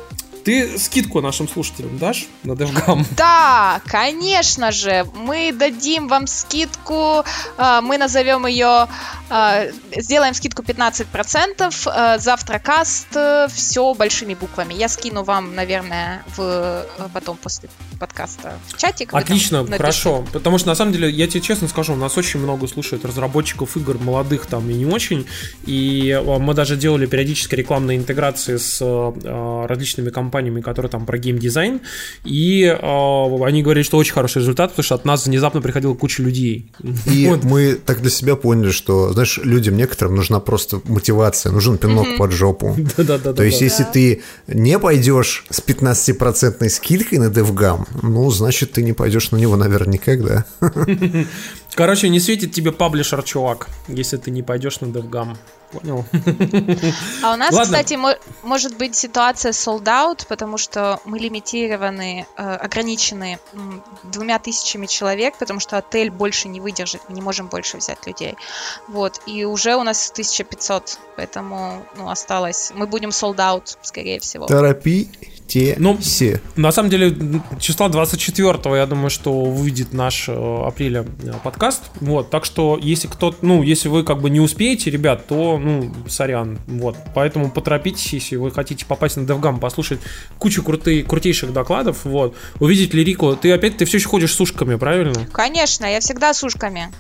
ты 0.45 0.79
скидку 0.79 1.21
нашим 1.21 1.49
слушателям 1.49 1.99
дашь 1.99 2.27
на 2.43 2.53
DevGam? 2.53 3.05
Да, 3.17 3.81
конечно 3.87 4.73
же, 4.73 5.07
мы 5.15 5.53
дадим 5.53 6.09
вам 6.09 6.27
скидку, 6.27 7.25
э, 7.57 7.81
мы 7.83 7.99
назовем 7.99 8.47
ее, 8.47 8.87
э, 9.31 9.73
сделаем 9.97 10.35
скидку 10.35 10.63
15%, 10.63 11.87
э, 11.87 12.19
завтра 12.19 12.59
каст, 12.59 13.09
все 13.53 13.95
большими 13.95 14.35
буквами. 14.35 14.75
Я 14.75 14.89
скину 14.89 15.23
вам, 15.23 15.55
наверное, 15.55 16.23
в, 16.37 16.87
потом 17.13 17.37
после 17.37 17.69
подкаста 17.99 18.59
в 18.69 18.77
чатик. 18.77 19.15
Отлично, 19.15 19.67
хорошо. 19.67 20.25
Потому 20.33 20.59
что 20.59 20.69
на 20.69 20.75
самом 20.75 20.93
деле, 20.93 21.09
я 21.09 21.27
тебе 21.27 21.41
честно 21.41 21.69
скажу, 21.69 21.95
у 21.95 21.97
нас 21.97 22.19
очень 22.19 22.41
много 22.41 22.69
слушают 22.69 23.05
разработчиков 23.05 23.77
игр, 23.77 23.99
молодых 23.99 24.47
там 24.47 24.69
и 24.69 24.75
не 24.75 24.87
очень. 24.87 25.27
И 25.65 26.21
мы 26.41 26.55
даже 26.55 26.77
делали 26.77 27.07
периодически 27.07 27.55
рекламные 27.55 27.97
интеграции 27.97 28.57
с 28.57 28.81
различными 29.69 30.11
компаниями, 30.11 30.34
которые 30.63 30.91
там 30.91 31.07
про 31.07 31.19
геймдизайн. 31.19 31.81
И 32.25 32.65
э, 32.65 33.45
они 33.45 33.63
говорили, 33.63 33.85
что 33.85 33.99
очень 33.99 34.13
хороший 34.13 34.39
результат, 34.39 34.71
потому 34.71 34.85
что 34.85 34.95
от 34.95 35.05
нас 35.05 35.27
внезапно 35.27 35.61
приходила 35.61 35.95
куча 35.95 36.23
людей. 36.23 36.71
И 37.07 37.27
Вот. 37.35 37.45
мы 37.45 37.75
так 37.75 38.01
для 38.01 38.11
себя 38.11 38.37
поняли, 38.37 38.71
что, 38.71 39.13
знаешь, 39.13 39.39
людям 39.43 39.77
некоторым 39.77 40.17
нужна 40.17 40.41
просто 40.41 40.81
мотивация, 40.85 41.53
нужен 41.53 41.79
пинок 41.79 42.17
под 42.19 42.33
жопу. 42.33 42.77
Да-да-да. 42.97 43.33
То 43.33 43.43
есть, 43.43 43.61
если 43.61 43.85
ты 43.85 44.23
не 44.47 44.79
пойдешь 44.79 45.45
с 45.51 45.61
15% 45.61 46.69
скидкой 46.69 47.19
на 47.19 47.31
DevGam, 47.31 47.87
ну, 48.03 48.31
значит, 48.31 48.73
ты 48.73 48.83
не 48.83 48.93
пойдешь 48.93 49.31
на 49.31 49.37
него, 49.37 49.57
наверное, 49.57 49.95
никогда. 49.95 50.45
Короче, 51.75 52.09
не 52.09 52.21
светит 52.21 52.53
тебе 52.53 52.73
паблишер, 52.73 53.23
чувак, 53.23 53.69
если 53.89 54.17
ты 54.17 54.31
не 54.31 54.43
пойдешь 54.43 54.81
на 54.81 54.87
DevGam. 54.87 55.37
Понял? 55.81 56.05
А 57.23 57.35
у 57.35 57.37
нас, 57.37 57.53
Ладно. 57.53 57.65
кстати, 57.65 57.95
мо- 57.95 58.19
может 58.43 58.77
быть 58.77 58.95
ситуация 58.95 59.53
sold 59.53 59.85
out, 59.85 60.27
потому 60.29 60.59
что 60.59 61.01
мы 61.05 61.19
лимитированы, 61.19 62.27
э, 62.37 62.43
ограничены 62.43 63.39
двумя 64.05 64.39
тысячами 64.39 64.87
человек, 64.87 65.37
потому 65.39 65.61
что 65.61 65.77
отель 65.79 66.11
больше 66.11 66.49
не 66.49 66.61
выдержит, 66.61 67.03
мы 67.09 67.15
не 67.15 67.23
можем 67.23 67.49
больше 67.49 67.79
взять 67.79 68.07
людей. 68.07 68.37
Вот, 68.89 69.21
и 69.27 69.45
уже 69.45 69.77
у 69.77 69.83
нас 69.83 70.11
1500, 70.11 70.99
поэтому, 71.17 71.85
ну, 71.97 72.09
осталось, 72.09 72.73
мы 72.75 72.87
будем 72.87 73.11
sold 73.11 73.37
out, 73.37 73.77
скорее 73.83 74.21
всего. 74.21 74.47
Торопите 75.55 75.75
Ну, 75.79 75.97
все. 75.99 76.41
На 76.57 76.73
самом 76.73 76.91
деле, 76.91 77.17
числа 77.59 77.89
24 77.89 78.59
я 78.77 78.87
думаю, 78.87 79.11
что 79.11 79.45
выйдет 79.45 79.93
наш 79.93 80.29
э, 80.29 80.33
апреля 80.33 81.05
э, 81.23 81.33
подкаст. 81.43 81.83
Вот, 82.01 82.31
так 82.31 82.45
что, 82.45 82.79
если 82.81 83.09
кто 83.09 83.35
ну, 83.43 83.63
если 83.63 83.89
вы 83.89 84.05
как 84.05 84.21
бы 84.21 84.31
не 84.31 84.41
успеете, 84.41 84.91
ребят, 84.91 85.27
то, 85.27 85.59
ну, 85.59 85.93
сорян. 86.09 86.59
Вот, 86.67 86.97
поэтому 87.15 87.51
поторопитесь, 87.51 88.13
если 88.13 88.37
вы 88.37 88.51
хотите 88.51 88.87
попасть 88.87 89.17
на 89.17 89.23
DevGam, 89.23 89.59
послушать 89.61 90.01
кучу 90.39 90.63
крутые, 90.63 91.03
крутейших 91.03 91.53
докладов, 91.53 92.05
вот, 92.05 92.35
увидеть 92.61 92.95
лирику. 92.95 93.37
Ты 93.37 93.53
опять, 93.53 93.77
ты 93.77 93.85
все 93.85 93.99
еще 93.99 94.09
ходишь 94.09 94.35
с 94.35 94.41
ушками, 94.41 94.77
правильно? 94.77 95.27
Конечно, 95.33 95.87
я 95.87 96.01
всегда 96.01 96.35
с 96.35 96.43
ушками. 96.43 96.91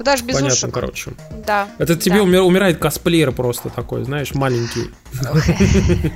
Куда 0.00 0.16
ж 0.16 0.22
без 0.22 0.36
Понятно, 0.36 0.54
ушек? 0.54 0.72
короче. 0.72 1.12
Да. 1.46 1.68
Это 1.76 1.94
тебе 1.94 2.16
да. 2.16 2.22
умер- 2.22 2.40
умирает 2.44 2.78
косплеер 2.78 3.32
просто 3.32 3.68
такой, 3.68 4.02
знаешь, 4.02 4.32
маленький. 4.32 4.90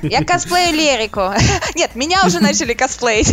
Я 0.01 0.23
косплею 0.23 0.75
Лерику. 0.75 1.29
Нет, 1.75 1.93
меня 1.93 2.25
уже 2.25 2.39
начали 2.39 2.73
косплеить. 2.73 3.31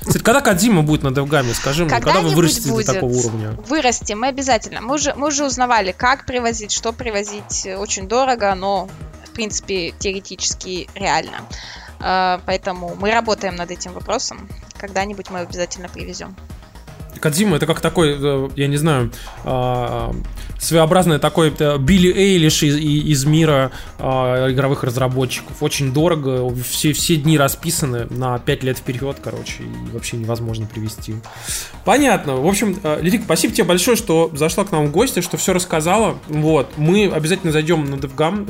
Кстати, 0.00 0.22
когда 0.22 0.42
Кадима 0.42 0.82
будет 0.82 1.02
на 1.02 1.08
DevGam, 1.08 1.54
скажи 1.54 1.86
мне, 1.86 1.90
когда 1.90 2.20
вы 2.20 2.28
вырастете 2.34 2.68
будет. 2.68 2.88
до 2.88 2.92
такого 2.92 3.10
уровня? 3.10 3.52
Вырастем, 3.66 4.20
мы 4.20 4.26
обязательно. 4.26 4.82
Мы 4.82 4.96
уже, 4.96 5.14
мы 5.14 5.28
уже 5.28 5.46
узнавали, 5.46 5.92
как 5.92 6.26
привозить, 6.26 6.72
что 6.72 6.92
привозить. 6.92 7.66
Очень 7.78 8.06
дорого, 8.06 8.54
но, 8.54 8.90
в 9.24 9.30
принципе, 9.30 9.94
теоретически 9.98 10.90
реально. 10.94 11.38
Э, 12.00 12.38
Поэтому 12.44 12.96
мы 13.00 13.12
работаем 13.12 13.56
над 13.56 13.70
этим 13.70 13.94
вопросом. 13.94 14.46
Когда-нибудь 14.76 15.30
мы 15.30 15.38
обязательно 15.38 15.88
привезем. 15.88 16.36
Кадзима 17.22 17.56
это 17.56 17.66
как 17.66 17.80
такой, 17.80 18.16
э, 18.20 18.48
я 18.56 18.66
не 18.66 18.76
знаю, 18.76 19.12
а, 19.44 20.12
своеобразный 20.62 21.18
такой 21.18 21.52
э, 21.58 21.78
Билли 21.78 22.12
Эйлиш 22.12 22.62
из, 22.62 22.76
из 22.76 23.24
мира 23.24 23.72
а, 23.98 24.48
игровых 24.50 24.84
разработчиков. 24.84 25.60
Очень 25.60 25.92
дорого, 25.92 26.52
все, 26.62 26.92
все 26.92 27.16
дни 27.16 27.36
расписаны 27.36 28.06
на 28.10 28.38
5 28.38 28.62
лет 28.62 28.78
вперед, 28.78 29.16
короче, 29.22 29.64
и 29.64 29.92
вообще 29.92 30.16
невозможно 30.16 30.66
привести. 30.66 31.16
Понятно. 31.84 32.36
В 32.36 32.46
общем, 32.46 32.78
э, 32.82 32.98
Лирик, 33.02 33.22
спасибо 33.24 33.52
тебе 33.52 33.64
большое, 33.64 33.96
что 33.96 34.30
зашла 34.34 34.64
к 34.64 34.70
нам 34.70 34.86
в 34.86 34.92
гости, 34.92 35.20
что 35.20 35.36
все 35.36 35.52
рассказала. 35.52 36.18
Вот. 36.28 36.70
Мы 36.76 37.10
обязательно 37.12 37.52
зайдем 37.52 37.84
на 37.84 37.98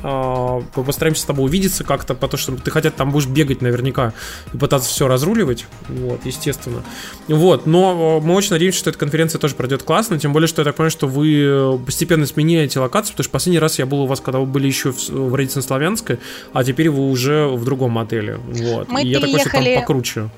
а, 0.03 0.61
постараемся 0.75 1.23
с 1.23 1.25
тобой 1.25 1.47
увидеться 1.47 1.83
как-то, 1.83 2.15
потому 2.15 2.39
что 2.39 2.57
ты 2.57 2.71
хотя 2.71 2.91
там 2.91 3.11
будешь 3.11 3.27
бегать 3.27 3.63
наверняка 3.63 4.13
и 4.53 4.59
пытаться 4.59 4.89
все 4.91 5.09
разруливать. 5.09 5.67
Вот, 5.89 6.27
естественно. 6.27 6.83
Вот, 7.29 7.65
но 7.65 8.21
мы 8.21 8.35
очень 8.35 8.51
надеемся, 8.63 8.79
что 8.79 8.91
эта 8.91 8.99
конференция 8.99 9.39
тоже 9.39 9.55
пройдет 9.55 9.83
классно, 9.83 10.19
тем 10.19 10.33
более, 10.33 10.47
что 10.47 10.63
я 10.63 10.65
так 10.65 10.77
понимаю, 10.77 10.91
что 10.91 11.09
вы 11.09 11.43
э, 11.43 11.79
постепенно 11.85 12.27
сменяете 12.27 12.79
локацию, 12.79 13.13
потому 13.13 13.25
что 13.25 13.33
последний 13.33 13.59
раз 13.59 13.79
я 13.79 13.87
был 13.87 14.03
у 14.03 14.07
вас, 14.07 14.21
когда 14.21 14.39
вы 14.39 14.47
были 14.47 14.69
еще 14.69 14.93
в, 14.93 15.09
в 15.09 15.35
Радисон 15.35 15.63
Славянской, 15.63 16.19
а 16.53 16.63
теперь 16.63 16.89
вы 16.89 17.11
уже 17.11 17.49
в 17.49 17.65
другом 17.65 17.99
отеле. 17.99 18.37
Вот. 18.37 18.89
Мы 18.89 19.03
и 19.03 19.09
я 19.09 19.21
такой, 19.21 19.41
что 19.41 19.51
там 19.51 19.63
переехали- 19.63 19.81
покруче. 19.81 20.31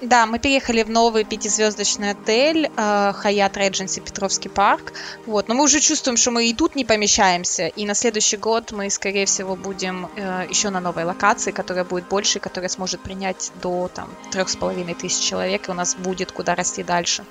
Да, 0.00 0.26
мы 0.26 0.38
переехали 0.38 0.84
в 0.84 0.90
новый 0.90 1.24
пятизвездочный 1.24 2.10
отель 2.10 2.66
э, 2.66 2.70
Hyatt 2.76 3.54
Regency 3.54 4.00
Петровский 4.00 4.48
парк. 4.48 4.92
Вот, 5.26 5.48
но 5.48 5.54
мы 5.54 5.64
уже 5.64 5.80
чувствуем, 5.80 6.16
что 6.16 6.30
мы 6.30 6.48
и 6.48 6.54
тут 6.54 6.76
не 6.76 6.84
помещаемся. 6.84 7.66
И 7.66 7.84
на 7.84 7.94
следующий 7.94 8.36
год 8.36 8.70
мы, 8.70 8.90
скорее 8.90 9.26
всего, 9.26 9.56
будем 9.56 10.08
э, 10.14 10.46
еще 10.48 10.70
на 10.70 10.78
новой 10.80 11.02
локации, 11.02 11.50
которая 11.50 11.84
будет 11.84 12.06
больше, 12.08 12.38
которая 12.38 12.68
сможет 12.68 13.00
принять 13.00 13.50
до 13.60 13.90
там 13.92 14.08
трех 14.30 14.48
с 14.48 14.54
половиной 14.54 14.94
тысяч 14.94 15.24
человек, 15.24 15.68
и 15.68 15.72
у 15.72 15.74
нас 15.74 15.96
будет 15.96 16.30
куда 16.30 16.54
расти 16.54 16.84
дальше. 16.84 17.24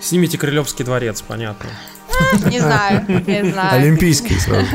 Снимите 0.00 0.38
Крылевский 0.38 0.84
дворец, 0.84 1.22
понятно. 1.22 1.70
Не 2.46 2.60
знаю, 2.60 3.04
не 3.26 3.50
знаю. 3.50 3.82
Олимпийский 3.82 4.38
сразу. 4.38 4.66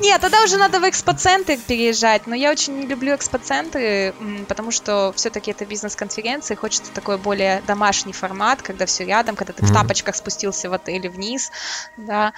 Нет, 0.00 0.20
тогда 0.20 0.44
уже 0.44 0.56
надо 0.58 0.78
в 0.78 0.88
экспоцентры 0.88 1.56
переезжать, 1.56 2.28
но 2.28 2.36
я 2.36 2.52
очень 2.52 2.78
не 2.78 2.86
люблю 2.86 3.16
экспоцентры, 3.16 4.14
потому 4.46 4.70
что 4.70 5.12
все-таки 5.16 5.50
это 5.50 5.66
бизнес-конференция, 5.66 6.54
и 6.54 6.58
хочется 6.58 6.92
такой 6.92 7.18
более 7.18 7.62
домашний 7.66 8.12
формат, 8.12 8.62
когда 8.62 8.86
все 8.86 9.04
рядом, 9.04 9.34
когда 9.34 9.52
ты 9.52 9.64
в 9.64 9.72
тапочках 9.72 10.14
спустился 10.14 10.70
в 10.70 10.72
отеле 10.72 11.10
вниз, 11.10 11.50
да, 11.96 12.32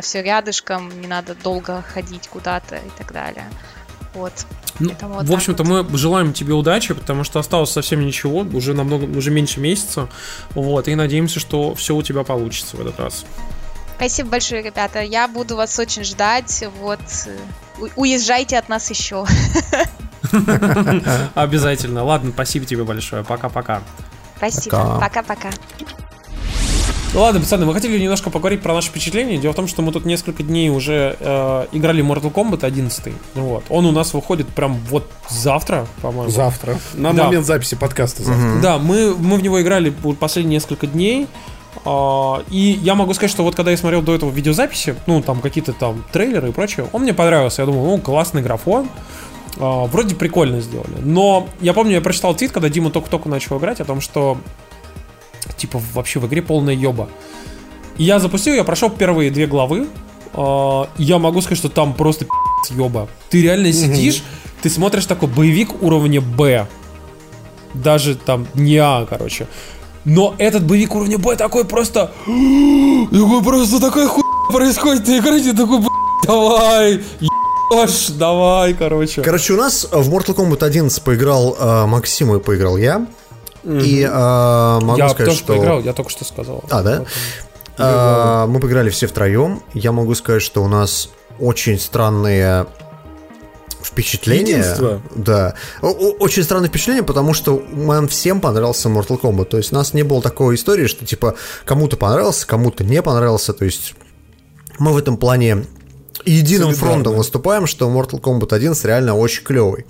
все 0.00 0.22
рядышком, 0.22 1.00
не 1.00 1.08
надо 1.08 1.34
долго 1.34 1.82
ходить 1.82 2.28
куда-то 2.28 2.76
и 2.76 2.90
так 2.96 3.12
далее. 3.12 3.50
Вот. 4.14 4.32
Ну, 4.78 4.88
Поэтому 4.88 5.14
вот 5.14 5.28
в 5.28 5.32
общем-то, 5.32 5.64
мы 5.64 5.86
желаем 5.96 6.32
тебе 6.32 6.54
удачи, 6.54 6.94
потому 6.94 7.24
что 7.24 7.38
осталось 7.38 7.70
совсем 7.70 8.04
ничего, 8.04 8.40
уже 8.40 8.74
намного, 8.74 9.04
уже 9.04 9.30
меньше 9.30 9.60
месяца. 9.60 10.08
Вот, 10.50 10.88
и 10.88 10.94
надеемся, 10.94 11.40
что 11.40 11.74
все 11.74 11.94
у 11.94 12.02
тебя 12.02 12.24
получится 12.24 12.76
в 12.76 12.80
этот 12.80 12.98
раз. 13.00 13.24
Спасибо 13.96 14.30
большое, 14.30 14.62
ребята. 14.62 15.00
Я 15.00 15.28
буду 15.28 15.54
вас 15.56 15.78
очень 15.78 16.02
ждать. 16.02 16.64
Вот. 16.80 17.00
Уезжайте 17.94 18.58
от 18.58 18.68
нас 18.68 18.90
еще. 18.90 19.24
Обязательно. 21.34 22.02
Ладно, 22.02 22.32
спасибо 22.32 22.66
тебе 22.66 22.84
большое. 22.84 23.22
Пока-пока. 23.22 23.82
Спасибо. 24.36 24.98
Пока-пока. 25.00 25.50
Ну 27.14 27.20
ладно, 27.20 27.40
пацаны, 27.40 27.66
мы 27.66 27.74
хотели 27.74 27.98
немножко 27.98 28.30
поговорить 28.30 28.62
про 28.62 28.72
наши 28.72 28.88
впечатления. 28.88 29.36
Дело 29.36 29.52
в 29.52 29.56
том, 29.56 29.68
что 29.68 29.82
мы 29.82 29.92
тут 29.92 30.06
несколько 30.06 30.42
дней 30.42 30.70
уже 30.70 31.14
э, 31.20 31.66
играли 31.72 32.02
Mortal 32.02 32.32
Kombat 32.32 32.64
11. 32.64 33.12
Вот. 33.34 33.64
Он 33.68 33.84
у 33.84 33.92
нас 33.92 34.14
выходит 34.14 34.48
прям 34.48 34.78
вот 34.88 35.10
завтра, 35.28 35.86
по-моему. 36.00 36.30
Завтра. 36.30 36.78
На 36.94 37.12
да. 37.12 37.24
момент 37.24 37.44
записи 37.44 37.74
подкаста 37.74 38.22
завтра. 38.22 38.52
Угу. 38.52 38.62
Да, 38.62 38.78
мы, 38.78 39.14
мы 39.14 39.36
в 39.36 39.42
него 39.42 39.60
играли 39.60 39.92
последние 40.18 40.56
несколько 40.56 40.86
дней. 40.86 41.26
Uh, 41.84 42.44
и 42.48 42.78
я 42.82 42.94
могу 42.94 43.12
сказать, 43.12 43.30
что 43.30 43.42
вот 43.42 43.56
когда 43.56 43.72
я 43.72 43.76
смотрел 43.76 44.02
до 44.02 44.14
этого 44.14 44.30
видеозаписи, 44.30 44.94
ну, 45.06 45.20
там 45.20 45.40
какие-то 45.40 45.72
там 45.72 46.04
трейлеры 46.12 46.50
и 46.50 46.52
прочее, 46.52 46.86
он 46.92 47.02
мне 47.02 47.12
понравился. 47.12 47.62
Я 47.62 47.66
думал, 47.66 47.84
ну, 47.84 47.98
классный 47.98 48.40
графон. 48.40 48.88
Uh, 49.56 49.86
вроде 49.88 50.14
прикольно 50.14 50.62
сделали. 50.62 50.96
Но 51.02 51.46
я 51.60 51.74
помню, 51.74 51.92
я 51.92 52.00
прочитал 52.00 52.34
твит, 52.34 52.52
когда 52.52 52.70
Дима 52.70 52.90
только-только 52.90 53.28
начал 53.28 53.58
играть, 53.58 53.80
о 53.80 53.84
том, 53.84 54.00
что 54.00 54.38
типа 55.56 55.80
вообще 55.94 56.20
в 56.20 56.26
игре 56.26 56.42
полная 56.42 56.74
ёба. 56.74 57.08
И 57.98 58.04
я 58.04 58.18
запустил, 58.18 58.54
я 58.54 58.64
прошел 58.64 58.90
первые 58.90 59.30
две 59.30 59.46
главы. 59.46 59.88
Э, 60.34 60.84
я 60.98 61.18
могу 61.18 61.40
сказать, 61.40 61.58
что 61.58 61.68
там 61.68 61.94
просто 61.94 62.26
ёба. 62.70 63.08
Ты 63.30 63.42
реально 63.42 63.72
сидишь, 63.72 64.22
ты 64.62 64.70
смотришь 64.70 65.06
такой 65.06 65.28
боевик 65.28 65.82
уровня 65.82 66.20
Б. 66.20 66.66
Даже 67.74 68.14
там 68.14 68.46
не 68.54 68.76
А, 68.76 69.06
короче. 69.08 69.46
Но 70.04 70.34
этот 70.38 70.64
боевик 70.66 70.94
уровня 70.94 71.18
Б 71.18 71.36
такой 71.36 71.64
просто... 71.64 72.12
Такой 72.24 73.42
просто 73.42 73.80
такая 73.80 74.08
хуйня 74.08 74.32
происходит 74.50 75.06
на 75.06 75.18
экране, 75.18 75.52
такой, 75.52 75.80
давай, 76.26 77.00
ебашь, 77.20 78.08
давай, 78.08 78.74
короче. 78.74 79.22
Короче, 79.22 79.54
у 79.54 79.56
нас 79.56 79.88
в 79.90 80.14
Mortal 80.14 80.34
Kombat 80.36 80.64
11 80.64 81.02
поиграл 81.02 81.56
э, 81.58 81.86
Максим 81.86 82.34
и 82.34 82.40
поиграл 82.40 82.76
я. 82.76 83.06
И 83.64 84.02
э, 84.02 84.78
могу 84.82 84.98
я 84.98 85.08
сказать, 85.08 85.26
тоже 85.26 85.38
что... 85.38 85.54
поиграл, 85.54 85.80
я 85.80 85.92
только 85.92 86.10
что 86.10 86.24
сказал. 86.24 86.64
А, 86.70 86.82
да? 86.82 87.04
А, 87.78 88.46
мы 88.46 88.60
поиграли 88.60 88.90
все 88.90 89.06
втроем. 89.06 89.62
Я 89.74 89.92
могу 89.92 90.14
сказать, 90.14 90.42
что 90.42 90.62
у 90.62 90.68
нас 90.68 91.10
очень 91.38 91.78
странные 91.78 92.66
впечатления. 93.82 94.58
Единство. 94.58 95.02
Да. 95.14 95.54
очень 95.80 96.42
странное 96.42 96.68
впечатление, 96.68 97.02
потому 97.02 97.34
что 97.34 97.62
нам 97.72 98.08
всем 98.08 98.40
понравился 98.40 98.88
Mortal 98.88 99.20
Kombat. 99.20 99.46
То 99.46 99.56
есть 99.58 99.72
у 99.72 99.76
нас 99.76 99.94
не 99.94 100.02
было 100.02 100.22
такой 100.22 100.54
истории, 100.54 100.86
что 100.86 101.04
типа 101.04 101.34
кому-то 101.64 101.96
понравился, 101.96 102.46
кому-то 102.46 102.84
не 102.84 103.02
понравился. 103.02 103.52
То 103.52 103.64
есть 103.64 103.94
мы 104.78 104.92
в 104.92 104.96
этом 104.96 105.16
плане 105.16 105.66
единым 106.24 106.74
фронтом 106.74 107.14
выступаем, 107.14 107.66
что 107.66 107.90
Mortal 107.90 108.20
Kombat 108.20 108.54
11 108.54 108.84
реально 108.84 109.14
очень 109.14 109.44
клевый. 109.44 109.86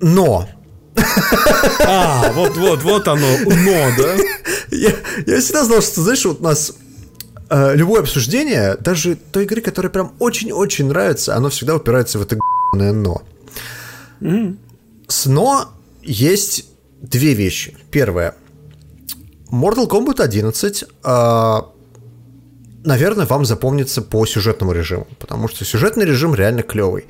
Но 0.00 0.48
а, 1.86 2.32
вот, 2.32 2.56
вот, 2.56 2.82
вот 2.82 3.08
оно, 3.08 3.26
но, 3.44 3.90
да? 3.98 4.16
Я, 4.70 4.92
я 5.26 5.40
всегда 5.40 5.64
знал, 5.64 5.82
что, 5.82 6.02
знаешь, 6.02 6.24
вот 6.24 6.40
у 6.40 6.42
нас 6.42 6.72
э, 7.50 7.76
любое 7.76 8.00
обсуждение, 8.00 8.76
даже 8.76 9.16
той 9.16 9.44
игры, 9.44 9.60
которая 9.60 9.90
прям 9.90 10.14
очень-очень 10.18 10.86
нравится, 10.86 11.36
оно 11.36 11.50
всегда 11.50 11.76
упирается 11.76 12.18
в 12.18 12.22
это 12.22 12.36
но. 12.74 13.22
Mm. 14.20 14.56
С 15.08 15.26
но 15.26 15.72
есть 16.02 16.66
две 17.00 17.34
вещи. 17.34 17.76
Первое. 17.90 18.34
Mortal 19.50 19.88
Kombat 19.88 20.20
11 20.20 20.84
э, 21.04 21.60
наверное, 22.86 23.26
вам 23.26 23.44
запомнится 23.44 24.00
по 24.00 24.24
сюжетному 24.24 24.72
режиму, 24.72 25.06
потому 25.18 25.48
что 25.48 25.64
сюжетный 25.64 26.06
режим 26.06 26.34
реально 26.34 26.62
клевый. 26.62 27.06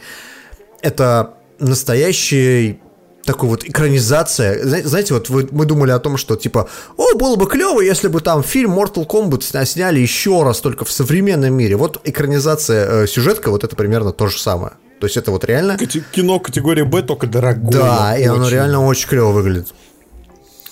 Это 0.82 1.34
настоящий 1.58 2.80
такой 3.26 3.48
вот 3.48 3.64
экранизация. 3.64 4.82
Знаете, 4.84 5.14
вот 5.14 5.28
вы, 5.28 5.48
мы 5.50 5.66
думали 5.66 5.90
о 5.90 5.98
том, 5.98 6.16
что 6.16 6.36
типа, 6.36 6.68
о, 6.96 7.14
было 7.16 7.36
бы 7.36 7.46
клево, 7.46 7.80
если 7.80 8.08
бы 8.08 8.20
там 8.20 8.42
фильм 8.42 8.78
Mortal 8.78 9.06
Kombat 9.06 9.64
сняли 9.66 10.00
еще 10.00 10.42
раз, 10.42 10.60
только 10.60 10.84
в 10.84 10.90
современном 10.90 11.52
мире. 11.52 11.76
Вот 11.76 12.00
экранизация 12.04 13.02
э, 13.02 13.06
сюжетка, 13.06 13.50
вот 13.50 13.64
это 13.64 13.76
примерно 13.76 14.12
то 14.12 14.28
же 14.28 14.38
самое. 14.38 14.74
То 15.00 15.06
есть 15.06 15.16
это 15.16 15.30
вот 15.30 15.44
реально... 15.44 15.76
Кино 15.76 16.40
категории 16.40 16.82
Б, 16.82 17.02
только 17.02 17.26
дорогое. 17.26 17.72
Да, 17.72 18.16
и 18.16 18.22
очень. 18.22 18.30
оно 18.30 18.48
реально 18.48 18.86
очень 18.86 19.08
клево 19.08 19.32
выглядит. 19.32 19.74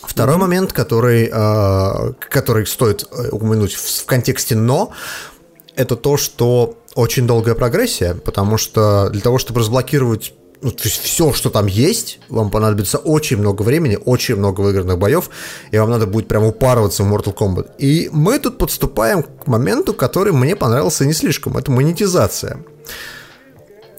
Второй 0.02 0.36
mm-hmm. 0.36 0.38
момент, 0.38 0.72
который, 0.72 1.30
э, 1.30 2.12
который 2.30 2.66
стоит 2.66 3.06
э, 3.10 3.28
упомянуть 3.30 3.74
в, 3.74 4.02
в 4.02 4.06
контексте 4.06 4.54
«но», 4.54 4.92
это 5.76 5.96
то, 5.96 6.16
что 6.16 6.78
очень 6.94 7.26
долгая 7.26 7.56
прогрессия, 7.56 8.14
потому 8.14 8.58
что 8.58 9.10
для 9.10 9.20
того, 9.20 9.38
чтобы 9.38 9.60
разблокировать 9.60 10.32
ну, 10.62 10.70
то 10.70 10.84
есть 10.84 11.00
все, 11.02 11.32
что 11.32 11.50
там 11.50 11.66
есть, 11.66 12.20
вам 12.28 12.50
понадобится 12.50 12.98
очень 12.98 13.36
много 13.36 13.62
времени, 13.62 13.98
очень 14.02 14.36
много 14.36 14.62
выигранных 14.62 14.98
боев, 14.98 15.28
и 15.70 15.78
вам 15.78 15.90
надо 15.90 16.06
будет 16.06 16.26
прям 16.26 16.44
упарываться 16.44 17.02
в 17.02 17.12
Mortal 17.12 17.34
Kombat. 17.34 17.72
И 17.78 18.08
мы 18.12 18.38
тут 18.38 18.58
подступаем 18.58 19.22
к 19.22 19.46
моменту, 19.46 19.92
который 19.92 20.32
мне 20.32 20.56
понравился 20.56 21.04
не 21.04 21.12
слишком. 21.12 21.56
Это 21.58 21.70
монетизация. 21.70 22.64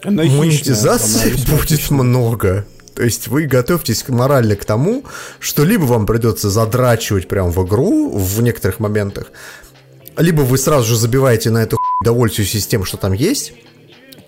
Она 0.04 0.24
Монетизации 0.24 1.32
будет 1.52 1.80
хищная. 1.80 2.02
много. 2.02 2.66
То 2.96 3.04
есть 3.04 3.28
вы 3.28 3.44
готовьтесь 3.44 4.08
морально 4.08 4.56
к 4.56 4.64
тому, 4.64 5.04
что 5.40 5.66
либо 5.66 5.84
вам 5.84 6.06
придется 6.06 6.50
задрачивать 6.50 7.28
прям 7.28 7.52
в 7.52 7.66
игру 7.66 8.10
в 8.18 8.42
некоторых 8.42 8.80
моментах, 8.80 9.32
либо 10.18 10.42
вы 10.42 10.58
сразу 10.58 10.88
же 10.88 10.96
забиваете 10.96 11.50
на 11.50 11.62
эту 11.62 11.78
довольствие 12.04 12.48
систем, 12.48 12.86
что 12.86 12.98
там 12.98 13.14
есть, 13.14 13.54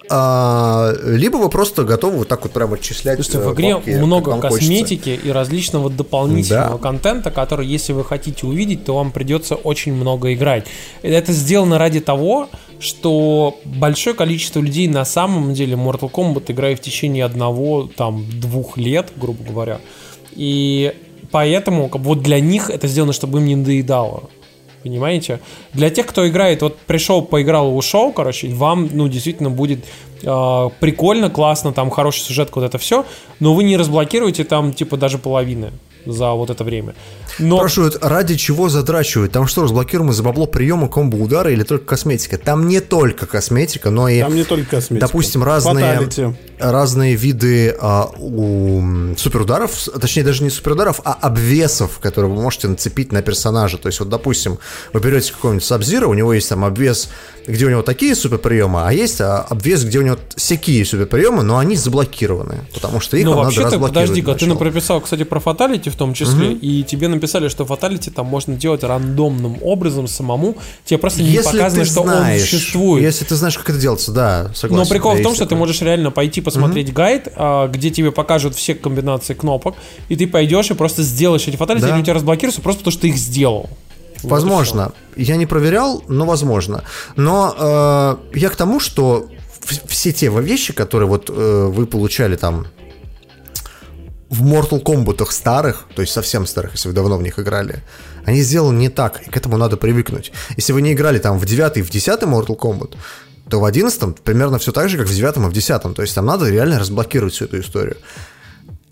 а, 0.10 0.94
либо 1.04 1.38
вы 1.38 1.50
просто 1.50 1.84
готовы 1.84 2.20
вот 2.20 2.28
так 2.28 2.44
вот 2.44 2.52
прям 2.52 2.74
отчислять. 2.74 3.16
Слушайте, 3.16 3.40
в 3.40 3.54
игре 3.54 3.76
бабки, 3.76 3.90
много 3.92 4.40
косметики 4.40 5.10
хочется. 5.10 5.28
и 5.28 5.32
различного 5.32 5.90
дополнительного 5.90 6.78
да. 6.78 6.78
контента, 6.78 7.32
который, 7.32 7.68
если 7.68 7.94
вы 7.94 8.04
хотите 8.04 8.46
увидеть, 8.46 8.86
то 8.86 8.96
вам 8.96 9.12
придется 9.12 9.56
очень 9.56 9.94
много 9.94 10.34
играть. 10.34 10.66
Это 11.02 11.34
сделано 11.34 11.78
ради 11.78 12.00
того, 12.00 12.50
что 12.80 13.60
большое 13.66 14.16
количество 14.16 14.60
людей 14.60 14.88
на 14.88 15.06
самом 15.06 15.54
деле 15.54 15.76
Mortal 15.76 16.12
Kombat 16.12 16.52
играет 16.52 16.80
в 16.80 16.82
течение 16.82 17.26
одного, 17.26 17.90
там, 17.96 18.26
двух 18.40 18.78
лет, 18.78 19.12
грубо 19.16 19.44
говоря. 19.44 19.80
И 20.34 20.94
поэтому 21.32 21.90
вот 21.92 22.22
для 22.22 22.40
них 22.40 22.70
это 22.70 22.88
сделано, 22.88 23.14
чтобы 23.14 23.40
им 23.40 23.46
не 23.46 23.56
надоедало 23.56 24.30
понимаете? 24.88 25.40
Для 25.74 25.90
тех, 25.90 26.08
кто 26.08 26.28
играет, 26.28 26.62
вот 26.62 26.78
пришел, 26.80 27.22
поиграл, 27.22 27.76
ушел, 27.76 28.12
короче, 28.12 28.48
вам, 28.50 28.90
ну, 28.94 29.08
действительно 29.08 29.50
будет 29.50 29.86
э, 30.24 30.70
прикольно, 30.80 31.30
классно, 31.30 31.74
там 31.74 31.90
хороший 31.90 32.22
сюжет, 32.22 32.50
вот 32.54 32.64
это 32.64 32.78
все, 32.78 33.06
но 33.40 33.54
вы 33.54 33.64
не 33.64 33.78
разблокируете 33.78 34.44
там, 34.44 34.74
типа, 34.74 34.98
даже 34.98 35.18
половины 35.18 35.72
за 36.08 36.32
вот 36.32 36.50
это 36.50 36.64
время. 36.64 36.96
Но... 37.40 37.58
Спрашивают, 37.58 37.98
ради 38.02 38.36
чего 38.36 38.70
задрачивают? 38.70 39.32
Там 39.32 39.48
что, 39.48 39.64
разблокируем 39.64 40.12
из-за 40.12 40.24
бабла 40.24 40.46
приема 40.46 40.88
комбо 40.88 41.16
удара 41.16 41.52
или 41.52 41.64
только 41.64 41.86
косметика? 41.86 42.38
Там 42.38 42.68
не 42.68 42.80
только 42.80 43.26
косметика, 43.26 43.90
но 43.90 44.10
и... 44.10 44.22
Там 44.22 44.36
не 44.36 44.44
только 44.44 44.72
косметика. 44.72 45.08
Допустим, 45.08 45.44
разные, 45.44 46.10
разные 46.60 47.16
виды 47.16 47.76
а, 47.80 48.10
у, 48.18 49.16
суперударов, 49.18 49.72
точнее 50.00 50.24
даже 50.24 50.44
не 50.44 50.50
суперударов, 50.50 51.02
а 51.04 51.14
обвесов, 51.14 52.00
которые 52.00 52.32
вы 52.32 52.42
можете 52.42 52.68
нацепить 52.68 53.12
на 53.12 53.22
персонажа. 53.22 53.78
То 53.78 53.88
есть 53.88 54.00
вот, 54.00 54.10
допустим, 54.10 54.58
вы 54.94 55.00
берете 55.00 55.34
какого-нибудь 55.34 55.66
Сабзира, 55.66 56.08
у 56.08 56.14
него 56.14 56.34
есть 56.34 56.50
там 56.50 56.66
обвес, 56.66 57.10
где 57.46 57.66
у 57.66 57.70
него 57.70 57.82
такие 57.82 58.16
суперприемы, 58.16 58.82
а 58.86 58.92
есть 58.92 59.22
а, 59.22 59.42
обвес, 59.42 59.84
где 59.84 60.00
у 60.00 60.02
него 60.02 60.18
всякие 60.36 60.84
суперприемы, 60.86 61.44
но 61.44 61.58
они 61.58 61.76
заблокированы, 61.76 62.66
потому 62.74 63.00
что 63.00 63.18
их 63.18 63.26
ну, 63.26 63.36
надо 63.36 63.50
разблокировать. 63.50 63.94
подожди-ка, 63.94 64.34
ты 64.36 64.56
прописал, 64.56 65.02
кстати, 65.02 65.24
про 65.24 65.40
фаталити 65.40 65.90
в 65.90 65.96
том 65.98 66.14
числе, 66.14 66.50
угу. 66.50 66.58
и 66.62 66.84
тебе 66.84 67.08
написали, 67.08 67.48
что 67.48 67.66
фаталити 67.66 68.10
там 68.10 68.26
можно 68.28 68.56
делать 68.56 68.84
рандомным 68.84 69.58
образом 69.62 70.08
самому, 70.08 70.56
тебе 70.86 70.98
просто 70.98 71.22
не 71.22 71.30
если 71.30 71.58
показано, 71.58 71.86
что 71.86 72.04
знаешь, 72.04 72.42
он 72.42 72.48
существует. 72.48 73.04
Если 73.04 73.26
ты 73.26 73.36
знаешь, 73.36 73.58
как 73.58 73.70
это 73.70 73.80
делается, 73.80 74.12
да, 74.12 74.52
согласен. 74.54 74.84
Но 74.84 74.90
прикол 74.90 75.16
в 75.16 75.22
том, 75.22 75.34
что 75.34 75.46
такое. 75.46 75.50
ты 75.50 75.56
можешь 75.56 75.82
реально 75.82 76.12
пойти 76.12 76.42
посмотреть 76.42 76.88
угу. 76.90 76.96
гайд, 76.96 77.28
а, 77.36 77.68
где 77.68 77.90
тебе 77.90 78.12
покажут 78.12 78.56
все 78.56 78.76
комбинации 78.76 79.34
кнопок, 79.34 79.76
и 80.10 80.16
ты 80.16 80.28
пойдешь 80.28 80.72
и 80.72 80.74
просто 80.74 81.04
сделаешь 81.04 81.48
эти 81.48 81.56
фаталити, 81.56 81.86
да. 81.86 81.94
они 81.94 82.02
у 82.02 82.04
тебя 82.04 82.14
разблокируются 82.14 82.62
просто 82.62 82.80
потому, 82.80 82.92
что 82.92 83.02
ты 83.02 83.10
их 83.10 83.18
сделал. 83.18 83.70
Возможно. 84.24 84.94
Я 85.16 85.36
не 85.38 85.46
проверял, 85.46 86.04
но 86.08 86.26
возможно. 86.26 86.84
Но 87.16 87.56
э, 87.58 88.38
я 88.38 88.50
к 88.50 88.56
тому, 88.56 88.80
что 88.80 89.28
все 89.88 90.12
те 90.12 90.30
вещи, 90.30 90.74
которые 90.74 91.08
вот 91.08 91.30
э, 91.30 91.68
вы 91.72 91.86
получали 91.86 92.36
там 92.36 92.68
в 94.30 94.46
Mortal 94.46 94.84
Kombat 94.84 95.26
старых, 95.32 95.86
то 95.96 96.02
есть 96.02 96.14
совсем 96.14 96.46
старых, 96.46 96.74
если 96.74 96.90
вы 96.90 96.94
давно 96.94 97.18
в 97.18 97.24
них 97.24 97.40
играли, 97.40 97.84
они 98.26 98.42
сделаны 98.42 98.78
не 98.78 98.90
так, 98.90 99.22
и 99.26 99.30
к 99.30 99.38
этому 99.38 99.58
надо 99.58 99.78
привыкнуть. 99.78 100.32
Если 100.58 100.74
вы 100.74 100.82
не 100.82 100.94
играли 100.94 101.20
там 101.20 101.40
в 101.40 101.46
9 101.46 101.78
и 101.78 101.82
в 101.82 101.90
10 101.90 102.24
Mortal 102.24 102.58
Kombat, 102.58 102.96
то 103.50 103.60
в 103.60 103.66
11 103.66 104.22
примерно 104.22 104.60
все 104.60 104.72
так 104.72 104.90
же, 104.90 104.98
как 104.98 105.08
в 105.08 105.14
9 105.14 105.38
и 105.38 105.40
в 105.40 105.54
10. 105.54 105.96
То 105.96 106.02
есть 106.02 106.14
там 106.14 106.26
надо 106.26 106.50
реально 106.50 106.80
разблокировать 106.80 107.34
всю 107.34 107.46
эту 107.46 107.60
историю. 107.60 107.98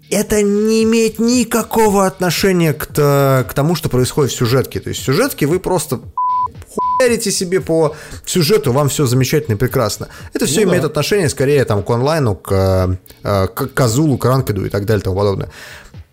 Это 0.09 0.41
не 0.41 0.83
имеет 0.83 1.19
никакого 1.19 2.05
отношения 2.05 2.73
к, 2.73 2.85
к 2.85 3.53
тому, 3.53 3.75
что 3.75 3.89
происходит 3.89 4.31
в 4.31 4.35
сюжетке. 4.35 4.79
То 4.79 4.89
есть 4.89 5.01
в 5.01 5.03
сюжетке 5.03 5.47
вы 5.47 5.59
просто 5.59 5.99
хуярите 6.97 7.31
себе 7.31 7.61
по 7.61 7.95
сюжету, 8.25 8.71
вам 8.71 8.89
все 8.89 9.05
замечательно 9.05 9.55
и 9.55 9.57
прекрасно. 9.57 10.07
Это 10.33 10.45
все 10.45 10.61
Ну 10.61 10.69
имеет 10.71 10.81
да. 10.83 10.87
отношение 10.89 11.29
скорее 11.29 11.63
там, 11.65 11.83
к 11.83 11.89
онлайну, 11.89 12.35
к, 12.35 12.97
э, 13.23 13.47
к 13.47 13.67
Казулу, 13.73 14.17
к 14.17 14.25
Ранкеду 14.25 14.65
и 14.65 14.69
так 14.69 14.85
далее 14.85 15.01
и 15.01 15.03
тому 15.03 15.15
подобное. 15.17 15.49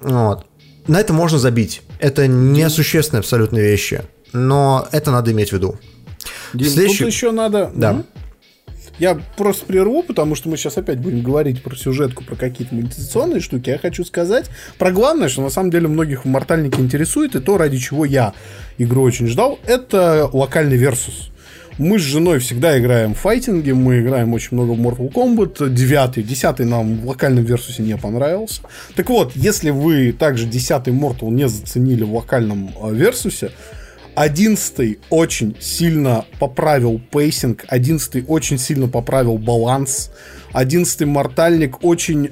Вот. 0.00 0.46
На 0.88 1.00
это 1.00 1.12
можно 1.12 1.38
забить. 1.38 1.82
Это 2.00 2.26
несущественные 2.26 3.20
абсолютно 3.20 3.59
вещи. 3.59 4.02
Но 4.32 4.88
это 4.92 5.10
надо 5.10 5.30
иметь 5.32 5.50
в 5.50 5.52
виду. 5.52 5.78
Дим, 6.54 6.68
Следующий- 6.68 6.98
тут 7.04 7.06
еще 7.09 7.30
надо... 7.30 7.70
Да. 7.74 7.92
Мгм. 7.92 8.06
Я 8.98 9.19
просто 9.36 9.66
прерву, 9.66 10.02
потому 10.02 10.35
что 10.35 10.48
мы 10.48 10.56
сейчас 10.56 10.77
опять 10.78 10.98
будем 10.98 11.23
говорить 11.23 11.62
про 11.62 11.74
сюжетку, 11.74 12.24
про 12.24 12.36
какие-то 12.36 12.74
монетизационные 12.74 13.40
штуки. 13.40 13.70
Я 13.70 13.78
хочу 13.78 14.05
сказать 14.05 14.51
про 14.78 14.93
главное, 14.93 15.28
что 15.28 15.43
на 15.43 15.51
самом 15.51 15.70
деле 15.70 15.89
многих 15.89 16.24
в 16.24 16.28
Мортальнике 16.28 16.81
интересует, 16.81 17.35
и 17.35 17.40
то, 17.40 17.59
ради 17.59 17.78
чего 17.78 18.05
я 18.05 18.35
игру 18.78 19.02
очень 19.02 19.27
ждал, 19.27 19.59
это 19.66 20.28
локальный 20.32 20.77
versus. 20.77 21.31
Мы 21.78 21.98
с 21.98 22.02
женой 22.02 22.39
всегда 22.39 22.78
играем 22.78 23.14
в 23.14 23.19
файтинги, 23.19 23.70
мы 23.70 24.01
играем 24.01 24.35
очень 24.35 24.51
много 24.52 24.73
в 24.73 24.81
Mortal 24.81 25.10
Kombat. 25.10 25.70
Девятый, 25.70 26.23
десятый 26.23 26.66
нам 26.66 27.01
в 27.01 27.09
локальном 27.09 27.44
versus 27.44 27.77
е 27.77 27.82
не 27.82 27.97
понравился. 27.97 28.60
Так 28.94 29.09
вот, 29.09 29.32
если 29.35 29.70
вы 29.70 30.12
также 30.12 30.47
десятый 30.47 30.93
Mortal 30.93 31.31
не 31.31 31.48
заценили 31.48 32.05
в 32.05 32.14
локальном 32.14 32.73
э, 32.81 32.93
versus 34.14 34.20
е, 34.20 34.23
Одиннадцатый 34.22 34.98
очень 35.09 35.56
сильно 35.59 36.26
поправил 36.39 37.01
pacing, 37.10 37.64
одиннадцатый 37.68 38.24
очень 38.28 38.59
сильно 38.59 38.86
поправил 38.86 39.39
баланс, 39.39 40.10
одиннадцатый 40.52 41.06
мортальник 41.06 41.82
очень 41.82 42.30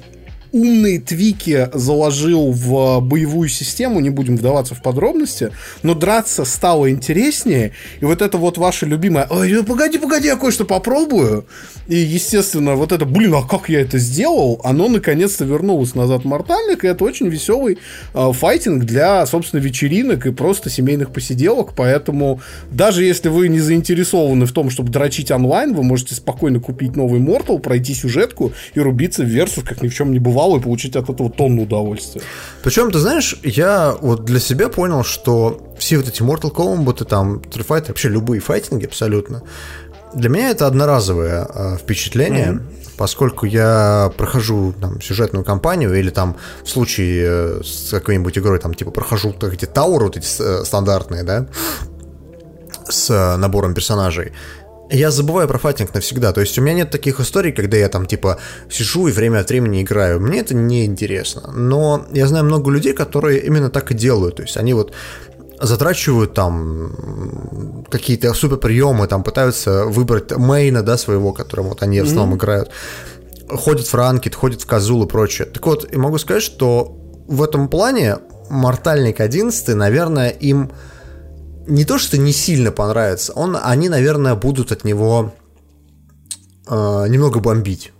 умные 0.51 0.99
tweak 0.99 1.57
и 1.57 1.69
заложил 1.73 2.51
в 2.51 2.99
боевую 2.99 3.49
систему, 3.49 3.99
не 3.99 4.09
будем 4.09 4.37
вдаваться 4.37 4.75
в 4.75 4.81
подробности, 4.81 5.51
но 5.83 5.93
драться 5.93 6.45
стало 6.45 6.89
интереснее, 6.89 7.71
и 7.99 8.05
вот 8.05 8.21
это 8.21 8.37
вот 8.37 8.57
ваше 8.57 8.85
любимое, 8.85 9.27
ой, 9.29 9.63
погоди, 9.63 9.97
погоди, 9.97 10.27
я 10.27 10.35
кое-что 10.35 10.65
попробую, 10.65 11.45
и, 11.87 11.95
естественно, 11.95 12.75
вот 12.75 12.91
это, 12.91 13.05
блин, 13.05 13.33
а 13.35 13.43
как 13.43 13.69
я 13.69 13.81
это 13.81 13.97
сделал, 13.97 14.59
оно 14.63 14.89
наконец-то 14.89 15.45
вернулось 15.45 15.95
назад 15.95 16.23
в 16.23 16.27
Мортальник, 16.27 16.83
и 16.83 16.87
это 16.87 17.03
очень 17.03 17.27
веселый 17.27 17.79
э, 18.13 18.31
файтинг 18.33 18.83
для, 18.83 19.25
собственно, 19.25 19.61
вечеринок 19.61 20.25
и 20.25 20.31
просто 20.31 20.69
семейных 20.69 21.11
посиделок, 21.11 21.73
поэтому 21.75 22.41
даже 22.71 23.03
если 23.03 23.29
вы 23.29 23.47
не 23.47 23.59
заинтересованы 23.59 24.45
в 24.45 24.51
том, 24.51 24.69
чтобы 24.69 24.91
дрочить 24.91 25.31
онлайн, 25.31 25.73
вы 25.73 25.83
можете 25.83 26.15
спокойно 26.15 26.59
купить 26.59 26.95
новый 26.95 27.21
Mortal, 27.21 27.59
пройти 27.59 27.93
сюжетку 27.93 28.51
и 28.73 28.79
рубиться 28.79 29.23
в 29.23 29.27
версус, 29.27 29.63
как 29.63 29.81
ни 29.81 29.87
в 29.87 29.95
чем 29.95 30.11
не 30.11 30.19
бывало, 30.19 30.40
и 30.57 30.59
получить 30.59 30.95
от 30.95 31.09
этого 31.09 31.29
тонну 31.29 31.63
удовольствия. 31.63 32.21
Причем, 32.63 32.91
ты 32.91 32.99
знаешь, 32.99 33.39
я 33.43 33.95
вот 34.01 34.25
для 34.25 34.39
себя 34.39 34.69
понял, 34.69 35.03
что 35.03 35.73
все 35.77 35.97
вот 35.97 36.07
эти 36.07 36.21
Mortal 36.21 36.51
Kombat, 36.53 37.05
там, 37.05 37.37
Street 37.37 37.67
Fighter, 37.67 37.87
вообще 37.89 38.09
любые 38.09 38.41
файтинги 38.41 38.85
абсолютно, 38.85 39.43
для 40.13 40.29
меня 40.29 40.49
это 40.49 40.67
одноразовое 40.67 41.47
э, 41.47 41.77
впечатление, 41.77 42.61
поскольку 42.97 43.45
я 43.45 44.11
прохожу 44.17 44.73
там, 44.79 45.01
сюжетную 45.01 45.45
кампанию 45.45 45.93
или 45.97 46.09
там 46.09 46.35
в 46.63 46.69
случае 46.69 47.25
э, 47.25 47.61
с 47.63 47.91
какой-нибудь 47.91 48.37
игрой, 48.37 48.59
там, 48.59 48.73
типа, 48.73 48.91
прохожу 48.91 49.33
так, 49.33 49.53
эти 49.53 49.65
тауры, 49.65 50.05
вот 50.05 50.17
эти 50.17 50.27
э, 50.41 50.65
стандартные, 50.65 51.23
да, 51.23 51.47
с 52.89 53.09
э, 53.09 53.37
набором 53.37 53.73
персонажей, 53.73 54.33
я 54.91 55.11
забываю 55.11 55.47
про 55.47 55.57
файтинг 55.57 55.93
навсегда. 55.93 56.33
То 56.33 56.41
есть 56.41 56.57
у 56.59 56.61
меня 56.61 56.73
нет 56.73 56.91
таких 56.91 57.19
историй, 57.19 57.51
когда 57.51 57.77
я 57.77 57.89
там 57.89 58.05
типа 58.05 58.37
сижу 58.69 59.07
и 59.07 59.11
время 59.11 59.39
от 59.39 59.49
времени 59.49 59.81
играю. 59.81 60.19
Мне 60.19 60.39
это 60.39 60.53
не 60.53 60.85
интересно. 60.85 61.51
Но 61.53 62.05
я 62.11 62.27
знаю 62.27 62.45
много 62.45 62.69
людей, 62.71 62.93
которые 62.93 63.39
именно 63.39 63.69
так 63.69 63.91
и 63.91 63.93
делают. 63.93 64.35
То 64.35 64.43
есть 64.43 64.57
они 64.57 64.73
вот 64.73 64.93
затрачивают 65.59 66.33
там 66.33 67.85
какие-то 67.89 68.33
супер 68.33 68.57
приемы, 68.57 69.07
там 69.07 69.23
пытаются 69.23 69.85
выбрать 69.85 70.35
мейна, 70.35 70.83
да, 70.83 70.97
своего, 70.97 71.31
которым 71.33 71.69
вот 71.69 71.83
они 71.83 72.01
в 72.01 72.05
основном 72.05 72.35
играют. 72.35 72.71
Ходят 73.47 73.87
в 73.87 73.93
ранкет, 73.93 74.35
ходят 74.35 74.61
в 74.61 74.65
казул 74.65 75.03
и 75.03 75.07
прочее. 75.07 75.47
Так 75.47 75.65
вот, 75.65 75.87
и 75.91 75.97
могу 75.97 76.17
сказать, 76.17 76.43
что 76.43 76.97
в 77.27 77.43
этом 77.43 77.69
плане 77.69 78.17
Мортальник 78.49 79.21
11, 79.21 79.75
наверное, 79.75 80.29
им 80.29 80.71
не 81.71 81.85
то, 81.85 81.97
что 81.97 82.17
не 82.17 82.33
сильно 82.33 82.71
понравится, 82.71 83.31
он, 83.33 83.57
они, 83.61 83.87
наверное, 83.87 84.35
будут 84.35 84.71
от 84.71 84.83
него 84.83 85.33
э, 86.67 87.05
немного 87.07 87.39
бомбить. 87.39 87.93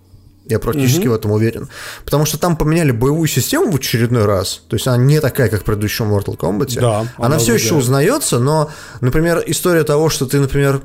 Я 0.46 0.60
практически 0.60 1.08
в 1.08 1.14
этом 1.14 1.32
уверен. 1.32 1.70
Потому 2.04 2.26
что 2.26 2.38
там 2.38 2.58
поменяли 2.58 2.92
боевую 2.92 3.28
систему 3.28 3.72
в 3.72 3.76
очередной 3.76 4.26
раз. 4.26 4.64
То 4.68 4.76
есть 4.76 4.86
она 4.88 4.98
не 4.98 5.22
такая, 5.22 5.48
как 5.48 5.62
в 5.62 5.64
предыдущем 5.64 6.14
Mortal 6.14 6.38
Kombat. 6.38 6.80
Да, 6.80 7.00
она, 7.00 7.10
она 7.18 7.38
все 7.38 7.54
еще 7.54 7.76
узнается, 7.76 8.40
но, 8.40 8.70
например, 9.00 9.42
история 9.48 9.84
того, 9.84 10.10
что 10.10 10.26
ты, 10.26 10.42
например, 10.42 10.82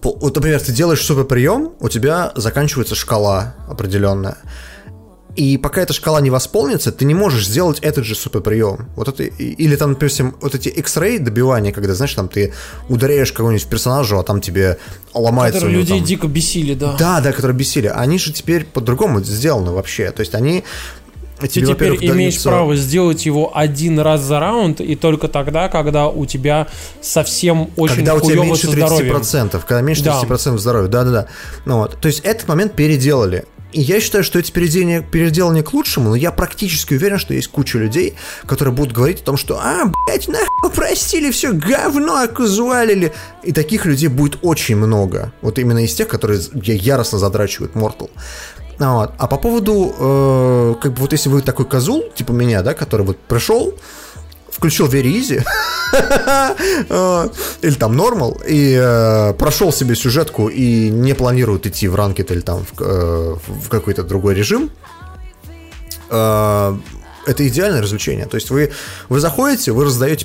вот, 0.00 0.34
например, 0.34 0.60
ты 0.60 0.72
делаешь 0.72 1.04
супер 1.04 1.24
прием, 1.24 1.74
у 1.80 1.88
тебя 1.90 2.32
заканчивается 2.36 2.94
шкала 2.94 3.54
определенная. 3.68 4.38
И 5.36 5.58
пока 5.58 5.82
эта 5.82 5.92
шкала 5.92 6.20
не 6.22 6.30
восполнится, 6.30 6.90
ты 6.92 7.04
не 7.04 7.12
можешь 7.14 7.46
сделать 7.46 7.78
этот 7.80 8.04
же 8.06 8.14
супер 8.14 8.40
прием. 8.40 8.88
Вот 8.96 9.08
это, 9.08 9.22
или 9.22 9.76
там, 9.76 9.92
допустим, 9.92 10.34
вот 10.40 10.54
эти 10.54 10.68
X-ray 10.70 11.18
добивания, 11.18 11.72
когда, 11.72 11.94
знаешь, 11.94 12.14
там 12.14 12.28
ты 12.28 12.54
ударяешь 12.88 13.32
кого-нибудь 13.32 13.66
персонажа, 13.66 14.18
а 14.18 14.22
там 14.22 14.40
тебе 14.40 14.78
ломается 15.12 15.60
Которые 15.60 15.80
людей 15.80 15.98
там- 15.98 16.06
дико 16.06 16.26
бесили, 16.26 16.72
да. 16.74 16.96
Да, 16.98 17.20
да, 17.20 17.32
которые 17.32 17.56
бесили. 17.56 17.86
Они 17.94 18.18
же 18.18 18.32
теперь 18.32 18.64
по-другому 18.64 19.20
сделаны 19.22 19.72
вообще. 19.72 20.10
То 20.10 20.20
есть 20.20 20.34
они 20.34 20.64
Ты 21.38 21.48
тебе, 21.48 21.66
теперь 21.66 21.90
во-первых, 21.90 22.02
имеешь 22.16 22.32
даются- 22.34 22.48
право 22.48 22.74
сделать 22.76 23.26
его 23.26 23.54
один 23.54 24.00
раз 24.00 24.22
за 24.22 24.40
раунд, 24.40 24.80
и 24.80 24.96
только 24.96 25.28
тогда, 25.28 25.68
когда 25.68 26.08
у 26.08 26.24
тебя 26.24 26.66
совсем 27.02 27.68
очень 27.76 27.96
когда 27.96 28.14
у 28.14 28.20
тебя 28.22 28.42
меньше 28.42 28.68
со 28.68 28.72
здоровьем. 28.72 29.16
30%, 29.16 29.66
когда 29.66 29.82
меньше 29.82 30.02
Да. 30.02 30.12
30% 30.12 30.58
здоровья, 30.60 30.88
да-да-да. 30.88 31.26
Ну 31.66 31.76
вот, 31.78 31.98
то 32.00 32.08
есть 32.08 32.20
этот 32.20 32.48
момент 32.48 32.72
переделали. 32.72 33.44
И 33.76 33.80
я 33.82 34.00
считаю, 34.00 34.24
что 34.24 34.38
эти 34.38 34.50
переделания, 34.52 35.02
переделания 35.02 35.62
к 35.62 35.74
лучшему, 35.74 36.08
но 36.08 36.14
я 36.14 36.32
практически 36.32 36.94
уверен, 36.94 37.18
что 37.18 37.34
есть 37.34 37.48
куча 37.48 37.76
людей, 37.76 38.14
которые 38.46 38.72
будут 38.72 38.94
говорить 38.94 39.20
о 39.20 39.24
том, 39.24 39.36
что 39.36 39.60
«А, 39.60 39.92
блядь, 40.06 40.28
нахуй 40.28 40.70
простили, 40.70 41.30
все 41.30 41.52
говно 41.52 42.22
оказуалили». 42.22 43.12
И 43.42 43.52
таких 43.52 43.84
людей 43.84 44.08
будет 44.08 44.38
очень 44.40 44.76
много. 44.76 45.30
Вот 45.42 45.58
именно 45.58 45.84
из 45.84 45.94
тех, 45.94 46.08
которые 46.08 46.40
яростно 46.54 47.18
задрачивают 47.18 47.74
Mortal. 47.74 48.08
Ну 48.78 48.94
Вот. 48.94 49.12
А 49.18 49.26
по 49.26 49.36
поводу, 49.36 49.94
э, 49.98 50.74
как 50.80 50.94
бы 50.94 51.00
вот 51.02 51.12
если 51.12 51.28
вы 51.28 51.42
такой 51.42 51.66
козул, 51.66 52.02
типа 52.14 52.32
меня, 52.32 52.62
да, 52.62 52.72
который 52.72 53.04
вот 53.04 53.18
пришел, 53.18 53.74
включил 54.56 54.88
Very 54.88 55.20
Easy, 55.20 55.44
или 57.62 57.74
там 57.74 57.92
Normal, 57.92 58.42
и 58.48 58.76
э, 58.80 59.34
прошел 59.34 59.72
себе 59.72 59.94
сюжетку 59.94 60.48
и 60.48 60.88
не 60.88 61.14
планирует 61.14 61.66
идти 61.66 61.88
в 61.88 61.94
ранкет 61.94 62.30
или 62.30 62.40
там 62.40 62.64
в, 62.64 62.80
э, 62.80 63.36
в 63.46 63.68
какой-то 63.68 64.02
другой 64.02 64.34
режим, 64.34 64.70
э, 66.10 66.76
это 67.26 67.48
идеальное 67.48 67.82
развлечение. 67.82 68.26
То 68.26 68.36
есть 68.36 68.50
вы, 68.50 68.72
вы 69.08 69.20
заходите, 69.20 69.72
вы 69.72 69.84
раздаете 69.84 70.24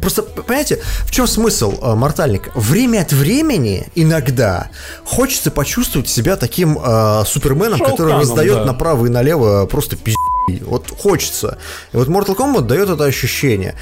Просто, 0.00 0.22
понимаете, 0.22 0.80
в 1.04 1.10
чем 1.10 1.26
смысл 1.26 1.94
мортальник? 1.94 2.50
Время 2.54 3.02
от 3.02 3.12
времени, 3.12 3.86
иногда, 3.94 4.70
хочется 5.04 5.50
почувствовать 5.50 6.08
себя 6.08 6.36
таким 6.36 6.78
э, 6.82 7.24
суперменом, 7.26 7.78
который 7.78 8.12
Шоуканом, 8.12 8.20
раздает 8.20 8.56
да. 8.60 8.64
направо 8.64 9.04
и 9.04 9.08
налево 9.10 9.66
просто 9.66 9.96
пиздец. 9.96 10.16
Вот 10.64 10.90
хочется. 10.98 11.58
И 11.92 11.96
вот 11.96 12.08
Mortal 12.08 12.36
Kombat 12.36 12.62
дает 12.62 12.88
это 12.88 13.04
ощущение. 13.04 13.74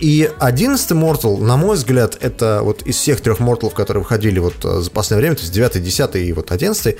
И 0.00 0.30
11 0.40 0.90
Mortal, 0.92 1.38
на 1.38 1.56
мой 1.56 1.76
взгляд, 1.76 2.16
это 2.20 2.60
вот 2.62 2.82
из 2.82 2.96
всех 2.96 3.20
трех 3.20 3.40
Mortal, 3.40 3.70
которые 3.72 4.02
выходили 4.02 4.38
вот 4.38 4.64
э, 4.64 4.80
за 4.80 4.90
последнее 4.90 5.20
время, 5.22 5.36
то 5.36 5.42
есть 5.42 5.52
9, 5.52 5.82
10 5.82 6.16
и 6.16 6.32
вот 6.32 6.50
11, 6.50 6.96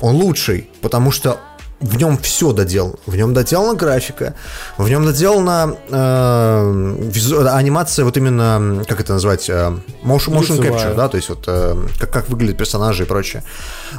он 0.00 0.14
лучший, 0.14 0.70
потому 0.80 1.10
что 1.10 1.38
в 1.80 1.96
нем 1.96 2.16
все 2.18 2.52
доделано. 2.52 2.96
В 3.04 3.16
нем 3.16 3.34
доделана 3.34 3.74
графика, 3.74 4.34
в 4.78 4.88
нем 4.88 5.04
доделана 5.04 5.76
э, 5.90 6.96
визу- 7.00 7.46
анимация, 7.48 8.04
вот 8.04 8.16
именно, 8.16 8.82
как 8.88 9.00
это 9.00 9.12
назвать, 9.12 9.50
э, 9.50 9.76
motion, 10.02 10.32
motion 10.32 10.56
Лицевая. 10.62 10.70
capture, 10.70 10.94
да, 10.94 11.08
то 11.08 11.16
есть 11.16 11.28
вот 11.28 11.44
э, 11.46 11.74
как, 12.00 12.10
как 12.10 12.28
выглядят 12.28 12.56
персонажи 12.56 13.02
и 13.02 13.06
прочее. 13.06 13.42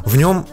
В 0.06 0.18
нем 0.18 0.48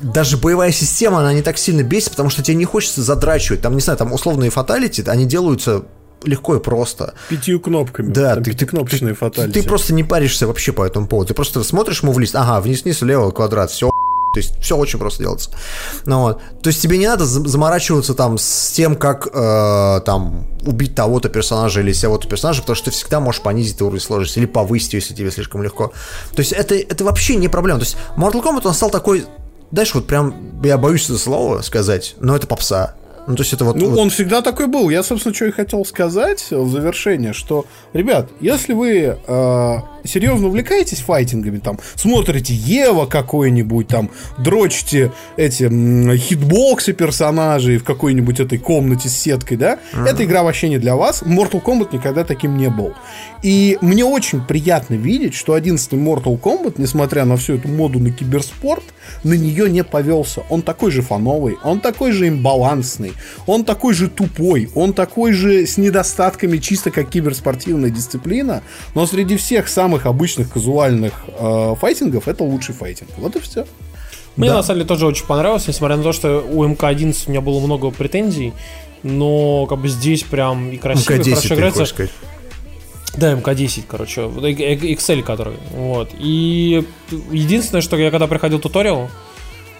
даже 0.00 0.36
боевая 0.36 0.72
система, 0.72 1.20
она 1.20 1.32
не 1.32 1.42
так 1.42 1.58
сильно 1.58 1.82
бесит, 1.82 2.10
потому 2.10 2.30
что 2.30 2.42
тебе 2.42 2.56
не 2.56 2.64
хочется 2.64 3.02
задрачивать. 3.02 3.60
Там, 3.62 3.74
не 3.74 3.80
знаю, 3.80 3.96
там 3.98 4.12
условные 4.12 4.50
фаталити, 4.50 5.02
они 5.06 5.26
делаются 5.26 5.82
легко 6.24 6.56
и 6.56 6.60
просто. 6.60 7.14
Пятью 7.28 7.60
кнопками. 7.60 8.08
Да, 8.12 8.34
Там 8.34 8.42
ты, 8.44 8.50
ты, 8.50 8.56
пятикнопочные 8.56 9.14
ты- 9.14 9.18
фаталити. 9.20 9.60
ты 9.60 9.66
просто 9.68 9.94
не 9.94 10.02
паришься 10.04 10.46
вообще 10.46 10.72
по 10.72 10.84
этому 10.84 11.06
поводу. 11.06 11.28
Ты 11.28 11.34
просто 11.34 11.62
смотришь 11.62 12.02
ему 12.02 12.12
в 12.12 12.18
лист, 12.18 12.34
ага, 12.34 12.60
вниз-вниз, 12.60 13.00
влево, 13.02 13.30
квадрат, 13.30 13.70
все. 13.70 13.90
То 14.34 14.40
есть 14.40 14.60
все 14.60 14.76
очень 14.76 14.98
просто 14.98 15.22
делается. 15.22 15.50
Ну, 16.04 16.20
вот. 16.20 16.40
То 16.62 16.68
есть 16.68 16.82
тебе 16.82 16.98
не 16.98 17.06
надо 17.06 17.24
за- 17.24 17.46
заморачиваться 17.48 18.14
там 18.14 18.36
с 18.36 18.70
тем, 18.72 18.94
как 18.96 19.28
э, 19.32 20.00
там 20.04 20.46
убить 20.66 20.94
того-то 20.94 21.28
персонажа 21.28 21.80
или 21.80 21.92
сего-то 21.92 22.28
персонажа, 22.28 22.60
потому 22.60 22.76
что 22.76 22.86
ты 22.86 22.90
всегда 22.90 23.20
можешь 23.20 23.40
понизить 23.40 23.80
уровень 23.80 24.00
сложности 24.00 24.38
или 24.40 24.46
повысить, 24.46 24.92
если 24.94 25.14
тебе 25.14 25.30
слишком 25.30 25.62
легко. 25.62 25.92
То 26.34 26.40
есть 26.40 26.52
это, 26.52 26.74
это 26.74 27.04
вообще 27.04 27.36
не 27.36 27.48
проблема. 27.48 27.78
То 27.78 27.86
есть 27.86 27.96
Mortal 28.16 28.42
Kombat, 28.44 28.66
он 28.66 28.74
стал 28.74 28.90
такой, 28.90 29.24
знаешь, 29.70 29.94
вот 29.94 30.06
прям, 30.06 30.60
я 30.62 30.78
боюсь 30.78 31.04
это 31.04 31.18
слово 31.18 31.62
сказать, 31.62 32.14
но 32.20 32.34
это 32.36 32.46
попса. 32.46 32.94
Ну, 33.28 33.36
то 33.36 33.42
есть 33.42 33.52
это 33.52 33.64
вот... 33.64 33.76
Ну, 33.76 33.90
вот- 33.90 33.98
он 33.98 34.10
всегда 34.10 34.40
такой 34.42 34.66
был. 34.66 34.88
Я, 34.90 35.02
собственно, 35.02 35.34
что 35.34 35.44
и 35.44 35.50
хотел 35.50 35.84
сказать 35.84 36.46
в 36.50 36.70
завершение, 36.70 37.32
что, 37.32 37.66
ребят, 37.92 38.30
если 38.40 38.72
вы 38.72 39.18
э, 39.26 39.76
серьезно 40.04 40.46
увлекаетесь 40.48 41.00
файтингами, 41.00 41.58
там, 41.58 41.78
смотрите 41.94 42.54
Ева 42.54 43.06
какой-нибудь, 43.06 43.88
там, 43.88 44.10
дрочите 44.38 45.12
эти 45.36 45.64
м, 45.64 46.16
хитбоксы 46.16 46.92
персонажей 46.94 47.76
в 47.78 47.84
какой-нибудь 47.84 48.40
этой 48.40 48.58
комнате 48.58 49.08
с 49.08 49.16
сеткой, 49.16 49.56
да, 49.58 49.78
эта 50.06 50.24
игра 50.24 50.42
вообще 50.42 50.68
не 50.68 50.78
для 50.78 50.96
вас. 50.96 51.22
Mortal 51.22 51.62
Kombat 51.62 51.88
никогда 51.92 52.24
таким 52.24 52.56
не 52.56 52.70
был. 52.70 52.94
И 53.42 53.78
мне 53.82 54.04
очень 54.04 54.40
приятно 54.40 54.94
видеть, 54.94 55.34
что 55.34 55.52
11 55.52 55.92
Mortal 55.92 56.40
Kombat, 56.40 56.74
несмотря 56.78 57.24
на 57.24 57.36
всю 57.36 57.54
эту 57.56 57.68
моду 57.68 57.98
на 57.98 58.10
киберспорт, 58.10 58.84
на 59.22 59.34
нее 59.34 59.68
не 59.70 59.84
повелся. 59.84 60.42
Он 60.48 60.62
такой 60.62 60.90
же 60.90 61.02
фановый, 61.02 61.56
он 61.62 61.80
такой 61.80 62.12
же 62.12 62.28
имбалансный, 62.28 63.12
он 63.46 63.64
такой 63.64 63.94
же 63.94 64.08
тупой, 64.08 64.70
он 64.74 64.92
такой 64.92 65.32
же 65.32 65.66
с 65.66 65.76
недостатками 65.78 66.58
чисто 66.58 66.90
как 66.90 67.08
киберспортивная 67.10 67.90
дисциплина, 67.90 68.62
но 68.94 69.06
среди 69.06 69.36
всех 69.36 69.68
самых 69.68 70.06
обычных 70.06 70.50
казуальных 70.52 71.12
э, 71.38 71.74
файтингов 71.80 72.28
это 72.28 72.44
лучший 72.44 72.74
файтинг. 72.74 73.10
Вот 73.18 73.36
и 73.36 73.40
все. 73.40 73.66
Мне 74.36 74.50
Да. 74.50 74.56
на 74.56 74.62
самом 74.62 74.78
деле 74.80 74.88
тоже 74.88 75.06
очень 75.06 75.26
понравилось, 75.26 75.66
несмотря 75.66 75.96
на 75.96 76.02
то, 76.02 76.12
что 76.12 76.40
у 76.48 76.64
МК-11 76.64 77.24
у 77.26 77.30
меня 77.30 77.40
было 77.40 77.58
много 77.60 77.90
претензий, 77.90 78.52
но 79.02 79.66
как 79.66 79.80
бы 79.80 79.88
здесь 79.88 80.22
прям 80.22 80.70
и 80.70 80.76
красиво, 80.76 81.14
и 81.14 81.18
МК-10 81.18 81.30
хорошо 81.30 81.48
ты 81.48 81.54
играется. 81.54 81.86
сказать. 81.86 82.10
Да, 83.16 83.32
МК-10, 83.34 83.82
короче, 83.88 84.20
э- 84.22 84.52
э- 84.52 84.74
Excel 84.94 85.22
который, 85.24 85.54
вот. 85.74 86.10
И 86.20 86.84
единственное, 87.32 87.80
что 87.82 87.96
я 87.96 88.10
когда 88.12 88.28
приходил 88.28 88.60
туториал, 88.60 89.10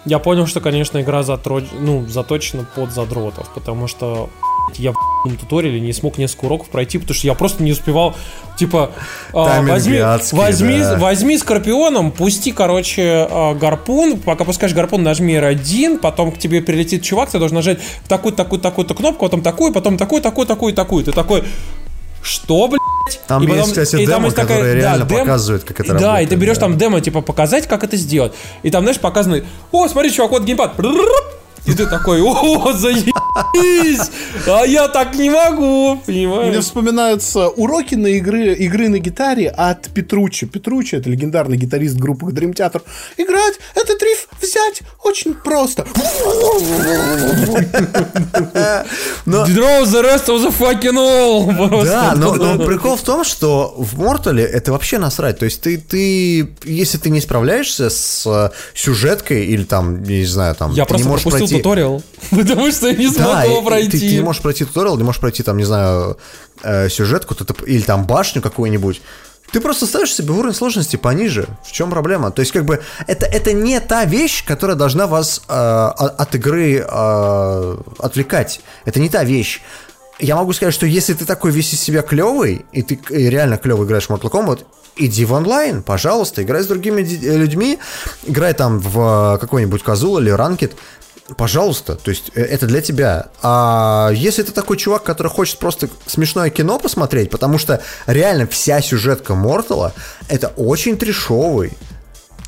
я 0.09 0.17
понял, 0.17 0.47
что, 0.47 0.59
конечно, 0.59 0.99
игра 0.99 1.21
затро... 1.21 1.61
ну, 1.79 2.05
заточена 2.07 2.65
под 2.75 2.91
задротов, 2.91 3.47
потому 3.53 3.87
что 3.87 4.29
я 4.75 4.91
в 4.91 5.35
туториале 5.39 5.79
не 5.79 5.93
смог 5.93 6.17
несколько 6.17 6.45
уроков 6.45 6.69
пройти, 6.69 6.97
потому 6.97 7.13
что 7.13 7.27
я 7.27 7.35
просто 7.35 7.63
не 7.63 7.71
успевал, 7.71 8.15
типа, 8.57 8.91
а, 9.33 9.45
Тайминги 9.45 9.71
возьми, 9.71 10.01
возьми, 10.31 10.79
да. 10.79 10.97
возьми 10.97 11.37
скорпионом, 11.37 12.11
пусти, 12.11 12.51
короче, 12.51 13.27
а, 13.29 13.53
гарпун, 13.53 14.19
пока 14.19 14.45
пускаешь 14.45 14.73
гарпун, 14.73 15.03
нажми 15.03 15.35
R1, 15.35 15.99
потом 15.99 16.31
к 16.31 16.39
тебе 16.39 16.61
прилетит 16.61 17.03
чувак, 17.03 17.29
ты 17.29 17.37
должен 17.37 17.55
нажать 17.55 17.79
такую, 18.07 18.33
такую, 18.33 18.59
такую-то 18.59 18.95
кнопку, 18.95 19.25
потом 19.25 19.41
такую, 19.41 19.73
потом 19.73 19.97
такую, 19.97 20.21
такую, 20.21 20.47
такую, 20.47 20.73
такую. 20.73 21.03
Ты 21.05 21.11
такой, 21.11 21.43
что, 22.21 22.67
блядь? 22.67 22.79
Там 23.27 23.41
И 23.43 23.45
есть, 23.47 23.57
потом- 23.57 23.69
кстати, 23.71 23.95
и 24.01 24.05
там 24.05 24.15
демо, 24.15 24.25
есть 24.25 24.35
такая- 24.35 24.57
которое 24.57 24.73
да, 24.73 24.79
реально 24.79 25.05
дем- 25.05 25.19
показывает, 25.19 25.63
как 25.63 25.79
это 25.79 25.93
Да, 25.93 25.99
работает. 25.99 26.27
и 26.27 26.29
ты 26.29 26.35
берешь 26.35 26.55
да. 26.55 26.61
там 26.61 26.77
демо, 26.77 27.01
типа, 27.01 27.21
показать, 27.21 27.67
как 27.67 27.83
это 27.83 27.97
сделать. 27.97 28.33
И 28.63 28.69
там, 28.71 28.83
знаешь, 28.83 28.99
показано, 28.99 29.41
о, 29.71 29.87
смотри, 29.87 30.11
чувак, 30.11 30.31
вот 30.31 30.43
геймпад. 30.43 30.73
И 31.65 31.73
ты 31.73 31.85
такой, 31.87 32.21
о, 32.21 32.71
заебись! 32.73 33.11
А 34.47 34.63
я 34.65 34.87
так 34.87 35.13
не 35.15 35.29
могу, 35.29 35.95
Мне 35.95 36.27
понимаешь? 36.27 36.63
вспоминаются 36.63 37.47
уроки 37.49 37.95
на 37.95 38.07
игры, 38.07 38.53
игры 38.53 38.87
на 38.89 38.97
гитаре 38.99 39.49
от 39.49 39.89
Петруччи. 39.89 40.47
Петруччи 40.47 40.95
это 40.95 41.09
легендарный 41.09 41.57
гитарист 41.57 41.97
группы 41.97 42.27
Dream 42.31 42.53
Theater. 42.55 42.81
Играть 43.17 43.55
этот 43.75 44.01
риф 44.01 44.28
взять 44.41 44.81
очень 45.03 45.33
просто. 45.33 45.85
Но- 49.25 49.45
Draw 49.45 49.83
the 49.85 50.01
rest 50.03 50.27
of 50.27 50.43
the 50.43 50.51
fucking 50.57 50.95
all. 50.97 51.69
Просто. 51.69 51.85
Да, 51.91 52.13
но, 52.15 52.33
но 52.35 52.57
прикол 52.65 52.95
в 52.95 53.01
том, 53.01 53.23
что 53.23 53.73
в 53.77 53.97
Мортале 53.99 54.43
это 54.43 54.71
вообще 54.71 54.97
насрать. 54.97 55.39
То 55.39 55.45
есть 55.45 55.61
ты, 55.61 55.77
ты, 55.77 56.49
если 56.63 56.97
ты 56.97 57.09
не 57.09 57.21
справляешься 57.21 57.89
с 57.89 58.25
э, 58.25 58.49
сюжеткой 58.73 59.45
или 59.45 59.63
там, 59.63 60.03
я 60.03 60.17
не 60.19 60.25
знаю, 60.25 60.55
там, 60.55 60.73
Я 60.73 60.85
ты 60.85 60.93
не 60.93 61.03
просто 61.03 61.07
можешь 61.07 61.23
пропустил 61.23 61.47
пройти... 61.47 61.63
туториал, 61.63 62.03
потому 62.31 62.71
что 62.71 62.87
я 62.87 62.93
не 62.95 63.07
смог 63.09 63.33
Да, 63.33 63.43
его 63.43 63.61
пройти. 63.61 63.91
Ты, 63.91 63.99
ты 63.99 64.15
не 64.15 64.21
можешь 64.21 64.41
пройти 64.41 64.65
туториал, 64.65 64.97
не 64.97 65.03
можешь 65.03 65.21
пройти 65.21 65.43
там, 65.43 65.57
не 65.57 65.65
знаю, 65.65 66.17
э, 66.63 66.89
сюжетку 66.89 67.35
или 67.65 67.81
там 67.81 68.05
башню 68.05 68.41
какую-нибудь. 68.41 69.01
Ты 69.51 69.61
просто 69.61 69.85
ставишь 69.85 70.13
себе 70.13 70.33
уровень 70.33 70.55
сложности 70.55 70.95
пониже. 70.95 71.47
В 71.63 71.71
чем 71.71 71.89
проблема? 71.89 72.31
То 72.31 72.41
есть, 72.41 72.51
как 72.51 72.65
бы, 72.65 72.81
это, 73.07 73.25
это 73.25 73.53
не 73.53 73.79
та 73.79 74.05
вещь, 74.05 74.45
которая 74.45 74.77
должна 74.77 75.07
вас 75.07 75.41
э, 75.47 75.53
от 75.53 76.35
игры 76.35 76.85
э, 76.87 77.77
отвлекать. 77.97 78.61
Это 78.85 78.99
не 78.99 79.09
та 79.09 79.23
вещь. 79.23 79.61
Я 80.19 80.35
могу 80.35 80.53
сказать, 80.53 80.73
что 80.73 80.85
если 80.85 81.13
ты 81.13 81.25
такой 81.25 81.51
весь 81.51 81.73
из 81.73 81.81
себя 81.81 82.01
клевый, 82.01 82.65
и 82.73 82.81
ты 82.81 82.99
реально 83.09 83.57
клево 83.57 83.85
играешь 83.85 84.07
в 84.07 84.09
Mortal 84.11 84.29
Kombat, 84.29 84.65
иди 84.97 85.25
в 85.25 85.33
онлайн, 85.33 85.81
пожалуйста, 85.81 86.43
играй 86.43 86.61
с 86.61 86.67
другими 86.67 87.01
людьми, 87.01 87.79
играй 88.25 88.53
там 88.53 88.79
в 88.79 89.35
э, 89.35 89.37
какой-нибудь 89.39 89.81
Казул 89.81 90.19
или 90.19 90.29
Ранкет, 90.29 90.73
Пожалуйста, 91.37 91.95
то 91.95 92.09
есть 92.11 92.31
э, 92.35 92.41
это 92.41 92.65
для 92.67 92.81
тебя. 92.81 93.27
А 93.41 94.09
если 94.13 94.43
ты 94.43 94.51
такой 94.51 94.77
чувак, 94.77 95.03
который 95.03 95.27
хочет 95.29 95.57
просто 95.59 95.89
смешное 96.05 96.49
кино 96.49 96.79
посмотреть, 96.79 97.29
потому 97.29 97.57
что 97.57 97.81
реально 98.07 98.47
вся 98.47 98.81
сюжетка 98.81 99.35
Мортала 99.35 99.93
это 100.27 100.47
очень 100.57 100.97
трешовый, 100.97 101.73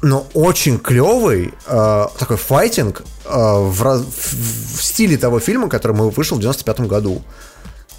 но 0.02 0.26
очень 0.34 0.80
клевый 0.80 1.54
э, 1.68 2.06
такой 2.18 2.38
файтинг 2.38 3.02
э, 3.26 3.30
в, 3.30 3.74
в- 4.04 4.78
в 4.78 4.84
стиле 4.84 5.18
того 5.18 5.40
фильма, 5.40 5.70
который 5.70 5.96
мы 5.96 6.10
вышел 6.10 6.38
в 6.38 6.42
95 6.42 6.82
году. 6.82 7.22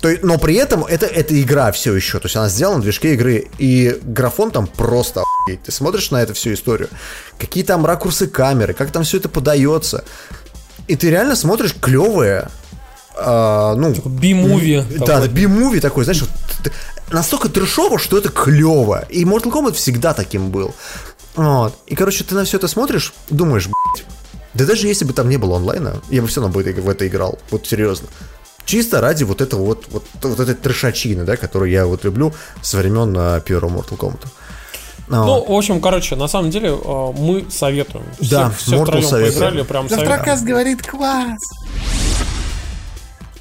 То, 0.00 0.08
есть- 0.08 0.24
но 0.24 0.36
при 0.36 0.56
этом 0.56 0.84
это, 0.84 1.06
это 1.06 1.40
игра 1.40 1.70
все 1.70 1.94
еще. 1.94 2.18
То 2.18 2.26
есть 2.26 2.34
она 2.34 2.48
сделана 2.48 2.78
в 2.80 2.82
движке 2.82 3.14
игры. 3.14 3.48
И 3.58 4.00
графон 4.02 4.50
там 4.50 4.66
просто 4.66 5.20
охуеть. 5.20 5.62
Ты 5.62 5.70
смотришь 5.70 6.10
на 6.10 6.20
эту 6.20 6.34
всю 6.34 6.54
историю. 6.54 6.88
Какие 7.38 7.62
там 7.62 7.86
ракурсы 7.86 8.26
камеры, 8.26 8.74
как 8.74 8.90
там 8.90 9.04
все 9.04 9.18
это 9.18 9.28
подается. 9.28 10.02
И 10.88 10.96
ты 10.96 11.10
реально 11.10 11.36
смотришь 11.36 11.74
клевое. 11.80 12.48
а, 13.16 13.74
ну, 13.74 13.92
Би-муви. 13.92 14.84
да, 14.98 15.20
да, 15.20 15.28
би-муви 15.28 15.80
такой, 15.80 16.04
знаешь, 16.04 16.24
настолько 17.10 17.48
трешово, 17.48 17.98
что 17.98 18.18
это 18.18 18.30
клево. 18.30 19.04
И 19.10 19.24
Mortal 19.24 19.52
Kombat 19.52 19.74
всегда 19.74 20.14
таким 20.14 20.50
был. 20.50 20.74
Вот. 21.34 21.74
И, 21.86 21.94
короче, 21.94 22.24
ты 22.24 22.34
на 22.34 22.44
все 22.44 22.56
это 22.58 22.68
смотришь, 22.68 23.12
думаешь, 23.30 23.66
блядь, 23.66 24.06
да 24.54 24.66
даже 24.66 24.86
если 24.86 25.04
бы 25.04 25.12
там 25.12 25.28
не 25.28 25.38
было 25.38 25.56
онлайна, 25.56 26.02
я 26.10 26.20
бы 26.20 26.28
все 26.28 26.40
равно 26.40 26.58
в 26.58 26.88
это 26.88 27.06
играл. 27.06 27.38
Вот 27.50 27.66
серьезно. 27.66 28.08
Чисто 28.64 29.00
ради 29.00 29.24
вот 29.24 29.40
этого 29.40 29.64
вот, 29.64 29.86
вот, 29.90 30.04
вот 30.22 30.40
этой 30.40 30.54
трешачины, 30.54 31.24
да, 31.24 31.36
которую 31.36 31.70
я 31.70 31.86
вот 31.86 32.04
люблю 32.04 32.32
со 32.62 32.78
времен 32.78 33.14
а, 33.18 33.40
первого 33.40 33.80
Mortal 33.80 33.96
Kombat. 33.96 34.26
Ну, 35.18 35.24
Вот. 35.40 35.48
в 35.48 35.52
общем, 35.52 35.80
короче, 35.80 36.16
на 36.16 36.28
самом 36.28 36.50
деле 36.50 36.70
э, 36.70 37.12
мы 37.18 37.44
советуем. 37.50 38.04
Все, 38.20 38.30
Да, 38.30 38.50
все 38.50 38.76
Mortal 38.76 38.84
втроем 38.84 39.04
советуем. 39.04 39.32
поиграли, 39.34 39.62
прям 39.62 39.88
советуем. 39.88 40.10
Завтракас 40.10 40.42
говорит 40.42 40.86
класс. 40.86 41.38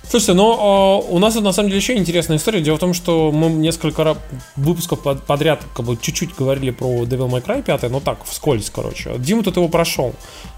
Слушайте, 0.10 0.34
но 0.34 1.06
э, 1.10 1.14
у 1.14 1.20
нас 1.20 1.36
на 1.36 1.54
самом 1.54 1.70
деле 1.70 1.80
еще 1.80 1.96
интересная 1.96 2.36
история. 2.36 2.60
Дело 2.60 2.76
в 2.76 2.80
том, 2.80 2.94
что 2.94 3.32
мы 3.32 3.48
несколько 3.48 4.04
раз 4.04 4.18
выпусков 4.58 5.00
под- 5.00 5.24
подряд 5.24 5.62
как 5.74 5.86
бы 5.86 5.96
чуть-чуть 5.96 6.36
говорили 6.36 6.72
про 6.72 7.04
Devil 7.06 7.30
May 7.30 7.42
Cry 7.42 7.64
5, 7.64 7.90
но 7.90 8.02
так, 8.02 8.18
вскользь, 8.26 8.70
короче. 8.70 9.14
Дима 9.20 9.42
тут 9.42 9.56
его 9.56 9.70
прошел. 9.70 10.14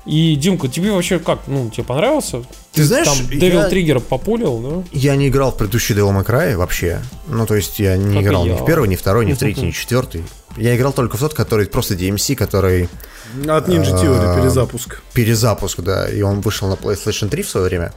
И, 0.07 0.35
Димка, 0.37 0.67
тебе 0.69 0.91
вообще 0.91 1.19
как? 1.19 1.41
Ну, 1.45 1.69
тебе 1.69 1.83
понравился? 1.83 2.41
Ты 2.71 2.83
знаешь, 2.83 3.05
Там 3.07 3.17
Devil 3.27 3.53
я- 3.53 3.69
Trigger 3.69 3.99
популил, 3.99 4.57
да? 4.57 4.83
Я 4.91 5.15
не 5.15 5.27
играл 5.27 5.51
в 5.51 5.57
предыдущий 5.57 5.93
Devil 5.95 6.19
May 6.19 6.25
Cry 6.25 6.55
вообще. 6.57 7.01
Ну, 7.27 7.45
то 7.45 7.53
есть 7.53 7.77
я 7.77 7.95
не 7.95 8.15
Как 8.15 8.23
играл 8.23 8.45
ни 8.45 8.49
я. 8.49 8.55
в 8.55 8.65
первый, 8.65 8.89
ни 8.89 8.95
второй, 8.95 9.27
ни 9.27 9.33
в 9.33 9.37
третий, 9.37 9.61
ни 9.61 9.69
в 9.71 9.77
четвертый. 9.79 10.23
Я 10.57 10.75
играл 10.75 10.93
только 10.93 11.17
в 11.17 11.19
тот, 11.19 11.33
который 11.33 11.65
просто 11.65 11.95
DMC, 11.95 12.35
который 12.35 12.89
От 13.47 13.67
Ninja 13.67 13.93
Theory 13.93 14.35
перезапуск. 14.39 15.01
перезапуск, 15.13 15.79
да, 15.81 16.07
и 16.07 16.21
он 16.21 16.41
вышел 16.41 16.67
на 16.67 16.73
PlayStation 16.73 17.29
3 17.29 17.43
в 17.43 17.49
свое 17.49 17.67
время. 17.67 17.93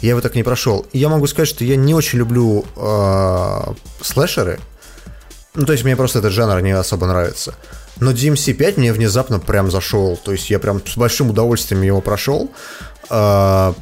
Я 0.00 0.10
его 0.10 0.20
так 0.20 0.34
не 0.34 0.42
прошел. 0.42 0.84
Я 0.92 1.08
могу 1.08 1.28
сказать, 1.28 1.48
что 1.48 1.64
я 1.64 1.76
не 1.76 1.94
очень 1.94 2.18
люблю 2.18 2.64
э, 2.76 3.60
слэшеры. 4.00 4.58
Ну, 5.54 5.64
то 5.64 5.72
есть 5.72 5.84
мне 5.84 5.94
просто 5.96 6.18
этот 6.18 6.32
жанр 6.32 6.60
не 6.60 6.72
особо 6.72 7.06
нравится. 7.06 7.54
Но 8.00 8.10
DMC 8.10 8.54
5 8.54 8.78
мне 8.78 8.92
внезапно 8.92 9.38
прям 9.38 9.70
зашел. 9.70 10.16
То 10.16 10.32
есть 10.32 10.50
я 10.50 10.58
прям 10.58 10.84
с 10.84 10.96
большим 10.96 11.30
удовольствием 11.30 11.82
его 11.82 12.00
прошел. 12.00 12.50
Э, 13.10 13.74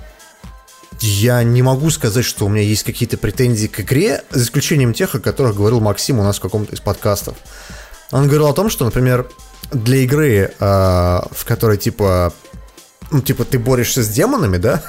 я 1.00 1.42
не 1.42 1.62
могу 1.62 1.88
сказать, 1.88 2.26
что 2.26 2.44
у 2.44 2.50
меня 2.50 2.62
есть 2.62 2.82
какие-то 2.82 3.16
претензии 3.16 3.68
к 3.68 3.80
игре, 3.80 4.22
за 4.30 4.44
исключением 4.44 4.92
тех, 4.92 5.14
о 5.14 5.20
которых 5.20 5.56
говорил 5.56 5.80
Максим 5.80 6.18
у 6.18 6.22
нас 6.22 6.36
в 6.36 6.42
каком-то 6.42 6.74
из 6.74 6.80
подкастов. 6.80 7.36
Он 8.10 8.24
говорил 8.24 8.46
о 8.46 8.54
том, 8.54 8.70
что, 8.70 8.84
например, 8.84 9.26
для 9.72 9.98
игры, 9.98 10.52
э, 10.58 10.64
в 11.30 11.44
которой 11.44 11.76
типа 11.76 12.32
ну, 13.12 13.20
типа, 13.20 13.44
ты 13.44 13.58
борешься 13.58 14.02
с 14.02 14.08
демонами, 14.08 14.56
да? 14.56 14.82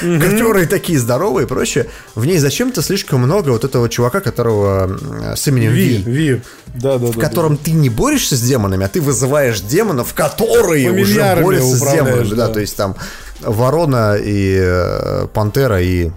Которые 0.00 0.66
такие 0.66 0.98
здоровые 0.98 1.46
и 1.46 1.48
прочее. 1.48 1.86
В 2.14 2.26
ней 2.26 2.38
зачем-то 2.38 2.82
слишком 2.82 3.20
много 3.20 3.50
вот 3.50 3.64
этого 3.64 3.88
чувака, 3.88 4.20
которого 4.20 4.98
с 5.34 5.48
именем 5.48 5.72
Ви, 5.72 6.02
Ви. 6.06 6.42
Да, 6.66 6.98
да, 6.98 7.06
да. 7.06 7.12
В 7.12 7.18
котором 7.18 7.56
ты 7.56 7.70
не 7.70 7.88
борешься 7.88 8.36
с 8.36 8.42
демонами, 8.42 8.84
а 8.84 8.88
ты 8.88 9.00
вызываешь 9.00 9.60
демонов, 9.60 10.12
которые 10.12 10.90
уже 10.90 11.36
борются 11.42 11.76
с 11.76 11.80
демонами. 11.80 12.28
Да. 12.28 12.36
да. 12.36 12.48
то 12.48 12.60
есть 12.60 12.76
там 12.76 12.94
ворона 13.40 14.16
и 14.16 14.58
э, 14.60 15.26
пантера 15.32 15.80
и 15.80 16.10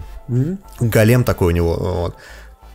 голем 0.79 1.23
такой 1.23 1.47
у 1.47 1.55
него. 1.55 1.75
Вот. 1.75 2.15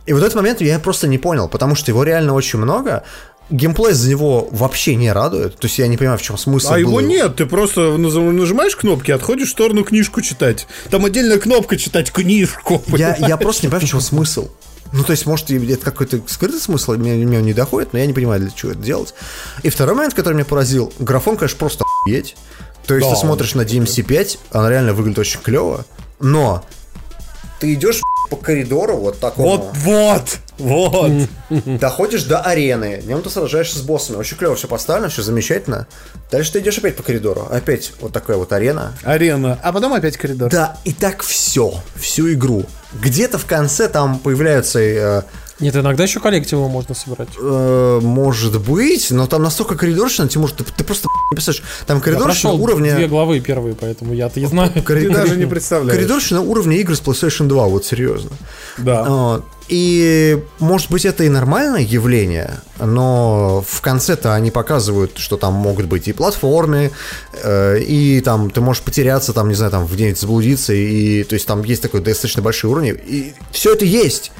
И 0.07 0.13
вот 0.13 0.21
этот 0.21 0.35
момент 0.35 0.61
я 0.61 0.79
просто 0.79 1.07
не 1.07 1.17
понял, 1.17 1.47
потому 1.47 1.75
что 1.75 1.91
его 1.91 2.03
реально 2.03 2.33
очень 2.33 2.59
много, 2.59 3.03
геймплей 3.49 3.93
за 3.93 4.09
него 4.09 4.47
вообще 4.51 4.95
не 4.95 5.11
радует. 5.11 5.57
То 5.57 5.67
есть 5.67 5.77
я 5.77 5.87
не 5.87 5.97
понимаю, 5.97 6.17
в 6.17 6.21
чем 6.21 6.37
смысл. 6.37 6.73
А 6.73 6.79
его 6.79 6.93
был. 6.93 7.01
нет, 7.01 7.35
ты 7.35 7.45
просто 7.45 7.97
нажимаешь 7.97 8.75
кнопки, 8.75 9.11
отходишь 9.11 9.49
в 9.49 9.51
сторону 9.51 9.83
книжку 9.83 10.21
читать. 10.21 10.67
Там 10.89 11.05
отдельная 11.05 11.37
кнопка 11.37 11.77
читать 11.77 12.11
книжку. 12.11 12.81
Я, 12.87 13.15
я 13.19 13.37
просто 13.37 13.65
не 13.65 13.69
понимаю, 13.69 13.87
в 13.87 13.89
чем 13.89 14.01
смысл. 14.01 14.49
Ну, 14.93 15.03
то 15.03 15.11
есть, 15.11 15.25
может, 15.25 15.49
это 15.51 15.83
какой-то 15.83 16.21
скрытый 16.27 16.59
смысл, 16.59 16.93
мне, 16.93 17.13
мне 17.13 17.39
он 17.39 17.45
не 17.45 17.53
доходит, 17.53 17.91
но 17.91 17.99
я 17.99 18.05
не 18.05 18.13
понимаю, 18.13 18.39
для 18.39 18.51
чего 18.51 18.71
это 18.71 18.81
делать. 18.81 19.13
И 19.63 19.69
второй 19.69 19.95
момент, 19.95 20.13
который 20.13 20.35
меня 20.35 20.45
поразил, 20.45 20.93
графон, 20.99 21.37
конечно, 21.37 21.57
просто 21.57 21.83
охуеть. 21.83 22.35
То 22.85 22.93
есть, 22.95 23.07
Да, 23.07 23.15
ты 23.15 23.19
смотришь 23.19 23.55
на 23.55 23.61
DMC5, 23.61 24.37
она 24.51 24.69
реально 24.69 24.93
выглядит 24.93 25.19
очень 25.19 25.39
клево, 25.41 25.85
но 26.19 26.63
ты 27.59 27.73
идешь 27.73 27.99
по 28.29 28.35
коридору 28.35 28.97
вот 28.97 29.19
такому. 29.19 29.49
Вот, 29.49 29.71
вот, 29.77 30.39
вот. 30.57 31.11
Доходишь 31.79 32.23
до 32.23 32.41
арены, 32.41 33.01
в 33.01 33.07
нем 33.07 33.21
ты 33.21 33.29
сражаешься 33.29 33.79
с 33.79 33.81
боссами. 33.81 34.17
Очень 34.17 34.37
клево 34.37 34.55
все 34.55 34.67
поставлено, 34.67 35.09
все 35.09 35.21
замечательно. 35.21 35.87
Дальше 36.31 36.53
ты 36.53 36.59
идешь 36.59 36.77
опять 36.77 36.95
по 36.95 37.03
коридору. 37.03 37.47
Опять 37.51 37.93
вот 37.99 38.13
такая 38.13 38.37
вот 38.37 38.53
арена. 38.53 38.93
Арена. 39.03 39.59
А 39.61 39.71
потом 39.73 39.93
опять 39.93 40.17
коридор. 40.17 40.49
Да, 40.49 40.77
и 40.83 40.93
так 40.93 41.23
все, 41.23 41.73
всю 41.95 42.31
игру. 42.33 42.63
Где-то 42.93 43.37
в 43.37 43.45
конце 43.45 43.89
там 43.89 44.19
появляются, 44.19 44.79
э, 44.79 45.21
Нет, 45.59 45.75
иногда 45.75 46.03
еще 46.03 46.19
коллективы 46.19 46.67
можно 46.67 46.93
собирать. 46.93 47.29
э, 47.39 47.99
может 48.01 48.61
быть, 48.61 49.09
но 49.11 49.25
там 49.25 49.41
настолько 49.43 49.75
коридорщина, 49.75 50.27
Тимур, 50.27 50.51
ты, 50.51 50.63
ты 50.65 50.83
просто 50.83 51.07
не 51.31 51.35
представляешь, 51.35 51.63
там 51.87 51.97
Я 51.97 52.03
коридорщина 52.03 52.51
прошел 52.51 52.61
уровня... 52.61 52.95
две 52.95 53.07
главы 53.07 53.39
первые, 53.39 53.73
поэтому 53.75 54.13
я-то 54.13 54.45
знаю. 54.47 54.71
Кори- 54.83 55.07
Ты 55.07 55.09
даже 55.11 55.37
не 55.37 55.45
представляешь. 55.45 55.97
Коридорщина 55.97 56.41
уровня 56.41 56.77
игр 56.77 56.95
с 56.95 57.01
PlayStation 57.01 57.47
2, 57.47 57.67
вот 57.67 57.85
серьезно. 57.85 58.31
Да. 58.77 59.03
Вот. 59.03 59.45
И, 59.67 60.43
может 60.59 60.91
быть, 60.91 61.05
это 61.05 61.23
и 61.23 61.29
нормальное 61.29 61.81
явление, 61.81 62.59
но 62.79 63.63
в 63.67 63.81
конце-то 63.81 64.35
они 64.35 64.51
показывают, 64.51 65.17
что 65.17 65.37
там 65.37 65.53
могут 65.53 65.87
быть 65.87 66.07
и 66.07 66.13
платформы, 66.13 66.91
э, 67.41 67.79
и 67.79 68.21
там 68.21 68.51
ты 68.51 68.61
можешь 68.61 68.83
потеряться, 68.83 69.33
там, 69.33 69.47
не 69.49 69.55
знаю, 69.55 69.71
там 69.71 69.87
где-нибудь 69.87 70.19
заблудиться, 70.19 70.73
и 70.73 71.23
то 71.23 71.33
есть 71.33 71.47
там 71.47 71.63
есть 71.63 71.81
такой 71.81 72.01
достаточно 72.01 72.43
большой 72.43 72.69
уровень, 72.71 72.99
и 73.07 73.33
все 73.51 73.73
это 73.73 73.85
есть. 73.85 74.31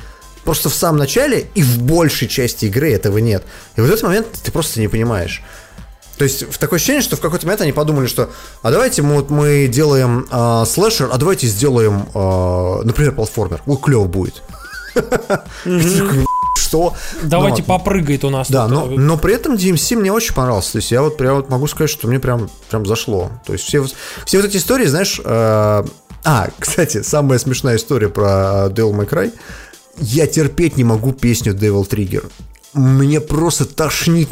Просто 0.46 0.70
в 0.70 0.74
самом 0.74 1.00
начале 1.00 1.48
и 1.56 1.64
в 1.64 1.82
большей 1.82 2.28
части 2.28 2.66
игры 2.66 2.94
этого 2.94 3.18
нет. 3.18 3.44
И 3.76 3.82
в 3.82 3.86
этот 3.86 4.04
момент 4.04 4.28
ты 4.44 4.52
просто 4.52 4.80
не 4.80 4.88
понимаешь. 4.88 5.42
То 6.18 6.24
есть 6.24 6.50
в 6.50 6.58
такое 6.58 6.78
ощущение, 6.78 7.02
что 7.02 7.18
в 7.18 7.20
какой-то 7.20 7.46
момент 7.46 7.62
они 7.62 7.74
подумали, 7.74 8.08
что 8.08 8.30
а 8.62 8.72
давайте 8.72 9.02
мы, 9.02 9.16
вот 9.16 9.30
мы 9.30 9.68
делаем 9.68 10.26
э, 10.32 10.64
слэшер, 10.66 11.10
а 11.12 11.18
давайте 11.18 11.48
сделаем, 11.48 12.08
э, 12.14 12.82
например, 12.86 13.14
платформер. 13.14 13.62
Вот 13.66 13.82
клево 13.82 14.06
будет. 14.06 14.42
Что? 16.58 16.94
Давайте 17.22 17.62
Ну, 17.62 17.68
попрыгает 17.68 18.24
у 18.24 18.30
нас. 18.30 18.50
Да, 18.50 18.68
но, 18.68 18.86
э, 18.92 18.96
но 18.96 19.18
при 19.18 19.34
этом 19.34 19.56
DMC 19.56 19.98
мне 19.98 20.12
очень 20.12 20.34
понравился. 20.34 20.74
То 20.74 20.78
есть 20.78 20.92
я 20.92 21.02
вот 21.02 21.18
прям 21.18 21.36
вот 21.36 21.50
могу 21.50 21.68
сказать, 21.68 21.90
что 21.90 22.08
мне 22.08 22.20
прям, 22.20 22.50
прям 22.70 22.86
зашло. 22.86 23.30
То 23.46 23.54
есть 23.54 23.66
все, 23.66 23.82
вот- 23.82 23.94
все 24.26 24.38
вот 24.38 24.48
эти 24.48 24.58
истории, 24.58 24.86
знаешь... 24.86 25.20
э, 25.24 25.84
а, 26.28 26.48
кстати, 26.60 27.04
самая 27.04 27.40
смешная 27.40 27.76
история 27.76 28.10
про 28.10 28.68
Devil 28.70 28.94
May 28.94 29.08
Cry. 29.08 29.34
Я 29.98 30.28
терпеть 30.28 30.78
не 30.78 30.84
могу 30.84 31.14
песню 31.14 31.54
Devil 31.54 31.88
Trigger. 31.88 32.30
Мне 32.74 33.22
просто 33.22 33.66
тошнит 33.66 34.30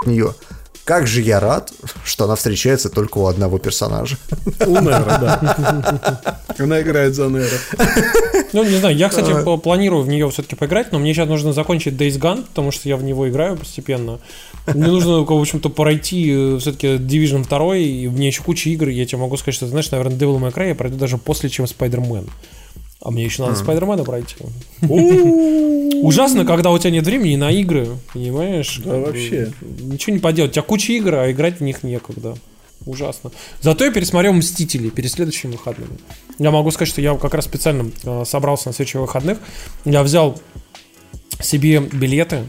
от 0.00 0.06
нее. 0.08 0.34
Как 0.86 1.08
же 1.08 1.20
я 1.20 1.40
рад, 1.40 1.72
что 2.04 2.26
она 2.26 2.36
встречается 2.36 2.88
только 2.88 3.18
у 3.18 3.26
одного 3.26 3.58
персонажа. 3.58 4.18
У 4.64 4.78
Нера, 4.80 5.18
да. 5.20 6.40
Она 6.58 6.80
играет 6.80 7.16
за 7.16 7.26
Нера. 7.26 7.58
Ну, 8.52 8.62
не 8.62 8.76
знаю, 8.76 8.94
я, 8.96 9.08
кстати, 9.08 9.32
планирую 9.58 10.04
в 10.04 10.08
нее 10.08 10.30
все-таки 10.30 10.54
поиграть, 10.54 10.92
но 10.92 11.00
мне 11.00 11.12
сейчас 11.12 11.28
нужно 11.28 11.52
закончить 11.52 11.94
Days 11.94 12.20
Gone, 12.20 12.44
потому 12.44 12.70
что 12.70 12.88
я 12.88 12.96
в 12.96 13.02
него 13.02 13.28
играю 13.28 13.56
постепенно. 13.56 14.20
Мне 14.68 14.86
нужно, 14.86 15.24
в 15.24 15.32
общем-то, 15.32 15.70
пройти 15.70 16.56
все-таки 16.60 16.94
Division 16.98 17.48
2, 17.48 17.76
и 17.76 18.06
мне 18.06 18.28
еще 18.28 18.44
куча 18.44 18.70
игр, 18.70 18.88
я 18.88 19.06
тебе 19.06 19.18
могу 19.18 19.36
сказать, 19.38 19.56
что, 19.56 19.66
знаешь, 19.66 19.90
наверное, 19.90 20.16
Devil 20.16 20.38
May 20.38 20.54
Cry 20.54 20.68
я 20.68 20.74
пройду 20.76 20.98
даже 20.98 21.18
после, 21.18 21.50
чем 21.50 21.64
Spider-Man. 21.64 22.28
А 23.02 23.10
мне 23.10 23.24
еще 23.24 23.42
надо 23.42 23.56
Спайдермена 23.56 24.04
пройти. 24.04 24.36
Ужасно, 26.02 26.44
когда 26.44 26.70
у 26.70 26.78
тебя 26.78 26.90
нет 26.90 27.04
времени 27.04 27.36
на 27.36 27.50
игры, 27.50 27.88
понимаешь? 28.12 28.80
Да, 28.84 28.98
вообще. 28.98 29.52
Ничего 29.60 30.14
не 30.14 30.20
поделать. 30.20 30.52
У 30.52 30.54
тебя 30.54 30.62
куча 30.62 30.92
игр, 30.92 31.14
а 31.14 31.30
играть 31.30 31.60
в 31.60 31.62
них 31.62 31.82
некогда. 31.82 32.36
Ужасно. 32.84 33.32
Зато 33.60 33.84
я 33.84 33.90
пересмотрел 33.90 34.32
«Мстители» 34.32 34.90
перед 34.90 35.10
следующими 35.10 35.52
выходными. 35.52 35.98
Я 36.38 36.50
могу 36.50 36.70
сказать, 36.70 36.88
что 36.88 37.00
я 37.00 37.16
как 37.16 37.34
раз 37.34 37.44
специально 37.44 37.90
э, 38.04 38.24
собрался 38.24 38.68
на 38.68 38.74
следующих 38.74 39.00
выходных. 39.00 39.38
Я 39.84 40.02
взял 40.02 40.40
себе 41.40 41.80
билеты 41.80 42.44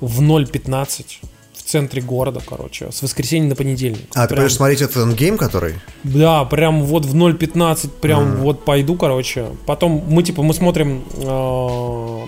в 0.00 0.22
0.15 0.22 1.04
в 1.22 1.35
центре 1.66 2.00
города, 2.00 2.40
короче, 2.46 2.90
с 2.92 3.02
воскресенья 3.02 3.48
на 3.48 3.56
понедельник. 3.56 4.06
А, 4.14 4.22
ты 4.22 4.28
Прям- 4.28 4.42
пойдешь 4.42 4.56
смотреть 4.56 4.82
этот 4.82 4.96
эндгейм, 4.98 5.36
который? 5.36 5.74
да, 6.04 6.44
прям 6.44 6.84
вот 6.84 7.04
в 7.04 7.14
0.15, 7.14 7.90
прям 8.00 8.36
вот 8.36 8.64
пойду, 8.64 8.96
короче. 8.96 9.46
Потом 9.66 10.04
мы 10.08 10.22
типа 10.22 10.42
мы 10.42 10.54
смотрим 10.54 11.04
э, 11.16 12.20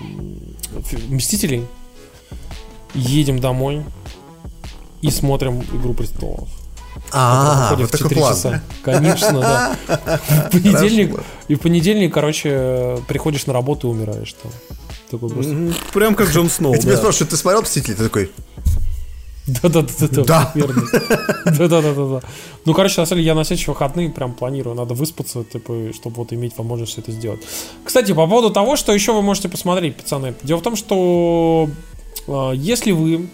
Мстителей, 1.09 1.65
едем 2.93 3.39
домой 3.39 3.83
и 5.01 5.09
смотрим 5.09 5.61
Игру 5.73 5.93
престолов. 5.93 6.49
А, 7.11 7.75
вот 7.75 7.91
такой 7.91 8.09
4 8.09 8.15
план. 8.15 8.33
часа. 8.33 8.61
Конечно, 8.83 9.39
да. 9.39 9.77
В 10.27 10.51
понедельник, 10.51 11.19
и 11.47 11.55
в 11.55 11.59
понедельник, 11.59 12.13
короче, 12.13 12.99
приходишь 13.07 13.45
на 13.45 13.53
работу 13.53 13.87
и 13.87 13.91
умираешь 13.91 14.33
там. 14.33 14.51
Такой 15.09 15.29
просто. 15.29 15.73
Прям 15.93 16.13
как 16.13 16.29
Джон 16.29 16.49
Сноу. 16.49 16.73
И 16.75 16.79
тебя 16.79 16.91
да. 16.91 16.97
спрашивают, 16.97 17.31
ты 17.31 17.37
смотрел 17.37 17.63
«Мстители»? 17.63 17.95
Ты 17.95 18.03
такой, 18.03 18.31
Да-да-да-да. 19.61 20.23
Да. 20.23 20.51
верно. 20.55 20.83
Да-да-да-да. 21.45 22.21
Ну, 22.65 22.73
короче, 22.73 23.01
на 23.01 23.05
самом 23.05 23.19
деле, 23.19 23.27
я 23.27 23.35
на 23.35 23.43
следующие 23.43 23.73
выходные 23.73 24.09
прям 24.09 24.33
планирую. 24.33 24.75
Надо 24.75 24.93
выспаться, 24.93 25.43
типа, 25.43 25.91
чтобы 25.93 26.17
вот 26.17 26.33
иметь 26.33 26.57
возможность 26.57 26.91
все 26.91 27.01
это 27.01 27.11
сделать. 27.11 27.41
Кстати, 27.83 28.13
по 28.13 28.27
поводу 28.27 28.51
того, 28.51 28.75
что 28.75 28.93
еще 28.93 29.13
вы 29.13 29.21
можете 29.21 29.49
посмотреть, 29.49 29.95
пацаны. 29.95 30.35
Дело 30.43 30.59
в 30.59 30.63
том, 30.63 30.75
что 30.75 31.69
э, 32.27 32.51
если 32.55 32.91
вы 32.91 33.29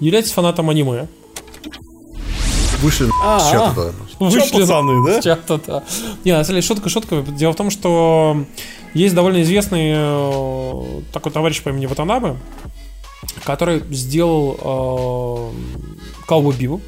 являетесь 0.00 0.32
фанатом 0.32 0.70
аниме, 0.70 1.08
вышли 2.80 3.08
А, 3.22 3.38
с 3.40 3.50
чата 3.50 3.72
а. 3.88 3.92
Чё, 4.18 4.24
вышли 4.26 4.60
пацаны, 4.60 5.06
да? 5.06 5.20
с 5.20 5.24
чата, 5.24 5.60
да. 5.66 5.84
Не, 6.24 6.32
на 6.32 6.44
самом 6.44 6.60
деле, 6.60 6.62
шутка 6.62 6.88
шутка. 6.88 7.22
Дело 7.22 7.52
в 7.52 7.56
том, 7.56 7.70
что 7.70 8.44
есть 8.94 9.14
довольно 9.14 9.42
известный 9.42 9.92
э, 9.94 11.00
такой 11.12 11.32
товарищ 11.32 11.62
по 11.62 11.68
имени 11.68 11.86
Ватанабе, 11.86 12.36
который 13.44 13.82
сделал 13.90 15.52
э, 15.54 16.28
Cowboy 16.28 16.58
Bebop, 16.58 16.80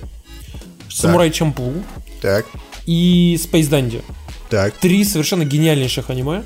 Самурай 0.90 1.30
Чамплу 1.30 1.72
Так, 2.20 2.46
и 2.86 3.38
Space 3.40 3.68
Dandy. 3.70 4.02
так. 4.50 4.74
Три 4.78 5.04
совершенно 5.04 5.44
гениальнейших 5.44 6.10
аниме. 6.10 6.42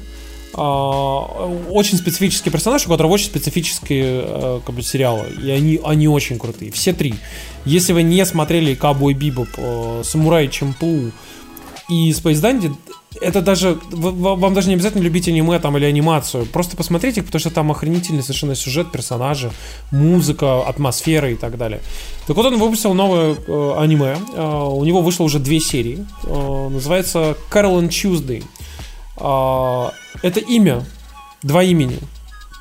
А, 0.54 1.18
Очень 1.70 1.98
специфический 1.98 2.50
персонаж, 2.50 2.86
у 2.86 2.90
которого 2.90 3.12
очень 3.12 3.26
специфические 3.26 4.22
э, 4.24 4.60
как 4.64 4.74
бы, 4.74 4.82
сериалы. 4.82 5.28
И 5.42 5.50
они, 5.50 5.80
они 5.84 6.08
очень 6.08 6.38
крутые. 6.38 6.72
Все 6.72 6.92
три. 6.94 7.14
Если 7.66 7.92
вы 7.92 8.02
не 8.02 8.24
смотрели 8.24 8.74
Cowboy 8.74 9.12
Bebop, 9.12 9.48
э, 9.56 10.02
Самурай 10.04 10.48
Чамплу 10.48 11.10
и 11.90 12.10
Space 12.12 12.40
Dandy, 12.40 12.74
это 13.20 13.42
даже 13.42 13.78
вам 13.90 14.54
даже 14.54 14.68
не 14.68 14.74
обязательно 14.74 15.02
любить 15.02 15.28
аниме 15.28 15.58
там 15.58 15.76
или 15.76 15.84
анимацию. 15.84 16.46
Просто 16.46 16.76
посмотрите 16.76 17.22
потому 17.22 17.40
что 17.40 17.50
там 17.50 17.70
охренительный 17.70 18.22
совершенно 18.22 18.54
сюжет, 18.54 18.90
персонажи, 18.92 19.50
музыка, 19.90 20.66
атмосфера 20.66 21.30
и 21.30 21.34
так 21.34 21.58
далее. 21.58 21.80
Так 22.26 22.36
вот 22.36 22.46
он 22.46 22.58
выпустил 22.58 22.94
новое 22.94 23.34
э, 23.34 23.74
аниме. 23.78 24.16
Э, 24.34 24.68
у 24.68 24.84
него 24.84 25.02
вышло 25.02 25.24
уже 25.24 25.38
две 25.38 25.60
серии. 25.60 26.06
Э, 26.24 26.68
называется 26.68 27.36
Carol 27.50 27.80
and 27.80 27.88
Tuesday. 27.88 28.42
А, 29.16 29.92
это 30.22 30.40
имя, 30.40 30.84
два 31.42 31.62
имени. 31.62 31.98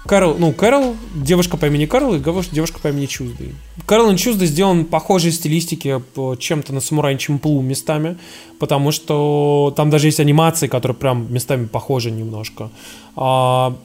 Кэрол, 0.06 0.36
ну, 0.38 0.52
Кэрол, 0.54 0.96
девушка 1.16 1.58
по 1.58 1.66
имени 1.66 1.86
Кэрол 1.86 2.16
и 2.16 2.20
девуш- 2.20 2.50
девушка 2.52 2.80
по 2.80 2.90
имени 2.90 3.08
Чуздей. 3.08 3.56
Кэрол 3.88 4.12
и 4.12 4.18
Чуздей 4.18 4.48
сделан 4.48 4.86
похожей 4.86 5.32
стилистике 5.32 6.02
чем-то 6.40 6.74
на 6.74 6.80
Самурай 6.80 7.18
Чемплу 7.18 7.62
местами, 7.62 8.18
потому 8.60 8.92
что 8.92 9.74
там 9.76 9.90
даже 9.90 10.08
есть 10.08 10.20
анимации, 10.20 10.68
которые 10.68 10.96
прям 10.96 11.34
местами 11.34 11.66
похожи 11.66 12.12
немножко. 12.12 12.70
А, 13.16 13.76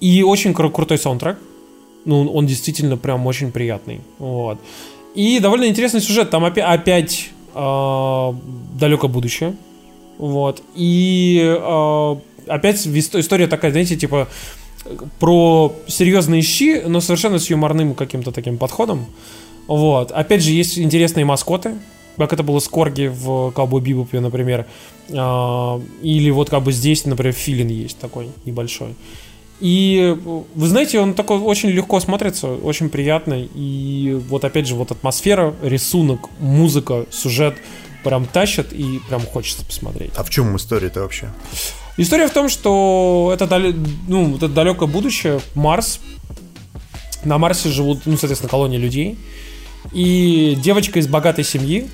и 0.00 0.22
очень 0.22 0.50
кру- 0.50 0.70
крутой 0.70 0.98
саундтрек. 0.98 1.38
Ну, 2.04 2.26
он 2.32 2.46
действительно 2.46 2.96
прям 2.96 3.26
очень 3.26 3.52
приятный. 3.52 4.00
Вот. 4.18 4.58
И 5.14 5.38
довольно 5.40 5.66
интересный 5.68 6.00
сюжет. 6.00 6.30
Там 6.30 6.44
опя- 6.44 6.62
опять 6.62 7.30
а, 7.54 8.34
далекое 8.78 9.10
будущее. 9.10 9.54
Вот. 10.18 10.62
И 10.74 11.40
э, 11.40 12.16
опять 12.48 12.84
история 12.86 13.46
такая, 13.46 13.70
знаете, 13.70 13.96
типа 13.96 14.26
про 15.18 15.74
серьезные 15.86 16.42
щи, 16.42 16.82
но 16.86 17.00
совершенно 17.00 17.38
с 17.38 17.50
юморным 17.50 17.94
каким-то 17.94 18.32
таким 18.32 18.58
подходом. 18.58 19.06
Вот. 19.66 20.12
Опять 20.12 20.42
же, 20.42 20.50
есть 20.50 20.78
интересные 20.78 21.24
маскоты, 21.24 21.74
как 22.16 22.32
это 22.32 22.42
было 22.42 22.58
с 22.58 22.68
Корги 22.68 23.06
в 23.06 23.52
Cowboy 23.54 23.80
Бибопе, 23.80 24.20
например. 24.20 24.66
А, 25.10 25.80
или 26.02 26.30
вот 26.30 26.50
как 26.50 26.62
бы 26.62 26.72
здесь, 26.72 27.04
например, 27.04 27.32
филин 27.32 27.68
есть 27.68 27.98
такой 27.98 28.28
небольшой. 28.44 28.94
И 29.60 30.16
вы 30.54 30.68
знаете, 30.68 31.00
он 31.00 31.14
такой 31.14 31.38
очень 31.38 31.70
легко 31.70 31.98
смотрится, 32.00 32.48
очень 32.48 32.88
приятный. 32.90 33.50
И 33.54 34.16
вот 34.28 34.44
опять 34.44 34.68
же, 34.68 34.74
вот 34.74 34.90
атмосфера, 34.92 35.54
рисунок, 35.62 36.28
музыка, 36.38 37.06
сюжет 37.10 37.56
прям 38.04 38.26
тащат 38.26 38.72
и 38.72 39.00
прям 39.08 39.20
хочется 39.22 39.64
посмотреть. 39.64 40.12
А 40.16 40.22
в 40.22 40.30
чем 40.30 40.56
история-то 40.56 41.00
вообще? 41.00 41.30
История 41.98 42.28
в 42.28 42.32
том, 42.32 42.48
что 42.48 43.30
это, 43.34 43.74
ну, 44.06 44.36
это 44.36 44.48
далекое 44.48 44.88
будущее, 44.88 45.40
Марс. 45.54 45.98
На 47.24 47.38
Марсе 47.38 47.70
живут, 47.70 48.02
ну, 48.06 48.16
соответственно, 48.16 48.48
колония 48.48 48.78
людей. 48.78 49.18
И 49.92 50.56
девочка 50.62 51.00
из 51.00 51.08
богатой 51.08 51.42
семьи 51.42 51.90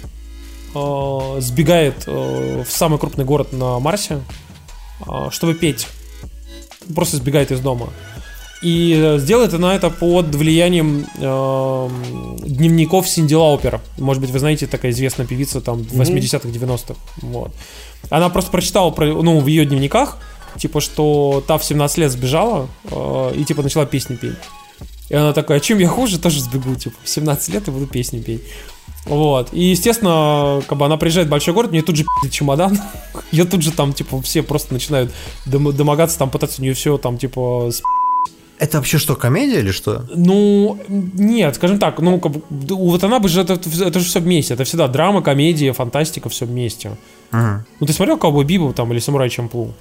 э, 0.75 1.37
сбегает 1.41 2.05
э, 2.07 2.65
в 2.69 2.71
самый 2.71 2.99
крупный 2.99 3.25
город 3.25 3.55
на 3.55 3.79
Марсе, 3.79 4.21
э, 5.09 5.29
чтобы 5.31 5.55
петь 5.55 5.87
просто 6.95 7.17
сбегает 7.17 7.51
из 7.51 7.61
дома. 7.61 7.89
И 8.61 9.17
сделает 9.19 9.55
она 9.55 9.75
это 9.75 9.89
под 9.89 10.35
влиянием 10.35 11.07
э, 11.17 11.89
дневников 12.47 13.09
Синди 13.09 13.35
Лаупер. 13.35 13.81
Может 13.97 14.21
быть, 14.21 14.31
вы 14.31 14.39
знаете, 14.39 14.67
такая 14.67 14.93
известная 14.93 15.27
певица 15.27 15.63
там 15.63 15.83
в 15.83 16.01
80-х, 16.01 16.49
90-х. 16.49 16.95
Вот. 17.23 17.53
Она 18.11 18.29
просто 18.29 18.51
прочитала 18.51 18.91
про, 18.91 19.07
ну, 19.07 19.41
в 19.41 19.47
ее 19.47 19.65
дневниках, 19.65 20.19
типа, 20.59 20.81
что 20.81 21.43
та 21.47 21.59
в 21.59 21.65
17 21.65 21.99
лет 21.99 22.13
сбежала 22.13 22.69
э, 22.85 23.33
и 23.37 23.45
типа 23.45 23.63
начала 23.63 23.87
песни 23.87 24.17
петь. 24.17 24.37
И 25.09 25.15
она 25.15 25.33
такая, 25.33 25.61
чем 25.61 25.79
я 25.79 25.89
хуже, 25.89 26.19
тоже 26.19 26.41
сбегу, 26.41 26.75
типа, 26.77 26.97
в 27.03 27.09
17 27.09 27.55
лет 27.55 27.69
и 27.69 27.71
буду 27.71 27.87
песни 27.87 28.21
петь. 28.21 28.43
Вот. 29.05 29.53
И, 29.53 29.65
естественно, 29.65 30.63
как 30.67 30.79
бы 30.79 30.87
она 30.87 30.97
приезжает 30.97 31.29
в 31.29 31.31
большой 31.31 31.53
город, 31.53 31.71
мне 31.71 31.83
тут 31.83 31.97
же 31.97 32.05
пи***т 32.05 32.31
чемодан. 32.31 32.79
Ее 33.33 33.45
тут 33.45 33.63
же 33.63 33.71
там, 33.71 33.93
типа, 33.93 34.21
все 34.23 34.43
просто 34.43 34.73
начинают 34.73 35.13
дом- 35.45 35.73
домогаться, 35.73 36.19
там 36.19 36.31
пытаться 36.31 36.61
у 36.61 36.65
нее 36.65 36.75
все 36.75 36.97
там, 36.97 37.19
типа, 37.19 37.71
с 37.71 37.83
это 38.65 38.79
вообще 38.79 38.99
что, 38.99 39.15
комедия 39.15 39.61
или 39.61 39.71
что? 39.71 40.05
Ну, 40.15 40.79
нет, 40.89 41.55
скажем 41.55 41.79
так, 41.79 42.01
ну, 42.01 42.19
как 42.19 42.33
бы, 42.33 42.43
вот 42.51 43.05
она 43.05 43.19
бы 43.19 43.29
же, 43.29 43.43
это, 43.43 43.55
это 43.55 44.01
же 44.01 44.07
все 44.07 44.21
вместе, 44.21 44.55
это 44.55 44.65
всегда 44.65 44.89
драма, 44.89 45.23
комедия, 45.23 45.73
фантастика, 45.73 46.29
все 46.29 46.47
вместе. 46.47 46.97
Ага. 47.31 47.65
Ну, 47.81 47.87
ты 47.87 47.93
смотрел 47.93 48.17
Ковбой 48.17 48.45
Бибу 48.45 48.73
там 48.73 48.93
или 48.93 48.99
Самурай 49.01 49.29
Чамплу? 49.29 49.73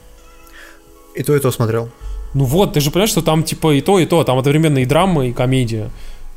И 1.15 1.23
то, 1.23 1.35
и 1.35 1.39
то 1.39 1.51
смотрел. 1.51 1.89
Ну 2.33 2.45
вот, 2.45 2.73
ты 2.73 2.81
же 2.81 2.91
понимаешь, 2.91 3.11
что 3.11 3.21
там 3.21 3.43
типа 3.43 3.73
и 3.73 3.81
то, 3.81 3.99
и 3.99 4.05
то, 4.05 4.23
там 4.23 4.37
одновременно 4.37 4.79
и 4.79 4.85
драма, 4.85 5.27
и 5.27 5.33
комедия 5.33 5.89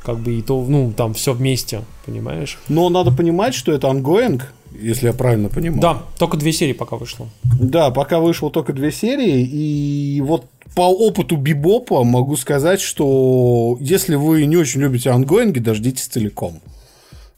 как 0.07 0.19
бы 0.19 0.35
и 0.35 0.41
то, 0.41 0.63
ну, 0.65 0.93
там 0.95 1.13
все 1.13 1.33
вместе, 1.33 1.81
понимаешь? 2.05 2.59
Но 2.69 2.87
надо 2.87 3.11
понимать, 3.11 3.53
что 3.53 3.73
это 3.73 3.87
ongoing, 3.87 4.41
если 4.71 5.07
я 5.07 5.13
правильно 5.13 5.49
понимаю. 5.49 5.81
Да, 5.81 6.01
только 6.17 6.37
две 6.37 6.53
серии 6.53 6.71
пока 6.71 6.95
вышло. 6.95 7.27
Да, 7.43 7.91
пока 7.91 8.21
вышло 8.21 8.49
только 8.49 8.71
две 8.71 8.93
серии, 8.93 9.41
и 9.41 10.21
вот 10.21 10.45
по 10.77 10.81
опыту 10.81 11.37
Бибопа 11.37 12.03
могу 12.03 12.37
сказать, 12.37 12.81
что 12.81 13.77
если 13.79 14.13
вы 14.13 14.45
не 14.45 14.57
очень 14.57 14.79
любите 14.79 15.09
ангоинги, 15.09 15.57
дождитесь 15.57 16.05
целиком. 16.05 16.61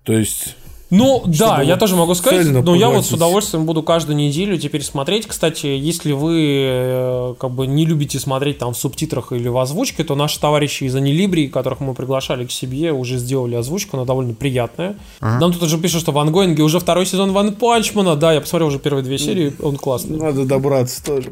То 0.04 0.12
есть 0.12 0.58
ну 0.90 1.24
да, 1.26 1.62
я 1.62 1.78
тоже 1.78 1.96
могу 1.96 2.16
сказать, 2.16 2.48
но 2.48 2.76
я 2.76 2.90
вот 2.90 3.06
с 3.06 3.14
удовольствием 3.14 3.66
буду 3.66 3.82
каждую 3.82 4.18
неделю 4.18 4.58
теперь 4.58 4.84
смотреть. 4.84 5.26
Кстати, 5.26 5.68
если 5.68 6.12
вы 6.12 6.64
э, 6.66 7.36
как 7.40 7.52
бы 7.52 7.66
не 7.66 7.86
любите 7.86 8.20
смотреть 8.20 8.58
там 8.58 8.74
в 8.74 8.78
субтитрах 8.78 9.32
или 9.32 9.48
в 9.48 9.58
озвучке, 9.58 10.04
то 10.04 10.16
наши 10.16 10.38
товарищи 10.38 10.84
из 10.84 10.96
Анилибрии, 10.98 11.48
которых 11.48 11.80
мы 11.80 11.94
приглашали 11.94 12.46
к 12.46 12.52
себе, 12.52 12.92
уже 12.92 13.20
сделали 13.20 13.56
озвучку, 13.56 13.96
она 13.96 14.06
довольно 14.06 14.34
приятная. 14.34 14.98
Ага. 15.22 15.40
Нам 15.40 15.54
тут 15.54 15.64
уже 15.64 15.78
пишут, 15.78 16.02
что 16.02 16.12
в 16.12 16.18
ангоинге 16.18 16.64
уже 16.64 16.80
второй 16.82 17.06
сезон 17.06 17.32
Ван 17.32 17.54
Панчмана. 17.54 18.18
Да, 18.18 18.34
я 18.34 18.42
посмотрел 18.42 18.68
уже 18.68 18.80
первые 18.80 19.06
две 19.06 19.18
серии, 19.18 19.54
он 19.62 19.78
классный. 19.78 20.18
Надо 20.18 20.44
добраться 20.44 21.02
тоже. 21.06 21.32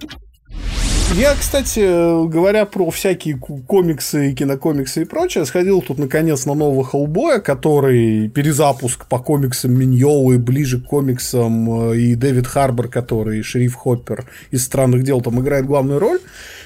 Я, 1.15 1.35
кстати, 1.35 1.79
говоря 2.27 2.65
про 2.65 2.89
всякие 2.91 3.38
комиксы, 3.38 4.34
кинокомиксы 4.34 5.01
и 5.01 5.05
прочее, 5.05 5.45
сходил 5.45 5.81
тут 5.81 5.97
наконец 5.97 6.45
на 6.45 6.53
нового 6.53 6.84
Хеллбоя, 6.84 7.39
который 7.39 8.29
перезапуск 8.29 9.05
по 9.07 9.17
комиксам 9.17 9.71
Миньолы, 9.71 10.38
ближе 10.38 10.79
к 10.79 10.85
комиксам, 10.85 11.91
э, 11.91 11.97
и 11.97 12.15
Дэвид 12.15 12.45
Харбор, 12.45 12.89
который 12.89 13.41
шериф 13.41 13.75
Хоппер 13.75 14.25
из 14.51 14.65
«Странных 14.65 15.03
дел» 15.03 15.21
там 15.21 15.39
играет 15.39 15.65
главную 15.65 15.99
роль. 15.99 16.19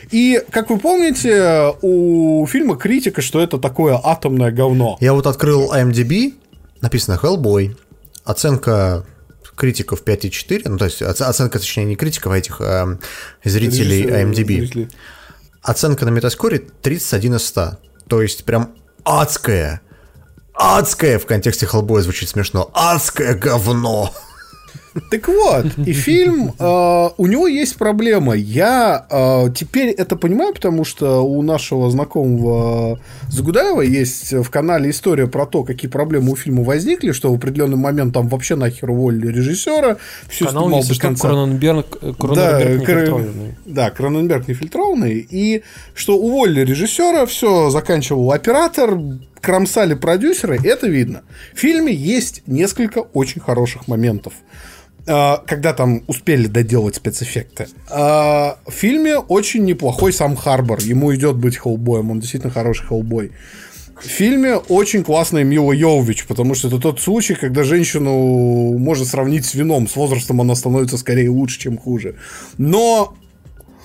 И, 0.10 0.42
как 0.50 0.70
вы 0.70 0.80
помните, 0.80 1.74
у 1.82 2.46
фильма 2.48 2.76
критика, 2.76 3.22
что 3.22 3.40
это 3.40 3.60
такое 3.60 4.00
атомное 4.04 4.52
говно. 4.52 4.98
Я 5.00 5.14
вот 5.14 5.28
открыл 5.28 5.72
IMDb, 5.74 6.34
написано 6.82 7.20
Hellboy, 7.22 7.76
оценка 8.26 9.06
критиков 9.62 10.02
5,4, 10.02 10.62
ну, 10.66 10.78
то 10.80 10.86
есть 10.86 11.04
оценка, 11.04 11.60
точнее, 11.60 11.86
не 11.86 11.96
критиков, 11.96 12.34
а 12.34 12.38
этих 12.38 12.62
а, 12.62 12.98
зрителей 13.44 14.06
IMDb. 14.06 14.58
Зрители. 14.58 14.90
Оценка 15.62 16.04
на 16.06 16.10
метаскоре 16.10 16.64
31 16.82 17.36
из 17.36 17.46
100. 17.46 17.78
То 18.08 18.24
есть 18.24 18.44
прям 18.44 18.74
адская, 19.04 19.82
адская 20.56 21.20
в 21.20 21.28
контексте 21.28 21.68
Хеллбоя 21.68 22.02
звучит 22.02 22.30
смешно, 22.30 22.72
адское 22.74 23.36
говно. 23.36 24.12
Так 25.10 25.28
вот, 25.28 25.66
и 25.86 25.94
фильм, 25.94 26.54
э, 26.58 27.10
у 27.18 27.28
него 27.28 27.48
есть 27.48 27.78
проблема. 27.78 28.36
Я 28.36 29.06
э, 29.10 29.48
теперь 29.56 29.90
это 29.90 30.18
понимаю, 30.18 30.54
потому 30.54 30.84
что 30.84 31.22
у 31.22 31.42
нашего 31.42 31.90
знакомого 31.90 33.00
Загудаева 33.30 33.82
есть 33.82 34.34
в 34.34 34.50
канале 34.50 34.90
история 34.90 35.28
про 35.28 35.46
то, 35.46 35.64
какие 35.64 35.90
проблемы 35.90 36.32
у 36.32 36.36
фильма 36.36 36.64
возникли, 36.64 37.14
что 37.14 37.32
в 37.32 37.36
определенный 37.36 37.78
момент 37.78 38.14
там 38.14 38.28
вообще 38.28 38.56
нахер 38.56 38.92
уволили 38.92 39.28
режиссера. 39.28 39.98
Все 40.28 40.46
Канал, 40.46 40.64
снимал 40.64 40.80
если 40.80 40.94
до 40.94 41.00
конца. 41.00 41.28
Кроненберг, 41.30 42.00
Кроненберг 42.18 42.36
да, 42.36 42.64
нефильтрованный. 42.64 43.56
Да, 43.66 43.92
Кроненберг 43.92 44.48
нефильтрованный. 44.48 45.28
И 45.30 45.64
что 45.94 46.18
уволили 46.18 46.66
режиссера, 46.66 47.26
все 47.26 47.70
заканчивал 47.70 48.32
оператор, 48.34 49.00
кромсали 49.40 49.94
продюсеры, 49.94 50.60
это 50.64 50.88
видно. 50.88 51.22
В 51.54 51.60
фильме 51.60 51.94
есть 51.94 52.44
несколько 52.46 53.00
очень 53.00 53.42
хороших 53.42 53.88
моментов. 53.88 54.34
А, 55.08 55.38
когда 55.46 55.74
там 55.74 56.04
успели 56.08 56.48
доделать 56.48 56.96
спецэффекты. 56.96 57.68
А, 57.90 58.58
в 58.66 58.72
фильме 58.72 59.18
очень 59.18 59.66
неплохой 59.66 60.14
сам 60.14 60.36
Харбор. 60.36 60.80
Ему 60.80 61.14
идет 61.16 61.38
быть 61.38 61.58
Хеллбоем. 61.58 62.12
Он 62.12 62.20
действительно 62.20 62.54
хороший 62.54 62.88
Хеллбой. 62.88 63.32
В 64.00 64.08
фильме 64.08 64.56
очень 64.56 65.04
классная 65.04 65.44
Мила 65.44 65.72
Йовович, 65.72 66.26
потому 66.26 66.56
что 66.56 66.68
это 66.68 66.80
тот 66.80 67.00
случай, 67.00 67.36
когда 67.36 67.64
женщину 67.64 68.78
можно 68.78 69.06
сравнить 69.06 69.46
с 69.46 69.54
вином. 69.54 69.88
С 69.88 69.96
возрастом 69.96 70.42
она 70.42 70.56
становится 70.56 70.98
скорее 70.98 71.30
лучше, 71.30 71.60
чем 71.60 71.78
хуже. 71.78 72.16
Но 72.58 73.16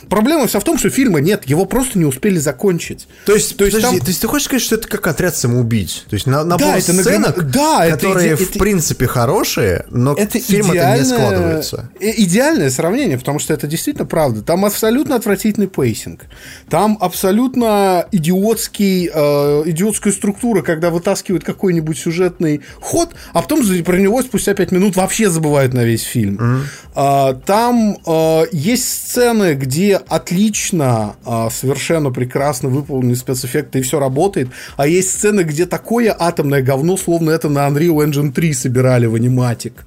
Проблема 0.08 0.46
вся 0.46 0.60
в 0.60 0.64
том, 0.64 0.78
что 0.78 0.90
фильма 0.90 1.20
нет, 1.20 1.44
его 1.46 1.64
просто 1.64 1.98
не 1.98 2.04
успели 2.04 2.38
закончить. 2.38 3.08
То 3.24 3.34
есть, 3.34 3.56
то 3.56 3.64
есть, 3.64 3.76
подожди, 3.76 3.98
там... 3.98 4.04
то 4.04 4.10
есть 4.10 4.20
ты 4.20 4.28
хочешь 4.28 4.46
сказать, 4.46 4.62
что 4.62 4.76
это 4.76 4.88
как 4.88 5.06
отряд 5.06 5.36
самоубийц? 5.36 6.04
То 6.08 6.14
есть 6.14 6.26
на, 6.26 6.44
набор 6.44 6.68
да, 6.68 6.78
это 6.78 6.92
сценок, 6.92 7.36
нагрем... 7.36 7.50
да, 7.52 7.90
которые 7.90 8.28
это, 8.32 8.44
в 8.44 8.50
это... 8.50 8.58
принципе 8.58 9.06
хорошие, 9.06 9.84
но 9.90 10.14
это 10.14 10.38
фильм 10.38 10.70
идеальное... 10.72 10.94
это 10.94 11.02
не 11.02 11.04
складывается. 11.04 11.90
Идеальное 12.00 12.70
сравнение, 12.70 13.18
потому 13.18 13.38
что 13.38 13.54
это 13.54 13.66
действительно 13.66 14.06
правда. 14.06 14.42
Там 14.42 14.64
абсолютно 14.64 15.16
отвратительный 15.16 15.68
pacing. 15.68 16.22
Там 16.68 16.98
абсолютно 17.00 18.06
идиотский, 18.12 19.10
э, 19.12 19.62
идиотская 19.66 20.12
структура, 20.12 20.62
когда 20.62 20.90
вытаскивают 20.90 21.44
какой-нибудь 21.44 21.98
сюжетный 21.98 22.62
ход, 22.80 23.10
а 23.32 23.42
потом 23.42 23.62
про 23.82 23.96
него 23.96 24.22
спустя 24.22 24.54
пять 24.54 24.72
минут 24.72 24.96
вообще 24.96 25.30
забывают 25.30 25.74
на 25.74 25.84
весь 25.84 26.02
фильм. 26.02 26.36
Mm-hmm. 26.36 27.32
Э, 27.32 27.40
там 27.44 27.98
э, 28.06 28.42
есть 28.52 28.88
сцены, 28.88 29.54
где 29.54 29.95
отлично, 29.97 31.16
а, 31.24 31.51
совершенно 31.51 32.10
прекрасно 32.10 32.68
выполнены 32.68 33.16
спецэффекты, 33.16 33.78
и 33.78 33.82
все 33.82 33.98
работает. 33.98 34.48
А 34.77 34.86
есть 34.86 35.10
сцены, 35.10 35.43
где 35.43 35.66
такое 35.66 36.14
атомное 36.18 36.62
говно, 36.62 36.97
словно 36.97 37.31
это 37.31 37.48
на 37.48 37.66
Unreal 37.68 38.06
Engine 38.06 38.32
3 38.32 38.52
собирали 38.52 39.06
в 39.06 39.14
аниматик. 39.14 39.85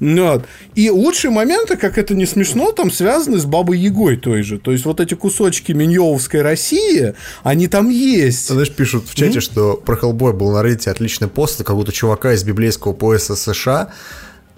Вот. 0.00 0.44
И 0.74 0.90
лучшие 0.90 1.30
моменты, 1.30 1.76
как 1.76 1.98
это 1.98 2.14
не 2.14 2.26
смешно, 2.26 2.72
там 2.72 2.90
связаны 2.90 3.38
с 3.38 3.44
Бабой 3.44 3.78
Егой 3.78 4.16
той 4.16 4.42
же. 4.42 4.58
То 4.58 4.72
есть 4.72 4.84
вот 4.84 5.00
эти 5.00 5.14
кусочки 5.14 5.72
Миньоловской 5.72 6.42
России, 6.42 7.14
они 7.42 7.68
там 7.68 7.88
есть. 7.88 8.48
Знаешь, 8.48 8.70
пишут 8.70 9.08
в 9.08 9.14
чате, 9.14 9.38
mm-hmm. 9.38 9.40
что 9.40 9.74
про 9.74 9.96
Хеллбой 9.96 10.32
был 10.32 10.50
на 10.52 10.66
Reddit 10.66 10.90
отличный 10.90 11.28
пост 11.28 11.58
какого-то 11.58 11.92
чувака 11.92 12.32
из 12.32 12.44
библейского 12.44 12.92
пояса 12.92 13.36
США, 13.36 13.92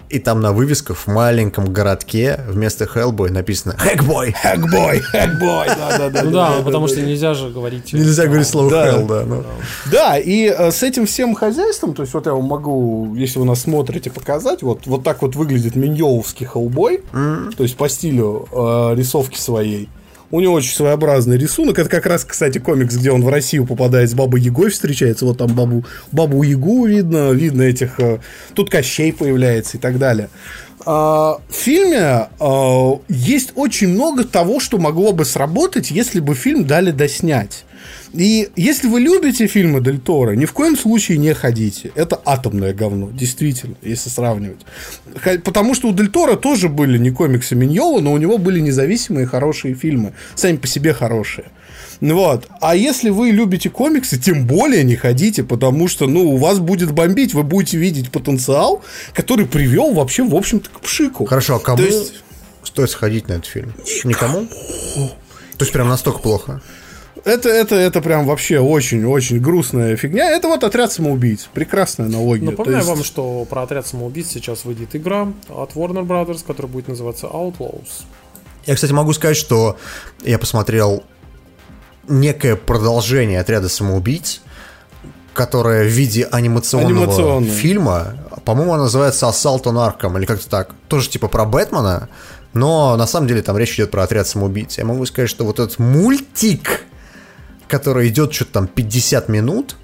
и 0.09 0.19
там 0.19 0.41
на 0.41 0.53
вывесках 0.53 0.97
в 0.97 1.07
маленьком 1.07 1.71
городке 1.71 2.39
вместо 2.47 2.85
Hellboy 2.85 3.31
написано 3.31 3.75
Hackboy, 3.77 4.33
Hackboy, 4.43 5.01
Hackboy. 5.13 5.67
Да, 5.67 5.97
да, 5.97 6.09
да. 6.09 6.23
Ну 6.23 6.31
да, 6.31 6.51
потому 6.63 6.87
что 6.87 7.01
нельзя 7.01 7.33
же 7.33 7.49
говорить. 7.49 7.93
Нельзя 7.93 8.25
говорить 8.25 8.47
слово 8.47 8.69
Hell, 8.69 9.07
да. 9.07 9.23
Ну. 9.25 9.43
Да, 9.91 10.17
и 10.17 10.45
э, 10.45 10.71
с 10.71 10.83
этим 10.83 11.05
всем 11.05 11.35
хозяйством, 11.35 11.93
то 11.93 12.03
есть 12.03 12.13
вот 12.13 12.25
я 12.25 12.33
вам 12.33 12.45
могу, 12.45 13.15
если 13.15 13.39
вы 13.39 13.45
нас 13.45 13.61
смотрите, 13.61 14.09
показать, 14.09 14.63
вот, 14.63 14.87
вот 14.87 15.03
так 15.03 15.21
вот 15.21 15.35
выглядит 15.35 15.75
Миньоловский 15.75 16.45
Hellboy, 16.45 17.01
то 17.55 17.63
есть 17.63 17.75
по 17.77 17.89
стилю 17.89 18.47
э, 18.51 18.95
рисовки 18.95 19.37
своей. 19.39 19.89
У 20.29 20.41
него 20.41 20.55
очень 20.55 20.73
своеобразный 20.73 21.37
рисунок. 21.37 21.79
Это 21.79 21.89
как 21.89 22.05
раз, 22.05 22.25
кстати, 22.25 22.57
комикс, 22.57 22.95
где 22.95 23.11
он 23.11 23.23
в 23.23 23.29
Россию 23.29 23.65
попадает 23.65 24.09
с 24.09 24.13
Бабой 24.13 24.41
Егой 24.41 24.69
встречается. 24.69 25.25
Вот 25.25 25.37
там 25.37 25.55
бабу, 25.55 25.85
бабу 26.11 26.43
Ягу 26.43 26.85
видно, 26.85 27.31
видно 27.31 27.61
этих... 27.61 27.99
Э, 27.99 28.19
тут 28.53 28.69
Кощей 28.69 29.13
появляется 29.13 29.77
и 29.77 29.79
так 29.79 29.97
далее. 29.97 30.29
А, 30.85 31.39
в 31.49 31.53
фильме 31.53 32.27
а, 32.39 32.99
есть 33.07 33.51
очень 33.55 33.89
много 33.89 34.25
того, 34.25 34.59
что 34.59 34.77
могло 34.77 35.13
бы 35.13 35.25
сработать, 35.25 35.91
если 35.91 36.19
бы 36.19 36.35
фильм 36.35 36.65
дали 36.65 36.91
доснять. 36.91 37.65
И 38.17 38.49
если 38.55 38.87
вы 38.87 38.99
любите 38.99 39.45
фильмы 39.45 39.79
Дель 39.79 39.99
Торо, 39.99 40.31
ни 40.31 40.45
в 40.45 40.53
коем 40.53 40.75
случае 40.75 41.19
не 41.19 41.35
ходите. 41.35 41.91
Это 41.93 42.19
атомное 42.25 42.73
говно, 42.73 43.11
действительно, 43.11 43.75
если 43.83 44.09
сравнивать. 44.09 44.61
Потому 45.43 45.75
что 45.75 45.89
у 45.89 45.93
Дель 45.93 46.09
Торо 46.09 46.35
тоже 46.35 46.67
были 46.67 46.97
не 46.97 47.11
комиксы 47.11 47.53
Миньола, 47.53 47.99
но 48.01 48.11
у 48.11 48.17
него 48.17 48.39
были 48.39 48.59
независимые 48.59 49.27
хорошие 49.27 49.75
фильмы. 49.75 50.13
Сами 50.33 50.57
по 50.57 50.65
себе 50.65 50.95
хорошие. 50.95 51.45
Вот. 52.01 52.47
А 52.59 52.75
если 52.75 53.11
вы 53.11 53.29
любите 53.29 53.69
комиксы, 53.69 54.17
тем 54.17 54.47
более 54.47 54.83
не 54.83 54.95
ходите, 54.95 55.43
потому 55.43 55.87
что, 55.87 56.07
ну, 56.07 56.31
у 56.31 56.37
вас 56.37 56.57
будет 56.57 56.93
бомбить, 56.93 57.35
вы 57.35 57.43
будете 57.43 57.77
видеть 57.77 58.11
потенциал, 58.11 58.83
который 59.13 59.45
привел 59.45 59.93
вообще, 59.93 60.23
в 60.23 60.35
общем-то, 60.35 60.71
к 60.71 60.81
пшику. 60.81 61.25
Хорошо, 61.25 61.57
а 61.57 61.59
кому 61.59 61.77
То 61.77 61.83
есть... 61.83 62.13
стоит 62.63 62.89
сходить 62.89 63.27
на 63.27 63.33
этот 63.33 63.45
фильм? 63.45 63.75
Никому? 64.03 64.47
То 64.47 65.63
есть 65.65 65.71
прям 65.71 65.87
настолько 65.87 66.17
плохо? 66.19 66.61
Это, 67.27 67.49
это, 67.49 67.75
это 67.75 68.01
прям 68.01 68.25
вообще 68.25 68.59
очень-очень 68.59 69.41
грустная 69.41 69.97
фигня. 69.97 70.31
Это 70.31 70.47
вот 70.47 70.63
отряд 70.63 70.93
самоубийц. 70.93 71.49
Прекрасная 71.53 72.05
аналогия. 72.05 72.45
Напоминаю 72.45 72.77
есть... 72.77 72.87
вам, 72.87 73.03
что 73.03 73.43
про 73.49 73.63
отряд 73.63 73.85
самоубийц 73.85 74.29
сейчас 74.29 74.63
выйдет 74.63 74.95
игра 74.95 75.27
от 75.49 75.73
Warner 75.73 76.07
Brothers, 76.07 76.45
которая 76.47 76.71
будет 76.71 76.87
называться 76.87 77.27
Outlaws. 77.27 78.05
Я, 78.65 78.75
кстати, 78.75 78.93
могу 78.93 79.11
сказать, 79.11 79.35
что 79.35 79.75
я 80.23 80.39
посмотрел 80.39 81.03
некое 82.07 82.55
продолжение 82.55 83.41
отряда 83.41 83.67
самоубийц, 83.67 84.39
которое 85.33 85.83
в 85.83 85.91
виде 85.91 86.23
анимационного 86.31 87.43
фильма, 87.43 88.15
по-моему, 88.45 88.77
называется 88.77 89.25
Assault 89.25 89.63
on 89.63 89.75
Arkham, 89.75 90.17
или 90.17 90.25
как-то 90.25 90.49
так. 90.49 90.73
Тоже 90.87 91.09
типа 91.09 91.27
про 91.27 91.43
Бэтмена, 91.43 92.07
но 92.53 92.95
на 92.95 93.05
самом 93.05 93.27
деле 93.27 93.41
там 93.41 93.57
речь 93.57 93.73
идет 93.75 93.91
про 93.91 94.03
отряд 94.03 94.29
самоубийц. 94.29 94.77
Я 94.77 94.85
могу 94.85 95.05
сказать, 95.05 95.29
что 95.29 95.43
вот 95.43 95.59
этот 95.59 95.77
мультик, 95.77 96.85
который 97.67 98.07
идет 98.09 98.33
что-то 98.33 98.51
там 98.53 98.67
50 98.67 99.29
минут, 99.29 99.75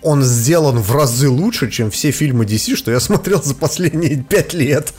он 0.00 0.22
сделан 0.22 0.78
в 0.78 0.92
разы 0.94 1.28
лучше, 1.28 1.70
чем 1.70 1.90
все 1.90 2.12
фильмы 2.12 2.44
DC, 2.44 2.76
что 2.76 2.90
я 2.92 3.00
смотрел 3.08 3.42
за 3.42 3.54
последние 3.54 4.22
5 4.22 4.54
лет. 4.54 4.92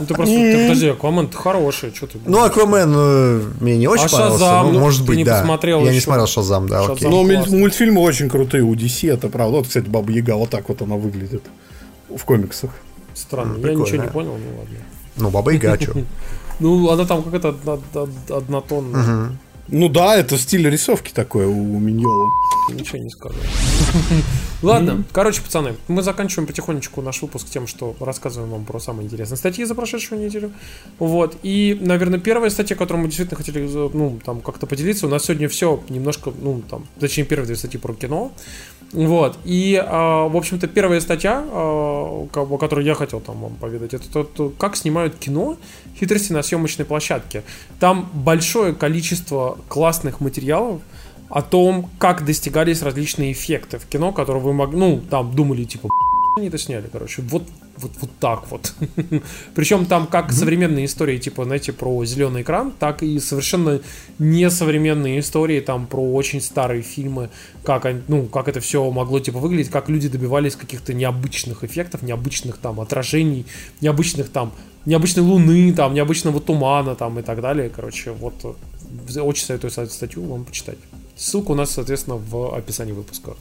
Ну 0.00 0.06
ты 0.06 0.14
просто, 0.14 0.34
ты, 0.34 0.62
подожди, 0.68 0.86
Аквамен 0.88 1.30
хороший, 1.32 1.92
что 1.94 2.06
ты... 2.06 2.18
Ну, 2.24 2.44
Аквамен 2.44 2.92
э, 2.96 3.42
мне 3.60 3.76
не 3.76 3.88
очень 3.88 4.06
А 4.06 4.08
понравился, 4.08 4.38
Шазам? 4.38 4.72
ну, 4.72 4.78
может 4.78 5.00
ты 5.00 5.06
быть, 5.06 5.16
не 5.18 5.24
да. 5.24 5.40
посмотрел 5.40 5.80
я 5.80 5.90
не 5.90 5.96
еще? 5.96 6.04
смотрел 6.04 6.26
Шазам, 6.28 6.68
да, 6.68 6.78
Шазам. 6.82 6.94
окей. 6.94 7.08
Но 7.08 7.24
классно. 7.24 7.50
муль- 7.52 7.60
мультфильмы 7.60 8.00
очень 8.00 8.28
крутые 8.30 8.62
у 8.62 8.74
DC, 8.74 9.12
это 9.12 9.28
правда. 9.28 9.56
Вот, 9.56 9.66
кстати, 9.66 9.86
Баба 9.88 10.12
Яга, 10.12 10.36
вот 10.36 10.50
так 10.50 10.68
вот 10.68 10.82
она 10.82 10.94
выглядит 10.94 11.42
в 12.16 12.24
комиксах. 12.24 12.70
Странно, 13.14 13.54
Ну, 13.58 13.66
я 13.66 13.74
ничего 13.74 14.02
не 14.04 14.08
понял, 14.08 14.36
ну 14.38 14.58
ладно. 14.58 14.76
Ну, 15.16 15.30
Баба 15.30 15.50
Яга, 15.50 15.76
чё? 15.78 15.92
Ну, 16.60 16.90
она 16.90 17.04
там 17.04 17.22
какая-то 17.24 17.48
одно- 17.50 17.80
од- 17.94 18.30
однотонная. 18.30 19.30
Ну 19.70 19.88
да, 19.88 20.16
это 20.16 20.38
стиль 20.38 20.68
рисовки 20.68 21.12
такой 21.12 21.44
у 21.44 21.78
Миньола. 21.78 22.30
Ничего 22.72 22.98
не 22.98 23.10
скажу. 23.10 23.36
Ладно, 24.62 25.04
короче, 25.12 25.42
пацаны, 25.42 25.76
мы 25.88 26.02
заканчиваем 26.02 26.46
потихонечку 26.46 27.02
наш 27.02 27.22
выпуск 27.22 27.48
тем, 27.48 27.66
что 27.66 27.94
рассказываем 28.00 28.50
вам 28.50 28.64
про 28.64 28.80
самые 28.80 29.06
интересные 29.06 29.36
статьи 29.36 29.64
за 29.64 29.74
прошедшую 29.74 30.20
неделю. 30.20 30.52
Вот. 30.98 31.36
И, 31.42 31.78
наверное, 31.80 32.18
первая 32.18 32.50
статья, 32.50 32.76
которую 32.76 33.02
мы 33.02 33.08
действительно 33.08 33.36
хотели, 33.36 33.60
ну, 33.60 34.18
там, 34.24 34.40
как-то 34.40 34.66
поделиться. 34.66 35.06
У 35.06 35.10
нас 35.10 35.24
сегодня 35.24 35.48
все 35.48 35.82
немножко, 35.88 36.32
ну, 36.40 36.62
там, 36.68 36.86
точнее, 36.98 37.24
первые 37.24 37.46
две 37.46 37.56
статьи 37.56 37.78
про 37.78 37.94
кино. 37.94 38.32
Вот. 38.92 39.38
И, 39.44 39.82
а, 39.84 40.28
в 40.28 40.36
общем-то, 40.36 40.66
первая 40.66 41.00
статья, 41.00 41.44
а, 41.44 42.26
о 42.32 42.58
которой 42.58 42.84
я 42.86 42.94
хотел 42.94 43.20
там 43.20 43.40
вам 43.40 43.54
поведать, 43.56 43.94
это 43.94 44.10
то, 44.10 44.24
то, 44.24 44.48
как 44.50 44.76
снимают 44.76 45.16
кино 45.16 45.56
хитрости 45.98 46.32
на 46.32 46.42
съемочной 46.42 46.84
площадке. 46.84 47.42
Там 47.80 48.08
большое 48.14 48.72
количество 48.72 49.58
классных 49.68 50.20
материалов, 50.20 50.80
о 51.28 51.42
том, 51.42 51.90
как 51.98 52.24
достигались 52.24 52.82
различные 52.82 53.32
эффекты 53.32 53.78
в 53.78 53.86
кино, 53.86 54.12
которые 54.12 54.42
вы 54.42 54.52
могли, 54.52 54.78
ну, 54.78 55.00
там 55.10 55.34
думали, 55.34 55.64
типа, 55.64 55.88
они 56.38 56.48
это 56.48 56.58
сняли, 56.58 56.88
короче, 56.90 57.22
вот, 57.22 57.44
вот, 57.76 57.92
вот 58.00 58.10
так 58.18 58.50
вот. 58.50 58.74
Причем 59.54 59.86
там 59.86 60.06
как 60.06 60.32
современные 60.32 60.86
истории, 60.86 61.18
типа, 61.18 61.44
знаете, 61.44 61.72
про 61.72 62.04
зеленый 62.04 62.42
экран, 62.42 62.72
так 62.78 63.02
и 63.02 63.18
совершенно 63.20 63.80
несовременные 64.18 65.20
истории, 65.20 65.60
там, 65.60 65.86
про 65.86 66.00
очень 66.00 66.40
старые 66.40 66.82
фильмы, 66.82 67.30
как, 67.62 67.86
ну, 68.08 68.26
как 68.26 68.48
это 68.48 68.60
все 68.60 68.90
могло, 68.90 69.20
типа, 69.20 69.38
выглядеть, 69.38 69.70
как 69.70 69.88
люди 69.88 70.08
добивались 70.08 70.56
каких-то 70.56 70.94
необычных 70.94 71.64
эффектов, 71.64 72.02
необычных, 72.02 72.58
там, 72.58 72.80
отражений, 72.80 73.46
необычных, 73.80 74.30
там, 74.30 74.52
необычной 74.86 75.22
луны, 75.22 75.72
там, 75.74 75.94
необычного 75.94 76.40
тумана, 76.40 76.94
там, 76.94 77.18
и 77.18 77.22
так 77.22 77.40
далее, 77.40 77.70
короче, 77.70 78.12
вот, 78.12 78.34
э, 78.44 79.20
очень 79.20 79.44
советую 79.44 79.70
статью 79.70 80.24
вам 80.24 80.44
почитать. 80.44 80.78
Ссылка 81.16 81.50
у 81.50 81.54
нас, 81.54 81.72
соответственно, 81.72 82.16
в 82.16 82.56
описании 82.56 82.92
выпуска. 82.92 83.32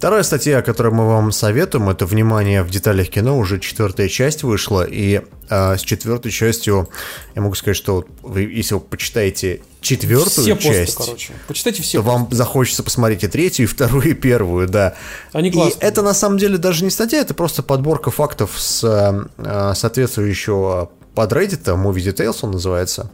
Вторая 0.00 0.22
статья, 0.22 0.62
которую 0.62 0.94
мы 0.94 1.06
вам 1.06 1.30
советуем, 1.30 1.90
это 1.90 2.06
«Внимание 2.06 2.62
в 2.62 2.70
деталях 2.70 3.10
кино». 3.10 3.36
Уже 3.36 3.60
четвертая 3.60 4.08
часть 4.08 4.42
вышла, 4.42 4.82
и 4.82 5.20
а, 5.50 5.76
с 5.76 5.82
четвертой 5.82 6.32
частью 6.32 6.88
я 7.34 7.42
могу 7.42 7.54
сказать, 7.54 7.76
что 7.76 8.06
вы, 8.22 8.44
если 8.44 8.76
вы 8.76 8.80
почитаете 8.80 9.60
четвертую 9.82 10.30
все 10.30 10.54
посты, 10.54 10.70
часть, 10.70 10.96
короче. 10.96 11.34
Почитайте 11.46 11.82
все 11.82 11.98
то 11.98 12.04
вам 12.04 12.28
захочется 12.30 12.82
посмотреть 12.82 13.24
и 13.24 13.28
третью, 13.28 13.64
и 13.64 13.66
вторую, 13.66 14.08
и 14.08 14.14
первую, 14.14 14.68
да. 14.68 14.94
Они 15.32 15.50
И 15.50 15.52
классные. 15.52 15.86
это 15.86 16.00
на 16.00 16.14
самом 16.14 16.38
деле 16.38 16.56
даже 16.56 16.82
не 16.82 16.90
статья, 16.90 17.18
это 17.20 17.34
просто 17.34 17.62
подборка 17.62 18.10
фактов 18.10 18.52
с 18.56 18.82
э, 18.82 19.26
э, 19.36 19.72
соответствующего 19.74 20.90
подреддита, 21.14 21.72
Movie 21.72 22.10
Details 22.10 22.38
он 22.40 22.52
называется. 22.52 23.10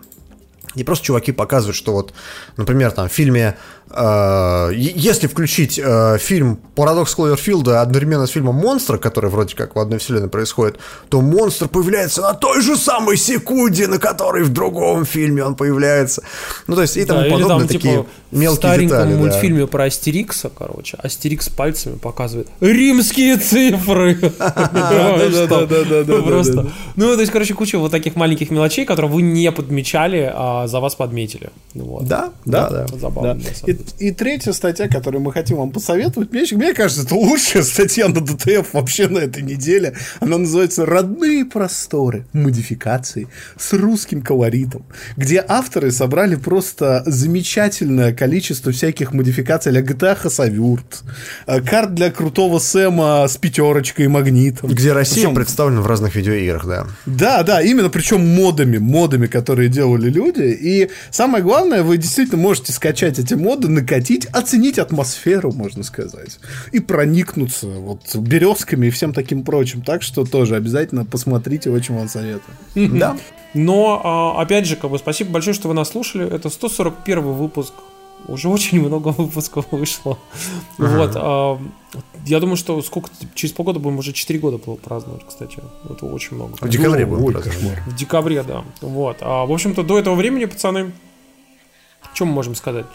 И 0.76 0.84
просто 0.84 1.06
чуваки 1.06 1.32
показывают, 1.32 1.74
что 1.74 1.92
вот, 1.92 2.12
например, 2.58 2.90
там 2.92 3.08
в 3.08 3.12
фильме, 3.12 3.56
если 4.72 5.26
включить 5.26 5.78
э, 5.82 6.18
фильм 6.18 6.58
«Парадокс 6.74 7.14
Кловерфилда» 7.14 7.80
одновременно 7.80 8.26
с 8.26 8.30
фильмом 8.30 8.56
«Монстр», 8.56 8.98
который 8.98 9.30
вроде 9.30 9.54
как 9.54 9.76
в 9.76 9.78
одной 9.78 9.98
вселенной 9.98 10.28
происходит, 10.28 10.78
то 11.08 11.20
монстр 11.20 11.68
появляется 11.68 12.22
на 12.22 12.34
той 12.34 12.62
же 12.62 12.76
самой 12.76 13.16
секунде, 13.16 13.86
на 13.86 13.98
которой 13.98 14.44
в 14.44 14.50
другом 14.50 15.04
фильме 15.04 15.44
он 15.44 15.54
появляется. 15.54 16.22
Ну, 16.66 16.74
то 16.74 16.82
есть 16.82 16.96
и 16.96 17.04
тому 17.04 17.20
Да, 17.20 17.26
или 17.26 17.32
подобные 17.34 17.58
там, 17.58 17.68
такие 17.68 17.94
типа, 17.96 18.06
мелкие 18.30 18.56
стареньком 18.56 18.98
детали. 18.98 19.12
да. 19.12 19.18
мультфильме 19.18 19.66
про 19.66 19.84
Астерикса, 19.84 20.50
короче, 20.56 20.96
Астерикс 21.02 21.48
пальцами 21.48 21.96
показывает 21.96 22.48
римские 22.60 23.36
цифры. 23.38 24.16
Просто. 26.26 26.66
Ну, 26.96 27.14
то 27.14 27.20
есть, 27.20 27.32
короче, 27.32 27.54
куча 27.54 27.78
вот 27.78 27.90
таких 27.90 28.16
маленьких 28.16 28.50
мелочей, 28.50 28.84
которые 28.84 29.10
вы 29.10 29.22
не 29.22 29.50
подмечали, 29.52 30.30
а 30.34 30.66
за 30.66 30.80
вас 30.80 30.94
подметили. 30.94 31.50
Да, 31.74 32.30
да, 32.44 32.70
да. 32.70 32.86
Забавно, 32.98 33.34
Да. 33.34 33.40
И, 33.98 34.10
третья 34.10 34.52
статья, 34.52 34.88
которую 34.88 35.22
мы 35.22 35.32
хотим 35.32 35.56
вам 35.58 35.70
посоветовать, 35.70 36.32
мне, 36.32 36.44
мне 36.52 36.74
кажется, 36.74 37.04
это 37.04 37.14
лучшая 37.14 37.62
статья 37.62 38.08
на 38.08 38.20
ДТФ 38.20 38.72
вообще 38.72 39.08
на 39.08 39.18
этой 39.18 39.42
неделе. 39.42 39.94
Она 40.20 40.38
называется 40.38 40.84
«Родные 40.86 41.44
просторы. 41.44 42.26
Модификации 42.32 43.28
с 43.58 43.72
русским 43.72 44.22
колоритом», 44.22 44.84
где 45.16 45.44
авторы 45.46 45.90
собрали 45.90 46.36
просто 46.36 47.02
замечательное 47.06 48.12
количество 48.12 48.72
всяких 48.72 49.12
модификаций 49.12 49.72
для 49.72 49.82
GTA 49.82 50.14
Хасавюрт, 50.14 51.02
э, 51.46 51.60
карт 51.60 51.94
для 51.94 52.10
крутого 52.10 52.58
Сэма 52.58 53.26
с 53.28 53.36
пятерочкой 53.36 54.06
и 54.06 54.08
магнитом. 54.08 54.70
Где 54.70 54.92
Россия 54.92 55.24
Причем- 55.24 55.34
представлена 55.34 55.80
в 55.82 55.86
разных 55.86 56.14
видеоиграх, 56.14 56.66
да. 56.66 56.86
да, 57.06 57.42
да, 57.42 57.62
именно 57.62 57.88
причем 57.90 58.26
модами, 58.26 58.78
модами, 58.78 59.26
которые 59.26 59.68
делали 59.68 60.10
люди. 60.10 60.42
И 60.60 60.90
самое 61.10 61.42
главное, 61.42 61.82
вы 61.82 61.96
действительно 61.96 62.40
можете 62.40 62.72
скачать 62.72 63.18
эти 63.18 63.34
моды, 63.34 63.65
накатить, 63.68 64.26
оценить 64.26 64.78
атмосферу, 64.78 65.52
можно 65.52 65.82
сказать, 65.82 66.38
и 66.72 66.80
проникнуться 66.80 67.66
вот 67.66 68.14
березками 68.16 68.86
и 68.86 68.90
всем 68.90 69.12
таким 69.12 69.42
прочим. 69.44 69.82
Так 69.82 70.02
что 70.02 70.24
тоже 70.24 70.56
обязательно 70.56 71.04
посмотрите, 71.04 71.70
очень 71.70 71.94
вам 71.94 72.08
советую. 72.08 72.56
Да. 72.74 73.16
Но, 73.54 74.00
а, 74.04 74.42
опять 74.42 74.66
же, 74.66 74.76
как 74.76 74.90
бы, 74.90 74.98
спасибо 74.98 75.30
большое, 75.30 75.54
что 75.54 75.68
вы 75.68 75.74
нас 75.74 75.88
слушали. 75.88 76.28
Это 76.28 76.50
141 76.50 77.20
выпуск. 77.22 77.72
Уже 78.28 78.48
очень 78.48 78.80
много 78.80 79.08
выпусков 79.08 79.66
вышло. 79.70 80.18
Вот. 80.78 81.12
а, 81.14 81.58
я 82.26 82.40
думаю, 82.40 82.56
что 82.56 82.82
сколько 82.82 83.08
через 83.34 83.54
полгода 83.54 83.78
будем 83.78 83.98
уже 83.98 84.12
4 84.12 84.38
года 84.38 84.58
праздновать, 84.58 85.22
кстати. 85.26 85.58
Это 85.88 86.06
очень 86.06 86.36
много. 86.36 86.56
В 86.60 86.68
декабре 86.68 87.06
будем 87.06 87.24
Ой, 87.24 87.32
праздновать. 87.32 87.60
кошмар. 87.60 87.82
В 87.86 87.96
декабре, 87.96 88.42
да. 88.42 88.64
Вот. 88.80 89.18
А, 89.20 89.46
в 89.46 89.52
общем-то, 89.52 89.82
до 89.82 89.98
этого 89.98 90.14
времени, 90.16 90.44
пацаны, 90.44 90.92
что 92.12 92.24
мы 92.24 92.32
можем 92.32 92.54
сказать? 92.54 92.86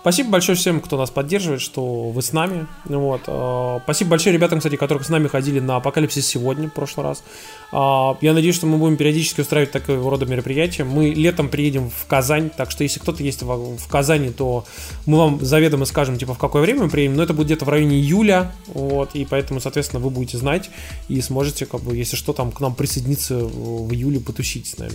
Спасибо 0.00 0.30
большое 0.30 0.56
всем, 0.56 0.80
кто 0.80 0.96
нас 0.96 1.10
поддерживает, 1.10 1.60
что 1.60 2.08
вы 2.08 2.22
с 2.22 2.32
нами. 2.32 2.66
Вот. 2.86 3.20
Э, 3.26 3.80
спасибо 3.84 4.10
большое 4.10 4.34
ребятам, 4.34 4.60
кстати, 4.60 4.76
которые 4.76 5.04
с 5.04 5.10
нами 5.10 5.28
ходили 5.28 5.60
на 5.60 5.76
Апокалипсис 5.76 6.26
сегодня, 6.26 6.68
в 6.68 6.72
прошлый 6.72 7.04
раз. 7.04 7.22
Э, 7.70 8.14
я 8.22 8.32
надеюсь, 8.32 8.56
что 8.56 8.66
мы 8.66 8.78
будем 8.78 8.96
периодически 8.96 9.42
устраивать 9.42 9.72
такого 9.72 10.10
рода 10.10 10.24
мероприятия. 10.24 10.84
Мы 10.84 11.10
летом 11.10 11.50
приедем 11.50 11.90
в 11.90 12.06
Казань, 12.06 12.48
так 12.48 12.70
что 12.70 12.82
если 12.82 12.98
кто-то 12.98 13.22
есть 13.22 13.42
в 13.42 13.88
Казани, 13.88 14.30
то 14.30 14.64
мы 15.04 15.18
вам 15.18 15.44
заведомо 15.44 15.84
скажем, 15.84 16.16
типа, 16.16 16.32
в 16.32 16.38
какое 16.38 16.62
время 16.62 16.84
мы 16.84 16.88
приедем. 16.88 17.16
Но 17.16 17.22
это 17.22 17.34
будет 17.34 17.48
где-то 17.48 17.66
в 17.66 17.68
районе 17.68 17.96
июля, 17.96 18.52
вот, 18.68 19.10
и 19.14 19.26
поэтому, 19.26 19.60
соответственно, 19.60 20.00
вы 20.00 20.08
будете 20.08 20.38
знать 20.38 20.70
и 21.08 21.20
сможете, 21.20 21.66
как 21.66 21.82
бы, 21.82 21.94
если 21.94 22.16
что, 22.16 22.32
там 22.32 22.52
к 22.52 22.60
нам 22.60 22.74
присоединиться 22.74 23.36
в 23.36 23.92
июле, 23.92 24.18
потусить 24.18 24.66
с 24.66 24.78
нами. 24.78 24.94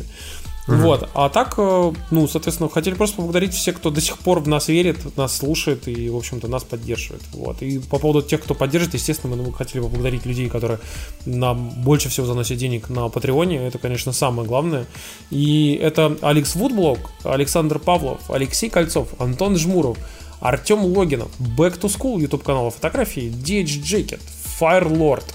Угу. 0.68 0.78
Вот. 0.78 1.10
А 1.14 1.30
так, 1.30 1.54
э, 1.58 1.92
ну, 2.12 2.28
соответственно, 2.28 2.70
хотели 2.70 2.96
просто 2.96 3.18
поблагодарить 3.18 3.54
всех, 3.54 3.78
кто 3.78 3.92
до 3.92 4.02
сих 4.02 4.18
пор 4.18 4.40
в 4.40 4.48
нас 4.48 4.68
верит, 4.68 5.16
нас 5.16 5.38
слушает 5.38 5.88
и, 5.88 6.10
в 6.10 6.16
общем-то, 6.18 6.48
нас 6.48 6.64
поддерживает. 6.64 7.22
Вот. 7.34 7.62
И 7.62 7.80
по 7.80 8.00
поводу 8.00 8.28
тех, 8.28 8.42
кто 8.42 8.56
поддержит, 8.56 8.96
естественно, 8.96 9.36
мы 9.36 9.44
ну, 9.44 9.52
хотели 9.52 9.82
поблагодарить 9.82 10.26
людей, 10.26 10.50
которые 10.50 10.80
нам 11.26 11.70
больше 11.84 12.10
всего 12.10 12.26
заносят 12.26 12.58
денег 12.58 12.90
на 12.90 13.10
Патреоне. 13.10 13.68
Это, 13.68 13.78
конечно, 13.78 14.12
самое 14.12 14.48
главное. 14.48 14.88
И 15.30 15.80
это 15.82 16.18
Алекс 16.22 16.56
Вудблок, 16.56 17.12
Александр 17.24 17.78
Павлов, 17.78 18.32
Алексей 18.32 18.70
Кольцов, 18.70 19.10
Антон 19.20 19.58
Жмуров, 19.58 19.98
Артем 20.40 20.84
Логинов, 20.84 21.30
Back 21.40 21.80
to 21.80 21.90
School 21.90 22.20
YouTube 22.20 22.44
канала 22.44 22.72
фотографии, 22.72 23.32
DH 23.32 23.84
Jacket, 23.84 24.22
Firelord, 24.60 25.26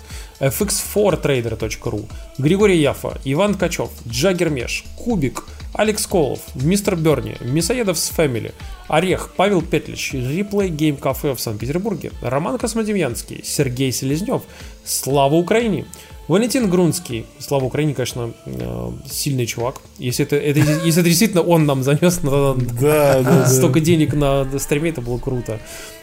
fx4trader.ru, 0.41 2.09
Григорий 2.41 2.81
Яфа, 2.81 3.19
Иван 3.25 3.55
Качев, 3.55 3.91
Джаггер 4.09 4.51
Меш, 4.51 4.85
Кубик, 4.97 5.45
Алекс 5.75 6.07
Колов, 6.07 6.41
Мистер 6.55 6.97
Берни, 6.97 7.37
Мясоедов 7.41 7.99
с 7.99 8.09
Family, 8.09 8.53
Орех, 8.89 9.31
Павел 9.37 9.63
Петлич, 9.63 10.13
Replay 10.13 10.69
Game 10.69 10.97
Кафе 10.97 11.35
в 11.35 11.41
Санкт-Петербурге, 11.41 12.13
Роман 12.23 12.59
Космодемьянский, 12.59 13.43
Сергей 13.45 13.93
Селезнев, 13.93 14.43
Слава 14.85 15.35
Украине, 15.35 15.87
Валентин 16.31 16.71
Грунский, 16.71 17.27
слава 17.41 17.65
Украине, 17.65 17.93
конечно, 17.93 18.33
э, 18.47 18.93
сильный 19.11 19.47
чувак. 19.47 19.81
Если 19.99 20.25
это, 20.25 20.37
это, 20.37 20.61
если 20.61 21.01
это 21.01 21.09
действительно 21.09 21.43
он 21.43 21.67
нам 21.67 21.83
занес 21.83 22.23
на, 22.23 22.55
да, 22.55 23.21
да, 23.23 23.47
столько 23.49 23.81
денег 23.81 24.15
на 24.15 24.47
стриме, 24.61 24.91
это 24.91 25.01
было 25.01 25.19
круто. 25.19 25.59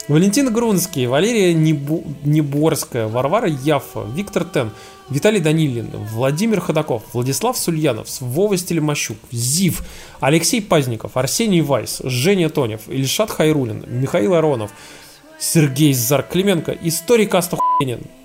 Валентин 0.10 0.54
Грунский, 0.54 1.08
Валерия 1.08 1.54
Небу, 1.54 2.04
Неборская, 2.26 3.08
Варвара 3.08 3.48
Яффа, 3.48 4.06
Виктор 4.14 4.44
Тен, 4.44 4.72
Виталий 5.10 5.40
Данилин, 5.40 5.90
Владимир 6.12 6.60
Ходаков, 6.60 7.04
Владислав 7.14 7.58
Сульянов, 7.58 8.08
Вова 8.20 8.58
Стелемощук, 8.58 9.18
Зив, 9.32 9.84
Алексей 10.20 10.62
Пазников, 10.62 11.16
Арсений 11.16 11.62
Вайс, 11.62 12.02
Женя 12.04 12.50
Тонев, 12.50 12.82
Ильшат 12.88 13.32
Хайрулин, 13.32 13.86
Михаил 13.88 14.34
Аронов, 14.34 14.72
Сергей 15.40 15.94
Зар 15.94 16.24
Клименко, 16.24 16.72
историк 16.82 17.36
Аста 17.36 17.58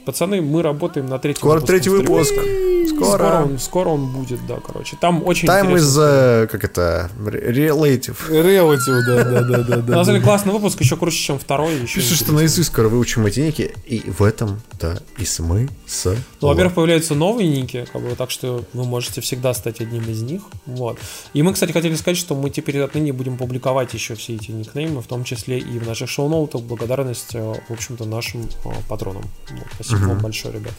Пацаны, 0.05 0.41
мы 0.41 0.63
работаем 0.63 1.07
на 1.07 1.19
третьем 1.19 1.41
Скоро 1.41 1.61
третий 1.61 1.91
выпуск. 1.91 2.33
Скоро. 2.33 3.17
Скоро 3.19 3.43
он, 3.45 3.59
скоро 3.59 3.89
он 3.91 4.13
будет, 4.13 4.45
да, 4.47 4.59
короче. 4.65 4.97
Там 5.01 5.25
очень 5.25 5.49
Time 5.49 5.75
is, 5.75 5.97
uh, 5.97 6.47
как 6.49 6.65
это, 6.65 7.11
relative. 7.19 8.17
Relative, 8.29 9.01
да, 9.07 9.25
да, 9.25 9.41
да, 9.43 9.59
да. 9.63 9.77
да 9.77 9.97
На 9.97 10.05
самом 10.05 10.07
деле 10.07 10.21
классный 10.21 10.53
выпуск, 10.53 10.81
еще 10.81 10.97
круче, 10.97 11.19
чем 11.19 11.39
второй. 11.39 11.77
Еще 11.77 11.97
Пишешь, 11.97 12.19
что 12.19 12.33
наизусть 12.33 12.71
скоро 12.71 12.89
выучим 12.89 13.25
эти 13.27 13.41
ники, 13.41 13.73
и 13.87 14.03
в 14.11 14.23
этом, 14.23 14.61
да, 14.81 14.99
и 15.19 15.25
смысл. 15.25 16.17
Ну, 16.41 16.49
во-первых, 16.49 16.75
появляются 16.75 17.15
новые 17.15 17.49
ники, 17.49 17.87
как 17.93 18.03
бы, 18.03 18.17
так 18.17 18.31
что 18.31 18.65
вы 18.73 18.85
можете 18.85 19.21
всегда 19.21 19.55
стать 19.55 19.81
одним 19.81 20.03
из 20.11 20.23
них, 20.23 20.43
вот. 20.67 20.99
И 21.33 21.43
мы, 21.43 21.53
кстати, 21.53 21.71
хотели 21.71 21.95
сказать, 21.95 22.19
что 22.19 22.35
мы 22.35 22.51
теперь 22.51 22.81
отныне 22.81 23.13
будем 23.13 23.37
публиковать 23.37 23.95
еще 23.95 24.17
все 24.17 24.35
эти 24.35 24.51
никнеймы, 24.51 25.01
в 25.01 25.07
том 25.07 25.23
числе 25.23 25.59
и 25.59 25.79
в 25.79 25.87
наших 25.87 26.11
шоу-ноутах, 26.11 26.63
благодарность, 27.03 27.35
в 27.35 27.73
общем-то, 27.73 28.05
нашим 28.05 28.49
э, 28.65 28.69
патронам. 28.89 29.25
Вот, 29.51 29.67
спасибо 29.75 29.99
угу. 29.99 30.09
вам 30.11 30.19
большое, 30.19 30.55
ребят. 30.55 30.73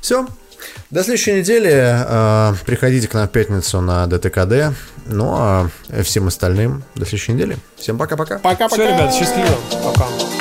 Все, 0.00 0.26
до 0.90 1.02
следующей 1.02 1.32
недели 1.32 1.70
э, 1.72 2.54
приходите 2.64 3.08
к 3.08 3.14
нам 3.14 3.28
в 3.28 3.30
пятницу 3.30 3.80
на 3.80 4.06
ДТКД. 4.06 4.76
Ну 5.06 5.34
а 5.34 5.68
всем 6.02 6.28
остальным 6.28 6.84
до 6.94 7.04
следующей 7.04 7.32
недели. 7.32 7.56
Всем 7.76 7.98
пока-пока. 7.98 8.38
Пока-пока. 8.38 8.68
Все, 8.68 8.88
ребят, 8.88 9.14
счастливо. 9.14 9.56
Пока. 9.82 10.35